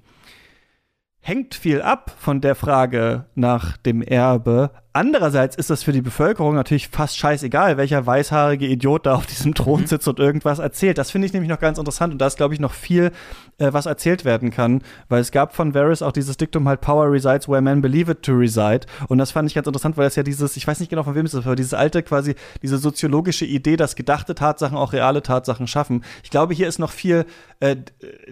hängt 1.21 1.55
viel 1.55 1.83
ab 1.83 2.13
von 2.19 2.41
der 2.41 2.55
Frage 2.55 3.27
nach 3.35 3.77
dem 3.77 4.03
Erbe. 4.03 4.71
Andererseits 4.99 5.55
ist 5.55 5.71
das 5.71 5.85
für 5.85 5.93
die 5.93 6.03
Bevölkerung 6.03 6.57
natürlich 6.57 6.89
fast 6.89 7.17
scheißegal, 7.19 7.77
welcher 7.77 8.05
weißhaarige 8.05 8.67
Idiot 8.67 9.07
da 9.07 9.15
auf 9.15 9.27
diesem 9.27 9.55
Thron 9.55 9.83
mhm. 9.83 9.87
sitzt 9.87 10.09
und 10.09 10.19
irgendwas 10.19 10.59
erzählt. 10.59 10.99
Das 10.99 11.13
finde 11.13 11.27
ich 11.27 11.33
nämlich 11.33 11.49
noch 11.49 11.61
ganz 11.61 11.79
interessant 11.79 12.13
und 12.13 12.19
da 12.19 12.27
ist, 12.27 12.37
glaube 12.37 12.53
ich, 12.53 12.59
noch 12.59 12.73
viel, 12.73 13.13
äh, 13.59 13.73
was 13.73 13.87
erzählt 13.87 14.25
werden 14.25 14.51
kann, 14.51 14.83
weil 15.09 15.21
es 15.21 15.31
gab 15.31 15.55
von 15.55 15.73
Varys 15.73 16.03
auch 16.03 16.11
dieses 16.11 16.37
Diktum 16.37 16.67
halt 16.67 16.81
Power 16.81 17.13
resides 17.13 17.49
where 17.49 17.63
men 17.63 17.81
believe 17.81 18.11
it 18.11 18.25
to 18.25 18.33
reside 18.33 18.81
und 19.07 19.19
das 19.19 19.31
fand 19.31 19.49
ich 19.49 19.55
ganz 19.55 19.69
interessant, 19.69 19.97
weil 19.97 20.03
das 20.07 20.17
ja 20.17 20.25
dieses, 20.25 20.57
ich 20.57 20.67
weiß 20.67 20.81
nicht 20.81 20.89
genau 20.89 21.05
von 21.05 21.15
wem 21.15 21.27
es 21.27 21.35
ist, 21.35 21.47
aber 21.47 21.55
dieses 21.55 21.75
alte 21.75 22.03
quasi, 22.03 22.35
diese 22.63 22.79
soziologische 22.79 23.45
Idee, 23.45 23.77
dass 23.77 23.95
gedachte 23.95 24.35
Tatsachen 24.35 24.77
auch 24.77 24.93
reale 24.93 25.23
Tatsachen 25.23 25.69
schaffen. 25.69 26.03
Ich 26.25 26.31
glaube, 26.31 26.55
hier 26.55 26.67
ist 26.67 26.81
noch 26.81 26.91
viel 26.91 27.25
äh, 27.61 27.77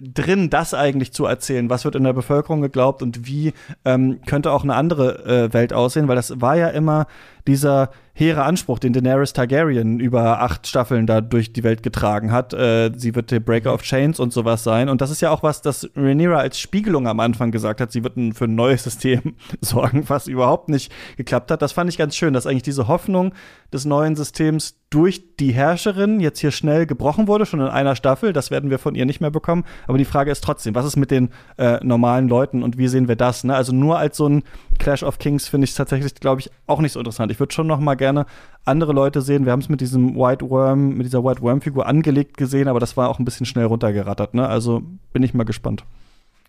drin, 0.01 0.49
das 0.49 0.73
eigentlich 0.73 1.13
zu 1.13 1.25
erzählen. 1.25 1.69
Was 1.69 1.85
wird 1.85 1.95
in 1.95 2.03
der 2.03 2.11
Bevölkerung 2.11 2.59
geglaubt 2.59 3.01
und 3.01 3.25
wie 3.25 3.53
ähm, 3.85 4.19
könnte 4.25 4.51
auch 4.51 4.63
eine 4.63 4.75
andere 4.75 5.25
äh, 5.25 5.53
Welt 5.53 5.71
aussehen, 5.71 6.09
weil 6.09 6.17
das 6.17 6.41
war 6.41 6.56
ja 6.57 6.67
immer 6.69 7.05
dieser 7.47 7.89
hehre 8.17 8.43
Anspruch, 8.43 8.79
den 8.79 8.93
Daenerys 8.93 9.31
Targaryen 9.33 9.99
über 9.99 10.41
acht 10.41 10.65
Staffeln 10.65 11.05
da 11.05 11.21
durch 11.21 11.53
die 11.53 11.63
Welt 11.63 11.83
getragen 11.83 12.31
hat. 12.31 12.51
Äh, 12.51 12.91
sie 12.95 13.13
wird 13.13 13.29
der 13.29 13.39
Breaker 13.39 13.73
of 13.73 13.83
Chains 13.83 14.19
und 14.19 14.33
sowas 14.33 14.63
sein. 14.63 14.89
Und 14.89 15.01
das 15.01 15.11
ist 15.11 15.21
ja 15.21 15.29
auch 15.29 15.43
was, 15.43 15.61
das 15.61 15.87
Rhaenyra 15.95 16.37
als 16.37 16.59
Spiegelung 16.59 17.07
am 17.07 17.19
Anfang 17.19 17.51
gesagt 17.51 17.79
hat. 17.79 17.91
Sie 17.91 18.03
wird 18.03 18.15
für 18.35 18.45
ein 18.45 18.55
neues 18.55 18.83
System 18.83 19.35
sorgen, 19.61 20.09
was 20.09 20.27
überhaupt 20.27 20.67
nicht 20.67 20.91
geklappt 21.15 21.51
hat. 21.51 21.61
Das 21.61 21.73
fand 21.73 21.91
ich 21.91 21.97
ganz 21.97 22.15
schön, 22.15 22.33
dass 22.33 22.47
eigentlich 22.47 22.63
diese 22.63 22.87
Hoffnung 22.87 23.33
des 23.71 23.85
neuen 23.85 24.15
Systems 24.15 24.75
durch 24.89 25.35
die 25.35 25.51
Herrscherin 25.51 26.19
jetzt 26.19 26.39
hier 26.39 26.51
schnell 26.51 26.85
gebrochen 26.85 27.27
wurde, 27.27 27.45
schon 27.45 27.59
in 27.59 27.67
einer 27.67 27.95
Staffel. 27.95 28.33
Das 28.33 28.49
werden 28.49 28.69
wir 28.69 28.79
von 28.79 28.95
ihr 28.95 29.05
nicht 29.05 29.19
mehr 29.19 29.31
bekommen. 29.31 29.65
Aber 29.85 29.97
die 29.97 30.05
Frage 30.05 30.31
ist 30.31 30.43
trotzdem, 30.43 30.73
was 30.73 30.85
ist 30.85 30.95
mit 30.95 31.11
den 31.11 31.29
äh, 31.57 31.77
normalen 31.83 32.29
Leuten 32.29 32.63
und 32.63 32.77
wie 32.77 32.87
sehen 32.87 33.07
wir 33.07 33.17
das? 33.17 33.43
Ne? 33.43 33.53
Also 33.53 33.73
nur 33.73 33.99
als 33.99 34.17
so 34.17 34.27
ein 34.27 34.43
Clash 34.79 35.03
of 35.03 35.19
Kings 35.19 35.47
finde 35.47 35.65
ich 35.65 35.75
tatsächlich, 35.75 36.15
glaube 36.15 36.41
ich, 36.41 36.49
auch 36.65 36.79
nicht 36.79 36.93
so 36.93 36.99
interessant. 36.99 37.31
Ich 37.31 37.36
würde 37.39 37.53
schon 37.53 37.67
noch 37.67 37.79
mal 37.79 37.95
gerne 37.95 38.25
andere 38.65 38.93
Leute 38.93 39.21
sehen. 39.21 39.45
Wir 39.45 39.51
haben 39.51 39.61
es 39.61 39.69
mit 39.69 39.81
diesem 39.81 40.15
White 40.15 40.49
Worm, 40.49 40.97
mit 40.97 41.05
dieser 41.05 41.23
White 41.23 41.41
Worm-Figur 41.41 41.85
angelegt 41.85 42.37
gesehen, 42.37 42.67
aber 42.67 42.79
das 42.79 42.97
war 42.97 43.09
auch 43.09 43.19
ein 43.19 43.25
bisschen 43.25 43.45
schnell 43.45 43.65
runtergerattert. 43.65 44.33
Ne? 44.33 44.47
Also 44.47 44.81
bin 45.13 45.23
ich 45.23 45.33
mal 45.33 45.43
gespannt. 45.43 45.85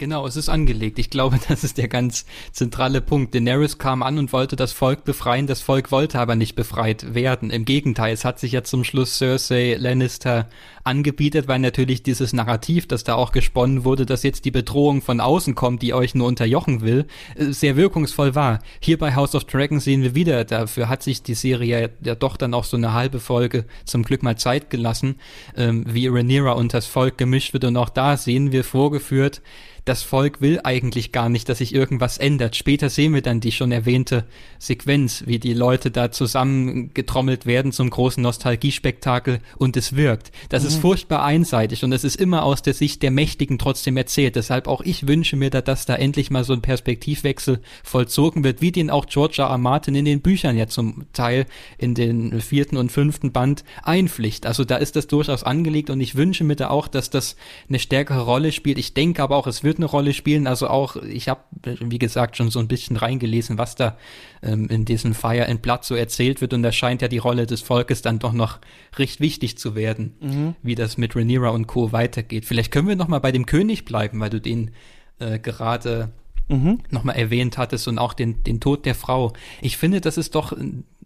Genau, 0.01 0.29
es 0.29 0.37
ist 0.37 0.49
angelegt. 0.49 1.01
Ich 1.01 1.11
glaube, 1.11 1.41
das 1.49 1.65
ist 1.65 1.77
der 1.77 1.89
ganz 1.89 2.25
zentrale 2.53 3.01
Punkt. 3.01 3.35
Daenerys 3.35 3.79
kam 3.79 4.05
an 4.05 4.19
und 4.19 4.33
wollte 4.33 4.55
das 4.55 4.73
Volk 4.73 5.03
befreien. 5.03 5.49
Das 5.49 5.61
Volk 5.61 5.91
wollte 5.91 6.21
aber 6.21 6.37
nicht 6.37 6.55
befreit 6.55 7.15
werden. 7.15 7.51
Im 7.51 7.65
Gegenteil, 7.65 8.15
es 8.15 8.25
hat 8.25 8.39
sich 8.39 8.53
ja 8.53 8.63
zum 8.63 8.85
Schluss 8.85 9.19
Cersei 9.19 9.75
Lannister 9.77 10.49
angebietet, 10.85 11.49
weil 11.49 11.59
natürlich 11.59 12.05
dieses 12.05 12.33
Narrativ, 12.33 12.87
das 12.87 13.03
da 13.03 13.17
auch 13.17 13.33
gesponnen 13.33 13.85
wurde, 13.85 14.07
dass 14.07 14.23
jetzt 14.23 14.45
die 14.45 14.53
Bedrohung 14.53 15.03
von 15.03 15.21
außen 15.21 15.57
kommt, 15.57 15.83
die 15.83 15.93
euch 15.95 16.15
nur 16.15 16.29
unterjochen 16.29 16.81
will, 16.81 17.07
äh, 17.35 17.47
sehr 17.47 17.75
wirkungsvoll 17.75 18.37
war. 18.37 18.61
Hier 18.79 18.99
bei 18.99 19.17
House 19.17 19.35
of 19.35 19.45
Dragons 19.45 19.83
sehen 19.83 20.03
wir 20.03 20.15
wieder, 20.15 20.45
dafür 20.45 20.89
hat 20.89 21.03
sich 21.03 21.25
die 21.25 21.35
Serie 21.35 21.91
ja 22.03 22.15
doch 22.15 22.37
dann 22.37 22.55
auch 22.55 22.65
so 22.65 22.77
eine 22.77 22.93
halbe 22.93 23.19
Folge 23.19 23.65
zum 23.85 24.05
Glück 24.05 24.23
mal 24.23 24.39
Zeit 24.39 24.71
gelassen, 24.71 25.17
ähm, 25.57 25.85
wie 25.89 26.07
Rhaenyra 26.07 26.53
und 26.53 26.73
das 26.73 26.87
Volk 26.87 27.19
gemischt 27.19 27.53
wird 27.53 27.65
und 27.65 27.77
auch 27.77 27.91
da 27.91 28.17
sehen 28.17 28.53
wir 28.53 28.63
vorgeführt, 28.63 29.43
das 29.89 30.03
Volk 30.03 30.43
will 30.43 30.61
eigentlich 30.63 31.13
gar 31.13 31.31
nicht, 31.31 31.49
dass 31.49 31.59
sich 31.59 31.75
irgendwas 31.75 32.19
ändert. 32.19 32.57
Später 32.57 32.91
sehen 32.91 33.15
wir 33.15 33.23
dann 33.23 33.41
die 33.41 33.53
schon 33.53 33.73
erwähnte 33.73 34.25
Sequenz, 34.59 35.25
wie 35.27 35.39
die 35.39 35.55
Leute 35.55 35.91
da 35.91 36.13
zusammengetrommelt 36.13 37.47
werden 37.47 37.73
zum 37.73 37.89
großen 37.89 38.23
Nostalgiespektakel 38.23 39.41
und 39.57 39.79
es 39.79 39.97
wirkt. 39.97 40.31
Das 40.51 40.63
mhm. 40.63 40.69
ist 40.69 40.77
furchtbar 40.77 41.25
einseitig 41.25 41.85
und 41.85 41.93
es 41.93 42.05
ist 42.05 42.17
immer 42.17 42.43
aus 42.43 42.61
der 42.61 42.75
Sicht 42.75 43.03
der 43.03 43.11
Mächtigen 43.11 43.59
trotzdem 43.59 43.97
erzählt. 43.97 44.37
Deshalb 44.37 44.69
auch 44.69 44.83
ich 44.83 45.09
wünsche 45.09 45.37
mir 45.37 45.49
da, 45.49 45.63
dass 45.63 45.87
da 45.87 45.95
endlich 45.95 46.31
mal 46.31 46.45
so 46.45 46.53
ein 46.53 46.61
Perspektivwechsel 46.61 47.61
vollzogen 47.83 48.45
wird, 48.45 48.61
wie 48.61 48.73
den 48.73 48.91
auch 48.91 49.07
George 49.07 49.37
R. 49.39 49.49
R. 49.49 49.59
Martin 49.59 49.95
in 49.95 50.05
den 50.05 50.21
Büchern 50.21 50.59
ja 50.59 50.67
zum 50.67 51.07
Teil 51.15 51.47
in 51.79 51.95
den 51.95 52.43
vierten 52.43 52.77
und 52.77 52.93
fünften 52.93 53.33
Band 53.33 53.65
einpflicht. 53.83 54.45
Also 54.45 54.67
da 54.67 54.77
ist 54.77 54.97
das 54.97 55.07
durchaus 55.07 55.45
angelegt 55.45 55.89
und 55.89 56.01
ich 56.03 56.15
wünsche 56.15 56.45
mir 56.45 56.57
da 56.57 56.69
auch, 56.69 56.89
dass 56.89 57.09
das 57.09 57.37
eine 57.71 57.79
stärkere 57.79 58.21
Rolle 58.21 58.53
spielt. 58.53 58.77
Ich 58.77 58.93
denke 58.93 59.23
aber 59.23 59.37
auch, 59.37 59.47
es 59.47 59.65
wird 59.65 59.78
eine 59.79 59.87
Rolle 59.87 60.13
spielen. 60.13 60.47
Also 60.47 60.69
auch, 60.69 60.97
ich 60.97 61.29
habe, 61.29 61.41
wie 61.63 61.99
gesagt, 61.99 62.37
schon 62.37 62.51
so 62.51 62.59
ein 62.59 62.69
bisschen 62.69 62.97
reingelesen, 62.97 63.59
was 63.59 63.75
da 63.75 63.97
ähm, 64.43 64.69
in 64.69 64.85
diesem 64.85 65.15
Fire 65.15 65.49
and 65.49 65.63
Blood 65.63 65.85
so 65.85 65.95
erzählt 65.95 66.41
wird. 66.41 66.53
Und 66.53 66.63
da 66.63 66.73
scheint 66.73 67.03
ja 67.03 67.09
die 67.09 67.19
Rolle 67.19 67.47
des 67.47 67.63
Volkes 67.63 68.03
dann 68.03 68.19
doch 68.19 68.33
noch 68.33 68.59
recht 68.97 69.21
wichtig 69.21 69.59
zu 69.59 69.75
werden, 69.75 70.15
mhm. 70.21 70.55
wie 70.63 70.75
das 70.75 70.99
mit 70.99 71.17
Rhaenyra 71.17 71.51
und 71.51 71.67
Co. 71.67 71.93
weitergeht. 71.93 72.45
Vielleicht 72.45 72.71
können 72.71 72.89
wir 72.89 72.97
noch 72.97 73.09
mal 73.09 73.21
bei 73.21 73.33
dem 73.33 73.47
König 73.47 73.85
bleiben, 73.85 74.21
weil 74.21 74.31
du 74.31 74.41
den 74.41 74.73
äh, 75.19 75.39
gerade 75.39 76.11
mhm. 76.49 76.81
nochmal 76.91 77.17
erwähnt 77.17 77.59
hattest 77.59 77.89
und 77.89 77.99
auch 77.99 78.13
den, 78.13 78.43
den 78.45 78.61
Tod 78.61 78.87
der 78.87 78.95
Frau. 78.95 79.33
Ich 79.61 79.77
finde, 79.77 80.01
das 80.01 80.19
ist 80.19 80.35
doch 80.35 80.57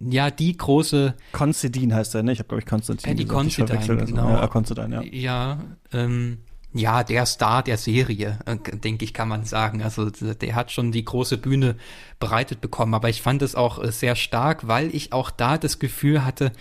ja 0.00 0.30
die 0.30 0.56
große. 0.56 1.14
Konstantin 1.32 1.94
heißt 1.94 2.14
er, 2.14 2.22
ne? 2.22 2.32
Ich 2.32 2.38
habe, 2.38 2.48
glaube 2.48 2.60
ich, 2.60 2.66
Konstantin. 2.66 3.10
Ja, 3.10 3.14
die 3.14 3.26
Konstantin, 3.26 4.06
genau. 4.06 4.30
Ja, 4.30 4.46
Konstantin, 4.46 4.92
ja. 4.92 5.02
Ja, 5.02 5.64
ähm, 5.92 6.38
ja, 6.74 7.04
der 7.04 7.26
Star 7.26 7.62
der 7.62 7.76
Serie, 7.76 8.38
äh, 8.46 8.56
denke 8.56 9.04
ich, 9.04 9.12
kann 9.12 9.28
man 9.28 9.44
sagen. 9.44 9.82
Also 9.82 10.10
der 10.10 10.54
hat 10.54 10.72
schon 10.72 10.92
die 10.92 11.04
große 11.04 11.38
Bühne 11.38 11.76
bereitet 12.18 12.60
bekommen. 12.60 12.94
Aber 12.94 13.08
ich 13.08 13.22
fand 13.22 13.42
es 13.42 13.54
auch 13.54 13.82
äh, 13.82 13.92
sehr 13.92 14.16
stark, 14.16 14.66
weil 14.66 14.94
ich 14.94 15.12
auch 15.12 15.30
da 15.30 15.58
das 15.58 15.78
Gefühl 15.78 16.24
hatte, 16.24 16.52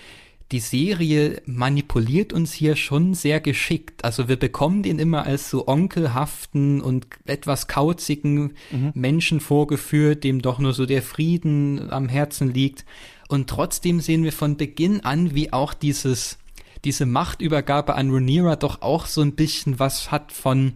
die 0.51 0.59
Serie 0.59 1.41
manipuliert 1.45 2.33
uns 2.33 2.51
hier 2.51 2.75
schon 2.75 3.13
sehr 3.13 3.39
geschickt. 3.39 4.03
Also 4.03 4.27
wir 4.27 4.35
bekommen 4.35 4.83
den 4.83 4.99
immer 4.99 5.25
als 5.25 5.49
so 5.49 5.67
onkelhaften 5.67 6.81
und 6.81 7.07
etwas 7.25 7.67
kauzigen 7.67 8.53
mhm. 8.69 8.91
Menschen 8.93 9.39
vorgeführt, 9.39 10.25
dem 10.25 10.41
doch 10.41 10.59
nur 10.59 10.73
so 10.73 10.85
der 10.85 11.01
Frieden 11.01 11.89
am 11.89 12.09
Herzen 12.09 12.53
liegt. 12.53 12.85
Und 13.29 13.49
trotzdem 13.49 14.01
sehen 14.01 14.25
wir 14.25 14.33
von 14.33 14.57
Beginn 14.57 15.05
an, 15.05 15.33
wie 15.33 15.53
auch 15.53 15.73
dieses 15.73 16.37
diese 16.83 17.05
Machtübergabe 17.05 17.95
an 17.95 18.09
Rhaenyra 18.11 18.55
doch 18.55 18.81
auch 18.81 19.05
so 19.05 19.21
ein 19.21 19.35
bisschen 19.35 19.79
was 19.79 20.11
hat 20.11 20.31
von 20.31 20.73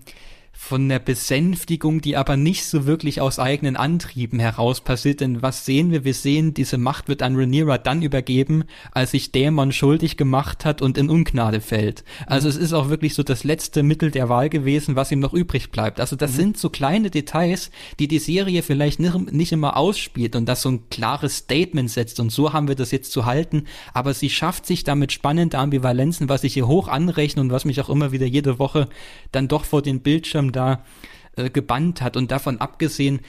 von 0.58 0.90
der 0.90 1.00
Besänftigung, 1.00 2.02
die 2.02 2.18
aber 2.18 2.38
nicht 2.38 2.66
so 2.66 2.88
wirklich 2.88 3.22
aus 3.22 3.38
eigenen 3.38 3.76
Antrieben 3.76 4.40
heraus 4.40 4.82
passiert. 4.82 5.22
Denn 5.22 5.42
was 5.42 5.66
sehen 5.66 5.92
wir? 5.92 6.04
Wir 6.04 6.16
sehen, 6.16 6.56
diese 6.56 6.78
Macht 6.80 7.08
wird 7.08 7.22
an 7.22 7.36
Rhaenyra 7.36 7.78
dann 7.78 8.02
übergeben, 8.02 8.64
als 8.92 9.12
sich 9.12 9.32
Dämon 9.32 9.72
schuldig 9.72 10.18
gemacht 10.18 10.66
hat 10.66 10.82
und 10.82 10.98
in 10.98 11.10
Ungnade 11.10 11.62
fällt. 11.62 12.04
Also 12.26 12.50
es 12.50 12.56
ist 12.56 12.74
auch 12.74 12.90
wirklich 12.90 13.14
so 13.14 13.22
das 13.22 13.44
letzte 13.44 13.84
Mittel 13.84 14.10
der 14.10 14.28
Wahl 14.28 14.50
gewesen, 14.50 14.96
was 14.96 15.12
ihm 15.12 15.20
noch 15.20 15.34
übrig 15.34 15.70
bleibt. 15.72 16.00
Also 16.00 16.16
das 16.16 16.32
mhm. 16.32 16.36
sind 16.36 16.58
so 16.58 16.70
kleine 16.70 17.12
Details, 17.12 17.70
die 18.00 18.08
die 18.08 18.20
Serie 18.20 18.64
vielleicht 18.64 19.00
nicht, 19.00 19.52
immer 19.52 19.78
ausspielt 19.78 20.36
und 20.36 20.48
das 20.48 20.64
so 20.64 20.70
ein 20.70 20.90
klares 20.90 21.38
Statement 21.38 21.92
setzt. 21.92 22.20
Und 22.20 22.32
so 22.32 22.54
haben 22.54 22.68
wir 22.68 22.76
das 22.76 22.90
jetzt 22.90 23.12
zu 23.12 23.26
halten. 23.26 23.66
Aber 23.94 24.16
sie 24.16 24.32
schafft 24.32 24.66
sich 24.66 24.84
damit 24.84 25.12
spannende 25.12 25.60
Ambivalenzen, 25.60 26.28
was 26.28 26.44
ich 26.44 26.56
hier 26.56 26.68
hoch 26.68 26.88
anrechne 26.88 27.42
und 27.42 27.52
was 27.52 27.66
mich 27.66 27.80
auch 27.82 27.90
immer 27.90 28.12
wieder 28.12 28.26
jede 28.26 28.58
Woche 28.58 28.88
dann 29.32 29.48
doch 29.48 29.66
vor 29.66 29.84
den 29.84 30.00
Bildschirm 30.00 30.55
da 30.56 30.84
äh, 31.36 31.50
gebannt 31.50 32.02
hat. 32.02 32.18
Und 32.18 32.32
davon 32.32 32.60
abgesehen, 32.60 33.22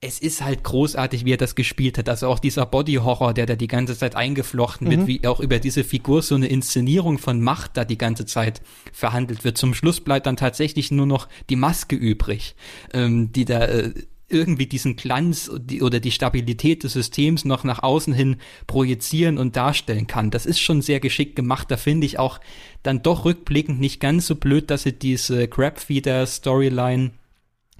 es 0.00 0.20
ist 0.20 0.44
halt 0.44 0.62
großartig, 0.62 1.24
wie 1.24 1.32
er 1.32 1.38
das 1.38 1.56
gespielt 1.56 1.98
hat. 1.98 2.08
Also 2.08 2.28
auch 2.28 2.38
dieser 2.38 2.66
Body-Horror, 2.66 3.34
der 3.34 3.46
da 3.46 3.56
die 3.56 3.66
ganze 3.66 3.98
Zeit 3.98 4.14
eingeflochten 4.14 4.86
mhm. 4.86 4.90
wird, 4.90 5.06
wie 5.08 5.26
auch 5.26 5.40
über 5.40 5.58
diese 5.58 5.82
Figur 5.82 6.22
so 6.22 6.36
eine 6.36 6.46
Inszenierung 6.46 7.18
von 7.18 7.40
Macht 7.40 7.76
da 7.76 7.84
die 7.84 7.98
ganze 7.98 8.24
Zeit 8.24 8.62
verhandelt 8.92 9.44
wird. 9.44 9.58
Zum 9.58 9.74
Schluss 9.74 10.00
bleibt 10.00 10.26
dann 10.26 10.36
tatsächlich 10.36 10.92
nur 10.92 11.06
noch 11.06 11.28
die 11.50 11.56
Maske 11.56 11.96
übrig, 11.96 12.54
ähm, 12.92 13.32
die 13.32 13.44
da 13.44 13.64
äh, 13.64 13.92
irgendwie 14.28 14.66
diesen 14.66 14.96
Glanz 14.96 15.50
oder 15.80 16.00
die 16.00 16.10
Stabilität 16.10 16.84
des 16.84 16.92
Systems 16.92 17.44
noch 17.44 17.64
nach 17.64 17.82
außen 17.82 18.12
hin 18.12 18.36
projizieren 18.66 19.38
und 19.38 19.56
darstellen 19.56 20.06
kann. 20.06 20.30
Das 20.30 20.46
ist 20.46 20.60
schon 20.60 20.82
sehr 20.82 21.00
geschickt 21.00 21.36
gemacht. 21.36 21.70
Da 21.70 21.76
finde 21.76 22.06
ich 22.06 22.18
auch 22.18 22.38
dann 22.82 23.02
doch 23.02 23.24
rückblickend 23.24 23.80
nicht 23.80 24.00
ganz 24.00 24.26
so 24.26 24.36
blöd, 24.36 24.70
dass 24.70 24.82
sie 24.82 24.92
diese 24.92 25.48
Crabfeeder-Storyline 25.48 27.12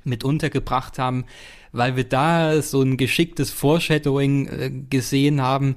mit 0.04 0.24
untergebracht 0.24 0.98
haben, 0.98 1.26
weil 1.72 1.96
wir 1.96 2.04
da 2.04 2.62
so 2.62 2.82
ein 2.82 2.96
geschicktes 2.96 3.50
Foreshadowing 3.50 4.46
äh, 4.46 4.70
gesehen 4.88 5.42
haben, 5.42 5.76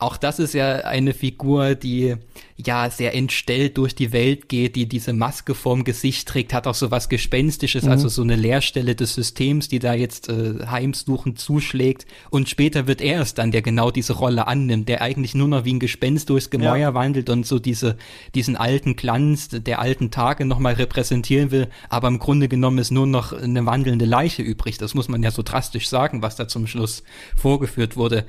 auch 0.00 0.16
das 0.16 0.38
ist 0.38 0.54
ja 0.54 0.76
eine 0.76 1.12
Figur, 1.12 1.74
die 1.74 2.14
ja 2.56 2.88
sehr 2.88 3.14
entstellt 3.14 3.78
durch 3.78 3.96
die 3.96 4.12
Welt 4.12 4.48
geht, 4.48 4.76
die 4.76 4.86
diese 4.86 5.12
Maske 5.12 5.56
vorm 5.56 5.82
Gesicht 5.82 6.28
trägt, 6.28 6.54
hat 6.54 6.68
auch 6.68 6.74
so 6.76 6.92
was 6.92 7.08
Gespenstisches, 7.08 7.84
mhm. 7.84 7.90
also 7.90 8.08
so 8.08 8.22
eine 8.22 8.36
Leerstelle 8.36 8.94
des 8.94 9.14
Systems, 9.14 9.66
die 9.66 9.80
da 9.80 9.94
jetzt 9.94 10.28
äh, 10.28 10.66
heimsuchend 10.66 11.40
zuschlägt. 11.40 12.06
Und 12.30 12.48
später 12.48 12.86
wird 12.86 13.00
er 13.00 13.22
es 13.22 13.34
dann, 13.34 13.50
der 13.50 13.62
genau 13.62 13.90
diese 13.90 14.12
Rolle 14.12 14.46
annimmt, 14.46 14.88
der 14.88 15.02
eigentlich 15.02 15.34
nur 15.34 15.48
noch 15.48 15.64
wie 15.64 15.74
ein 15.74 15.80
Gespenst 15.80 16.30
durchs 16.30 16.50
Gemäuer 16.50 16.76
ja. 16.76 16.94
wandelt 16.94 17.28
und 17.28 17.44
so 17.44 17.58
diese, 17.58 17.96
diesen 18.36 18.56
alten 18.56 18.94
Glanz 18.94 19.48
der 19.50 19.80
alten 19.80 20.12
Tage 20.12 20.44
nochmal 20.44 20.74
repräsentieren 20.74 21.50
will, 21.50 21.68
aber 21.88 22.06
im 22.06 22.20
Grunde 22.20 22.46
genommen 22.46 22.78
ist 22.78 22.92
nur 22.92 23.06
noch 23.08 23.32
eine 23.32 23.66
wandelnde 23.66 24.04
Leiche 24.04 24.42
übrig. 24.42 24.78
Das 24.78 24.94
muss 24.94 25.08
man 25.08 25.24
ja 25.24 25.32
so 25.32 25.42
drastisch 25.42 25.88
sagen, 25.88 26.22
was 26.22 26.36
da 26.36 26.46
zum 26.46 26.68
Schluss 26.68 27.02
vorgeführt 27.36 27.96
wurde 27.96 28.26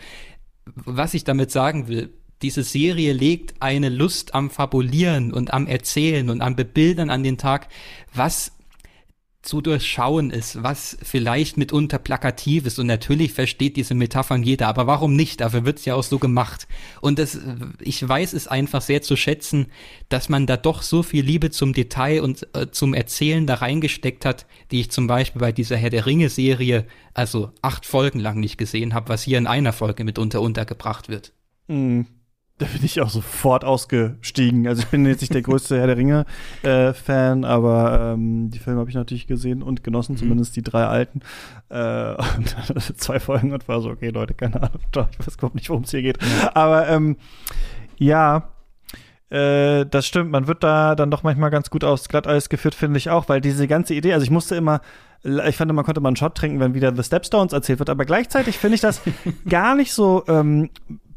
was 0.86 1.13
ich 1.13 1.23
damit 1.23 1.51
sagen 1.51 1.88
will, 1.88 2.09
diese 2.41 2.63
Serie 2.63 3.13
legt 3.13 3.61
eine 3.61 3.89
Lust 3.89 4.34
am 4.34 4.49
Fabulieren 4.49 5.34
und 5.34 5.53
am 5.53 5.67
Erzählen 5.67 6.30
und 6.30 6.41
am 6.41 6.55
Bebildern 6.55 7.09
an 7.09 7.23
den 7.23 7.38
Tag, 7.38 7.67
was 8.13 8.53
zu 9.41 9.61
durchschauen 9.61 10.31
ist, 10.31 10.63
was 10.63 10.97
vielleicht 11.01 11.57
mitunter 11.57 11.97
plakativ 11.97 12.65
ist 12.65 12.77
und 12.77 12.87
natürlich 12.87 13.31
versteht 13.31 13.77
diese 13.77 13.95
Metaphern 13.95 14.43
jeder, 14.43 14.67
aber 14.67 14.85
warum 14.85 15.15
nicht? 15.15 15.39
Dafür 15.39 15.63
wird's 15.65 15.85
ja 15.85 15.95
auch 15.95 16.03
so 16.03 16.19
gemacht. 16.19 16.67
Und 16.99 17.19
das, 17.19 17.39
ich 17.79 18.07
weiß 18.07 18.33
es 18.33 18.47
einfach 18.47 18.81
sehr 18.81 19.01
zu 19.01 19.15
schätzen, 19.15 19.67
dass 20.09 20.27
man 20.27 20.45
da 20.45 20.57
doch 20.57 20.81
so 20.81 21.03
viel 21.03 21.23
Liebe 21.23 21.51
zum 21.51 21.71
Detail 21.71 22.21
und 22.21 22.47
äh, 22.53 22.69
zum 22.71 22.93
Erzählen 22.93 23.47
da 23.47 23.55
reingesteckt 23.55 24.25
hat, 24.25 24.45
die 24.71 24.81
ich 24.81 24.91
zum 24.91 25.07
Beispiel 25.07 25.39
bei 25.39 25.53
dieser 25.53 25.77
Herr 25.77 25.89
der 25.89 26.05
Ringe 26.05 26.29
Serie, 26.29 26.85
also 27.13 27.51
acht 27.61 27.85
Folgen 27.85 28.19
lang 28.19 28.41
nicht 28.41 28.57
gesehen 28.57 28.93
habe, 28.93 29.07
was 29.07 29.23
hier 29.23 29.37
in 29.37 29.47
einer 29.47 29.71
Folge 29.71 30.03
mitunter 30.03 30.41
untergebracht 30.41 31.07
wird. 31.07 31.31
Mhm. 31.67 32.07
Da 32.60 32.66
bin 32.66 32.84
ich 32.84 32.99
auch 32.99 33.10
sofort 33.10 33.64
ausgestiegen. 33.64 34.68
Also 34.68 34.82
ich 34.82 34.89
bin 34.89 35.05
jetzt 35.05 35.22
nicht 35.22 35.34
der 35.34 35.41
größte 35.41 35.80
Herr 35.80 35.88
der 35.88 35.95
Ringe-Fan, 35.95 37.43
äh, 37.43 37.47
aber 37.47 38.14
ähm, 38.14 38.49
die 38.51 38.60
Filme 38.60 38.82
habe 38.82 38.89
ich 38.89 38.97
natürlich 38.97 39.28
gesehen 39.28 39.64
und 39.64 39.82
genossen, 39.82 40.14
mhm. 40.14 40.18
zumindest 40.18 40.57
die 40.57 40.62
drei 40.62 40.86
alten. 40.86 41.22
Äh, 41.70 42.16
zwei 42.97 43.22
Folgen 43.22 43.53
und 43.53 43.68
war 43.70 43.80
so, 43.80 43.89
okay, 43.89 44.10
Leute, 44.10 44.34
keine 44.34 44.62
Ahnung, 44.62 44.82
ich 44.91 45.26
weiß 45.26 45.36
überhaupt 45.36 45.55
nicht, 45.55 45.70
worum 45.70 45.84
es 45.84 45.91
hier 45.91 46.01
geht. 46.01 46.20
Aber 46.53 46.89
ähm, 46.89 47.16
ja, 47.97 48.49
äh, 49.30 49.86
das 49.86 50.05
stimmt, 50.05 50.30
man 50.30 50.47
wird 50.47 50.62
da 50.62 50.95
dann 50.95 51.12
doch 51.12 51.24
manchmal 51.24 51.51
ganz 51.51 51.70
gut 51.70 51.86
aufs 51.86 52.10
Glatteis 52.10 52.49
geführt, 52.49 52.76
finde 52.76 52.97
ich 52.97 53.10
auch, 53.10 53.30
weil 53.30 53.39
diese 53.39 53.70
ganze 53.70 53.93
Idee, 53.93 54.14
also 54.14 54.26
ich 54.26 54.32
musste 54.32 54.55
immer 54.55 54.82
ich 55.22 55.57
fand, 55.57 55.74
man 55.74 55.84
konnte 55.84 55.99
mal 55.99 56.07
einen 56.10 56.16
Shot 56.16 56.36
trinken, 56.36 56.62
wenn 56.62 56.74
wieder 56.74 56.95
The 56.95 57.03
Stepstones 57.03 57.51
erzählt 57.51 57.80
wird, 57.80 57.89
aber 57.89 58.05
gleichzeitig 58.05 58.57
finde 58.57 58.76
ich 58.76 58.82
das 58.82 59.01
gar 59.49 59.76
nicht 59.76 59.91
so 59.91 60.24
ähm, 60.30 60.70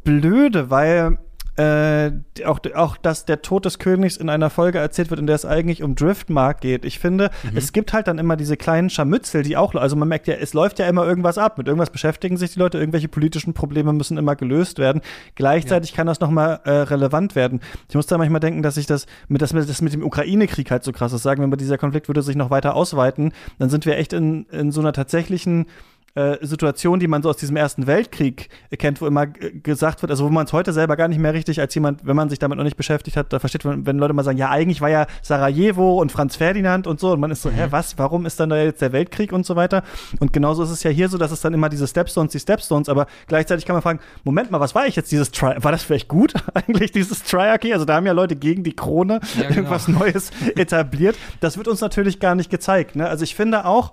blöde, 0.05 0.71
weil 0.71 1.19
äh, 1.57 2.13
auch, 2.47 2.61
auch, 2.75 2.97
dass 2.97 3.27
der 3.27 3.43
Tod 3.43 3.67
des 3.67 3.79
Königs 3.79 4.17
in 4.17 4.31
einer 4.31 4.49
Folge 4.49 4.79
erzählt 4.79 5.11
wird, 5.11 5.21
in 5.21 5.27
der 5.27 5.37
es 5.37 5.45
eigentlich 5.45 5.83
um 5.83 5.95
Driftmark 5.95 6.63
geht. 6.63 6.87
Ich 6.87 6.99
finde, 6.99 7.31
mhm. 7.43 7.57
es 7.57 7.73
gibt 7.73 7.93
halt 7.93 8.09
dann 8.09 8.19
immer 8.19 8.37
diese 8.37 8.57
kleinen 8.57 8.89
Scharmützel, 8.89 9.43
die 9.43 9.59
auch, 9.59 9.75
also 9.75 9.95
man 9.95 10.09
merkt 10.09 10.29
ja, 10.29 10.35
es 10.35 10.55
läuft 10.55 10.79
ja 10.79 10.87
immer 10.87 11.07
irgendwas 11.07 11.37
ab. 11.37 11.59
Mit 11.59 11.67
irgendwas 11.69 11.91
beschäftigen 11.91 12.39
sich 12.39 12.55
die 12.55 12.59
Leute, 12.59 12.79
irgendwelche 12.79 13.09
politischen 13.09 13.53
Probleme 13.53 13.93
müssen 13.93 14.17
immer 14.17 14.35
gelöst 14.35 14.79
werden. 14.79 15.03
Gleichzeitig 15.35 15.91
ja. 15.91 15.97
kann 15.97 16.07
das 16.07 16.21
nochmal 16.21 16.61
äh, 16.65 16.71
relevant 16.71 17.35
werden. 17.35 17.61
Ich 17.89 17.95
muss 17.95 18.07
da 18.07 18.17
manchmal 18.17 18.41
denken, 18.41 18.63
dass 18.63 18.79
ich 18.79 18.87
das 18.87 19.07
mit, 19.29 19.43
das, 19.43 19.51
das 19.53 19.83
mit 19.83 19.93
dem 19.93 20.03
Ukraine-Krieg 20.03 20.71
halt 20.71 20.85
so 20.85 20.93
krass 20.93 21.13
ist. 21.13 21.23
Sagen 21.23 21.43
wir 21.43 21.49
mal, 21.49 21.57
dieser 21.57 21.77
Konflikt 21.77 22.09
würde 22.09 22.23
sich 22.23 22.37
noch 22.37 22.51
weiter 22.51 22.75
ausweiten, 22.75 23.33
dann 23.59 23.69
sind 23.69 23.85
wir 23.85 23.99
echt 23.99 24.15
in, 24.15 24.47
in 24.47 24.73
so 24.73 24.81
einer 24.81 24.95
tatsächlichen 24.95 25.67
Situation, 26.15 27.01
die 27.01 27.09
man 27.09 27.23
so 27.23 27.31
aus 27.31 27.39
diesem 27.39 27.57
Ersten 27.57 27.87
Weltkrieg 27.87 28.51
kennt, 28.79 29.01
wo 29.01 29.07
immer 29.07 29.27
gesagt 29.27 30.03
wird, 30.03 30.11
also 30.11 30.27
wo 30.27 30.29
man 30.29 30.45
es 30.45 30.53
heute 30.53 30.73
selber 30.75 30.97
gar 30.97 31.09
nicht 31.09 31.19
mehr 31.19 31.33
richtig 31.33 31.59
als 31.59 31.75
jemand, 31.75 32.07
wenn 32.07 32.17
man 32.17 32.29
sich 32.29 32.39
damit 32.39 32.59
noch 32.59 32.65
nicht 32.65 32.77
beschäftigt 32.77 33.17
hat, 33.17 33.33
da 33.33 33.39
versteht 33.39 33.65
man, 33.65 33.87
wenn 33.87 33.99
Leute 33.99 34.13
mal 34.13 34.23
sagen, 34.23 34.37
ja, 34.37 34.51
eigentlich 34.51 34.83
war 34.83 34.91
ja 34.91 35.07
Sarajevo 35.23 36.01
und 36.01 36.13
Franz 36.13 36.37
Ferdinand 36.37 36.87
und 36.87 37.01
so 37.01 37.13
und 37.13 37.21
man 37.21 37.31
ist 37.31 37.41
so, 37.41 37.49
mhm. 37.49 37.55
hä, 37.55 37.67
was, 37.71 37.97
warum 37.97 38.27
ist 38.27 38.39
dann 38.39 38.51
da 38.51 38.59
jetzt 38.59 38.83
der 38.83 38.93
Weltkrieg 38.93 39.33
und 39.33 39.47
so 39.47 39.57
weiter? 39.57 39.83
Und 40.21 40.35
genauso 40.35 40.63
ist 40.63 40.71
es 40.71 40.83
ja 40.83 40.91
hier 40.91 41.09
so, 41.09 41.17
dass 41.17 41.33
es 41.33 41.41
dann 41.41 41.55
immer 41.55 41.71
diese 41.71 41.87
Stepstones, 41.87 42.33
die 42.33 42.41
Stepstones, 42.41 42.91
aber 42.91 43.07
gleichzeitig 43.27 43.65
kann 43.65 43.75
man 43.75 43.83
fragen, 43.83 44.01
Moment 44.23 44.51
mal, 44.51 44.61
was 44.61 44.75
war 44.75 44.87
ich 44.87 44.97
jetzt 44.97 45.13
dieses 45.13 45.31
Tri 45.31 45.55
war 45.63 45.73
das 45.73 45.83
vielleicht 45.83 46.09
gut 46.09 46.35
eigentlich 46.55 46.93
dieses 46.93 47.23
Triarchy? 47.23 47.73
Also 47.73 47.87
da 47.87 47.95
haben 47.95 48.07
ja 48.07 48.13
Leute 48.13 48.37
gegen 48.37 48.65
die 48.65 48.77
Krone 48.77 49.21
ja, 49.35 49.43
genau. 49.45 49.57
irgendwas 49.57 49.89
Neues 49.89 50.31
etabliert. 50.57 51.17
Das 51.41 51.57
wird 51.57 51.69
uns 51.69 51.81
natürlich 51.81 52.21
gar 52.21 52.35
nicht 52.35 52.51
gezeigt, 52.51 52.97
ne? 52.97 53.09
Also 53.09 53.25
ich 53.25 53.35
finde 53.35 53.65
auch, 53.65 53.93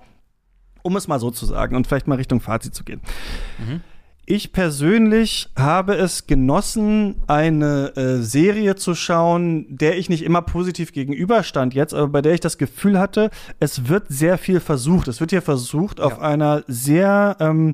um 0.82 0.96
es 0.96 1.08
mal 1.08 1.20
so 1.20 1.32
zu 1.32 1.46
sagen 1.46 1.76
und 1.76 1.88
vielleicht 1.88 2.08
mal 2.08 2.16
Richtung 2.16 2.42
Fazit 2.42 2.74
zu 2.74 2.84
gehen. 2.84 3.02
Mhm. 3.58 3.82
Ich 4.32 4.52
persönlich 4.52 5.50
habe 5.56 5.96
es 5.96 6.28
genossen, 6.28 7.16
eine 7.26 7.96
äh, 7.96 8.22
Serie 8.22 8.76
zu 8.76 8.94
schauen, 8.94 9.66
der 9.70 9.98
ich 9.98 10.08
nicht 10.08 10.24
immer 10.24 10.44
positiv 10.44 10.92
gegenüberstand 10.92 11.74
jetzt, 11.74 11.96
aber 11.96 12.10
bei 12.10 12.22
der 12.22 12.36
ich 12.36 12.40
das 12.40 12.60
Gefühl 12.60 13.00
hatte, 13.00 13.32
es 13.60 13.88
wird 13.90 14.06
sehr 14.10 14.38
viel 14.38 14.60
versucht. 14.60 15.08
Es 15.08 15.20
wird 15.20 15.32
hier 15.32 15.42
versucht, 15.42 15.98
ja. 15.98 16.06
auf 16.06 16.20
einer 16.20 16.64
sehr 16.68 17.38
ähm, 17.40 17.74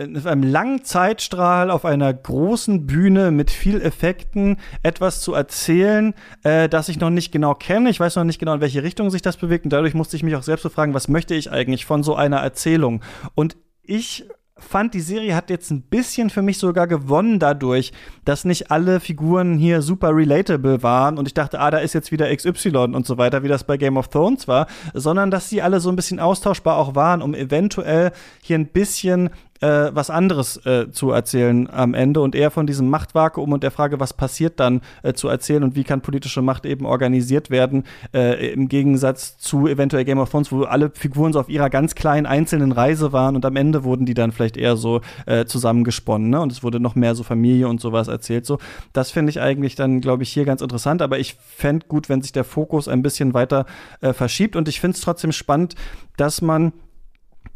auf 0.00 0.26
einem 0.26 0.44
langen 0.44 0.84
Zeitstrahl 0.84 1.70
auf 1.70 1.84
einer 1.84 2.12
großen 2.14 2.86
Bühne 2.86 3.32
mit 3.32 3.50
viel 3.50 3.80
Effekten 3.80 4.58
etwas 4.84 5.20
zu 5.20 5.34
erzählen, 5.34 6.14
äh, 6.44 6.68
das 6.68 6.88
ich 6.88 7.00
noch 7.00 7.10
nicht 7.10 7.32
genau 7.32 7.54
kenne. 7.54 7.90
Ich 7.90 7.98
weiß 7.98 8.14
noch 8.14 8.24
nicht 8.24 8.38
genau, 8.38 8.54
in 8.54 8.60
welche 8.60 8.84
Richtung 8.84 9.10
sich 9.10 9.22
das 9.22 9.36
bewegt. 9.36 9.64
Und 9.64 9.72
dadurch 9.72 9.94
musste 9.94 10.16
ich 10.16 10.22
mich 10.22 10.36
auch 10.36 10.44
selbst 10.44 10.62
befragen, 10.62 10.94
was 10.94 11.08
möchte 11.08 11.34
ich 11.34 11.50
eigentlich 11.50 11.84
von 11.84 12.04
so 12.04 12.14
einer 12.14 12.38
Erzählung? 12.38 13.02
Und 13.34 13.56
ich 13.82 14.28
fand, 14.58 14.94
die 14.94 15.00
Serie 15.00 15.34
hat 15.34 15.50
jetzt 15.50 15.70
ein 15.70 15.82
bisschen 15.82 16.30
für 16.30 16.42
mich 16.42 16.58
sogar 16.58 16.86
gewonnen 16.86 17.38
dadurch, 17.38 17.92
dass 18.24 18.44
nicht 18.44 18.70
alle 18.70 19.00
Figuren 19.00 19.56
hier 19.56 19.82
super 19.82 20.14
relatable 20.14 20.82
waren 20.82 21.18
und 21.18 21.28
ich 21.28 21.34
dachte, 21.34 21.60
ah, 21.60 21.70
da 21.70 21.78
ist 21.78 21.94
jetzt 21.94 22.12
wieder 22.12 22.34
XY 22.34 22.94
und 22.94 23.06
so 23.06 23.18
weiter, 23.18 23.42
wie 23.42 23.48
das 23.48 23.64
bei 23.64 23.76
Game 23.76 23.96
of 23.96 24.08
Thrones 24.08 24.48
war, 24.48 24.66
sondern 24.94 25.30
dass 25.30 25.48
sie 25.48 25.62
alle 25.62 25.80
so 25.80 25.88
ein 25.90 25.96
bisschen 25.96 26.20
austauschbar 26.20 26.76
auch 26.76 26.94
waren, 26.94 27.22
um 27.22 27.34
eventuell 27.34 28.12
hier 28.42 28.58
ein 28.58 28.66
bisschen 28.66 29.30
äh, 29.60 29.90
was 29.92 30.10
anderes 30.10 30.64
äh, 30.66 30.90
zu 30.90 31.10
erzählen 31.10 31.68
am 31.70 31.94
Ende 31.94 32.20
und 32.20 32.34
eher 32.34 32.50
von 32.50 32.66
diesem 32.66 32.88
Machtvakuum 32.90 33.52
und 33.52 33.62
der 33.62 33.70
Frage, 33.70 34.00
was 34.00 34.12
passiert 34.12 34.60
dann, 34.60 34.80
äh, 35.02 35.12
zu 35.12 35.28
erzählen 35.28 35.62
und 35.62 35.74
wie 35.74 35.84
kann 35.84 36.00
politische 36.00 36.42
Macht 36.42 36.66
eben 36.66 36.86
organisiert 36.86 37.50
werden, 37.50 37.84
äh, 38.14 38.52
im 38.52 38.68
Gegensatz 38.68 39.38
zu 39.38 39.66
eventuell 39.66 40.04
Game 40.04 40.18
of 40.18 40.30
Thrones, 40.30 40.52
wo 40.52 40.62
alle 40.62 40.90
Figuren 40.90 41.32
so 41.32 41.40
auf 41.40 41.48
ihrer 41.48 41.70
ganz 41.70 41.94
kleinen 41.94 42.26
einzelnen 42.26 42.72
Reise 42.72 43.12
waren 43.12 43.36
und 43.36 43.44
am 43.44 43.56
Ende 43.56 43.84
wurden 43.84 44.06
die 44.06 44.14
dann 44.14 44.32
vielleicht 44.32 44.56
eher 44.56 44.76
so 44.76 45.00
äh, 45.26 45.44
zusammengesponnen 45.44 46.30
ne? 46.30 46.40
und 46.40 46.52
es 46.52 46.62
wurde 46.62 46.80
noch 46.80 46.94
mehr 46.94 47.14
so 47.14 47.22
Familie 47.22 47.68
und 47.68 47.80
sowas 47.80 48.08
erzählt. 48.08 48.46
So, 48.46 48.58
das 48.92 49.10
finde 49.10 49.30
ich 49.30 49.40
eigentlich 49.40 49.74
dann, 49.74 50.00
glaube 50.00 50.22
ich, 50.22 50.30
hier 50.30 50.44
ganz 50.44 50.62
interessant, 50.62 51.02
aber 51.02 51.18
ich 51.18 51.34
fände 51.34 51.86
gut, 51.86 52.08
wenn 52.08 52.22
sich 52.22 52.32
der 52.32 52.44
Fokus 52.44 52.88
ein 52.88 53.02
bisschen 53.02 53.34
weiter 53.34 53.66
äh, 54.00 54.12
verschiebt 54.12 54.56
und 54.56 54.68
ich 54.68 54.80
finde 54.80 54.96
es 54.96 55.00
trotzdem 55.00 55.32
spannend, 55.32 55.74
dass 56.16 56.42
man 56.42 56.72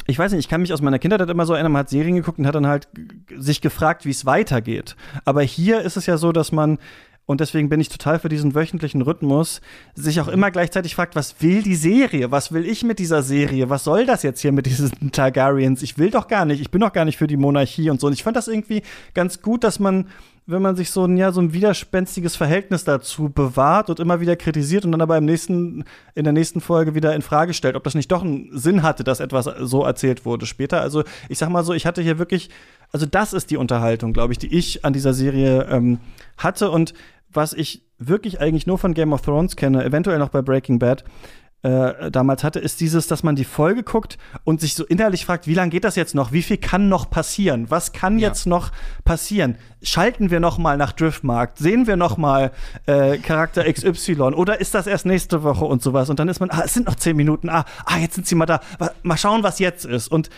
ich 0.07 0.19
weiß 0.19 0.33
nicht, 0.33 0.41
ich 0.41 0.49
kann 0.49 0.61
mich 0.61 0.73
aus 0.73 0.83
meiner 0.83 0.99
Kindheit 0.99 1.21
halt 1.21 1.31
immer 1.31 1.47
so 1.47 1.55
erinnern, 1.55 1.73
man 1.73 1.81
hat 1.81 1.91
Serien 1.91 2.17
geguckt 2.17 2.39
und 2.39 2.47
hat 2.47 2.55
dann 2.55 2.67
halt 2.67 2.89
sich 3.37 3.61
gefragt, 3.61 4.05
wie 4.05 4.11
es 4.11 4.27
weitergeht. 4.27 4.97
Aber 5.25 5.43
hier 5.43 5.81
ist 5.83 5.97
es 5.97 6.07
ja 6.07 6.17
so, 6.17 6.33
dass 6.33 6.53
man 6.53 6.79
und 7.25 7.41
deswegen 7.41 7.69
bin 7.69 7.81
ich 7.81 7.89
total 7.89 8.19
für 8.19 8.29
diesen 8.29 8.55
wöchentlichen 8.55 9.01
Rhythmus, 9.01 9.61
sich 9.95 10.21
auch 10.21 10.27
immer 10.27 10.51
gleichzeitig 10.51 10.97
fragt, 10.97 11.15
was 11.15 11.41
will 11.41 11.63
die 11.63 11.77
Serie? 11.77 12.33
Was 12.33 12.51
will 12.51 12.67
ich 12.67 12.83
mit 12.83 12.99
dieser 12.99 13.23
Serie? 13.23 13.71
Was 13.71 13.85
soll 13.85 14.07
das 14.07 14.25
jetzt 14.25 14.41
hier 14.41 14.51
mit 14.51 14.67
diesen 14.67 14.91
Targaryens? 15.13 15.83
Ich 15.83 15.99
will 15.99 16.11
doch 16.11 16.27
gar 16.27 16.45
nicht, 16.45 16.61
ich 16.61 16.71
bin 16.71 16.81
doch 16.81 16.93
gar 16.93 17.05
nicht 17.05 17.19
für 17.19 17.29
die 17.29 17.37
Monarchie 17.37 17.91
und 17.91 18.01
so. 18.01 18.09
Und 18.09 18.13
ich 18.13 18.25
fand 18.25 18.37
das 18.37 18.49
irgendwie 18.49 18.83
ganz 19.15 19.41
gut, 19.41 19.63
dass 19.63 19.79
man 19.79 20.09
wenn 20.47 20.63
man 20.63 20.75
sich 20.75 20.91
so 20.91 21.05
ein, 21.05 21.17
ja, 21.17 21.31
so 21.31 21.41
ein 21.41 21.53
widerspenstiges 21.53 22.35
Verhältnis 22.35 22.85
dazu 22.85 23.29
bewahrt 23.29 23.91
und 23.91 24.01
immer 24.01 24.21
wieder 24.21 24.35
kritisiert 24.35 24.85
und 24.85 24.93
dann 24.93 25.01
aber 25.01 25.17
im 25.17 25.25
nächsten, 25.25 25.85
in 26.15 26.25
der 26.25 26.33
nächsten 26.33 26.61
Folge 26.61 26.95
wieder 26.95 27.15
in 27.15 27.23
Frage 27.23 27.55
stellt, 27.55 27.77
ob 27.77 27.85
das 27.85 27.95
nicht 27.95 28.11
doch 28.11 28.23
einen 28.23 28.51
Sinn 28.53 28.83
hatte, 28.83 29.05
dass 29.05 29.21
etwas 29.21 29.49
so 29.61 29.85
erzählt 29.85 30.25
wurde 30.25 30.47
später. 30.47 30.81
Also 30.81 31.05
ich 31.29 31.39
sag 31.39 31.49
mal 31.51 31.65
so, 31.65 31.73
ich 31.73 31.87
hatte 31.87 32.03
hier 32.03 32.19
wirklich, 32.19 32.51
also 32.91 33.07
das 33.07 33.33
ist 33.33 33.51
die 33.51 33.57
Unterhaltung, 33.57 34.13
glaube 34.13 34.33
ich, 34.33 34.39
die 34.39 34.53
ich 34.57 34.85
an 34.85 34.93
dieser 34.93 35.15
Serie 35.15 35.67
ähm, 35.71 36.01
hatte 36.37 36.71
und 36.71 36.93
was 37.31 37.53
ich 37.53 37.87
wirklich 37.99 38.41
eigentlich 38.41 38.67
nur 38.67 38.79
von 38.79 38.95
Game 38.95 39.13
of 39.13 39.23
Thrones 39.23 39.57
kenne, 39.57 39.85
eventuell 39.85 40.19
noch 40.19 40.29
bei 40.29 40.43
Breaking 40.43 40.79
Bad, 40.79 41.05
äh, 41.63 42.11
damals 42.11 42.43
hatte, 42.43 42.59
ist 42.59 42.81
dieses, 42.81 43.07
dass 43.07 43.23
man 43.23 43.37
die 43.37 43.45
Folge 43.45 43.83
guckt 43.83 44.19
und 44.45 44.61
sich 44.61 44.75
so 44.75 44.85
innerlich 44.85 45.25
fragt, 45.25 45.47
wie 45.47 45.55
lange 45.55 45.71
geht 45.71 45.85
das 45.85 45.97
jetzt 45.97 46.15
noch? 46.15 46.33
Wie 46.33 46.43
viel 46.43 46.57
kann 46.57 46.89
noch 46.89 47.09
passieren? 47.09 47.71
Was 47.71 47.93
kann 47.93 48.19
ja. 48.19 48.29
jetzt 48.29 48.47
noch 48.47 48.73
passieren? 49.05 49.57
Schalten 49.81 50.31
wir 50.31 50.41
noch 50.41 50.59
mal 50.59 50.77
nach 50.77 50.93
Driftmarkt? 50.93 51.59
Sehen 51.59 51.87
wir 51.87 51.97
noch 51.97 52.17
mal 52.17 52.51
äh, 52.87 53.19
Charakter 53.19 53.71
XY? 53.71 54.35
Oder 54.35 54.61
ist 54.61 54.75
das 54.75 54.87
erst 54.87 55.07
nächste 55.07 55.43
Woche 55.45 55.65
und 55.65 55.83
sowas? 55.83 56.11
Und 56.11 56.19
dann 56.19 56.29
ist 56.29 56.41
man, 56.41 56.51
ah, 56.51 56.63
es 56.65 56.75
sind 56.75 56.87
noch 56.87 56.97
zehn 56.97 57.17
Minuten. 57.17 57.49
Ah, 57.49 57.65
ah 57.85 57.99
jetzt 57.99 58.15
sind 58.15 58.27
sie 58.27 58.35
mal 58.35 58.47
da. 58.47 58.61
Mal 59.03 59.17
schauen, 59.17 59.43
was 59.43 59.59
jetzt 59.59 59.85
ist. 59.85 60.09
Und 60.09 60.31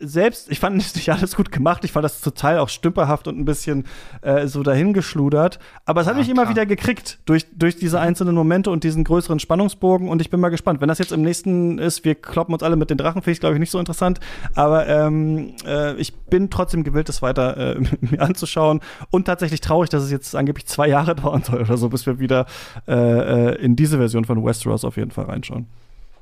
selbst, 0.00 0.50
ich 0.50 0.60
fand 0.60 0.76
es 0.80 0.94
nicht 0.94 1.10
alles 1.10 1.36
gut 1.36 1.50
gemacht. 1.50 1.84
Ich 1.84 1.92
fand 1.92 2.04
das 2.04 2.20
total 2.20 2.58
auch 2.58 2.68
stümperhaft 2.68 3.28
und 3.28 3.38
ein 3.38 3.44
bisschen 3.44 3.84
äh, 4.22 4.46
so 4.46 4.62
dahingeschludert. 4.62 5.58
Aber 5.84 6.00
es 6.00 6.06
hat 6.06 6.14
ja, 6.14 6.18
mich 6.18 6.30
klar. 6.30 6.44
immer 6.44 6.50
wieder 6.50 6.66
gekriegt 6.66 7.18
durch, 7.26 7.46
durch 7.54 7.76
diese 7.76 8.00
einzelnen 8.00 8.34
Momente 8.34 8.70
und 8.70 8.84
diesen 8.84 9.04
größeren 9.04 9.38
Spannungsbogen. 9.38 10.08
Und 10.08 10.20
ich 10.20 10.30
bin 10.30 10.40
mal 10.40 10.50
gespannt. 10.50 10.80
Wenn 10.80 10.88
das 10.88 10.98
jetzt 10.98 11.12
im 11.12 11.22
nächsten 11.22 11.78
ist, 11.78 12.04
wir 12.04 12.14
kloppen 12.14 12.54
uns 12.54 12.62
alle 12.62 12.76
mit 12.76 12.90
den 12.90 12.98
Drachen, 12.98 13.22
finde 13.22 13.32
ich, 13.32 13.40
glaube 13.40 13.54
ich, 13.54 13.60
nicht 13.60 13.70
so 13.70 13.78
interessant. 13.78 14.20
Aber 14.54 14.86
ähm, 14.86 15.54
äh, 15.66 15.94
ich 15.94 16.14
bin 16.14 16.50
trotzdem 16.50 16.84
gewillt, 16.84 17.08
das 17.08 17.22
weiter 17.22 17.76
äh, 17.76 17.80
mir 18.00 18.20
anzuschauen. 18.20 18.80
Und 19.10 19.24
tatsächlich 19.24 19.60
traurig, 19.60 19.90
dass 19.90 20.02
es 20.02 20.10
jetzt 20.10 20.34
angeblich 20.34 20.66
zwei 20.66 20.88
Jahre 20.88 21.14
dauern 21.16 21.42
soll 21.42 21.60
oder 21.60 21.76
so, 21.76 21.88
bis 21.88 22.06
wir 22.06 22.18
wieder 22.18 22.46
äh, 22.86 22.94
äh 22.94 23.58
in 23.58 23.76
diese 23.76 23.98
Version 23.98 24.24
von 24.24 24.44
Westeros 24.44 24.84
auf 24.84 24.96
jeden 24.96 25.10
Fall 25.10 25.24
reinschauen. 25.24 25.66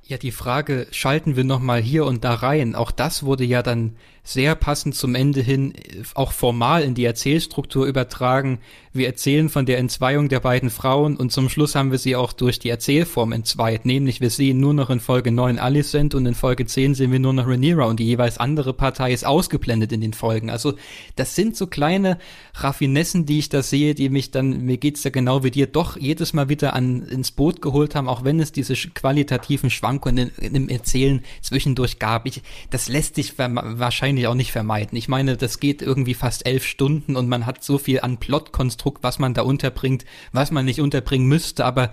Ja, 0.09 0.19
die 0.19 0.31
Frage, 0.31 0.87
schalten 0.93 1.35
wir 1.35 1.43
nochmal 1.43 1.81
hier 1.81 2.05
und 2.07 2.23
da 2.23 2.35
rein, 2.35 2.77
auch 2.77 2.93
das 2.93 3.25
wurde 3.25 3.43
ja 3.43 3.65
dann 3.65 3.97
sehr 4.27 4.57
passend 4.57 4.97
zum 4.97 5.15
Ende 5.15 5.41
hin 5.41 5.73
äh, 5.75 6.03
auch 6.15 6.33
formal 6.33 6.83
in 6.83 6.95
die 6.95 7.05
Erzählstruktur 7.05 7.87
übertragen. 7.87 8.59
Wir 8.93 9.07
erzählen 9.07 9.49
von 9.49 9.67
der 9.67 9.79
Entzweiung 9.79 10.29
der 10.29 10.41
beiden 10.41 10.71
Frauen 10.71 11.17
und 11.17 11.31
zum 11.31 11.49
Schluss 11.49 11.75
haben 11.75 11.93
wir 11.93 11.99
sie 11.99 12.17
auch 12.17 12.33
durch 12.33 12.59
die 12.59 12.71
Erzählform 12.71 13.33
entzweit. 13.33 13.87
Nämlich 13.87 14.21
wir 14.21 14.31
sehen 14.31 14.59
nur 14.59 14.75
noch 14.75 14.91
in 14.91 15.01
Folge 15.01 15.31
9 15.31 15.59
Alicent 15.59 16.15
und 16.15 16.27
in 16.27 16.35
Folge 16.35 16.67
10 16.67 16.95
sehen 16.95 17.13
wir 17.13 17.21
nur 17.21 17.35
noch 17.35 17.47
Rhaenyra 17.47 17.85
und 17.85 18.01
die 18.01 18.07
jeweils 18.07 18.39
andere 18.39 18.73
Partei 18.73 19.13
ist 19.13 19.25
ausgeblendet 19.25 19.93
in 19.93 20.01
den 20.01 20.13
Folgen. 20.13 20.51
Also 20.51 20.75
das 21.15 21.37
sind 21.37 21.57
so 21.57 21.69
kleine 21.69 22.19
Raffinessen, 22.55 23.27
die 23.27 23.39
ich 23.39 23.49
da 23.49 23.63
sehe, 23.63 23.95
die 23.95 24.09
mich 24.09 24.33
dann, 24.33 24.65
mir 24.65 24.79
geht's 24.79 25.05
ja 25.05 25.11
genau 25.11 25.45
wie 25.45 25.51
dir, 25.53 25.67
doch 25.67 25.97
jedes 25.97 26.33
Mal 26.33 26.49
wieder 26.49 26.73
an, 26.73 27.03
ins 27.03 27.31
Boot 27.31 27.63
geholt 27.63 27.95
haben, 27.95 28.09
auch 28.09 28.25
wenn 28.25 28.41
es 28.41 28.51
diese 28.51 28.75
qualitativen 28.75 29.71
Schwankungen 29.71 30.33
dem 30.41 30.69
Erzählen 30.69 31.23
zwischendurch 31.43 32.01
gab. 32.01 32.27
Ich, 32.27 32.43
das 32.71 32.89
lässt 32.89 33.15
sich 33.15 33.39
wahrscheinlich 33.39 34.16
auch 34.25 34.35
nicht 34.35 34.53
vermeiden. 34.53 34.97
Ich 34.97 35.09
meine, 35.09 35.37
das 35.37 35.61
geht 35.61 35.83
irgendwie 35.83 36.15
fast 36.15 36.47
elf 36.47 36.65
Stunden 36.65 37.17
und 37.17 37.29
man 37.29 37.45
hat 37.45 37.63
so 37.63 37.79
viel 37.79 38.01
an 38.01 38.19
Plotkonstrukt, 38.19 39.03
was 39.03 39.19
man 39.19 39.35
da 39.35 39.43
unterbringt, 39.43 40.05
was 40.33 40.51
man 40.51 40.65
nicht 40.65 40.81
unterbringen 40.81 41.27
müsste, 41.27 41.65
aber 41.65 41.93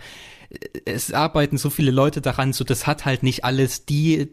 es 0.85 1.13
arbeiten 1.13 1.57
so 1.57 1.69
viele 1.69 1.91
Leute 1.91 2.21
daran, 2.21 2.53
so 2.53 2.63
das 2.63 2.87
hat 2.87 3.05
halt 3.05 3.23
nicht 3.23 3.43
alles 3.43 3.85
die, 3.85 4.29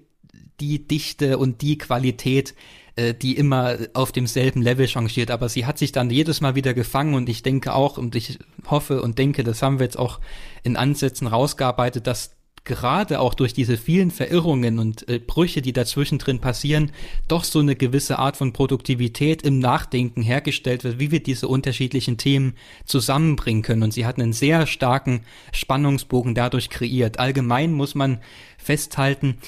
die 0.61 0.87
Dichte 0.87 1.39
und 1.39 1.63
die 1.63 1.79
Qualität, 1.79 2.55
äh, 2.97 3.15
die 3.15 3.37
immer 3.37 3.79
auf 3.95 4.13
demselben 4.13 4.63
Level 4.63 4.87
changiert, 4.87 5.31
aber 5.31 5.49
sie 5.49 5.67
hat 5.67 5.79
sich 5.79 5.93
dann 5.93 6.11
jedes 6.11 6.41
Mal 6.41 6.55
wieder 6.55 6.75
gefangen 6.75 7.15
und 7.15 7.29
ich 7.29 7.43
denke 7.43 7.75
auch 7.75 7.99
und 7.99 8.15
ich 8.15 8.39
hoffe 8.67 9.03
und 9.03 9.19
denke, 9.19 9.45
das 9.45 9.63
haben 9.63 9.79
wir 9.79 9.85
jetzt 9.85 9.99
auch 9.99 10.21
in 10.63 10.77
Ansätzen 10.77 11.27
rausgearbeitet, 11.27 12.07
dass 12.07 12.37
gerade 12.71 13.19
auch 13.19 13.35
durch 13.35 13.53
diese 13.53 13.77
vielen 13.77 14.13
Verirrungen 14.13 14.79
und 14.79 15.09
äh, 15.09 15.19
Brüche, 15.19 15.61
die 15.61 15.73
dazwischen 15.73 16.19
drin 16.19 16.39
passieren, 16.39 16.93
doch 17.27 17.43
so 17.43 17.59
eine 17.59 17.75
gewisse 17.75 18.21
Art 18.21 18.37
von 18.37 18.53
Produktivität 18.53 19.43
im 19.43 19.59
Nachdenken 19.59 20.23
hergestellt 20.23 20.85
wird, 20.85 21.01
wie 21.01 21.11
wir 21.11 21.21
diese 21.21 21.49
unterschiedlichen 21.49 22.17
Themen 22.17 22.55
zusammenbringen 22.85 23.63
können. 23.63 23.83
Und 23.83 23.93
sie 23.93 24.07
hat 24.07 24.21
einen 24.21 24.33
sehr 24.33 24.69
starken 24.69 25.23
Spannungsbogen 25.53 26.37
dadurch 26.37 26.71
kreiert. 26.71 27.19
Allgemein 27.19 27.73
muss 27.73 27.97
man 27.97 28.21
festhalten, 28.57 29.39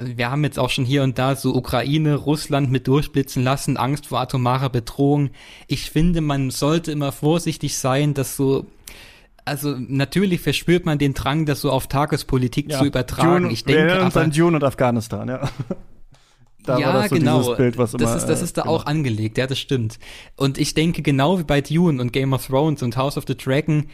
wir 0.00 0.28
haben 0.28 0.42
jetzt 0.42 0.58
auch 0.58 0.70
schon 0.70 0.86
hier 0.86 1.04
und 1.04 1.18
da 1.18 1.36
so 1.36 1.54
Ukraine, 1.54 2.16
Russland 2.16 2.72
mit 2.72 2.88
durchblitzen 2.88 3.44
lassen, 3.44 3.76
Angst 3.76 4.08
vor 4.08 4.18
atomarer 4.18 4.70
Bedrohung. 4.70 5.30
Ich 5.68 5.90
finde, 5.92 6.20
man 6.20 6.50
sollte 6.50 6.90
immer 6.90 7.12
vorsichtig 7.12 7.76
sein, 7.76 8.12
dass 8.12 8.36
so 8.36 8.66
also 9.46 9.76
natürlich 9.78 10.40
verspürt 10.40 10.84
man 10.84 10.98
den 10.98 11.14
Drang, 11.14 11.46
das 11.46 11.60
so 11.60 11.70
auf 11.70 11.86
Tagespolitik 11.86 12.70
ja, 12.70 12.80
zu 12.80 12.84
übertragen. 12.84 13.44
Dune, 13.44 13.52
ich 13.52 13.64
denke, 13.64 13.86
wir 13.86 14.02
aber, 14.02 14.20
an 14.20 14.30
Dune 14.32 14.56
und 14.56 14.64
Afghanistan, 14.64 15.28
ja. 15.28 15.48
Da 16.64 16.80
ja, 16.80 16.92
das 16.94 17.10
so 17.10 17.14
genau. 17.14 17.54
Bild, 17.54 17.78
das, 17.78 17.94
immer, 17.94 18.16
ist, 18.16 18.26
das 18.26 18.42
ist 18.42 18.56
da 18.56 18.62
genau. 18.62 18.74
auch 18.74 18.86
angelegt, 18.86 19.38
ja, 19.38 19.46
das 19.46 19.56
stimmt. 19.56 20.00
Und 20.34 20.58
ich 20.58 20.74
denke, 20.74 21.00
genau 21.00 21.38
wie 21.38 21.44
bei 21.44 21.60
Dune 21.60 22.02
und 22.02 22.12
Game 22.12 22.32
of 22.32 22.44
Thrones 22.44 22.82
und 22.82 22.96
House 22.96 23.16
of 23.16 23.22
the 23.28 23.36
Dragon, 23.36 23.86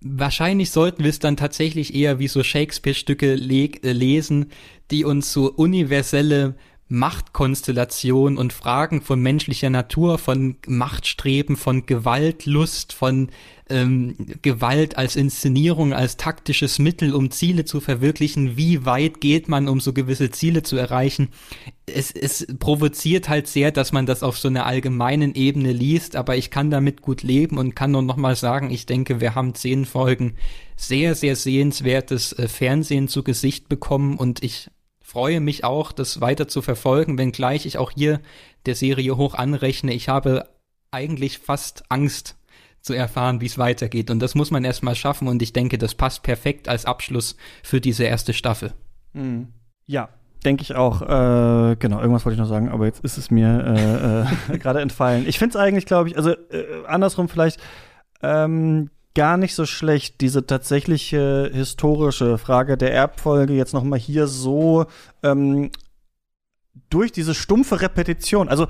wahrscheinlich 0.00 0.70
sollten 0.70 1.02
wir 1.02 1.10
es 1.10 1.18
dann 1.18 1.36
tatsächlich 1.36 1.96
eher 1.96 2.20
wie 2.20 2.28
so 2.28 2.44
Shakespeare-Stücke 2.44 3.32
äh, 3.32 3.92
lesen, 3.92 4.52
die 4.92 5.04
uns 5.04 5.32
so 5.32 5.50
universelle 5.50 6.54
Machtkonstellation 6.88 8.38
und 8.38 8.52
Fragen 8.52 9.02
von 9.02 9.20
menschlicher 9.20 9.68
Natur, 9.68 10.18
von 10.18 10.56
Machtstreben, 10.66 11.56
von 11.56 11.84
Gewaltlust, 11.84 12.94
von 12.94 13.28
ähm, 13.68 14.16
Gewalt 14.40 14.96
als 14.96 15.14
Inszenierung, 15.14 15.92
als 15.92 16.16
taktisches 16.16 16.78
Mittel, 16.78 17.14
um 17.14 17.30
Ziele 17.30 17.66
zu 17.66 17.80
verwirklichen. 17.80 18.56
Wie 18.56 18.86
weit 18.86 19.20
geht 19.20 19.48
man, 19.48 19.68
um 19.68 19.80
so 19.80 19.92
gewisse 19.92 20.30
Ziele 20.30 20.62
zu 20.62 20.76
erreichen? 20.76 21.28
Es, 21.84 22.10
es 22.10 22.46
provoziert 22.58 23.28
halt 23.28 23.48
sehr, 23.48 23.70
dass 23.70 23.92
man 23.92 24.06
das 24.06 24.22
auf 24.22 24.38
so 24.38 24.48
einer 24.48 24.64
allgemeinen 24.64 25.34
Ebene 25.34 25.72
liest, 25.72 26.16
aber 26.16 26.36
ich 26.36 26.50
kann 26.50 26.70
damit 26.70 27.02
gut 27.02 27.22
leben 27.22 27.58
und 27.58 27.76
kann 27.76 27.90
nur 27.90 28.02
noch 28.02 28.16
mal 28.16 28.36
sagen, 28.36 28.70
ich 28.70 28.86
denke, 28.86 29.20
wir 29.20 29.34
haben 29.34 29.54
zehn 29.54 29.84
Folgen 29.84 30.36
sehr, 30.76 31.14
sehr 31.14 31.36
sehenswertes 31.36 32.32
äh, 32.32 32.48
Fernsehen 32.48 33.08
zu 33.08 33.22
Gesicht 33.22 33.68
bekommen 33.68 34.16
und 34.16 34.42
ich 34.42 34.70
freue 35.08 35.40
mich 35.40 35.64
auch, 35.64 35.92
das 35.92 36.20
weiter 36.20 36.48
zu 36.48 36.60
verfolgen, 36.60 37.16
wenngleich 37.16 37.64
ich 37.64 37.78
auch 37.78 37.92
hier 37.92 38.20
der 38.66 38.74
Serie 38.74 39.16
hoch 39.16 39.34
anrechne. 39.34 39.94
Ich 39.94 40.10
habe 40.10 40.46
eigentlich 40.90 41.38
fast 41.38 41.84
Angst 41.88 42.36
zu 42.82 42.92
erfahren, 42.92 43.40
wie 43.40 43.46
es 43.46 43.56
weitergeht. 43.56 44.10
Und 44.10 44.20
das 44.20 44.34
muss 44.34 44.50
man 44.50 44.64
erstmal 44.64 44.94
schaffen 44.94 45.26
und 45.26 45.40
ich 45.40 45.54
denke, 45.54 45.78
das 45.78 45.94
passt 45.94 46.22
perfekt 46.22 46.68
als 46.68 46.84
Abschluss 46.84 47.36
für 47.62 47.80
diese 47.80 48.04
erste 48.04 48.34
Staffel. 48.34 48.74
Mhm. 49.14 49.48
Ja, 49.86 50.10
denke 50.44 50.60
ich 50.60 50.74
auch. 50.74 51.00
Äh, 51.00 51.76
genau, 51.76 52.00
irgendwas 52.00 52.26
wollte 52.26 52.34
ich 52.34 52.40
noch 52.40 52.46
sagen, 52.46 52.68
aber 52.68 52.84
jetzt 52.84 53.02
ist 53.02 53.16
es 53.16 53.30
mir 53.30 54.26
äh, 54.52 54.54
äh, 54.54 54.58
gerade 54.58 54.82
entfallen. 54.82 55.26
Ich 55.26 55.38
finde 55.38 55.56
es 55.56 55.56
eigentlich, 55.56 55.86
glaube 55.86 56.10
ich, 56.10 56.18
also 56.18 56.32
äh, 56.32 56.84
andersrum 56.86 57.30
vielleicht, 57.30 57.60
ähm, 58.22 58.90
gar 59.18 59.36
nicht 59.36 59.56
so 59.56 59.66
schlecht, 59.66 60.20
diese 60.20 60.46
tatsächliche 60.46 61.50
historische 61.52 62.38
Frage 62.38 62.76
der 62.76 62.94
Erbfolge 62.94 63.52
jetzt 63.52 63.74
noch 63.74 63.82
mal 63.82 63.98
hier 63.98 64.28
so 64.28 64.86
ähm, 65.24 65.72
durch 66.88 67.10
diese 67.10 67.34
stumpfe 67.34 67.80
Repetition. 67.80 68.48
Also 68.48 68.68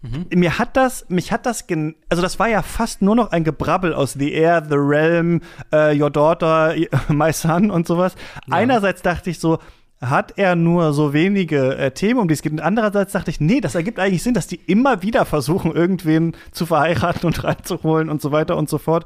Mhm. 0.00 0.26
Mir 0.32 0.60
hat 0.60 0.76
das, 0.76 1.06
mich 1.08 1.32
hat 1.32 1.44
das, 1.44 1.64
also 2.08 2.22
das 2.22 2.38
war 2.38 2.48
ja 2.48 2.62
fast 2.62 3.02
nur 3.02 3.16
noch 3.16 3.32
ein 3.32 3.42
Gebrabbel 3.42 3.92
aus 3.92 4.12
The 4.12 4.30
Air, 4.32 4.64
The 4.68 4.76
Realm, 4.76 5.40
uh, 5.74 5.90
Your 5.92 6.10
Daughter, 6.10 6.76
My 7.08 7.32
Son 7.32 7.72
und 7.72 7.88
sowas. 7.88 8.14
Ja. 8.46 8.54
Einerseits 8.54 9.02
dachte 9.02 9.28
ich 9.28 9.40
so, 9.40 9.58
hat 10.00 10.34
er 10.36 10.54
nur 10.54 10.92
so 10.92 11.12
wenige 11.12 11.76
äh, 11.76 11.90
Themen, 11.90 12.20
um 12.20 12.28
die 12.28 12.34
es 12.34 12.42
geht. 12.42 12.52
Und 12.52 12.60
andererseits 12.60 13.10
dachte 13.10 13.32
ich, 13.32 13.40
nee, 13.40 13.60
das 13.60 13.74
ergibt 13.74 13.98
eigentlich 13.98 14.22
Sinn, 14.22 14.34
dass 14.34 14.46
die 14.46 14.60
immer 14.66 15.02
wieder 15.02 15.24
versuchen, 15.24 15.74
irgendwen 15.74 16.36
zu 16.52 16.66
verheiraten 16.66 17.26
und 17.26 17.42
reinzuholen 17.44 18.08
und 18.08 18.22
so 18.22 18.30
weiter 18.30 18.56
und 18.56 18.68
so 18.68 18.78
fort 18.78 19.04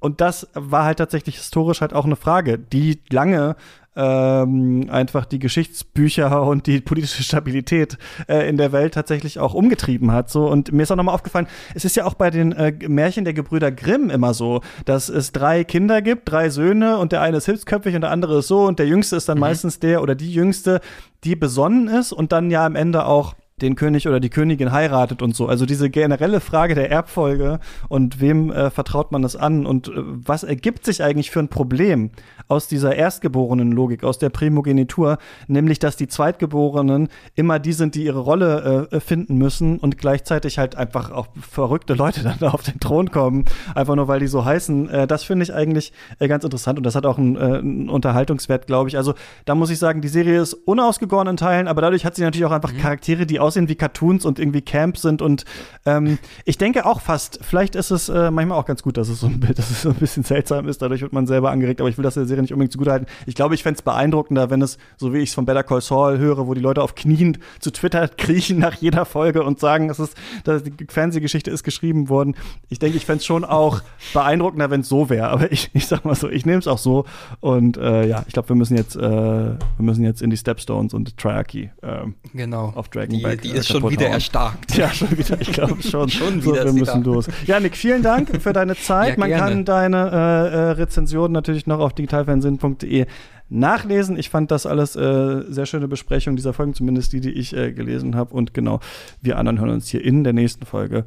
und 0.00 0.20
das 0.20 0.48
war 0.54 0.84
halt 0.84 0.98
tatsächlich 0.98 1.36
historisch 1.36 1.80
halt 1.80 1.92
auch 1.92 2.04
eine 2.04 2.16
Frage, 2.16 2.58
die 2.58 3.00
lange 3.10 3.56
ähm, 3.98 4.88
einfach 4.90 5.24
die 5.24 5.40
Geschichtsbücher 5.40 6.42
und 6.46 6.66
die 6.66 6.80
politische 6.80 7.24
Stabilität 7.24 7.98
äh, 8.28 8.48
in 8.48 8.56
der 8.56 8.72
Welt 8.72 8.94
tatsächlich 8.94 9.40
auch 9.40 9.54
umgetrieben 9.54 10.12
hat. 10.12 10.30
So 10.30 10.48
und 10.48 10.72
mir 10.72 10.84
ist 10.84 10.92
auch 10.92 10.96
nochmal 10.96 11.16
aufgefallen, 11.16 11.48
es 11.74 11.84
ist 11.84 11.96
ja 11.96 12.04
auch 12.04 12.14
bei 12.14 12.30
den 12.30 12.52
äh, 12.52 12.72
Märchen 12.88 13.24
der 13.24 13.34
Gebrüder 13.34 13.72
Grimm 13.72 14.08
immer 14.08 14.34
so, 14.34 14.62
dass 14.84 15.08
es 15.08 15.32
drei 15.32 15.64
Kinder 15.64 16.00
gibt, 16.00 16.30
drei 16.30 16.48
Söhne 16.48 16.98
und 16.98 17.10
der 17.12 17.20
eine 17.22 17.38
ist 17.38 17.46
hilfsköpfig 17.46 17.96
und 17.96 18.02
der 18.02 18.10
andere 18.10 18.38
ist 18.38 18.48
so 18.48 18.66
und 18.66 18.78
der 18.78 18.86
Jüngste 18.86 19.16
ist 19.16 19.28
dann 19.28 19.38
mhm. 19.38 19.42
meistens 19.42 19.80
der 19.80 20.00
oder 20.00 20.14
die 20.14 20.32
Jüngste, 20.32 20.80
die 21.24 21.34
besonnen 21.34 21.88
ist 21.88 22.12
und 22.12 22.30
dann 22.30 22.50
ja 22.50 22.64
am 22.64 22.76
Ende 22.76 23.04
auch 23.04 23.34
den 23.62 23.74
König 23.74 24.08
oder 24.08 24.20
die 24.20 24.30
Königin 24.30 24.72
heiratet 24.72 25.22
und 25.22 25.34
so. 25.34 25.46
Also 25.46 25.66
diese 25.66 25.90
generelle 25.90 26.40
Frage 26.40 26.74
der 26.74 26.90
Erbfolge 26.90 27.60
und 27.88 28.20
wem 28.20 28.50
äh, 28.50 28.70
vertraut 28.70 29.12
man 29.12 29.22
das 29.22 29.36
an 29.36 29.66
und 29.66 29.88
äh, 29.88 29.92
was 29.96 30.42
ergibt 30.42 30.84
sich 30.84 31.02
eigentlich 31.02 31.30
für 31.30 31.40
ein 31.40 31.48
Problem 31.48 32.10
aus 32.48 32.66
dieser 32.66 32.96
erstgeborenen 32.96 33.72
Logik, 33.72 34.04
aus 34.04 34.18
der 34.18 34.30
Primogenitur, 34.30 35.18
nämlich 35.46 35.78
dass 35.78 35.96
die 35.96 36.08
Zweitgeborenen 36.08 37.08
immer 37.34 37.58
die 37.58 37.72
sind, 37.72 37.94
die 37.94 38.04
ihre 38.04 38.20
Rolle 38.20 38.88
äh, 38.90 39.00
finden 39.00 39.36
müssen 39.36 39.78
und 39.78 39.98
gleichzeitig 39.98 40.58
halt 40.58 40.76
einfach 40.76 41.10
auch 41.10 41.28
verrückte 41.40 41.94
Leute 41.94 42.22
dann 42.38 42.48
auf 42.48 42.62
den 42.62 42.80
Thron 42.80 43.10
kommen, 43.10 43.44
einfach 43.74 43.94
nur 43.94 44.08
weil 44.08 44.20
die 44.20 44.26
so 44.26 44.44
heißen. 44.44 44.88
Äh, 44.88 45.06
das 45.06 45.24
finde 45.24 45.44
ich 45.44 45.54
eigentlich 45.54 45.92
äh, 46.18 46.28
ganz 46.28 46.44
interessant 46.44 46.78
und 46.78 46.84
das 46.84 46.94
hat 46.94 47.06
auch 47.06 47.18
einen, 47.18 47.36
äh, 47.36 47.40
einen 47.40 47.90
Unterhaltungswert, 47.90 48.66
glaube 48.66 48.88
ich. 48.88 48.96
Also 48.96 49.14
da 49.44 49.54
muss 49.54 49.70
ich 49.70 49.78
sagen, 49.78 50.00
die 50.00 50.08
Serie 50.08 50.40
ist 50.40 50.54
unausgegoren 50.54 51.28
in 51.28 51.36
Teilen, 51.36 51.68
aber 51.68 51.82
dadurch 51.82 52.04
hat 52.04 52.16
sie 52.16 52.22
natürlich 52.22 52.46
auch 52.46 52.52
einfach 52.52 52.72
mhm. 52.72 52.78
Charaktere, 52.78 53.26
die 53.26 53.40
aussehen 53.48 53.68
wie 53.68 53.74
Cartoons 53.74 54.24
und 54.24 54.38
irgendwie 54.38 54.60
Camp 54.60 54.98
sind. 54.98 55.22
Und 55.22 55.44
ähm, 55.86 56.18
ich 56.44 56.58
denke 56.58 56.84
auch 56.86 57.00
fast, 57.00 57.40
vielleicht 57.42 57.74
ist 57.74 57.90
es 57.90 58.08
äh, 58.08 58.30
manchmal 58.30 58.58
auch 58.58 58.66
ganz 58.66 58.82
gut, 58.82 58.96
dass 58.96 59.08
es 59.08 59.20
so 59.20 59.26
ein 59.26 59.40
Bild, 59.40 59.58
dass 59.58 59.70
es 59.70 59.82
so 59.82 59.88
ein 59.88 59.96
bisschen 59.96 60.22
seltsam 60.22 60.68
ist. 60.68 60.82
Dadurch 60.82 61.00
wird 61.00 61.12
man 61.12 61.26
selber 61.26 61.50
angeregt, 61.50 61.80
aber 61.80 61.88
ich 61.88 61.96
will 61.96 62.02
das 62.02 62.14
der 62.14 62.26
Serie 62.26 62.42
nicht 62.42 62.52
unbedingt 62.52 62.72
zugute 62.72 62.92
halten. 62.92 63.06
Ich 63.26 63.34
glaube, 63.34 63.54
ich 63.54 63.62
fände 63.62 63.78
es 63.78 63.82
beeindruckender, 63.82 64.50
wenn 64.50 64.62
es, 64.62 64.78
so 64.96 65.12
wie 65.12 65.18
ich 65.18 65.30
es 65.30 65.34
von 65.34 65.46
Better 65.46 65.62
Call 65.62 65.80
Saul 65.80 66.18
höre, 66.18 66.46
wo 66.46 66.54
die 66.54 66.60
Leute 66.60 66.82
auf 66.82 66.94
Knien 66.94 67.38
zu 67.60 67.70
Twitter 67.70 68.08
kriechen 68.16 68.58
nach 68.58 68.74
jeder 68.74 69.04
Folge 69.04 69.42
und 69.42 69.58
sagen, 69.58 69.90
es 69.90 69.98
ist, 69.98 70.16
dass 70.44 70.62
die 70.62 70.72
Fernsehgeschichte 70.88 71.50
ist 71.50 71.62
geschrieben 71.62 72.08
worden. 72.08 72.36
Ich 72.68 72.78
denke, 72.78 72.96
ich 72.96 73.06
fände 73.06 73.18
es 73.20 73.26
schon 73.26 73.44
auch 73.44 73.80
beeindruckender, 74.12 74.70
wenn 74.70 74.82
es 74.82 74.88
so 74.88 75.08
wäre. 75.08 75.28
Aber 75.28 75.50
ich, 75.50 75.70
ich 75.72 75.86
sag 75.86 76.04
mal 76.04 76.14
so, 76.14 76.28
ich 76.28 76.44
nehme 76.46 76.58
es 76.58 76.66
auch 76.66 76.78
so. 76.78 77.04
Und 77.40 77.76
äh, 77.76 78.06
ja, 78.06 78.24
ich 78.26 78.32
glaube, 78.32 78.50
wir 78.50 78.56
müssen 78.56 78.76
jetzt, 78.76 78.96
äh, 78.96 79.00
wir 79.00 79.58
müssen 79.78 80.04
jetzt 80.04 80.22
in 80.22 80.30
die 80.30 80.36
Stepstones 80.36 80.94
und 80.94 81.16
Triarchy 81.16 81.70
ähm, 81.82 82.14
genau. 82.34 82.72
auf 82.74 82.88
Dragonback. 82.88 83.37
Die, 83.37 83.37
die 83.42 83.50
ist 83.50 83.68
schon 83.68 83.88
wieder 83.90 84.06
hauen. 84.06 84.14
erstarkt. 84.14 84.76
Ja, 84.76 84.90
schon 84.90 85.16
wieder, 85.16 85.40
ich 85.40 85.52
glaube 85.52 85.82
schon. 85.88 86.08
schon 86.08 86.42
wieder. 86.44 86.62
So, 86.62 86.64
wir 86.66 86.72
müssen 86.72 87.04
los. 87.04 87.28
Ja, 87.46 87.60
Nick, 87.60 87.76
vielen 87.76 88.02
Dank 88.02 88.40
für 88.42 88.52
deine 88.52 88.76
Zeit. 88.80 89.10
Ja, 89.10 89.18
Man 89.18 89.30
kann 89.30 89.64
deine 89.64 89.96
äh, 89.96 90.54
äh, 90.56 90.70
Rezension 90.72 91.32
natürlich 91.32 91.66
noch 91.66 91.80
auf 91.80 91.92
digitalfernsehen.de 91.94 93.06
nachlesen. 93.48 94.18
Ich 94.18 94.30
fand 94.30 94.50
das 94.50 94.66
alles 94.66 94.94
äh, 94.96 95.42
sehr 95.48 95.66
schöne 95.66 95.88
Besprechung 95.88 96.36
dieser 96.36 96.52
Folgen, 96.52 96.74
zumindest 96.74 97.12
die, 97.12 97.20
die 97.20 97.32
ich 97.32 97.56
äh, 97.56 97.72
gelesen 97.72 98.14
habe. 98.14 98.34
Und 98.34 98.54
genau, 98.54 98.80
wir 99.22 99.38
anderen 99.38 99.58
hören 99.58 99.70
uns 99.70 99.88
hier 99.88 100.04
in 100.04 100.24
der 100.24 100.32
nächsten 100.32 100.66
Folge 100.66 101.06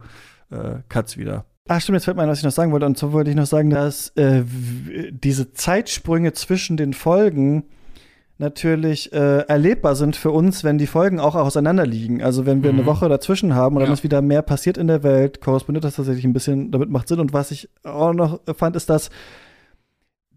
äh, 0.49 0.79
Katz 0.89 1.17
wieder. 1.17 1.45
Ach 1.67 1.79
stimmt, 1.79 1.95
jetzt 1.97 2.05
fällt 2.05 2.17
mir 2.17 2.23
ein, 2.23 2.29
was 2.29 2.39
ich 2.39 2.43
noch 2.43 2.51
sagen 2.51 2.71
wollte. 2.71 2.85
Und 2.87 2.97
zwar 2.97 3.13
wollte 3.13 3.29
ich 3.29 3.35
noch 3.35 3.45
sagen, 3.45 3.69
dass 3.69 4.09
äh, 4.15 4.43
diese 5.11 5.53
Zeitsprünge 5.53 6.33
zwischen 6.33 6.75
den 6.75 6.93
Folgen 6.93 7.63
natürlich 8.41 9.13
äh, 9.13 9.41
erlebbar 9.47 9.95
sind 9.95 10.17
für 10.17 10.31
uns, 10.31 10.65
wenn 10.65 10.77
die 10.77 10.87
Folgen 10.87 11.19
auch 11.19 11.35
auseinander 11.35 11.85
liegen. 11.85 12.21
Also 12.21 12.45
wenn 12.45 12.63
wir 12.63 12.73
mhm. 12.73 12.79
eine 12.79 12.87
Woche 12.87 13.07
dazwischen 13.07 13.55
haben 13.55 13.77
und 13.77 13.83
dann 13.83 13.93
ist 13.93 14.03
wieder 14.03 14.21
mehr 14.21 14.41
passiert 14.41 14.77
in 14.77 14.87
der 14.87 15.03
Welt, 15.03 15.39
korrespondiert 15.39 15.85
das 15.85 15.95
tatsächlich 15.95 16.25
ein 16.25 16.33
bisschen, 16.33 16.71
damit 16.71 16.89
macht 16.89 17.07
Sinn. 17.07 17.19
Und 17.19 17.31
was 17.31 17.51
ich 17.51 17.69
auch 17.83 18.13
noch 18.13 18.41
fand, 18.57 18.75
ist, 18.75 18.89
dass 18.89 19.09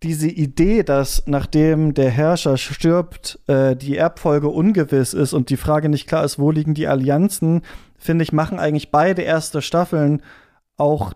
diese 0.03 0.29
Idee, 0.29 0.83
dass 0.83 1.23
nachdem 1.27 1.95
der 1.95 2.11
Herrscher 2.11 2.59
stirbt, 2.59 3.41
äh, 3.47 3.75
die 3.75 3.97
Erbfolge 3.97 4.49
ungewiss 4.49 5.15
ist 5.15 5.33
und 5.33 5.49
die 5.49 5.57
Frage 5.57 5.89
nicht 5.89 6.07
klar 6.07 6.25
ist, 6.25 6.39
wo 6.39 6.51
liegen 6.51 6.75
die 6.75 6.87
Allianzen, 6.87 7.63
finde 7.97 8.23
ich, 8.23 8.33
machen 8.33 8.59
eigentlich 8.59 8.91
beide 8.91 9.23
erste 9.23 9.63
Staffeln 9.63 10.21
auch 10.77 11.15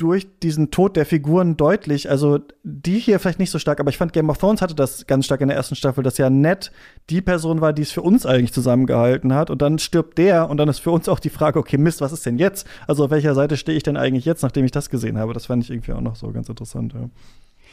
durch 0.00 0.26
diesen 0.42 0.70
Tod 0.70 0.96
der 0.96 1.04
Figuren 1.04 1.58
deutlich. 1.58 2.08
Also 2.08 2.38
die 2.62 2.98
hier 2.98 3.18
vielleicht 3.18 3.38
nicht 3.38 3.50
so 3.50 3.58
stark, 3.58 3.80
aber 3.80 3.90
ich 3.90 3.98
fand 3.98 4.14
Game 4.14 4.30
of 4.30 4.38
Thrones 4.38 4.62
hatte 4.62 4.74
das 4.74 5.06
ganz 5.06 5.26
stark 5.26 5.42
in 5.42 5.48
der 5.48 5.56
ersten 5.58 5.76
Staffel, 5.76 6.02
dass 6.02 6.16
ja 6.16 6.30
Ned 6.30 6.72
die 7.10 7.20
Person 7.20 7.60
war, 7.60 7.74
die 7.74 7.82
es 7.82 7.92
für 7.92 8.00
uns 8.00 8.24
eigentlich 8.24 8.54
zusammengehalten 8.54 9.34
hat. 9.34 9.50
Und 9.50 9.60
dann 9.60 9.78
stirbt 9.78 10.16
der 10.16 10.48
und 10.48 10.56
dann 10.56 10.70
ist 10.70 10.78
für 10.78 10.90
uns 10.90 11.06
auch 11.06 11.18
die 11.18 11.28
Frage, 11.28 11.58
okay, 11.58 11.76
Mist, 11.76 12.00
was 12.00 12.12
ist 12.12 12.24
denn 12.24 12.38
jetzt? 12.38 12.66
Also 12.86 13.04
auf 13.04 13.10
welcher 13.10 13.34
Seite 13.34 13.58
stehe 13.58 13.76
ich 13.76 13.82
denn 13.82 13.98
eigentlich 13.98 14.24
jetzt, 14.24 14.42
nachdem 14.42 14.64
ich 14.64 14.70
das 14.70 14.88
gesehen 14.88 15.18
habe? 15.18 15.34
Das 15.34 15.46
fand 15.46 15.64
ich 15.64 15.70
irgendwie 15.70 15.92
auch 15.92 16.00
noch 16.00 16.16
so 16.16 16.32
ganz 16.32 16.48
interessant. 16.48 16.94
Ja, 16.94 17.10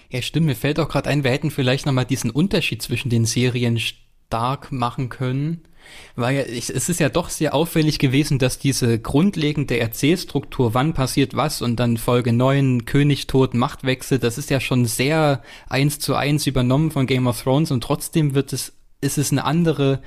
ja 0.09 0.21
stimmt. 0.21 0.47
Mir 0.47 0.55
fällt 0.55 0.81
auch 0.81 0.89
gerade 0.89 1.09
ein, 1.09 1.23
wir 1.23 1.31
hätten 1.31 1.49
vielleicht 1.49 1.85
noch 1.85 1.93
mal 1.93 2.03
diesen 2.03 2.29
Unterschied 2.29 2.81
zwischen 2.81 3.09
den 3.09 3.23
Serien 3.23 3.79
stark 3.79 4.73
machen 4.73 5.07
können. 5.07 5.61
Weil 6.15 6.47
es 6.49 6.69
ist 6.69 6.99
ja 6.99 7.09
doch 7.09 7.29
sehr 7.29 7.53
auffällig 7.53 7.99
gewesen, 7.99 8.39
dass 8.39 8.59
diese 8.59 8.99
grundlegende 8.99 9.79
Erzählstruktur, 9.79 10.73
wann 10.73 10.93
passiert 10.93 11.35
was 11.35 11.61
und 11.61 11.77
dann 11.79 11.97
Folge 11.97 12.33
9, 12.33 12.85
König 12.85 13.27
tot, 13.27 13.53
Machtwechsel, 13.53 14.19
das 14.19 14.37
ist 14.37 14.49
ja 14.49 14.59
schon 14.59 14.85
sehr 14.85 15.41
eins 15.69 15.99
zu 15.99 16.15
eins 16.15 16.47
übernommen 16.47 16.91
von 16.91 17.05
Game 17.05 17.27
of 17.27 17.41
Thrones 17.41 17.71
und 17.71 17.83
trotzdem 17.83 18.33
wird 18.33 18.53
es, 18.53 18.73
ist 19.01 19.17
es 19.17 19.31
eine 19.31 19.45
andere 19.45 20.01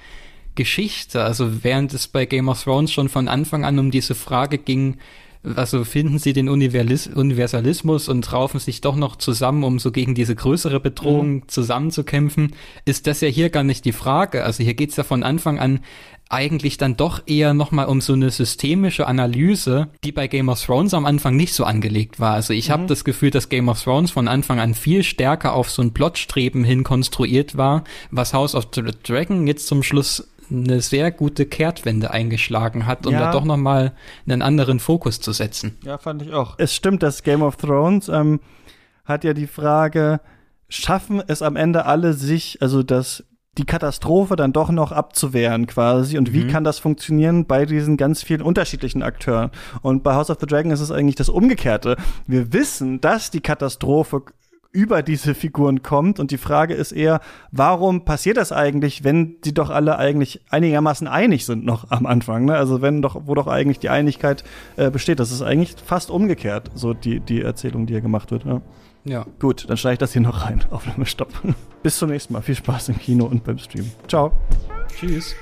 Geschichte. 0.55 1.23
Also 1.23 1.65
während 1.65 1.95
es 1.95 2.09
bei 2.09 2.27
Game 2.27 2.49
of 2.49 2.63
Thrones 2.63 2.93
schon 2.93 3.09
von 3.09 3.29
Anfang 3.29 3.65
an 3.65 3.79
um 3.79 3.91
diese 3.91 4.15
Frage 4.15 4.59
ging, 4.59 4.99
also 5.43 5.85
finden 5.85 6.19
sie 6.19 6.33
den 6.33 6.49
Universalismus 6.49 8.09
und 8.09 8.31
raufen 8.33 8.61
sich 8.61 8.83
doch 8.83 8.97
noch 8.97 9.17
zusammen, 9.17 9.65
um 9.65 9.79
so 9.79 9.91
gegen 9.91 10.15
diese 10.15 10.35
größere 10.35 10.81
Bedrohung 10.81 11.33
mhm. 11.33 11.49
zusammenzukämpfen, 11.49 12.55
ist 12.85 13.07
das 13.07 13.23
ja 13.23 13.29
hier 13.29 13.49
gar 13.49 13.65
nicht 13.65 13.85
die 13.85 13.93
Frage. 13.93 14.45
Also 14.45 14.63
hier 14.63 14.75
geht's 14.75 14.97
ja 14.97 15.05
von 15.05 15.23
Anfang 15.23 15.59
an 15.59 15.81
eigentlich 16.31 16.79
dann 16.79 16.97
doch 16.97 17.23
eher 17.27 17.55
nochmal 17.55 17.87
um 17.87 18.01
so 18.01 18.13
eine 18.13 18.31
systemische 18.31 19.07
Analyse, 19.09 19.89
die 20.05 20.13
bei 20.13 20.29
Game 20.29 20.49
of 20.49 20.65
Thrones 20.65 20.95
am 20.95 21.05
Anfang 21.05 21.35
nicht 21.35 21.53
so 21.53 21.65
angelegt 21.65 22.21
war. 22.21 22.35
Also 22.35 22.53
ich 22.53 22.69
mhm. 22.69 22.73
habe 22.73 22.87
das 22.87 23.05
Gefühl, 23.05 23.31
dass 23.31 23.49
Game 23.49 23.69
of 23.69 23.83
Thrones 23.83 24.13
von 24.13 24.29
Anfang 24.29 24.61
an 24.61 24.75
viel 24.75 25.03
stärker 25.03 25.55
auf 25.55 25.71
so 25.71 25.83
ein 25.83 25.93
Plotstreben 25.93 26.63
hin 26.63 26.85
konstruiert 26.85 27.57
war, 27.57 27.83
was 28.13 28.33
House 28.33 28.55
of 28.55 28.69
the 28.75 28.83
Dragon 29.03 29.47
jetzt 29.47 29.67
zum 29.67 29.83
Schluss 29.83 30.29
eine 30.51 30.81
sehr 30.81 31.11
gute 31.11 31.47
Kehrtwende 31.47 32.11
eingeschlagen 32.11 32.87
hat, 32.87 33.07
um 33.07 33.13
ja. 33.13 33.21
da 33.21 33.33
doch 33.33 33.45
nochmal 33.45 33.93
einen 34.27 34.43
anderen 34.43 34.81
Fokus 34.81 35.21
zu 35.21 35.33
setzen. 35.33 35.79
Ja, 35.85 35.99
fand 35.99 36.23
ich 36.23 36.33
auch. 36.33 36.55
Es 36.59 36.75
stimmt, 36.75 37.03
dass 37.03 37.23
Game 37.23 37.43
of 37.43 37.57
Thrones 37.57 38.09
ähm, 38.09 38.41
hat 39.05 39.25
ja 39.25 39.33
die 39.33 39.47
Frage, 39.47 40.21
schaffen 40.69 41.23
es 41.27 41.43
am 41.43 41.57
Ende 41.57 41.87
alle 41.87 42.13
sich, 42.15 42.63
also 42.63 42.83
das 42.83 43.25
die 43.59 43.65
Katastrophe 43.65 44.37
dann 44.37 44.53
doch 44.53 44.71
noch 44.71 44.93
abzuwehren 44.93 45.67
quasi 45.67 46.17
und 46.17 46.33
wie 46.33 46.45
mhm. 46.45 46.49
kann 46.49 46.65
das 46.65 46.79
funktionieren 46.79 47.47
bei 47.47 47.67
diesen 47.67 47.97
ganz 47.97 48.23
vielen 48.23 48.43
unterschiedlichen 48.43 49.03
Akteuren 49.03 49.51
und 49.83 50.05
bei 50.05 50.15
House 50.15 50.31
of 50.31 50.39
the 50.41 50.47
Dragon 50.47 50.71
ist 50.71 50.81
es 50.81 50.93
eigentlich 50.93 51.17
das 51.17 51.29
Umgekehrte. 51.29 51.97
Wir 52.29 52.53
wissen, 52.53 53.01
dass 53.01 53.31
die 53.31 53.41
Katastrophe 53.41 54.23
über 54.73 55.03
diese 55.03 55.35
Figuren 55.35 55.83
kommt. 55.83 56.21
Und 56.21 56.31
die 56.31 56.39
Frage 56.39 56.75
ist 56.75 56.93
eher, 56.93 57.21
warum 57.51 58.05
passiert 58.05 58.37
das 58.37 58.53
eigentlich, 58.53 59.05
wenn 59.05 59.37
sie 59.43 59.53
doch 59.53 59.71
alle 59.71 59.99
eigentlich 59.99 60.41
einigermaßen 60.51 61.09
einig 61.09 61.45
sind 61.45 61.65
noch 61.65 61.91
am 61.91 62.07
Anfang? 62.07 62.45
Ne? 62.45 62.57
Also 62.57 62.83
wenn 62.83 63.03
doch, 63.03 63.23
wo 63.27 63.35
doch 63.35 63.47
eigentlich 63.47 63.79
die 63.79 63.89
Einigkeit 63.89 64.45
äh, 64.77 64.91
besteht. 64.91 65.21
Das 65.21 65.33
ist 65.33 65.43
eigentlich 65.43 65.75
fast 65.85 66.11
umgekehrt, 66.11 66.71
so 66.75 66.95
die, 66.95 67.21
die 67.21 67.43
Erzählung, 67.43 67.87
die 67.87 67.95
hier 67.95 68.01
gemacht 68.01 68.31
wird. 68.31 68.45
Ja. 68.45 68.61
ja. 69.05 69.27
Gut, 69.41 69.69
dann 69.69 69.77
schneide 69.77 69.95
ich 69.95 69.99
das 69.99 70.13
hier 70.13 70.23
noch 70.23 70.45
rein. 70.45 70.65
Aufnahme 70.71 71.07
stopp. 71.07 71.33
Bis 71.83 71.99
zum 71.99 72.11
nächsten 72.11 72.33
Mal. 72.33 72.43
Viel 72.43 72.57
Spaß 72.57 72.91
im 72.91 72.99
Kino 72.99 73.25
und 73.25 73.43
beim 73.45 73.59
Stream. 73.59 73.91
Ciao. 74.07 74.33
Tschüss. 74.99 75.35